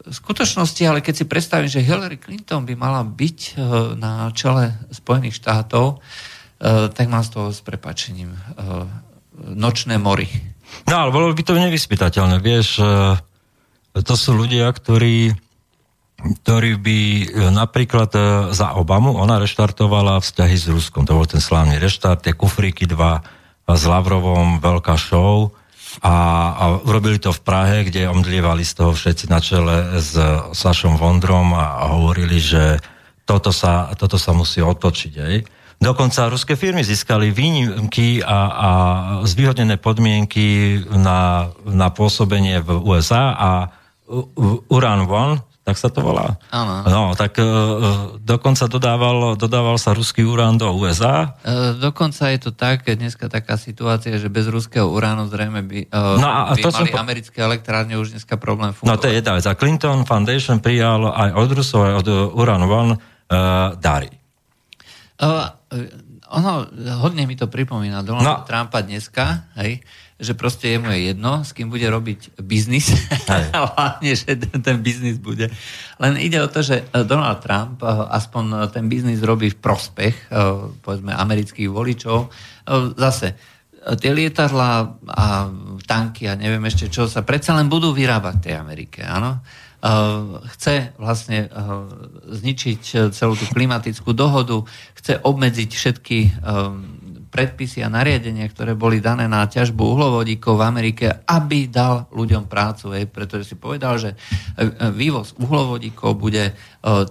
V 0.00 0.14
skutočnosti, 0.14 0.80
ale 0.86 1.02
keď 1.02 1.14
si 1.18 1.24
predstavím, 1.26 1.66
že 1.66 1.82
Hillary 1.84 2.16
Clinton 2.16 2.62
by 2.62 2.74
mala 2.78 3.02
byť 3.02 3.58
na 3.98 4.30
čele 4.32 4.70
Spojených 4.94 5.36
štátov, 5.36 5.98
tak 6.94 7.06
mám 7.10 7.26
z 7.26 7.30
toho 7.34 7.50
s 7.50 7.60
prepačením 7.60 8.32
nočné 9.40 9.98
mory. 9.98 10.30
No 10.86 11.04
ale 11.04 11.10
bolo 11.10 11.34
by 11.34 11.42
to 11.42 11.58
nevyspytateľné, 11.58 12.38
vieš, 12.38 12.78
to 13.92 14.14
sú 14.14 14.30
ľudia, 14.38 14.70
ktorí 14.70 15.34
ktorý 16.20 16.76
by 16.76 16.98
e, 17.00 17.24
napríklad 17.50 18.10
e, 18.12 18.20
za 18.52 18.76
Obamu, 18.76 19.16
ona 19.16 19.40
reštartovala 19.40 20.20
vzťahy 20.20 20.56
s 20.56 20.66
Ruskom. 20.68 21.08
To 21.08 21.16
bol 21.16 21.26
ten 21.26 21.40
slávny 21.40 21.80
reštart, 21.80 22.24
tie 22.28 22.36
kufríky 22.36 22.84
dva 22.84 23.24
s 23.64 23.82
Lavrovom, 23.86 24.58
veľká 24.58 24.98
show 24.98 25.54
a, 26.02 26.14
a 26.54 26.64
urobili 26.86 27.18
to 27.18 27.34
v 27.34 27.40
Prahe, 27.42 27.76
kde 27.86 28.06
omdlievali 28.06 28.62
z 28.62 28.72
toho 28.78 28.94
všetci 28.94 29.26
na 29.26 29.42
čele 29.42 29.98
s 29.98 30.14
Sašom 30.54 30.94
Vondrom 30.94 31.50
a, 31.54 31.82
a 31.82 31.98
hovorili, 31.98 32.38
že 32.38 32.78
toto 33.26 33.50
sa, 33.50 33.90
toto 33.98 34.18
sa 34.18 34.30
musí 34.34 34.62
otočiť. 34.62 35.12
Aj. 35.18 35.34
Dokonca 35.80 36.28
ruské 36.28 36.54
firmy 36.60 36.84
získali 36.84 37.32
výnimky 37.32 38.20
a, 38.20 38.38
a 38.52 38.68
zvýhodnené 39.24 39.80
podmienky 39.80 40.76
na, 40.92 41.50
na 41.64 41.88
pôsobenie 41.88 42.60
v 42.60 42.84
USA 42.84 43.32
a 43.32 43.50
Uran 44.70 45.06
One, 45.06 45.40
tak 45.60 45.76
sa 45.76 45.92
to 45.92 46.00
volá. 46.00 46.40
Áno. 46.48 46.82
No, 46.88 47.02
tak 47.12 47.36
uh, 47.36 48.16
dokonca 48.16 48.64
dodával, 48.64 49.36
dodával 49.36 49.76
sa 49.76 49.92
ruský 49.92 50.24
urán 50.24 50.56
do 50.56 50.72
USA. 50.72 51.36
E, 51.44 51.76
dokonca 51.76 52.32
je 52.32 52.38
to 52.40 52.50
tak, 52.50 52.88
dneska 52.88 53.28
taká 53.28 53.60
situácia, 53.60 54.16
že 54.16 54.32
bez 54.32 54.48
ruského 54.48 54.88
uránu 54.88 55.28
zrejme 55.28 55.60
by, 55.60 55.92
uh, 55.92 56.16
no 56.16 56.26
a, 56.26 56.56
by 56.56 56.64
to 56.64 56.72
mali 56.72 56.90
som... 56.90 57.04
americké 57.04 57.38
elektrárne 57.44 57.94
už 58.00 58.16
dneska 58.16 58.40
problém 58.40 58.72
fungovať. 58.72 58.88
No 58.88 58.98
to 58.98 59.06
je 59.12 59.14
jedna 59.20 59.32
vec. 59.36 59.44
A 59.44 59.54
Clinton 59.54 60.00
Foundation 60.08 60.64
prijal 60.64 61.06
aj 61.12 61.30
od 61.36 61.48
Rusov, 61.52 61.80
aj 61.86 61.94
od 62.02 62.08
Uran 62.34 62.64
One 62.64 62.92
uh, 62.96 63.76
dary. 63.76 64.10
Uh, 65.20 65.44
ono, 66.30 66.66
hodne 67.04 67.28
mi 67.28 67.36
to 67.36 67.50
pripomína 67.52 68.00
Donald 68.00 68.24
no. 68.24 68.48
Trumpa 68.48 68.80
dneska, 68.80 69.52
hej, 69.60 69.84
že 70.20 70.36
proste 70.36 70.68
jemu 70.76 70.92
je 70.92 71.00
jedno, 71.10 71.40
s 71.40 71.56
kým 71.56 71.72
bude 71.72 71.88
robiť 71.88 72.36
biznis. 72.44 72.92
Hlavne, 73.56 74.12
že 74.12 74.36
ten, 74.36 74.60
ten 74.60 74.76
biznis 74.84 75.16
bude. 75.16 75.48
Len 75.96 76.12
ide 76.20 76.44
o 76.44 76.48
to, 76.52 76.60
že 76.60 76.84
eh, 76.84 77.02
Donald 77.08 77.40
Trump 77.40 77.80
eh, 77.80 77.88
aspoň 77.88 78.44
eh, 78.52 78.58
ten 78.68 78.84
biznis 78.86 79.24
robí 79.24 79.48
v 79.48 79.58
prospech, 79.58 80.32
povedzme, 80.84 81.16
amerických 81.16 81.68
voličov. 81.72 82.28
Zase, 82.96 83.34
tie 83.96 84.10
lietadla 84.12 85.00
a 85.08 85.26
tanky 85.88 86.28
a 86.28 86.36
neviem 86.36 86.62
ešte 86.68 86.92
čo 86.92 87.08
sa 87.08 87.24
predsa 87.24 87.56
len 87.56 87.72
budú 87.72 87.96
vyrábať 87.96 88.34
v 88.36 88.44
tej 88.44 88.54
Amerike, 88.60 89.00
áno? 89.02 89.40
chce 90.60 90.92
vlastne 91.00 91.48
zničiť 92.28 93.08
celú 93.16 93.32
tú 93.32 93.48
klimatickú 93.48 94.12
dohodu, 94.12 94.60
chce 94.92 95.24
obmedziť 95.24 95.70
všetky 95.72 96.18
predpisy 97.40 97.80
a 97.80 97.88
nariadenia, 97.88 98.44
ktoré 98.52 98.76
boli 98.76 99.00
dané 99.00 99.24
na 99.24 99.48
ťažbu 99.48 99.80
uhlovodíkov 99.80 100.60
v 100.60 100.66
Amerike, 100.68 101.24
aby 101.24 101.72
dal 101.72 102.04
ľuďom 102.12 102.44
prácu. 102.44 102.92
Hej, 102.92 103.08
pretože 103.08 103.48
si 103.48 103.56
povedal, 103.56 103.96
že 103.96 104.12
vývoz 104.92 105.32
uhlovodíkov 105.40 106.20
bude 106.20 106.52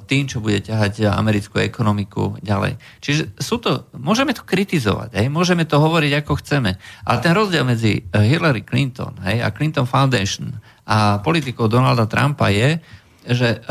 tým, 0.06 0.30
čo 0.30 0.38
bude 0.38 0.62
ťahať 0.62 1.10
americkú 1.10 1.58
ekonomiku 1.58 2.38
ďalej. 2.46 2.78
Čiže 3.02 3.42
sú 3.42 3.58
to, 3.58 3.90
môžeme 3.98 4.38
to 4.38 4.46
kritizovať, 4.46 5.18
hej, 5.18 5.34
môžeme 5.34 5.66
to 5.66 5.82
hovoriť 5.82 6.22
ako 6.22 6.38
chceme, 6.46 6.78
ale 6.78 7.18
ten 7.26 7.34
rozdiel 7.34 7.66
medzi 7.66 8.06
Hillary 8.14 8.62
Clinton 8.62 9.18
hej, 9.26 9.42
a 9.42 9.50
Clinton 9.50 9.90
Foundation 9.90 10.54
a 10.86 11.18
politikou 11.26 11.66
Donalda 11.66 12.06
Trumpa 12.06 12.54
je, 12.54 12.78
že 13.26 13.66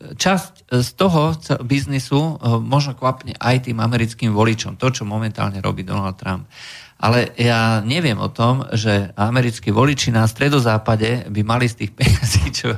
časť 0.00 0.59
z 0.70 0.90
toho 0.94 1.34
biznisu 1.66 2.38
eh, 2.38 2.58
možno 2.62 2.94
kvapne 2.94 3.34
aj 3.34 3.66
tým 3.66 3.82
americkým 3.82 4.30
voličom, 4.30 4.78
to, 4.78 4.94
čo 4.94 5.02
momentálne 5.02 5.58
robí 5.58 5.82
Donald 5.82 6.14
Trump. 6.14 6.46
Ale 7.00 7.32
ja 7.40 7.80
neviem 7.80 8.20
o 8.20 8.28
tom, 8.28 8.68
že 8.76 9.08
americkí 9.16 9.72
voliči 9.72 10.12
na 10.12 10.28
stredozápade 10.28 11.32
by 11.32 11.40
mali 11.40 11.64
z 11.64 11.74
tých 11.80 11.92
peniazí, 11.96 12.52
čo 12.52 12.76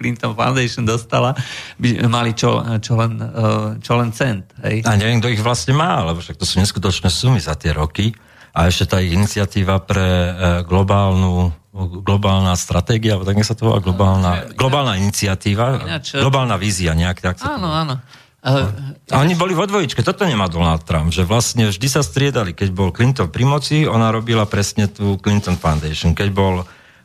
Clinton 0.00 0.32
Foundation 0.32 0.88
dostala, 0.88 1.36
by 1.76 2.00
mali 2.08 2.32
čo, 2.32 2.64
čo, 2.80 2.96
len, 2.98 3.20
eh, 3.20 3.70
čo 3.78 3.92
len 3.94 4.10
cent. 4.10 4.50
Hej. 4.64 4.88
A 4.88 4.96
neviem, 4.98 5.20
kto 5.20 5.30
ich 5.30 5.44
vlastne 5.44 5.76
má, 5.76 6.02
lebo 6.02 6.18
však 6.18 6.40
to 6.40 6.48
sú 6.48 6.58
neskutočné 6.58 7.12
sumy 7.12 7.38
za 7.38 7.54
tie 7.54 7.70
roky. 7.70 8.16
A 8.58 8.66
ešte 8.66 8.90
tá 8.90 8.98
iniciatíva 8.98 9.78
pre 9.78 10.02
eh, 10.02 10.32
globálnu 10.66 11.54
globálna 11.78 12.58
stratégia, 12.58 13.14
tak 13.22 13.38
sa 13.46 13.54
to 13.54 13.70
volá, 13.70 13.78
globálna, 13.78 14.50
globálna 14.58 14.98
iniciatíva, 14.98 15.78
Ináč, 15.78 16.18
globálna 16.18 16.58
vízia 16.58 16.90
nejak. 16.90 17.22
Tak 17.22 17.46
áno, 17.46 17.70
áno. 17.70 18.02
A 18.42 19.14
oni 19.18 19.34
boli 19.34 19.52
vo 19.52 19.66
dvojičke, 19.66 20.00
toto 20.02 20.24
nemá 20.26 20.46
Donald 20.46 20.86
Trump, 20.86 21.10
že 21.10 21.26
vlastne 21.26 21.68
vždy 21.68 21.88
sa 21.90 22.00
striedali. 22.06 22.54
Keď 22.54 22.70
bol 22.70 22.94
Clinton 22.94 23.28
pri 23.28 23.44
moci, 23.44 23.76
ona 23.84 24.14
robila 24.14 24.46
presne 24.46 24.88
tú 24.88 25.18
Clinton 25.18 25.58
Foundation. 25.58 26.14
Keď 26.14 26.28
bol 26.32 26.62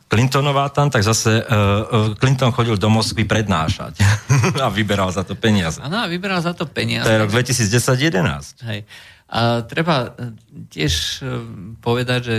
Clintonová 0.08 0.70
tam, 0.70 0.94
tak 0.94 1.02
zase 1.02 1.42
uh, 1.42 2.14
Clinton 2.22 2.54
chodil 2.54 2.78
do 2.78 2.86
Moskvy 2.86 3.26
prednášať 3.26 3.98
a 4.64 4.70
vyberal 4.70 5.10
za 5.10 5.26
to 5.26 5.34
peniaze. 5.34 5.82
Áno, 5.82 6.06
vyberal 6.06 6.38
za 6.38 6.54
to 6.54 6.70
peniaze. 6.70 7.02
To 7.02 7.12
je 7.12 7.18
rok 7.18 7.30
2010-2011. 7.34 8.62
Hej. 8.70 8.86
A 9.30 9.64
treba 9.64 10.12
tiež 10.70 11.24
povedať, 11.80 12.20
že 12.22 12.36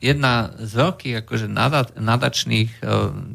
jedna 0.00 0.56
z 0.56 0.72
veľkých 0.72 1.14
akože 1.24 1.46
nadačných 2.00 2.70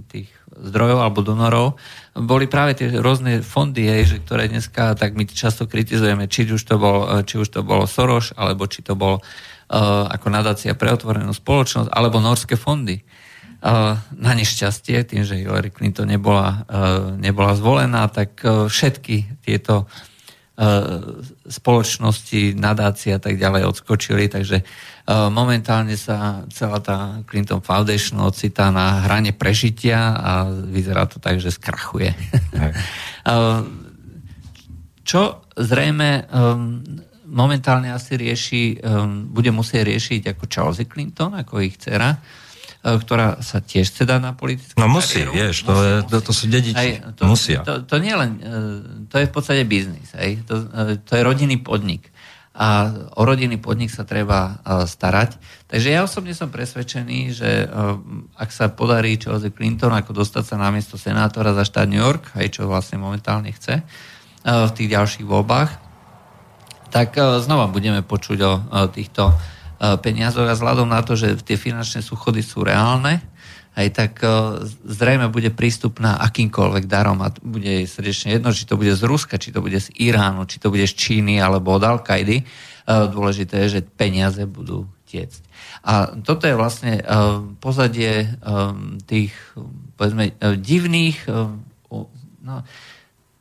tých 0.09 0.30
zdrojov 0.55 0.99
alebo 1.03 1.19
donorov 1.19 1.67
boli 2.15 2.47
práve 2.47 2.80
tie 2.80 2.88
rôzne 3.03 3.43
fondy, 3.43 3.91
hej, 3.91 4.03
že 4.07 4.17
ktoré 4.23 4.47
dneska 4.47 4.95
tak 4.95 5.19
my 5.19 5.27
často 5.27 5.67
kritizujeme, 5.67 6.31
či 6.31 6.47
už 6.47 6.63
to 6.63 6.80
bol, 6.80 7.11
či 7.27 7.35
už 7.38 7.51
to 7.51 7.59
bolo 7.61 7.84
Soros, 7.84 8.31
alebo 8.39 8.63
či 8.65 8.80
to 8.80 8.95
bol 8.95 9.19
ako 10.07 10.27
nadácia 10.31 10.77
pre 10.77 10.95
otvorenú 10.95 11.34
spoločnosť, 11.35 11.91
alebo 11.91 12.23
norské 12.23 12.55
fondy. 12.55 13.03
Na 14.15 14.31
nešťastie, 14.38 15.01
tým, 15.09 15.26
že 15.26 15.41
Hillary 15.41 15.73
Clinton 15.73 16.05
nebola, 16.05 16.63
nebola 17.17 17.57
zvolená, 17.57 18.07
tak 18.07 18.39
všetky 18.45 19.41
tieto 19.41 19.89
spoločnosti, 21.52 22.56
nadácie 22.56 23.11
a 23.11 23.19
tak 23.19 23.36
ďalej 23.36 23.68
odskočili, 23.76 24.32
takže 24.32 24.64
Eh, 25.06 25.30
momentálne 25.30 25.94
sa 26.02 26.41
celá 26.49 26.82
tá 26.82 27.22
Clinton 27.30 27.61
Foundation 27.61 28.18
ocitá 28.26 28.73
na 28.73 29.06
hrane 29.06 29.38
prežitia 29.38 30.18
a 30.18 30.49
vyzerá 30.49 31.06
to 31.06 31.22
tak, 31.22 31.38
že 31.38 31.53
skrachuje. 31.53 32.10
Eh, 32.10 32.73
čo 35.06 35.45
zrejme 35.53 36.26
momentálne 37.30 37.94
asi 37.94 38.18
rieši, 38.18 38.82
bude 39.30 39.53
musieť 39.53 39.86
riešiť 39.86 40.22
ako 40.34 40.44
Charles 40.49 40.82
Clinton, 40.90 41.38
ako 41.38 41.61
ich 41.61 41.77
dcera, 41.77 42.18
ktorá 42.86 43.41
sa 43.41 43.66
tiež 43.66 43.90
dať 43.98 44.22
na 44.22 44.38
politickú 44.38 44.78
No 44.78 44.86
musí, 44.86 45.26
kariéru. 45.26 45.34
vieš, 45.34 45.66
to, 45.66 45.74
musí, 45.74 45.86
je, 45.90 45.95
to, 46.06 46.18
to 46.22 46.32
sú 46.38 46.45
dediči, 46.45 46.78
aj, 46.78 46.90
to, 47.18 47.24
musia. 47.26 47.60
To, 47.66 47.74
to, 47.82 47.95
nie 47.98 48.14
len, 48.14 48.32
to 49.10 49.18
je 49.18 49.26
v 49.26 49.34
podstate 49.34 49.66
biznis, 49.66 50.14
aj, 50.14 50.45
to, 50.45 50.56
to 51.02 51.12
je 51.18 51.22
rodinný 51.26 51.57
podnik 51.57 52.14
a 52.56 52.88
o 53.20 53.28
rodinný 53.28 53.60
podnik 53.60 53.91
sa 53.91 54.07
treba 54.07 54.56
e, 54.64 54.88
starať. 54.88 55.36
Takže 55.68 55.91
ja 55.91 56.07
osobne 56.07 56.32
som 56.32 56.48
presvedčený, 56.48 57.36
že 57.36 57.68
e, 57.68 57.84
ak 58.40 58.49
sa 58.56 58.72
podarí 58.72 59.20
Chelsea 59.20 59.52
Clinton 59.52 59.91
ako 59.91 60.16
dostať 60.24 60.44
sa 60.48 60.56
na 60.56 60.72
miesto 60.72 60.95
senátora 60.95 61.52
za 61.52 61.68
štát 61.68 61.84
New 61.84 61.99
York, 61.99 62.32
aj 62.32 62.56
čo 62.56 62.72
vlastne 62.72 62.95
momentálne 62.95 63.52
chce 63.52 63.84
e, 63.84 63.86
v 64.48 64.72
tých 64.72 64.88
ďalších 64.88 65.28
voľbách, 65.28 65.84
tak 66.95 67.20
znova 67.20 67.68
budeme 67.68 67.99
počuť 68.07 68.40
o 68.40 68.52
týchto 68.88 69.36
peniazoch 69.80 70.47
a 70.47 70.56
vzhľadom 70.56 70.89
na 70.89 71.02
to, 71.03 71.19
že 71.19 71.39
tie 71.43 71.60
finančné 71.60 71.99
súchody 72.03 72.39
sú 72.45 72.64
reálne, 72.64 73.19
aj 73.76 73.88
tak 73.91 74.14
zrejme 74.88 75.27
bude 75.27 75.52
prístupná 75.52 76.15
akýmkoľvek 76.23 76.88
darom 76.88 77.19
a 77.19 77.27
bude 77.43 77.84
jej 77.84 77.88
srdečne 77.88 78.39
jedno, 78.39 78.56
či 78.56 78.64
to 78.64 78.80
bude 78.80 78.95
z 78.95 79.03
Ruska, 79.03 79.35
či 79.35 79.52
to 79.52 79.60
bude 79.60 79.76
z 79.76 79.91
Iránu, 79.99 80.47
či 80.47 80.64
to 80.64 80.72
bude 80.72 80.88
z 80.88 80.95
Číny 80.95 81.43
alebo 81.43 81.76
od 81.76 81.84
Al-Kaidy. 81.84 82.47
Dôležité 82.88 83.68
je, 83.68 83.80
že 83.80 83.81
peniaze 83.84 84.39
budú 84.47 84.88
tiecť. 85.11 85.41
A 85.84 86.15
toto 86.23 86.47
je 86.47 86.56
vlastne 86.56 87.03
pozadie 87.60 88.31
tých 89.11 89.35
povedzme, 89.99 90.31
divných 90.56 91.27
no, 92.45 92.56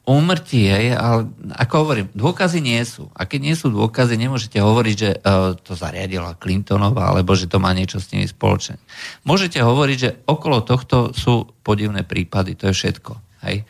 úmrtí, 0.04 0.68
hej, 0.68 0.92
ale 0.92 1.32
ako 1.56 1.74
hovorím, 1.80 2.06
dôkazy 2.12 2.60
nie 2.60 2.80
sú. 2.84 3.08
A 3.16 3.24
keď 3.24 3.40
nie 3.40 3.56
sú 3.56 3.72
dôkazy, 3.72 4.20
nemôžete 4.20 4.60
hovoriť, 4.60 4.96
že 5.00 5.10
uh, 5.16 5.56
to 5.56 5.72
zariadila 5.72 6.36
Clintonová, 6.36 7.08
alebo 7.08 7.32
že 7.32 7.48
to 7.48 7.56
má 7.56 7.72
niečo 7.72 7.96
s 7.96 8.12
nimi 8.12 8.28
spoločné. 8.28 8.76
Môžete 9.24 9.64
hovoriť, 9.64 9.96
že 9.96 10.10
okolo 10.28 10.60
tohto 10.60 11.16
sú 11.16 11.48
podivné 11.64 12.04
prípady, 12.04 12.52
to 12.52 12.68
je 12.68 12.76
všetko. 12.76 13.16
Hej. 13.48 13.64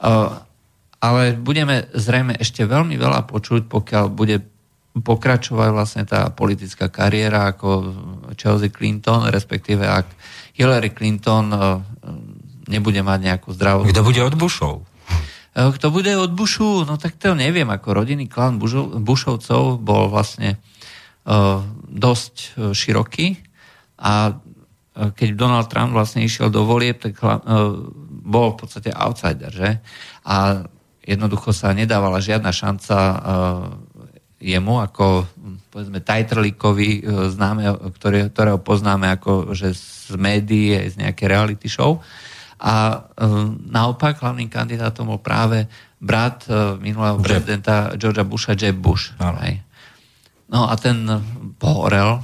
Uh, 0.00 0.40
ale 1.04 1.36
budeme 1.36 1.84
zrejme 1.92 2.32
ešte 2.40 2.64
veľmi 2.64 2.96
veľa 2.96 3.28
počuť, 3.28 3.68
pokiaľ 3.68 4.04
bude 4.08 4.40
pokračovať 4.96 5.68
vlastne 5.68 6.08
tá 6.08 6.32
politická 6.32 6.88
kariéra 6.88 7.52
ako 7.52 7.92
Chelsea 8.40 8.72
Clinton, 8.72 9.28
respektíve 9.28 9.84
ak 9.84 10.08
Hillary 10.56 10.96
Clinton 10.96 11.52
uh, 11.52 11.76
nebude 12.72 13.04
mať 13.04 13.20
nejakú 13.20 13.52
zdravú... 13.52 13.84
Kto 13.84 14.00
bude 14.00 14.24
od 14.24 14.32
Bushov? 14.32 14.93
Eh, 15.54 15.70
kto 15.70 15.86
bude 15.94 16.10
od 16.18 16.34
Bushu, 16.34 16.82
no 16.82 16.98
tak 16.98 17.14
to 17.14 17.38
neviem, 17.38 17.70
ako 17.70 17.94
rodinný 17.94 18.26
klan 18.26 18.58
Bušovcov 18.58 19.78
bol 19.78 20.10
vlastne 20.10 20.58
uh, 20.58 21.62
dosť 21.86 22.34
uh, 22.34 22.74
široký 22.74 23.38
a 24.02 24.34
keď 24.94 25.28
Donald 25.34 25.66
Trump 25.66 25.90
vlastne 25.90 26.22
išiel 26.22 26.54
do 26.54 26.62
volieb, 26.62 27.02
tak 27.02 27.18
bol 28.22 28.54
v 28.54 28.58
podstate 28.62 28.94
outsider, 28.94 29.50
že? 29.50 29.82
A 30.22 30.62
jednoducho 31.02 31.50
sa 31.50 31.74
nedávala 31.74 32.22
žiadna 32.22 32.54
šanca 32.54 32.96
jemu 34.38 34.74
ako 34.86 35.26
povedzme 35.74 35.98
Tajtrlíkovi 35.98 37.02
známe, 37.10 37.74
ktoré, 37.98 38.30
ktorého 38.30 38.62
poznáme 38.62 39.10
ako 39.18 39.50
že 39.50 39.74
z 39.74 40.14
médií, 40.14 40.78
z 40.86 40.94
nejaké 41.02 41.26
reality 41.26 41.66
show. 41.66 41.98
A 42.60 42.74
e, 42.74 43.26
naopak 43.70 44.22
hlavným 44.22 44.46
kandidátom 44.46 45.10
bol 45.10 45.20
práve 45.20 45.66
brat 45.98 46.46
e, 46.46 46.78
minulého 46.78 47.18
Jeb. 47.18 47.26
prezidenta 47.26 47.92
Georgia 47.98 48.22
Busha, 48.22 48.54
Jeb 48.54 48.78
Bush. 48.78 49.14
Hej. 49.18 49.62
No 50.46 50.70
a 50.70 50.74
ten 50.78 51.02
pohorel 51.58 52.18
e, 52.18 52.22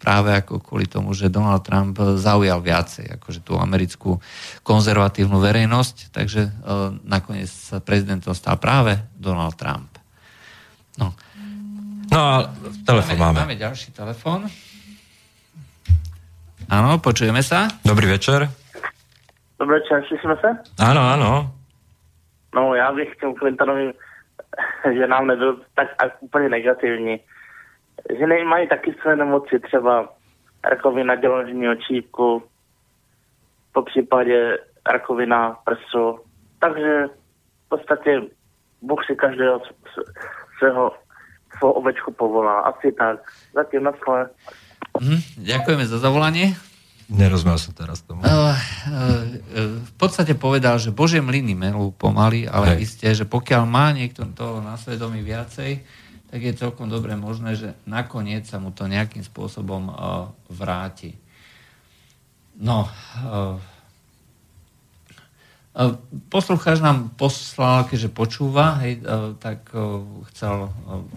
práve 0.00 0.32
ako 0.32 0.60
kvôli 0.60 0.88
tomu, 0.88 1.12
že 1.12 1.32
Donald 1.32 1.64
Trump 1.64 1.96
zaujal 2.16 2.60
viacej 2.64 3.20
akože 3.20 3.40
tú 3.44 3.60
americkú 3.60 4.16
konzervatívnu 4.64 5.36
verejnosť, 5.36 6.08
takže 6.08 6.48
nakoniec 7.04 7.52
sa 7.52 7.84
prezidentom 7.84 8.32
stal 8.32 8.56
práve 8.56 8.96
Donald 9.12 9.60
Trump. 9.60 9.92
No. 10.96 11.12
No 12.08 12.16
a 12.16 12.48
telefon 12.88 13.16
máme. 13.20 13.44
Máme 13.44 13.60
ďalší 13.60 13.92
telefon. 13.92 14.48
Áno, 16.70 17.02
počujeme 17.02 17.42
sa. 17.42 17.66
Dobrý 17.82 18.06
večer. 18.06 18.59
Dobrý 19.60 19.74
večer, 19.74 20.04
slyšíme 20.08 20.36
se? 20.36 20.48
Ano, 20.78 21.00
ano. 21.00 21.54
No, 22.54 22.74
já 22.74 22.92
bych 22.92 23.16
k 23.16 23.38
Clintonovi, 23.38 23.92
že 24.92 25.06
nám 25.06 25.26
nebyl 25.26 25.60
tak 25.74 25.88
úplně 26.20 26.48
negativní. 26.48 27.20
Že 28.18 28.26
nemají 28.26 28.68
taky 28.68 28.94
své 29.02 29.16
nemoci, 29.16 29.60
třeba 29.60 30.08
rakovina 30.64 31.14
děložního 31.14 31.74
čípku, 31.74 32.42
po 33.72 33.82
případě 33.82 34.58
rakovina 34.92 35.56
prsu. 35.64 36.18
Takže 36.58 37.06
v 37.66 37.68
podstatě 37.68 38.20
Bůh 38.82 39.04
si 39.06 39.16
každého 39.16 39.60
svého 40.58 40.92
svou 41.58 41.70
ovečku 41.70 42.12
povolá. 42.12 42.60
Asi 42.60 42.92
tak. 42.92 43.20
Zatím 43.54 43.82
na 43.82 43.92
Mm, 45.00 45.22
ďakujeme 45.38 45.86
za 45.86 45.98
zavolanie. 45.98 46.69
Nerozumel 47.10 47.58
som 47.58 47.74
teraz 47.74 48.06
tomu. 48.06 48.22
Uh, 48.22 48.30
uh, 48.30 48.54
v 49.82 49.92
podstate 49.98 50.38
povedal, 50.38 50.78
že 50.78 50.94
Bože 50.94 51.18
mlyny 51.18 51.58
melú 51.58 51.90
pomaly, 51.90 52.46
ale 52.46 52.78
Hej. 52.78 52.86
isté, 52.86 53.08
že 53.10 53.26
pokiaľ 53.26 53.62
má 53.66 53.90
niekto 53.90 54.22
toho 54.30 54.62
na 54.62 54.78
svedomí 54.78 55.18
viacej, 55.26 55.82
tak 56.30 56.38
je 56.38 56.54
celkom 56.54 56.86
dobre 56.86 57.18
možné, 57.18 57.58
že 57.58 57.74
nakoniec 57.90 58.46
sa 58.46 58.62
mu 58.62 58.70
to 58.70 58.86
nejakým 58.86 59.26
spôsobom 59.26 59.90
vráti. 60.46 61.18
No, 62.54 62.86
Poslucháč 66.30 66.82
nám 66.82 67.14
poslal, 67.14 67.86
keďže 67.86 68.10
počúva, 68.10 68.82
hej, 68.82 69.02
tak 69.38 69.70
chcel 70.34 70.70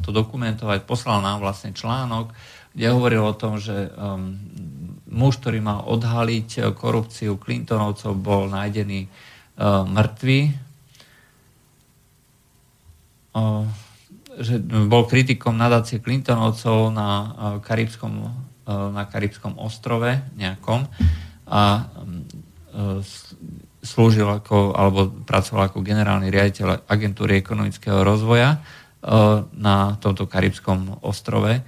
to 0.05 0.09
dokumentovať, 0.13 0.85
poslal 0.85 1.25
nám 1.25 1.41
vlastne 1.41 1.73
článok, 1.73 2.29
kde 2.73 2.85
hovoril 2.89 3.21
o 3.25 3.37
tom, 3.37 3.61
že 3.61 3.89
um, 3.93 4.37
muž, 5.13 5.37
ktorý 5.39 5.61
mal 5.61 5.85
odhaliť 5.85 6.73
korupciu 6.73 7.37
Clintonovcov, 7.37 8.17
bol 8.17 8.49
nájdený 8.49 9.07
uh, 9.07 9.85
mŕtvý. 9.85 10.39
Uh, 13.33 13.69
že 14.33 14.57
bol 14.89 15.05
kritikom 15.05 15.53
nadácie 15.53 16.01
Clintonovcov 16.01 16.89
na 16.89 17.09
Karibskom, 17.61 18.33
na 18.65 19.05
Karibskom 19.05 19.61
ostrove 19.61 20.09
nejakom 20.33 20.89
a 21.45 21.85
slúžil 23.83 24.25
ako, 24.25 24.73
alebo 24.73 25.11
pracoval 25.27 25.69
ako 25.69 25.85
generálny 25.85 26.33
riaditeľ 26.33 26.89
agentúry 26.89 27.37
ekonomického 27.43 28.01
rozvoja 28.01 28.63
na 29.53 29.99
tomto 29.99 30.25
karibskom 30.25 31.03
ostrove. 31.03 31.59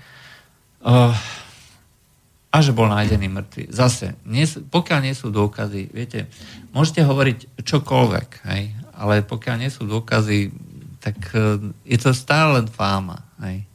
A 2.55 2.63
že 2.63 2.71
bol 2.71 2.87
nájdený 2.87 3.27
mŕtvy. 3.27 3.63
Zase, 3.67 4.15
nie, 4.23 4.47
pokiaľ 4.47 4.99
nie 5.03 5.11
sú 5.11 5.27
dôkazy, 5.27 5.91
viete, 5.91 6.31
môžete 6.71 7.03
hovoriť 7.03 7.59
čokoľvek, 7.67 8.29
hej, 8.47 8.71
ale 8.95 9.27
pokiaľ 9.27 9.55
nie 9.59 9.67
sú 9.67 9.83
dôkazy, 9.83 10.55
tak 11.03 11.19
uh, 11.35 11.59
je 11.83 11.99
to 11.99 12.15
stále 12.15 12.63
len 12.63 12.71
fáma. 12.71 13.27
Hej. 13.43 13.67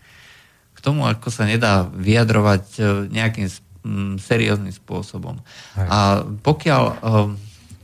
K 0.72 0.78
tomu, 0.80 1.04
ako 1.04 1.28
sa 1.28 1.44
nedá 1.44 1.84
vyjadrovať 1.84 2.64
uh, 2.80 2.84
nejakým 3.12 3.52
um, 3.84 4.16
serióznym 4.16 4.72
spôsobom. 4.72 5.36
Hej. 5.76 5.86
A 5.92 5.98
pokiaľ 6.40 6.82
uh, 7.04 7.30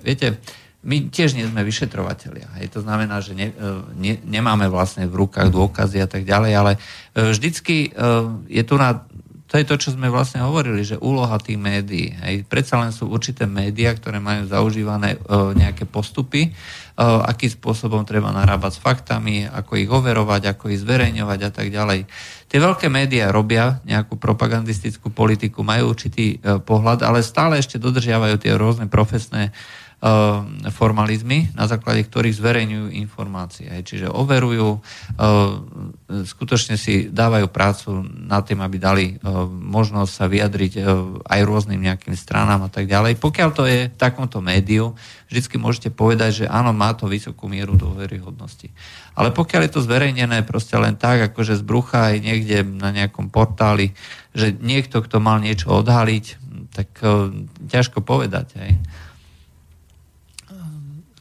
Viete, 0.07 0.39
my 0.87 1.11
tiež 1.11 1.35
nie 1.35 1.43
sme 1.51 1.67
vyšetrovateľia. 1.67 2.47
Hej. 2.63 2.79
To 2.79 2.81
znamená, 2.87 3.19
že 3.19 3.35
ne, 3.35 3.51
e, 3.51 3.55
ne, 3.99 4.23
nemáme 4.23 4.71
vlastne 4.71 5.11
v 5.11 5.27
rukách 5.27 5.51
dôkazy 5.51 5.99
a 5.99 6.07
tak 6.07 6.23
ďalej, 6.23 6.53
ale 6.55 6.73
e, 6.79 7.35
vždycky 7.35 7.91
e, 7.91 7.99
je 8.47 8.63
tu 8.63 8.79
na... 8.79 9.03
To 9.57 9.65
je 9.65 9.73
to, 9.73 9.89
čo 9.89 9.97
sme 9.97 10.13
vlastne 10.13 10.45
hovorili, 10.45 10.85
že 10.85 11.01
úloha 11.01 11.41
tých 11.41 11.57
médií. 11.57 12.13
Hej. 12.13 12.45
Predsa 12.45 12.77
len 12.77 12.93
sú 12.93 13.09
určité 13.09 13.49
médiá, 13.49 13.97
ktoré 13.97 14.21
majú 14.21 14.45
zaužívané 14.45 15.17
nejaké 15.57 15.89
postupy, 15.89 16.53
akým 17.01 17.49
spôsobom 17.49 18.05
treba 18.05 18.37
narábať 18.37 18.77
s 18.77 18.85
faktami, 18.85 19.49
ako 19.49 19.81
ich 19.81 19.89
overovať, 19.89 20.53
ako 20.53 20.77
ich 20.77 20.85
zverejňovať 20.85 21.41
a 21.41 21.51
tak 21.57 21.73
ďalej. 21.73 22.05
Tie 22.53 22.59
veľké 22.61 22.93
médiá 22.93 23.33
robia 23.33 23.81
nejakú 23.89 24.21
propagandistickú 24.21 25.09
politiku, 25.09 25.65
majú 25.65 25.97
určitý 25.97 26.37
pohľad, 26.45 27.01
ale 27.01 27.25
stále 27.25 27.57
ešte 27.57 27.81
dodržiavajú 27.81 28.37
tie 28.37 28.53
rôzne 28.61 28.93
profesné 28.93 29.57
formalizmy, 30.77 31.57
na 31.57 31.65
základe 31.65 32.05
ktorých 32.05 32.37
zverejňujú 32.37 32.87
informácie. 33.01 33.65
Čiže 33.81 34.13
overujú, 34.13 34.77
eh, 34.77 35.25
skutočne 36.29 36.77
si 36.77 37.09
dávajú 37.09 37.49
prácu 37.49 38.05
nad 38.05 38.45
tým, 38.45 38.61
aby 38.61 38.77
dali 38.77 39.05
eh, 39.17 39.19
možnosť 39.49 40.13
sa 40.13 40.29
vyjadriť 40.29 40.73
aj 41.25 41.41
rôznym 41.49 41.81
nejakým 41.81 42.13
stranám 42.13 42.69
a 42.69 42.71
tak 42.71 42.93
ďalej. 42.93 43.17
Pokiaľ 43.17 43.49
to 43.57 43.65
je 43.65 43.89
v 43.89 43.97
takomto 43.97 44.45
médiu, 44.45 44.93
vždy 45.33 45.57
môžete 45.57 45.89
povedať, 45.89 46.45
že 46.45 46.47
áno, 46.47 46.77
má 46.77 46.93
to 46.93 47.09
vysokú 47.09 47.49
mieru 47.49 47.73
dôveryhodnosti. 47.75 48.69
Ale 49.17 49.33
pokiaľ 49.33 49.61
je 49.65 49.73
to 49.81 49.81
zverejnené 49.81 50.45
proste 50.45 50.77
len 50.77 51.01
tak, 51.01 51.33
akože 51.33 51.57
z 51.57 51.65
brucha 51.65 52.13
aj 52.13 52.17
niekde 52.21 52.69
na 52.69 52.93
nejakom 52.93 53.33
portáli, 53.33 53.97
že 54.37 54.53
niekto, 54.53 55.01
kto 55.01 55.25
mal 55.25 55.41
niečo 55.41 55.73
odhaliť, 55.73 56.25
tak 56.77 56.93
ťažko 57.73 58.05
povedať. 58.05 58.47
Hej 58.61 58.77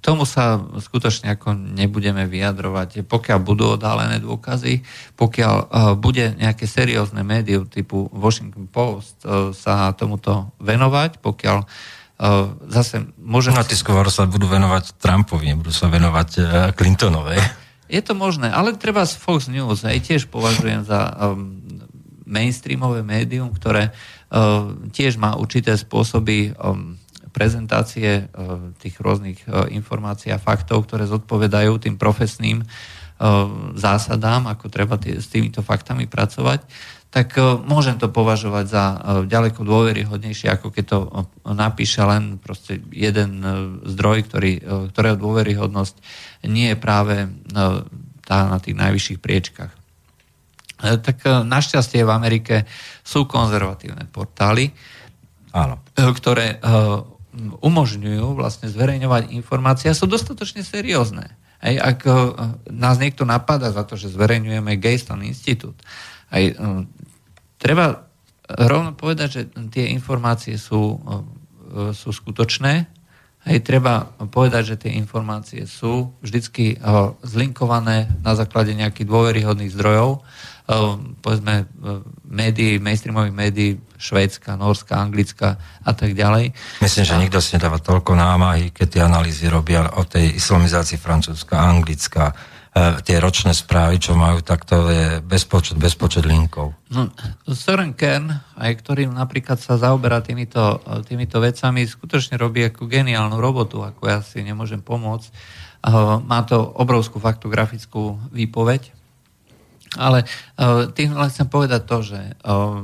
tomu 0.06 0.30
sa 0.30 0.62
skutočne 0.62 1.34
ako 1.34 1.58
nebudeme 1.58 2.30
vyjadrovať. 2.30 3.10
Pokiaľ 3.10 3.40
budú 3.42 3.74
odálené 3.74 4.22
dôkazy, 4.22 4.86
pokiaľ 5.18 5.56
uh, 5.58 5.68
bude 5.98 6.38
nejaké 6.38 6.70
seriózne 6.70 7.26
médium 7.26 7.66
typu 7.66 8.06
Washington 8.14 8.70
Post 8.70 9.26
uh, 9.26 9.50
sa 9.50 9.90
tomuto 9.98 10.54
venovať, 10.62 11.18
pokiaľ 11.26 11.58
uh, 11.66 12.54
zase 12.70 13.02
môžeme... 13.18 13.58
No, 13.58 13.66
skôr 13.66 14.06
sa 14.14 14.30
budú 14.30 14.46
venovať 14.46 15.02
Trumpovi, 15.02 15.58
nebudú 15.58 15.74
sa 15.74 15.90
venovať 15.90 16.30
uh, 16.38 16.46
Clintonovej. 16.78 17.42
Je 17.90 18.02
to 18.06 18.14
možné, 18.14 18.54
ale 18.54 18.78
treba 18.78 19.02
z 19.10 19.18
Fox 19.18 19.50
News 19.50 19.82
aj 19.82 20.06
tiež 20.06 20.30
považujem 20.30 20.86
za 20.86 21.10
um, 21.18 21.58
mainstreamové 22.26 23.02
médium, 23.02 23.54
ktoré 23.54 23.90
uh, 23.90 24.70
tiež 24.90 25.18
má 25.18 25.38
určité 25.38 25.74
spôsoby 25.78 26.54
um, 26.58 26.98
prezentácie 27.36 28.12
e, 28.16 28.24
tých 28.80 28.96
rôznych 29.04 29.44
e, 29.44 29.76
informácií 29.76 30.32
a 30.32 30.40
faktov, 30.40 30.88
ktoré 30.88 31.04
zodpovedajú 31.04 31.84
tým 31.84 32.00
profesným 32.00 32.64
e, 32.64 32.66
zásadám, 33.76 34.48
ako 34.48 34.72
treba 34.72 34.96
s 34.96 35.28
týmito 35.28 35.60
faktami 35.60 36.08
pracovať, 36.08 36.64
tak 37.12 37.40
môžem 37.64 37.96
to 37.96 38.12
považovať 38.12 38.66
za 38.68 38.84
ďaleko 39.24 39.64
dôveryhodnejšie, 39.64 40.52
ako 40.52 40.68
keď 40.68 40.84
to 40.84 41.00
napíše 41.48 42.04
len 42.04 42.36
proste 42.44 42.84
jeden 42.92 43.40
zdroj, 43.88 44.28
ktorý, 44.28 44.60
ktorého 44.92 45.16
dôveryhodnosť 45.16 45.96
nie 46.52 46.76
je 46.76 46.76
práve 46.76 47.32
tá 48.20 48.52
na 48.52 48.60
tých 48.60 48.76
najvyšších 48.76 49.24
priečkách. 49.24 49.72
Tak 50.76 51.48
našťastie 51.48 52.04
v 52.04 52.12
Amerike 52.12 52.68
sú 53.00 53.24
konzervatívne 53.24 54.12
portály, 54.12 54.76
Áno. 55.56 55.80
ktoré 55.96 56.60
umožňujú 57.62 58.36
vlastne 58.36 58.72
zverejňovať 58.72 59.36
informácie 59.36 59.92
a 59.92 59.98
sú 59.98 60.08
dostatočne 60.08 60.64
seriózne. 60.64 61.36
Hej, 61.64 61.76
ak 61.82 62.00
uh, 62.06 62.16
nás 62.70 63.00
niekto 63.00 63.24
napadá 63.26 63.72
za 63.72 63.84
to, 63.88 63.98
že 63.98 64.14
zverejňujeme 64.14 64.78
Gayston 64.78 65.26
Institút, 65.26 65.76
aj, 66.30 66.44
uh, 66.56 66.84
treba 67.58 68.06
rovno 68.46 68.94
povedať, 68.94 69.30
že 69.32 69.42
tie 69.74 69.90
informácie 69.90 70.60
sú, 70.60 71.00
uh, 71.02 71.92
sú 71.96 72.14
skutočné. 72.14 72.86
Hej, 73.46 73.62
treba 73.62 74.10
povedať, 74.34 74.74
že 74.74 74.80
tie 74.88 74.98
informácie 74.98 75.70
sú 75.70 76.18
vždycky 76.18 76.82
zlinkované 77.22 78.10
na 78.26 78.34
základe 78.34 78.74
nejakých 78.74 79.06
dôveryhodných 79.06 79.70
zdrojov 79.70 80.26
povedzme 81.22 81.70
médií, 82.26 82.82
mainstreamových 82.82 83.36
médií 83.38 83.72
Švédska, 83.96 84.58
Norska, 84.58 84.98
Anglicka 84.98 85.62
a 85.86 85.92
tak 85.94 86.18
ďalej. 86.18 86.52
Myslím, 86.82 87.06
že 87.06 87.22
nikto 87.22 87.38
si 87.40 87.56
nedáva 87.56 87.78
toľko 87.78 88.18
námahy, 88.18 88.74
keď 88.74 88.88
tie 88.90 89.02
analýzy 89.06 89.46
robia 89.46 89.86
o 89.94 90.04
tej 90.04 90.36
islamizácii 90.36 90.98
Francúzska, 90.98 91.62
Anglicka, 91.62 92.34
e, 92.74 92.98
tie 93.06 93.22
ročné 93.22 93.54
správy, 93.54 94.02
čo 94.02 94.18
majú, 94.18 94.42
tak 94.42 94.66
to 94.66 94.90
je 94.90 95.22
bezpočet, 95.22 95.78
bezpočet 95.78 96.26
linkov. 96.26 96.74
No, 96.90 97.14
Søren 97.46 97.94
Kern, 97.94 98.34
aj 98.58 98.72
ktorý 98.82 99.06
napríklad 99.06 99.62
sa 99.62 99.78
zaoberá 99.78 100.26
týmito, 100.26 100.82
týmito 101.06 101.38
vecami, 101.38 101.86
skutočne 101.86 102.42
robí 102.42 102.66
ako 102.66 102.90
geniálnu 102.90 103.38
robotu, 103.38 103.86
ako 103.86 104.02
ja 104.10 104.20
si 104.26 104.42
nemôžem 104.42 104.82
pomôcť. 104.82 105.30
Má 106.26 106.42
to 106.50 106.58
obrovskú 106.58 107.22
faktografickú 107.22 108.18
výpoveď, 108.34 108.95
ale 109.98 110.24
uh, 110.24 110.92
tým 110.92 111.16
len 111.16 111.30
chcem 111.32 111.48
povedať 111.48 111.82
to, 111.88 111.98
že 112.04 112.22
uh, 112.44 112.80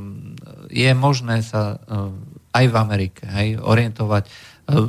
je 0.72 0.92
možné 0.96 1.46
sa 1.46 1.78
uh, 1.78 2.12
aj 2.52 2.66
v 2.68 2.76
Amerike 2.76 3.24
hej, 3.28 3.60
orientovať 3.60 4.28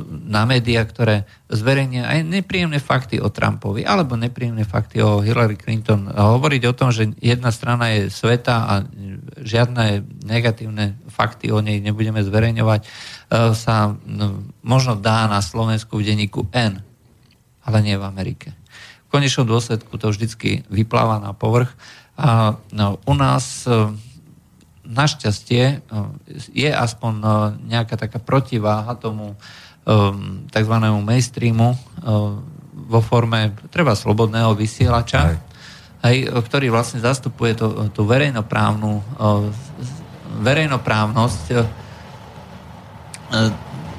na 0.07 0.47
médiá, 0.47 0.85
ktoré 0.87 1.27
zverejnia 1.51 2.07
aj 2.07 2.23
nepríjemné 2.23 2.79
fakty 2.79 3.19
o 3.19 3.27
Trumpovi 3.27 3.83
alebo 3.83 4.15
nepríjemné 4.15 4.63
fakty 4.63 5.03
o 5.03 5.19
Hillary 5.19 5.59
Clinton. 5.59 6.07
A 6.07 6.31
hovoriť 6.35 6.61
o 6.71 6.77
tom, 6.77 6.95
že 6.95 7.11
jedna 7.19 7.51
strana 7.51 7.91
je 7.91 8.07
sveta 8.07 8.55
a 8.63 8.73
žiadne 9.43 10.07
negatívne 10.23 11.03
fakty 11.11 11.51
o 11.51 11.59
nej 11.59 11.83
nebudeme 11.83 12.23
zverejňovať, 12.23 12.81
sa 13.57 13.91
no, 14.07 14.47
možno 14.63 14.95
dá 14.95 15.27
na 15.27 15.43
Slovensku 15.43 15.99
v 15.99 16.07
denníku 16.07 16.47
N, 16.55 16.79
ale 17.67 17.77
nie 17.83 17.99
v 17.99 18.07
Amerike. 18.07 18.55
V 19.11 19.19
konečnom 19.19 19.43
dôsledku 19.43 19.99
to 19.99 20.15
vždycky 20.15 20.63
vypláva 20.71 21.19
na 21.19 21.35
povrch 21.35 21.75
a 22.13 22.53
no, 22.69 23.01
u 23.09 23.13
nás 23.17 23.65
e, 23.65 23.89
našťastie 24.85 25.63
e, 25.65 25.75
je 26.53 26.69
aspoň 26.69 27.13
e, 27.17 27.27
nejaká 27.73 27.97
taká 27.97 28.21
protiváha 28.21 28.93
tomu 28.97 29.37
tzv. 30.47 30.75
mainstreamu 30.79 31.75
vo 32.87 32.99
forme 33.03 33.51
treba 33.67 33.99
slobodného 33.99 34.55
vysielača, 34.55 35.35
aj. 35.99 36.39
ktorý 36.39 36.71
vlastne 36.71 37.03
zastupuje 37.03 37.51
to, 37.51 37.91
tú 37.91 38.07
verejnoprávnu 38.07 39.03
verejnoprávnosť 40.39 41.43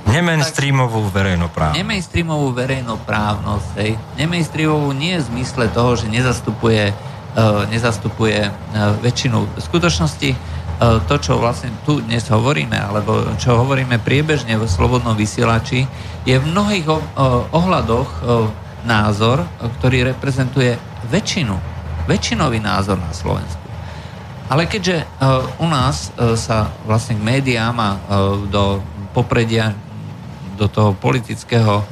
Nemainstreamovú 0.09 1.09
verejnoprávnosť. 1.13 1.81
Nemainstreamovú 1.81 2.49
verejnoprávnosť. 2.53 3.69
Hej. 3.81 3.93
Nemainstreamovú 4.21 4.93
nie 4.93 5.21
v 5.21 5.25
zmysle 5.33 5.69
toho, 5.73 5.97
že 5.97 6.13
nezastupuje 6.13 6.97
nezastupuje 7.69 8.51
väčšinu. 9.03 9.59
V 9.59 9.61
skutočnosti 9.61 10.31
to, 11.07 11.15
čo 11.23 11.39
vlastne 11.39 11.71
tu 11.87 12.03
dnes 12.03 12.23
hovoríme, 12.27 12.75
alebo 12.75 13.35
čo 13.39 13.59
hovoríme 13.59 14.03
priebežne 14.03 14.59
v 14.59 14.67
Slobodnom 14.67 15.15
vysielači, 15.15 15.87
je 16.27 16.35
v 16.35 16.49
mnohých 16.51 16.87
ohľadoch 17.55 18.11
názor, 18.87 19.47
ktorý 19.81 20.15
reprezentuje 20.15 20.79
väčšinu, 21.11 21.57
väčšinový 22.11 22.59
názor 22.63 22.99
na 22.99 23.15
Slovensku. 23.15 23.63
Ale 24.45 24.69
keďže 24.69 25.09
u 25.59 25.67
nás 25.67 26.13
sa 26.37 26.69
vlastne 26.85 27.17
k 27.17 27.27
médiám 27.27 27.77
a 27.81 27.91
do 28.47 28.79
popredia, 29.17 29.73
do 30.55 30.69
toho 30.69 30.93
politického 30.95 31.83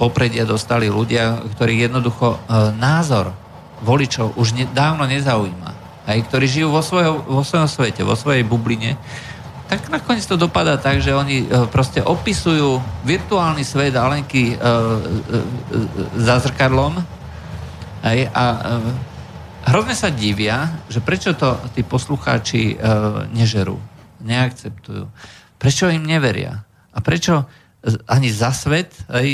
popredia 0.00 0.48
dostali 0.48 0.88
ľudia, 0.88 1.44
ktorí 1.54 1.86
jednoducho 1.86 2.40
názor 2.80 3.36
voličov 3.80 4.36
už 4.36 4.56
ne, 4.56 4.64
dávno 4.70 5.08
nezaujíma 5.08 5.80
aj, 6.10 6.18
ktorí 6.26 6.46
žijú 6.50 6.68
vo, 6.74 6.82
svojho, 6.82 7.22
vo 7.22 7.42
svojom 7.46 7.68
svete, 7.70 8.02
vo 8.02 8.18
svojej 8.18 8.42
bubline, 8.42 8.98
tak 9.70 9.86
nakoniec 9.86 10.26
to 10.26 10.34
dopadá 10.34 10.74
tak, 10.74 10.98
že 10.98 11.14
oni 11.14 11.46
e, 11.46 11.70
proste 11.70 12.02
opisujú 12.02 12.82
virtuálny 13.06 13.62
svet 13.62 13.94
Alenky 13.94 14.50
e, 14.50 14.54
e, 14.54 14.58
e, 14.58 14.72
za 16.18 16.42
zrkadlom 16.42 16.98
aj, 18.02 18.18
a 18.34 18.44
e, 18.50 18.58
hrozne 19.70 19.94
sa 19.94 20.10
divia, 20.10 20.82
že 20.90 20.98
prečo 20.98 21.38
to 21.38 21.54
tí 21.70 21.86
poslucháči 21.86 22.74
e, 22.74 22.76
nežerú, 23.30 23.78
neakceptujú. 24.26 25.06
Prečo 25.60 25.86
im 25.86 26.02
neveria? 26.02 26.66
A 26.90 26.98
prečo 26.98 27.46
ani 28.10 28.28
za 28.28 28.50
svet 28.50 28.90
aj, 29.06 29.24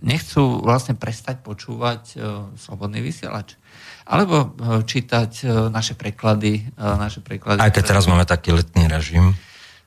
nechcú 0.00 0.64
vlastne 0.64 0.96
prestať 0.96 1.44
počúvať 1.44 2.02
e, 2.08 2.16
slobodný 2.56 3.04
vysielač? 3.04 3.60
Alebo 4.06 4.52
eh, 4.52 4.82
čítať 4.82 5.30
eh, 5.42 5.48
naše 5.70 5.94
preklady. 5.94 6.66
Eh, 6.66 6.96
naše 6.98 7.22
preklady 7.22 7.62
Aj 7.62 7.72
keď 7.72 7.84
teraz 7.94 8.04
máme 8.10 8.26
taký 8.26 8.54
letný 8.54 8.90
režim. 8.90 9.34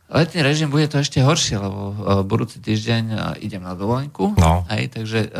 Letný 0.05 0.45
režim 0.45 0.69
bude 0.69 0.85
to 0.85 1.01
ešte 1.01 1.17
horšie, 1.17 1.57
lebo 1.57 1.97
budúci 2.29 2.61
týždeň 2.61 3.35
idem 3.41 3.65
na 3.65 3.73
dovolenku, 3.73 4.37
no. 4.37 4.61
aj, 4.69 5.01
takže 5.01 5.33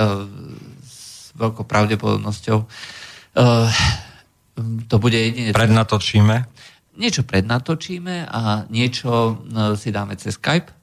s 0.81 1.29
veľkou 1.37 1.69
pravdepodobnosťou 1.69 2.65
to 4.89 4.95
bude 4.97 5.13
jedine... 5.21 5.53
Prednatočíme? 5.53 6.49
Niečo 6.97 7.21
prednatočíme 7.21 8.25
a 8.25 8.65
niečo 8.73 9.37
si 9.77 9.93
dáme 9.93 10.17
cez 10.17 10.41
Skype 10.41 10.73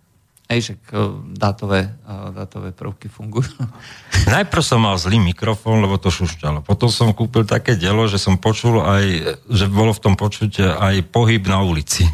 Hej, 0.52 0.68
však 0.68 0.80
e, 0.92 0.96
dátové, 1.32 1.96
e, 2.04 2.12
dátové 2.36 2.76
prvky 2.76 3.08
fungujú. 3.08 3.48
Najprv 4.36 4.60
som 4.60 4.84
mal 4.84 5.00
zlý 5.00 5.16
mikrofón, 5.16 5.80
lebo 5.80 5.96
to 5.96 6.12
šušťalo. 6.12 6.60
Potom 6.60 6.92
som 6.92 7.16
kúpil 7.16 7.48
také 7.48 7.72
dielo, 7.72 8.04
že 8.04 8.20
som 8.20 8.36
počul 8.36 8.84
aj, 8.84 9.04
že 9.48 9.64
bolo 9.72 9.96
v 9.96 10.02
tom 10.04 10.12
počutie 10.12 10.68
aj 10.68 11.08
pohyb 11.08 11.40
na 11.48 11.64
ulici. 11.64 12.04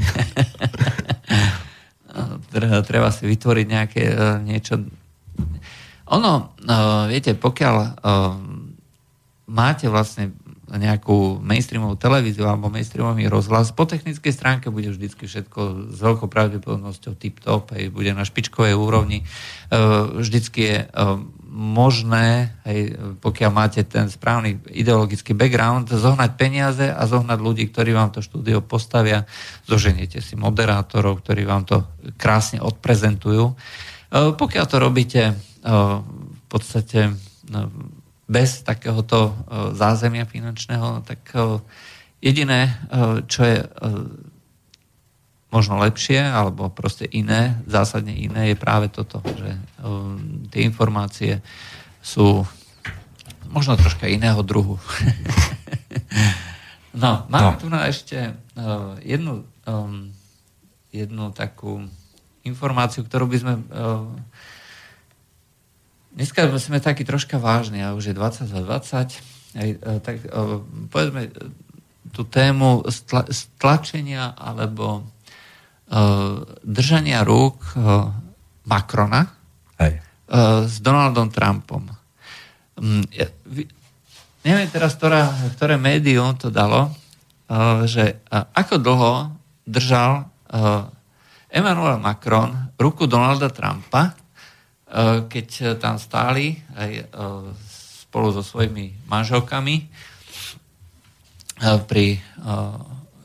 Treba 2.87 3.11
si 3.11 3.27
vytvoriť 3.27 3.67
nejaké 3.67 4.03
e, 4.07 4.15
niečo... 4.47 4.87
Ono, 6.09 6.57
viete, 7.05 7.37
pokiaľ 7.37 8.01
máte 9.45 9.93
vlastne 9.93 10.33
nejakú 10.69 11.41
mainstreamovú 11.41 11.97
televíziu 11.97 12.45
alebo 12.45 12.69
mainstreamový 12.69 13.25
rozhlas, 13.33 13.73
po 13.73 13.89
technickej 13.89 14.33
stránke 14.37 14.69
bude 14.69 14.93
vždycky 14.93 15.25
všetko 15.25 15.93
s 15.97 15.99
veľkou 16.05 16.29
pravdepodobnosťou 16.29 17.17
tip-top, 17.17 17.73
aj 17.73 17.89
bude 17.89 18.13
na 18.13 18.29
špičkovej 18.29 18.77
úrovni. 18.77 19.25
E, 19.25 19.27
vždycky 20.21 20.61
je 20.61 20.79
e, 20.85 20.87
možné, 21.49 22.53
aj 22.69 22.79
pokiaľ 23.25 23.51
máte 23.51 23.81
ten 23.89 24.13
správny 24.13 24.61
ideologický 24.69 25.33
background, 25.33 25.89
zohnať 25.89 26.31
peniaze 26.37 26.85
a 26.85 27.03
zohnať 27.09 27.39
ľudí, 27.41 27.65
ktorí 27.73 27.97
vám 27.97 28.13
to 28.13 28.21
štúdio 28.21 28.61
postavia. 28.61 29.25
Zoženiete 29.65 30.21
si 30.21 30.37
moderátorov, 30.37 31.25
ktorí 31.25 31.49
vám 31.49 31.65
to 31.65 31.89
krásne 32.21 32.61
odprezentujú. 32.61 33.57
E, 34.13 34.37
pokiaľ 34.37 34.65
to 34.69 34.77
robíte 34.77 35.23
v 35.59 36.45
podstate 36.47 37.13
bez 38.29 38.61
takéhoto 38.61 39.33
e, 39.33 39.35
zázemia 39.73 40.29
finančného, 40.29 41.01
tak 41.01 41.21
e, 41.33 41.65
jediné, 42.21 42.69
e, 42.69 42.73
čo 43.25 43.41
je 43.43 43.59
možno 45.49 45.81
lepšie, 45.81 46.21
alebo 46.21 46.69
proste 46.69 47.09
iné, 47.09 47.57
zásadne 47.65 48.13
iné, 48.13 48.53
je 48.53 48.57
práve 48.61 48.93
toto, 48.93 49.25
že 49.25 49.57
tie 50.53 50.61
informácie 50.61 51.41
sú 52.05 52.45
možno 53.49 53.81
troška 53.81 54.05
iného 54.13 54.45
druhu. 54.45 54.77
no, 57.03 57.25
máme 57.33 57.57
no. 57.57 57.61
tu 57.65 57.73
na 57.73 57.89
ešte 57.89 58.37
jednu, 59.09 59.49
jednu 60.93 61.33
takú 61.33 61.81
informáciu, 62.45 63.09
ktorú 63.09 63.25
by 63.33 63.39
sme 63.41 63.55
Dneska 66.19 66.51
sme 66.59 66.83
takí 66.83 67.07
troška 67.07 67.39
vážni, 67.39 67.79
a 67.79 67.95
už 67.95 68.11
je 68.11 68.15
20 68.19 68.51
za 68.51 68.59
20. 68.67 69.55
Aj, 69.55 69.71
tak 70.03 70.19
o, 70.35 70.67
povedzme 70.91 71.31
tú 72.11 72.27
tému 72.27 72.83
stla, 72.91 73.23
stlačenia 73.31 74.35
alebo 74.35 74.99
o, 74.99 75.03
držania 76.67 77.23
rúk 77.23 77.63
o, 77.79 78.11
Macrona 78.67 79.31
Hej. 79.79 80.03
O, 80.27 80.67
s 80.67 80.83
Donaldom 80.83 81.31
Trumpom. 81.31 81.87
Mm, 82.83 83.07
ja, 83.15 83.31
vy, 83.47 83.71
neviem 84.43 84.67
teraz, 84.75 84.99
ktorá, 84.99 85.31
ktoré 85.55 85.79
médium 85.79 86.35
to 86.35 86.51
dalo, 86.51 86.91
o, 87.47 87.87
že 87.87 88.27
o, 88.27 88.43
ako 88.59 88.75
dlho 88.83 89.13
držal 89.63 90.27
o, 90.27 90.83
Emmanuel 91.47 92.03
Macron 92.03 92.75
ruku 92.75 93.07
Donalda 93.07 93.55
Trumpa 93.55 94.28
keď 95.29 95.77
tam 95.77 96.01
stáli 96.01 96.57
aj 96.73 96.91
eh, 96.93 97.05
spolu 98.09 98.33
so 98.33 98.41
svojimi 98.41 99.05
manželkami 99.05 99.77
eh, 99.85 101.79
pri 101.85 102.21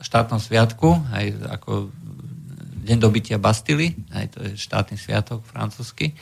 štátnom 0.04 0.36
sviatku, 0.36 1.00
aj 1.16 1.26
ako 1.48 1.88
deň 2.84 2.98
dobytia 3.00 3.40
Bastily, 3.40 3.96
aj 4.12 4.36
to 4.36 4.38
je 4.44 4.52
štátny 4.60 5.00
sviatok 5.00 5.40
francúzsky, 5.48 6.12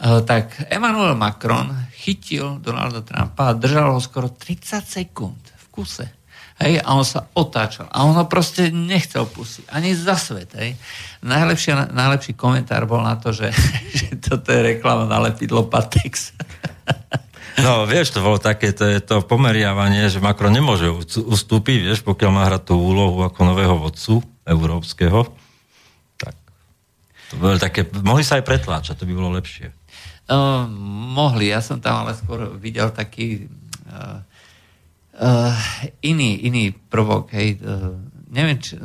tak 0.00 0.64
Emmanuel 0.72 1.12
Macron 1.12 1.68
chytil 1.92 2.56
Donalda 2.64 3.04
Trumpa 3.04 3.52
a 3.52 3.58
držal 3.58 3.92
ho 3.92 4.00
skoro 4.00 4.32
30 4.32 4.80
sekúnd 4.80 5.38
v 5.44 5.64
kuse. 5.68 6.21
Hej, 6.62 6.78
a 6.78 6.94
on 6.94 7.02
sa 7.02 7.26
otáčal. 7.34 7.90
A 7.90 8.06
on 8.06 8.14
ho 8.14 8.24
proste 8.30 8.70
nechcel 8.70 9.26
pustiť. 9.26 9.66
Ani 9.74 9.98
za 9.98 10.14
svet. 10.14 10.54
Hej. 10.54 10.78
Najlepší, 11.26 11.90
najlepší 11.90 12.38
komentár 12.38 12.86
bol 12.86 13.02
na 13.02 13.18
to, 13.18 13.34
že, 13.34 13.50
že 13.98 14.14
toto 14.22 14.54
je 14.54 14.78
reklama 14.78 15.10
na 15.10 15.18
lepidlo 15.18 15.66
Patex. 15.66 16.30
No, 17.60 17.84
vieš, 17.84 18.16
to 18.16 18.24
bolo 18.24 18.40
také, 18.40 18.72
to 18.72 18.88
je 18.88 19.02
to 19.02 19.20
pomeriavanie, 19.26 20.08
že 20.08 20.24
Macron 20.24 20.54
nemôže 20.54 20.88
ustúpiť, 21.20 21.78
vieš, 21.84 22.00
pokiaľ 22.00 22.30
má 22.32 22.48
hrať 22.48 22.72
tú 22.72 22.80
úlohu 22.80 23.20
ako 23.20 23.40
nového 23.44 23.76
vodcu 23.76 24.24
európskeho. 24.48 25.28
Tak, 26.16 26.34
to 27.28 27.34
bolo 27.36 27.60
také, 27.60 27.84
mohli 28.00 28.24
sa 28.24 28.40
aj 28.40 28.48
pretláčať, 28.48 28.96
to 28.96 29.04
by 29.04 29.12
bolo 29.12 29.36
lepšie. 29.36 29.68
Uh, 30.32 30.64
mohli, 31.12 31.52
ja 31.52 31.60
som 31.60 31.76
tam 31.76 32.06
ale 32.06 32.16
skôr 32.16 32.56
videl 32.56 32.88
taký 32.88 33.52
uh, 33.90 34.24
uh, 35.20 35.52
iný, 36.00 36.48
iný 36.48 36.72
prvok, 36.72 37.32
hej, 37.36 37.60
uh, 37.60 37.92
neviem, 38.32 38.56
či, 38.56 38.80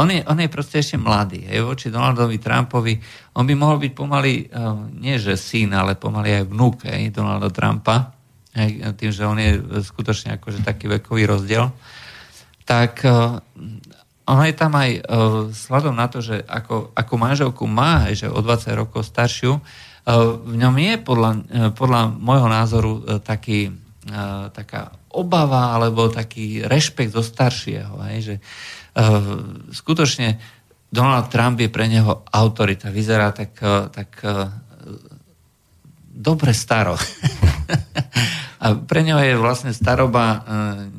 on 0.00 0.08
je, 0.08 0.20
on 0.24 0.38
je 0.40 0.48
proste 0.48 0.80
ešte 0.80 0.96
mladý, 1.00 1.48
hej, 1.48 1.64
voči 1.64 1.92
Donaldovi 1.92 2.40
Trumpovi, 2.40 2.94
on 3.36 3.44
by 3.44 3.54
mohol 3.56 3.80
byť 3.80 3.92
pomaly, 3.92 4.48
uh, 4.48 4.88
nie 4.92 5.16
že 5.16 5.36
syn, 5.36 5.72
ale 5.72 5.96
pomaly 5.96 6.40
aj 6.40 6.44
vnúk, 6.48 6.88
hej, 6.88 7.12
Donalda 7.12 7.48
Trumpa, 7.48 8.12
hej, 8.56 8.92
tým, 8.96 9.10
že 9.12 9.24
on 9.24 9.38
je 9.40 9.60
skutočne 9.84 10.36
akože 10.36 10.64
taký 10.64 10.88
vekový 10.88 11.24
rozdiel, 11.28 11.72
tak 12.68 13.02
uh, 13.02 13.40
on 14.30 14.46
je 14.46 14.54
tam 14.54 14.72
aj 14.76 14.90
uh, 14.94 15.02
sladom 15.50 15.96
na 15.96 16.06
to, 16.06 16.22
že 16.22 16.44
ako, 16.46 16.94
ako 16.94 17.14
manželku 17.16 17.64
má, 17.66 18.08
hej, 18.08 18.26
že 18.26 18.28
o 18.30 18.38
20 18.38 18.72
rokov 18.78 19.08
staršiu, 19.08 19.58
uh, 19.58 19.62
v 20.38 20.54
ňom 20.54 20.74
je 20.76 20.92
podľa, 21.02 21.30
podľa 21.74 22.02
môjho 22.14 22.48
názoru 22.48 22.92
taký, 23.20 23.74
taká 24.54 24.90
obava 25.10 25.74
alebo 25.74 26.10
taký 26.10 26.62
rešpekt 26.62 27.14
zo 27.14 27.22
staršieho. 27.22 27.98
Hej, 28.10 28.18
že 28.22 28.34
uh, 28.38 29.70
skutočne 29.74 30.38
Donald 30.90 31.30
Trump 31.30 31.58
je 31.58 31.70
pre 31.70 31.86
neho 31.90 32.22
autorita. 32.30 32.94
Vyzerá 32.94 33.34
tak, 33.34 33.58
uh, 33.62 33.90
tak 33.90 34.10
uh, 34.22 34.46
dobre 36.10 36.54
staro. 36.54 36.94
A 38.60 38.76
pre 38.76 39.00
neho 39.00 39.16
je 39.16 39.40
vlastne 39.40 39.72
staroba, 39.72 40.44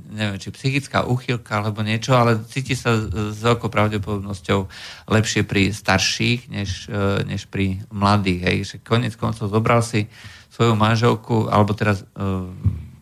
neviem, 0.09 0.41
či 0.41 0.49
psychická 0.49 1.05
úchylka 1.05 1.61
alebo 1.61 1.85
niečo, 1.85 2.17
ale 2.17 2.41
cíti 2.49 2.73
sa 2.73 2.97
s 2.97 3.37
veľkou 3.37 3.69
pravdepodobnosťou 3.69 4.65
lepšie 5.05 5.45
pri 5.45 5.69
starších, 5.69 6.49
než, 6.49 6.89
než 7.29 7.45
pri 7.53 7.85
mladých. 7.93 8.41
Hej. 8.41 8.57
Že 8.65 8.75
konec 8.81 9.13
koncov 9.13 9.53
zobral 9.53 9.85
si 9.85 10.09
svoju 10.49 10.73
manželku, 10.73 11.53
alebo 11.53 11.77
teraz 11.77 12.01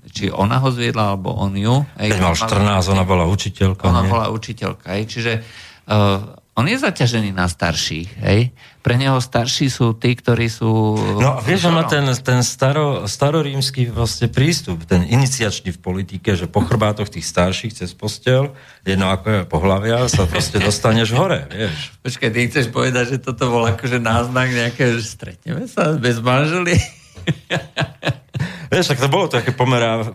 či 0.09 0.25
ona 0.33 0.59
ho 0.59 0.69
zviedla, 0.73 1.15
alebo 1.15 1.31
on 1.33 1.53
ju. 1.55 1.85
Keď 1.95 2.19
mal 2.19 2.35
14, 2.35 2.93
ona 2.93 3.05
bola 3.05 3.25
učiteľka. 3.29 3.87
Ona 3.87 4.03
nie? 4.03 4.11
bola 4.11 4.27
učiteľka, 4.33 4.97
hej. 4.97 5.03
čiže 5.07 5.31
uh, 5.87 6.39
on 6.59 6.67
je 6.67 6.75
zaťažený 6.75 7.31
na 7.31 7.47
starších, 7.47 8.19
hej? 8.19 8.51
Pre 8.83 8.95
neho 8.99 9.15
starší 9.23 9.71
sú 9.71 9.95
tí, 9.95 10.11
ktorí 10.11 10.51
sú... 10.51 10.67
No, 11.15 11.39
vieš, 11.39 11.71
on 11.71 11.79
má 11.79 11.87
ten, 11.87 12.03
ten 12.19 12.43
staro, 12.43 13.07
starorímsky 13.07 13.87
vlastne 13.87 14.27
prístup, 14.27 14.83
ten 14.83 15.07
iniciačný 15.07 15.71
v 15.71 15.79
politike, 15.79 16.35
že 16.35 16.51
po 16.51 16.59
chrbátoch 16.59 17.07
tých 17.07 17.23
starších 17.23 17.79
cez 17.79 17.95
postel, 17.95 18.51
jedno 18.83 19.07
ako 19.07 19.27
je 19.31 19.41
pohľavia, 19.47 20.11
sa 20.11 20.27
proste 20.27 20.59
dostaneš 20.59 21.15
hore, 21.15 21.47
vieš. 21.47 21.95
Počkaj, 22.03 22.29
ty 22.35 22.39
chceš 22.51 22.65
povedať, 22.75 23.15
že 23.15 23.17
toto 23.23 23.47
bol 23.47 23.63
akože 23.63 24.03
náznak 24.03 24.51
nejaké, 24.51 24.99
že 24.99 25.15
stretneme 25.15 25.63
sa 25.63 25.95
bez 25.95 26.19
manželí? 26.19 26.98
Vieš, 28.71 28.93
tak 28.93 29.01
to 29.01 29.09
bolo 29.09 29.25
také 29.25 29.49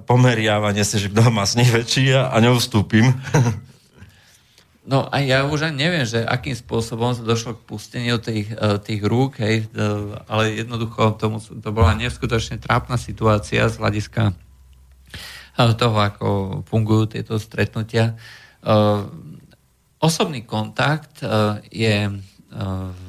pomeriavanie 0.06 0.86
si, 0.86 1.02
že 1.02 1.10
kto 1.10 1.26
má 1.34 1.42
snih 1.42 1.74
väčší 1.74 2.14
a, 2.14 2.30
a 2.30 2.36
neustúpim. 2.38 3.10
No 4.84 5.08
a 5.08 5.16
ja 5.24 5.48
už 5.48 5.72
ani 5.72 5.88
neviem, 5.88 6.04
že 6.04 6.20
akým 6.20 6.52
spôsobom 6.52 7.16
došlo 7.16 7.56
k 7.56 7.64
pusteniu 7.64 8.20
tých, 8.20 8.52
e, 8.52 8.76
tých 8.84 9.00
rúk, 9.00 9.40
hej, 9.40 9.64
e, 9.64 9.80
ale 10.28 10.60
jednoducho 10.60 11.16
tomu, 11.16 11.40
to 11.40 11.70
bola 11.72 11.96
neskutočne 11.96 12.60
trápna 12.60 13.00
situácia 13.00 13.64
z 13.64 13.80
hľadiska 13.80 14.22
e, 14.28 14.34
toho, 15.80 15.96
ako 15.96 16.28
fungujú 16.68 17.16
tieto 17.16 17.40
stretnutia. 17.40 18.20
Osobný 20.00 20.44
kontakt 20.48 21.20
je 21.68 21.96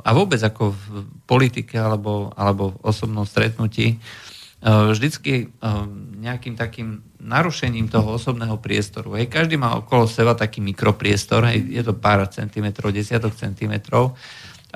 a 0.00 0.10
vôbec 0.14 0.38
ako 0.38 0.72
v 0.72 0.82
politike 1.26 1.74
alebo, 1.78 2.30
alebo 2.38 2.76
v 2.76 2.80
osobnom 2.86 3.26
stretnutí 3.26 3.98
vždycky 4.60 5.56
nejakým 6.20 6.52
takým 6.52 7.00
narušením 7.16 7.88
toho 7.88 8.20
osobného 8.20 8.60
priestoru. 8.60 9.16
Hej, 9.16 9.32
každý 9.32 9.56
má 9.56 9.72
okolo 9.80 10.04
seba 10.04 10.36
taký 10.36 10.60
mikropriestor, 10.60 11.48
hej, 11.48 11.64
je 11.64 11.80
to 11.80 11.96
pár 11.96 12.28
centimetrov, 12.28 12.92
desiatok 12.92 13.32
centimetrov 13.32 14.20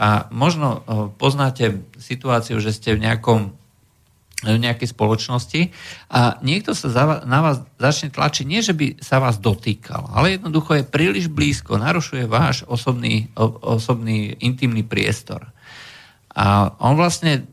a 0.01 0.27
možno 0.33 0.81
poznáte 1.21 1.85
situáciu, 2.01 2.65
že 2.65 2.73
ste 2.73 2.97
v 2.97 3.05
nejakom 3.05 3.53
v 4.43 4.59
nejakej 4.59 4.91
spoločnosti 4.91 5.71
a 6.11 6.43
niekto 6.43 6.75
sa 6.75 6.91
za, 6.91 7.05
na 7.25 7.39
vás 7.41 7.63
začne 7.79 8.11
tlačiť, 8.11 8.45
nie 8.45 8.61
že 8.61 8.75
by 8.75 8.99
sa 8.99 9.23
vás 9.23 9.39
dotýkal, 9.39 10.11
ale 10.11 10.37
jednoducho 10.37 10.83
je 10.83 10.85
príliš 10.85 11.31
blízko, 11.31 11.79
narušuje 11.79 12.27
váš 12.27 12.67
osobný, 12.67 13.31
osobný 13.63 14.35
intimný 14.43 14.83
priestor. 14.83 15.49
A 16.35 16.75
on 16.83 16.99
vlastne 16.99 17.47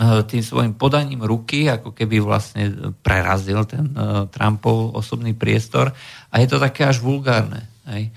Eh, 0.00 0.24
tým 0.24 0.40
svojim 0.40 0.72
podaním 0.72 1.20
ruky, 1.20 1.68
ako 1.68 1.92
keby 1.92 2.24
vlastne 2.24 2.96
prerazil 3.04 3.68
ten 3.68 3.92
uh, 3.92 4.24
Trumpov 4.32 4.96
osobný 4.96 5.36
priestor 5.36 5.92
a 6.32 6.40
je 6.40 6.48
to 6.48 6.56
také 6.56 6.88
až 6.88 7.04
vulgárne. 7.04 7.68
Hej. 7.84 8.08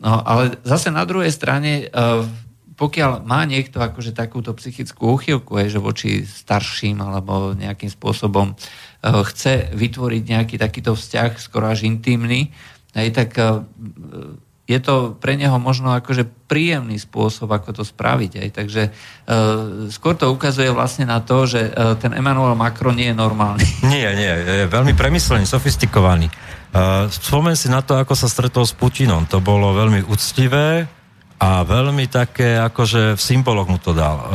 No 0.00 0.24
ale 0.24 0.56
zase 0.64 0.88
na 0.88 1.04
druhej 1.04 1.28
strane, 1.28 1.84
uh, 1.92 2.24
pokiaľ 2.78 3.26
má 3.26 3.42
niekto 3.42 3.82
akože 3.82 4.14
takúto 4.14 4.54
psychickú 4.54 5.18
úchylku, 5.18 5.58
hej, 5.58 5.74
že 5.74 5.82
voči 5.82 6.10
starším 6.22 7.02
alebo 7.02 7.58
nejakým 7.58 7.90
spôsobom 7.90 8.54
uh, 8.54 9.22
chce 9.26 9.74
vytvoriť 9.74 10.22
nejaký 10.22 10.56
takýto 10.62 10.94
vzťah 10.94 11.42
skoro 11.42 11.66
až 11.66 11.90
intimný, 11.90 12.54
hej, 12.94 13.08
tak 13.10 13.34
uh, 13.34 13.66
je 14.68 14.78
to 14.84 15.16
pre 15.16 15.32
neho 15.32 15.56
možno 15.56 15.96
akože 15.96 16.28
príjemný 16.44 17.00
spôsob, 17.00 17.48
ako 17.48 17.80
to 17.80 17.82
spraviť. 17.88 18.32
Aj. 18.36 18.48
Takže 18.52 18.82
e, 18.84 18.90
skôr 19.88 20.12
to 20.12 20.28
ukazuje 20.28 20.68
vlastne 20.68 21.08
na 21.08 21.24
to, 21.24 21.48
že 21.48 21.72
e, 21.72 21.96
ten 21.96 22.12
Emmanuel 22.12 22.52
Macron 22.52 22.92
nie 22.92 23.08
je 23.08 23.16
normálny. 23.16 23.64
Nie, 23.88 24.12
nie, 24.12 24.28
je 24.28 24.68
veľmi 24.68 24.92
premyslený, 24.92 25.48
sofistikovaný. 25.48 26.28
E, 26.28 26.32
spomen 27.08 27.56
si 27.56 27.72
na 27.72 27.80
to, 27.80 27.96
ako 27.96 28.12
sa 28.12 28.28
stretol 28.28 28.68
s 28.68 28.76
Putinom. 28.76 29.24
To 29.32 29.40
bolo 29.40 29.72
veľmi 29.72 30.04
úctivé 30.04 30.84
a 31.38 31.62
veľmi 31.62 32.10
také, 32.10 32.58
akože 32.58 33.14
v 33.14 33.22
symboloch 33.22 33.70
mu 33.70 33.78
to 33.78 33.94
dal. 33.94 34.16
E, 34.18 34.26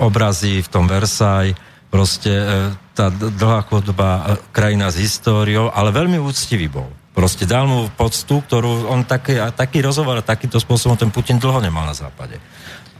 obrazy 0.00 0.64
v 0.64 0.68
tom 0.72 0.88
Versailles, 0.88 1.52
proste 1.92 2.32
e, 2.32 2.44
tá 2.96 3.12
dlhá 3.12 3.60
chodba, 3.68 4.08
e, 4.08 4.22
krajina 4.48 4.88
s 4.88 4.96
históriou, 4.96 5.68
ale 5.68 5.92
veľmi 5.92 6.16
úctivý 6.16 6.72
bol. 6.72 6.88
Proste 7.12 7.44
dal 7.44 7.68
mu 7.68 7.92
poctu, 7.92 8.40
ktorú 8.40 8.88
on 8.88 9.04
taký, 9.04 9.36
taký 9.52 9.84
rozhovor 9.84 10.16
a 10.16 10.24
takýmto 10.24 10.56
spôsobom 10.56 10.96
ten 10.96 11.12
Putin 11.12 11.36
dlho 11.36 11.60
nemal 11.60 11.84
na 11.84 11.92
západe. 11.92 12.40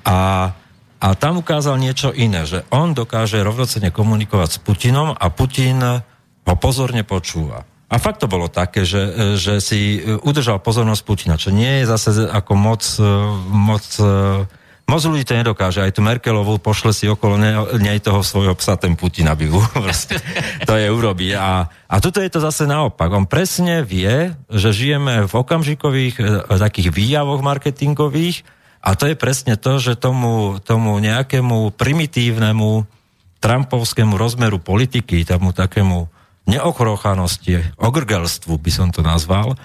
A, 0.04 0.52
a 1.00 1.06
tam 1.16 1.40
ukázal 1.40 1.80
niečo 1.80 2.12
iné, 2.12 2.44
že 2.44 2.68
on 2.68 2.92
dokáže 2.92 3.40
rovnocene 3.40 3.88
komunikovať 3.88 4.48
s 4.52 4.58
Putinom 4.60 5.16
a 5.16 5.26
Putin 5.32 6.04
ho 6.44 6.54
pozorne 6.60 7.08
počúva. 7.08 7.64
A 7.90 7.98
fakt 7.98 8.22
to 8.22 8.30
bolo 8.30 8.46
také, 8.46 8.86
že, 8.86 9.34
že 9.34 9.58
si 9.58 9.98
udržal 10.22 10.62
pozornosť 10.62 11.02
Putina, 11.02 11.34
čo 11.34 11.50
nie 11.50 11.82
je 11.82 11.90
zase 11.90 12.30
ako 12.30 12.52
moc, 12.54 12.82
moc 13.50 13.82
Moc 14.90 15.06
ľudí 15.06 15.22
to 15.22 15.38
nedokáže. 15.38 15.86
Aj 15.86 15.94
tu 15.94 16.02
Merkelovú 16.02 16.58
pošle 16.58 16.90
si 16.90 17.06
okolo 17.06 17.38
nej, 17.78 18.02
toho 18.02 18.26
svojho 18.26 18.58
psa 18.58 18.74
ten 18.74 18.98
Putin, 18.98 19.30
aby 19.30 19.46
to 20.68 20.74
je 20.74 20.90
urobí. 20.90 21.30
A, 21.30 21.70
a 21.86 21.96
tuto 22.02 22.18
je 22.18 22.26
to 22.26 22.42
zase 22.42 22.66
naopak. 22.66 23.06
On 23.14 23.22
presne 23.22 23.86
vie, 23.86 24.34
že 24.50 24.74
žijeme 24.74 25.30
v 25.30 25.32
okamžikových 25.32 26.14
e, 26.18 26.22
takých 26.42 26.90
výjavoch 26.90 27.38
marketingových 27.38 28.42
a 28.82 28.98
to 28.98 29.06
je 29.06 29.14
presne 29.14 29.54
to, 29.54 29.78
že 29.78 29.94
tomu, 29.94 30.58
tomu 30.58 30.98
nejakému 30.98 31.70
primitívnemu 31.78 32.82
trumpovskému 33.38 34.18
rozmeru 34.18 34.58
politiky, 34.58 35.22
tomu 35.22 35.54
takému 35.54 36.10
neochrochanosti, 36.48 37.76
ogrgelstvu 37.76 38.56
by 38.56 38.70
som 38.72 38.88
to 38.94 39.00
nazval, 39.04 39.54
e, 39.54 39.56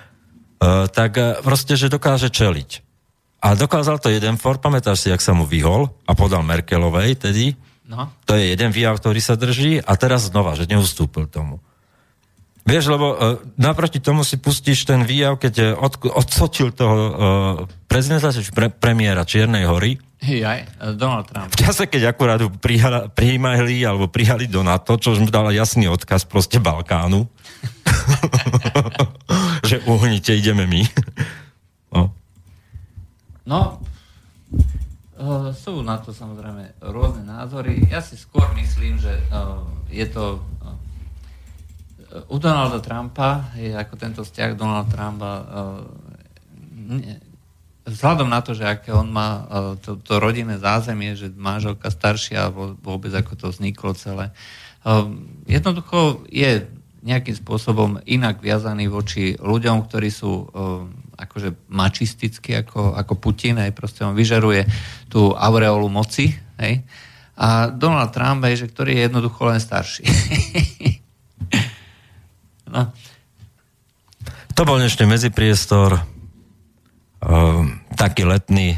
tak 0.92 1.12
e, 1.16 1.40
proste, 1.46 1.80
že 1.80 1.92
dokáže 1.92 2.32
čeliť. 2.32 2.84
A 3.46 3.54
dokázal 3.54 4.02
to 4.02 4.10
jeden 4.10 4.42
for, 4.42 4.58
pamätáš 4.58 5.06
si, 5.06 5.08
jak 5.14 5.22
sa 5.22 5.38
mu 5.38 5.46
vyhol 5.46 5.94
a 6.10 6.18
podal 6.18 6.42
Merkelovej 6.42 7.14
tedy? 7.22 7.54
No. 7.86 8.10
To 8.26 8.34
je 8.34 8.50
jeden 8.50 8.74
výjav, 8.74 8.98
ktorý 8.98 9.22
sa 9.22 9.38
drží 9.38 9.78
a 9.78 9.94
teraz 9.94 10.34
znova, 10.34 10.58
že 10.58 10.66
neustúpil 10.66 11.30
tomu. 11.30 11.62
Vieš, 12.66 12.90
lebo 12.90 13.14
uh, 13.14 13.18
naproti 13.62 14.02
tomu 14.02 14.26
si 14.26 14.42
pustíš 14.42 14.90
ten 14.90 15.06
výjav, 15.06 15.38
keď 15.38 15.54
e, 15.54 15.66
od, 15.78 16.02
odsotil 16.10 16.74
toho 16.74 16.98
uh, 16.98 17.14
prezidenta, 17.86 18.34
či 18.34 18.50
pre, 18.50 18.74
premiéra 18.74 19.22
Čiernej 19.22 19.70
hory. 19.70 20.02
Aj, 20.26 20.66
Donald 20.98 21.30
Trump. 21.30 21.54
V 21.54 21.62
čase, 21.62 21.86
keď 21.86 22.18
akurát 22.18 22.42
prijímali 23.14 23.86
alebo 23.86 24.10
prijali 24.10 24.50
do 24.50 24.66
NATO, 24.66 24.98
čo 24.98 25.14
mu 25.22 25.30
dala 25.30 25.54
jasný 25.54 25.86
odkaz 25.86 26.26
proste 26.26 26.58
Balkánu. 26.58 27.30
že 29.70 29.86
uhnite, 29.86 30.34
ideme 30.34 30.66
my. 30.66 30.82
no. 31.94 32.02
No, 33.46 33.78
uh, 35.22 35.54
sú 35.54 35.86
na 35.86 36.02
to 36.02 36.10
samozrejme 36.10 36.82
rôzne 36.90 37.22
názory. 37.30 37.86
Ja 37.94 38.02
si 38.02 38.18
skôr 38.18 38.50
myslím, 38.58 38.98
že 38.98 39.14
uh, 39.30 39.62
je 39.94 40.10
to 40.10 40.42
u 42.30 42.38
Donalda 42.40 42.80
Trumpa, 42.80 43.52
je 43.60 43.76
ako 43.76 43.94
tento 44.00 44.22
vzťah 44.24 44.56
Donald 44.56 44.88
Trumpa 44.88 45.32
vzhľadom 47.86 48.28
na 48.28 48.42
to, 48.42 48.58
že 48.58 48.66
aké 48.66 48.90
on 48.90 49.14
má 49.14 49.30
uh, 49.30 49.44
to, 49.78 50.02
to 50.02 50.18
rodinné 50.18 50.58
zázemie, 50.58 51.14
že 51.14 51.30
manželka 51.32 51.94
staršia, 51.94 52.50
vôbec 52.82 53.14
ako 53.14 53.38
to 53.38 53.48
vzniklo 53.54 53.94
celé, 53.94 54.34
uh, 54.84 55.06
jednoducho 55.46 56.26
je 56.34 56.66
nejakým 57.06 57.38
spôsobom 57.38 58.02
inak 58.10 58.42
viazaný 58.42 58.90
voči 58.90 59.38
ľuďom, 59.38 59.86
ktorí 59.86 60.10
sú 60.10 60.50
uh, 60.50 60.90
akože 61.16 61.70
mačistický 61.70 62.66
ako, 62.66 62.98
ako 62.98 63.14
Putin, 63.22 63.62
aj 63.62 63.78
proste 63.78 64.02
on 64.02 64.18
vyžaruje 64.18 64.66
tú 65.08 65.32
aureolu 65.38 65.86
moci, 65.88 66.34
hej. 66.58 66.82
A 67.36 67.68
Donald 67.68 68.16
Trump, 68.16 68.48
hej, 68.48 68.66
že 68.66 68.72
ktorý 68.72 68.96
je 68.96 69.02
jednoducho 69.12 69.42
len 69.46 69.60
starší. 69.60 70.08
no. 72.74 72.96
To 74.56 74.62
bol 74.64 74.80
dnešný 74.80 75.04
medzipriestor, 75.04 76.00
taký 77.96 78.26
letný, 78.28 78.78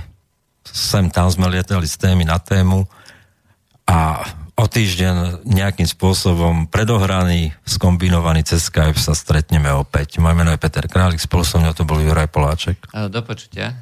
sem 0.64 1.10
tam 1.12 1.32
sme 1.32 1.50
lietali 1.52 1.88
z 1.88 1.98
témy 1.98 2.26
na 2.28 2.40
tému 2.40 2.88
a 3.88 4.24
o 4.58 4.66
týždeň 4.66 5.46
nejakým 5.46 5.86
spôsobom 5.86 6.66
predohraný, 6.66 7.54
skombinovaný 7.62 8.42
cez 8.42 8.66
Skype 8.68 8.98
sa 8.98 9.14
stretneme 9.14 9.70
opäť. 9.70 10.18
Moje 10.18 10.34
meno 10.34 10.50
je 10.50 10.58
Peter 10.58 10.90
Králik, 10.90 11.22
spolu 11.22 11.46
so 11.46 11.62
mňa 11.62 11.78
to 11.78 11.86
bol 11.86 12.02
Juraj 12.02 12.26
Poláček. 12.34 12.90
Do 12.90 13.22
počutia. 13.22 13.78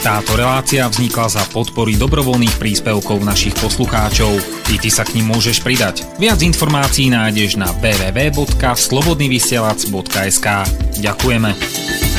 Táto 0.00 0.32
relácia 0.32 0.88
vznikla 0.88 1.28
za 1.28 1.44
podpory 1.52 1.92
dobrovoľných 2.00 2.56
príspevkov 2.56 3.20
našich 3.20 3.52
poslucháčov. 3.60 4.32
Ty, 4.64 4.80
ty 4.80 4.88
sa 4.88 5.04
k 5.04 5.20
ním 5.20 5.28
môžeš 5.28 5.60
pridať. 5.60 6.08
Viac 6.16 6.40
informácií 6.40 7.12
nájdeš 7.12 7.60
na 7.60 7.68
www.slobodnyvysielac.sk 7.84 10.48
Ďakujeme. 11.04 12.09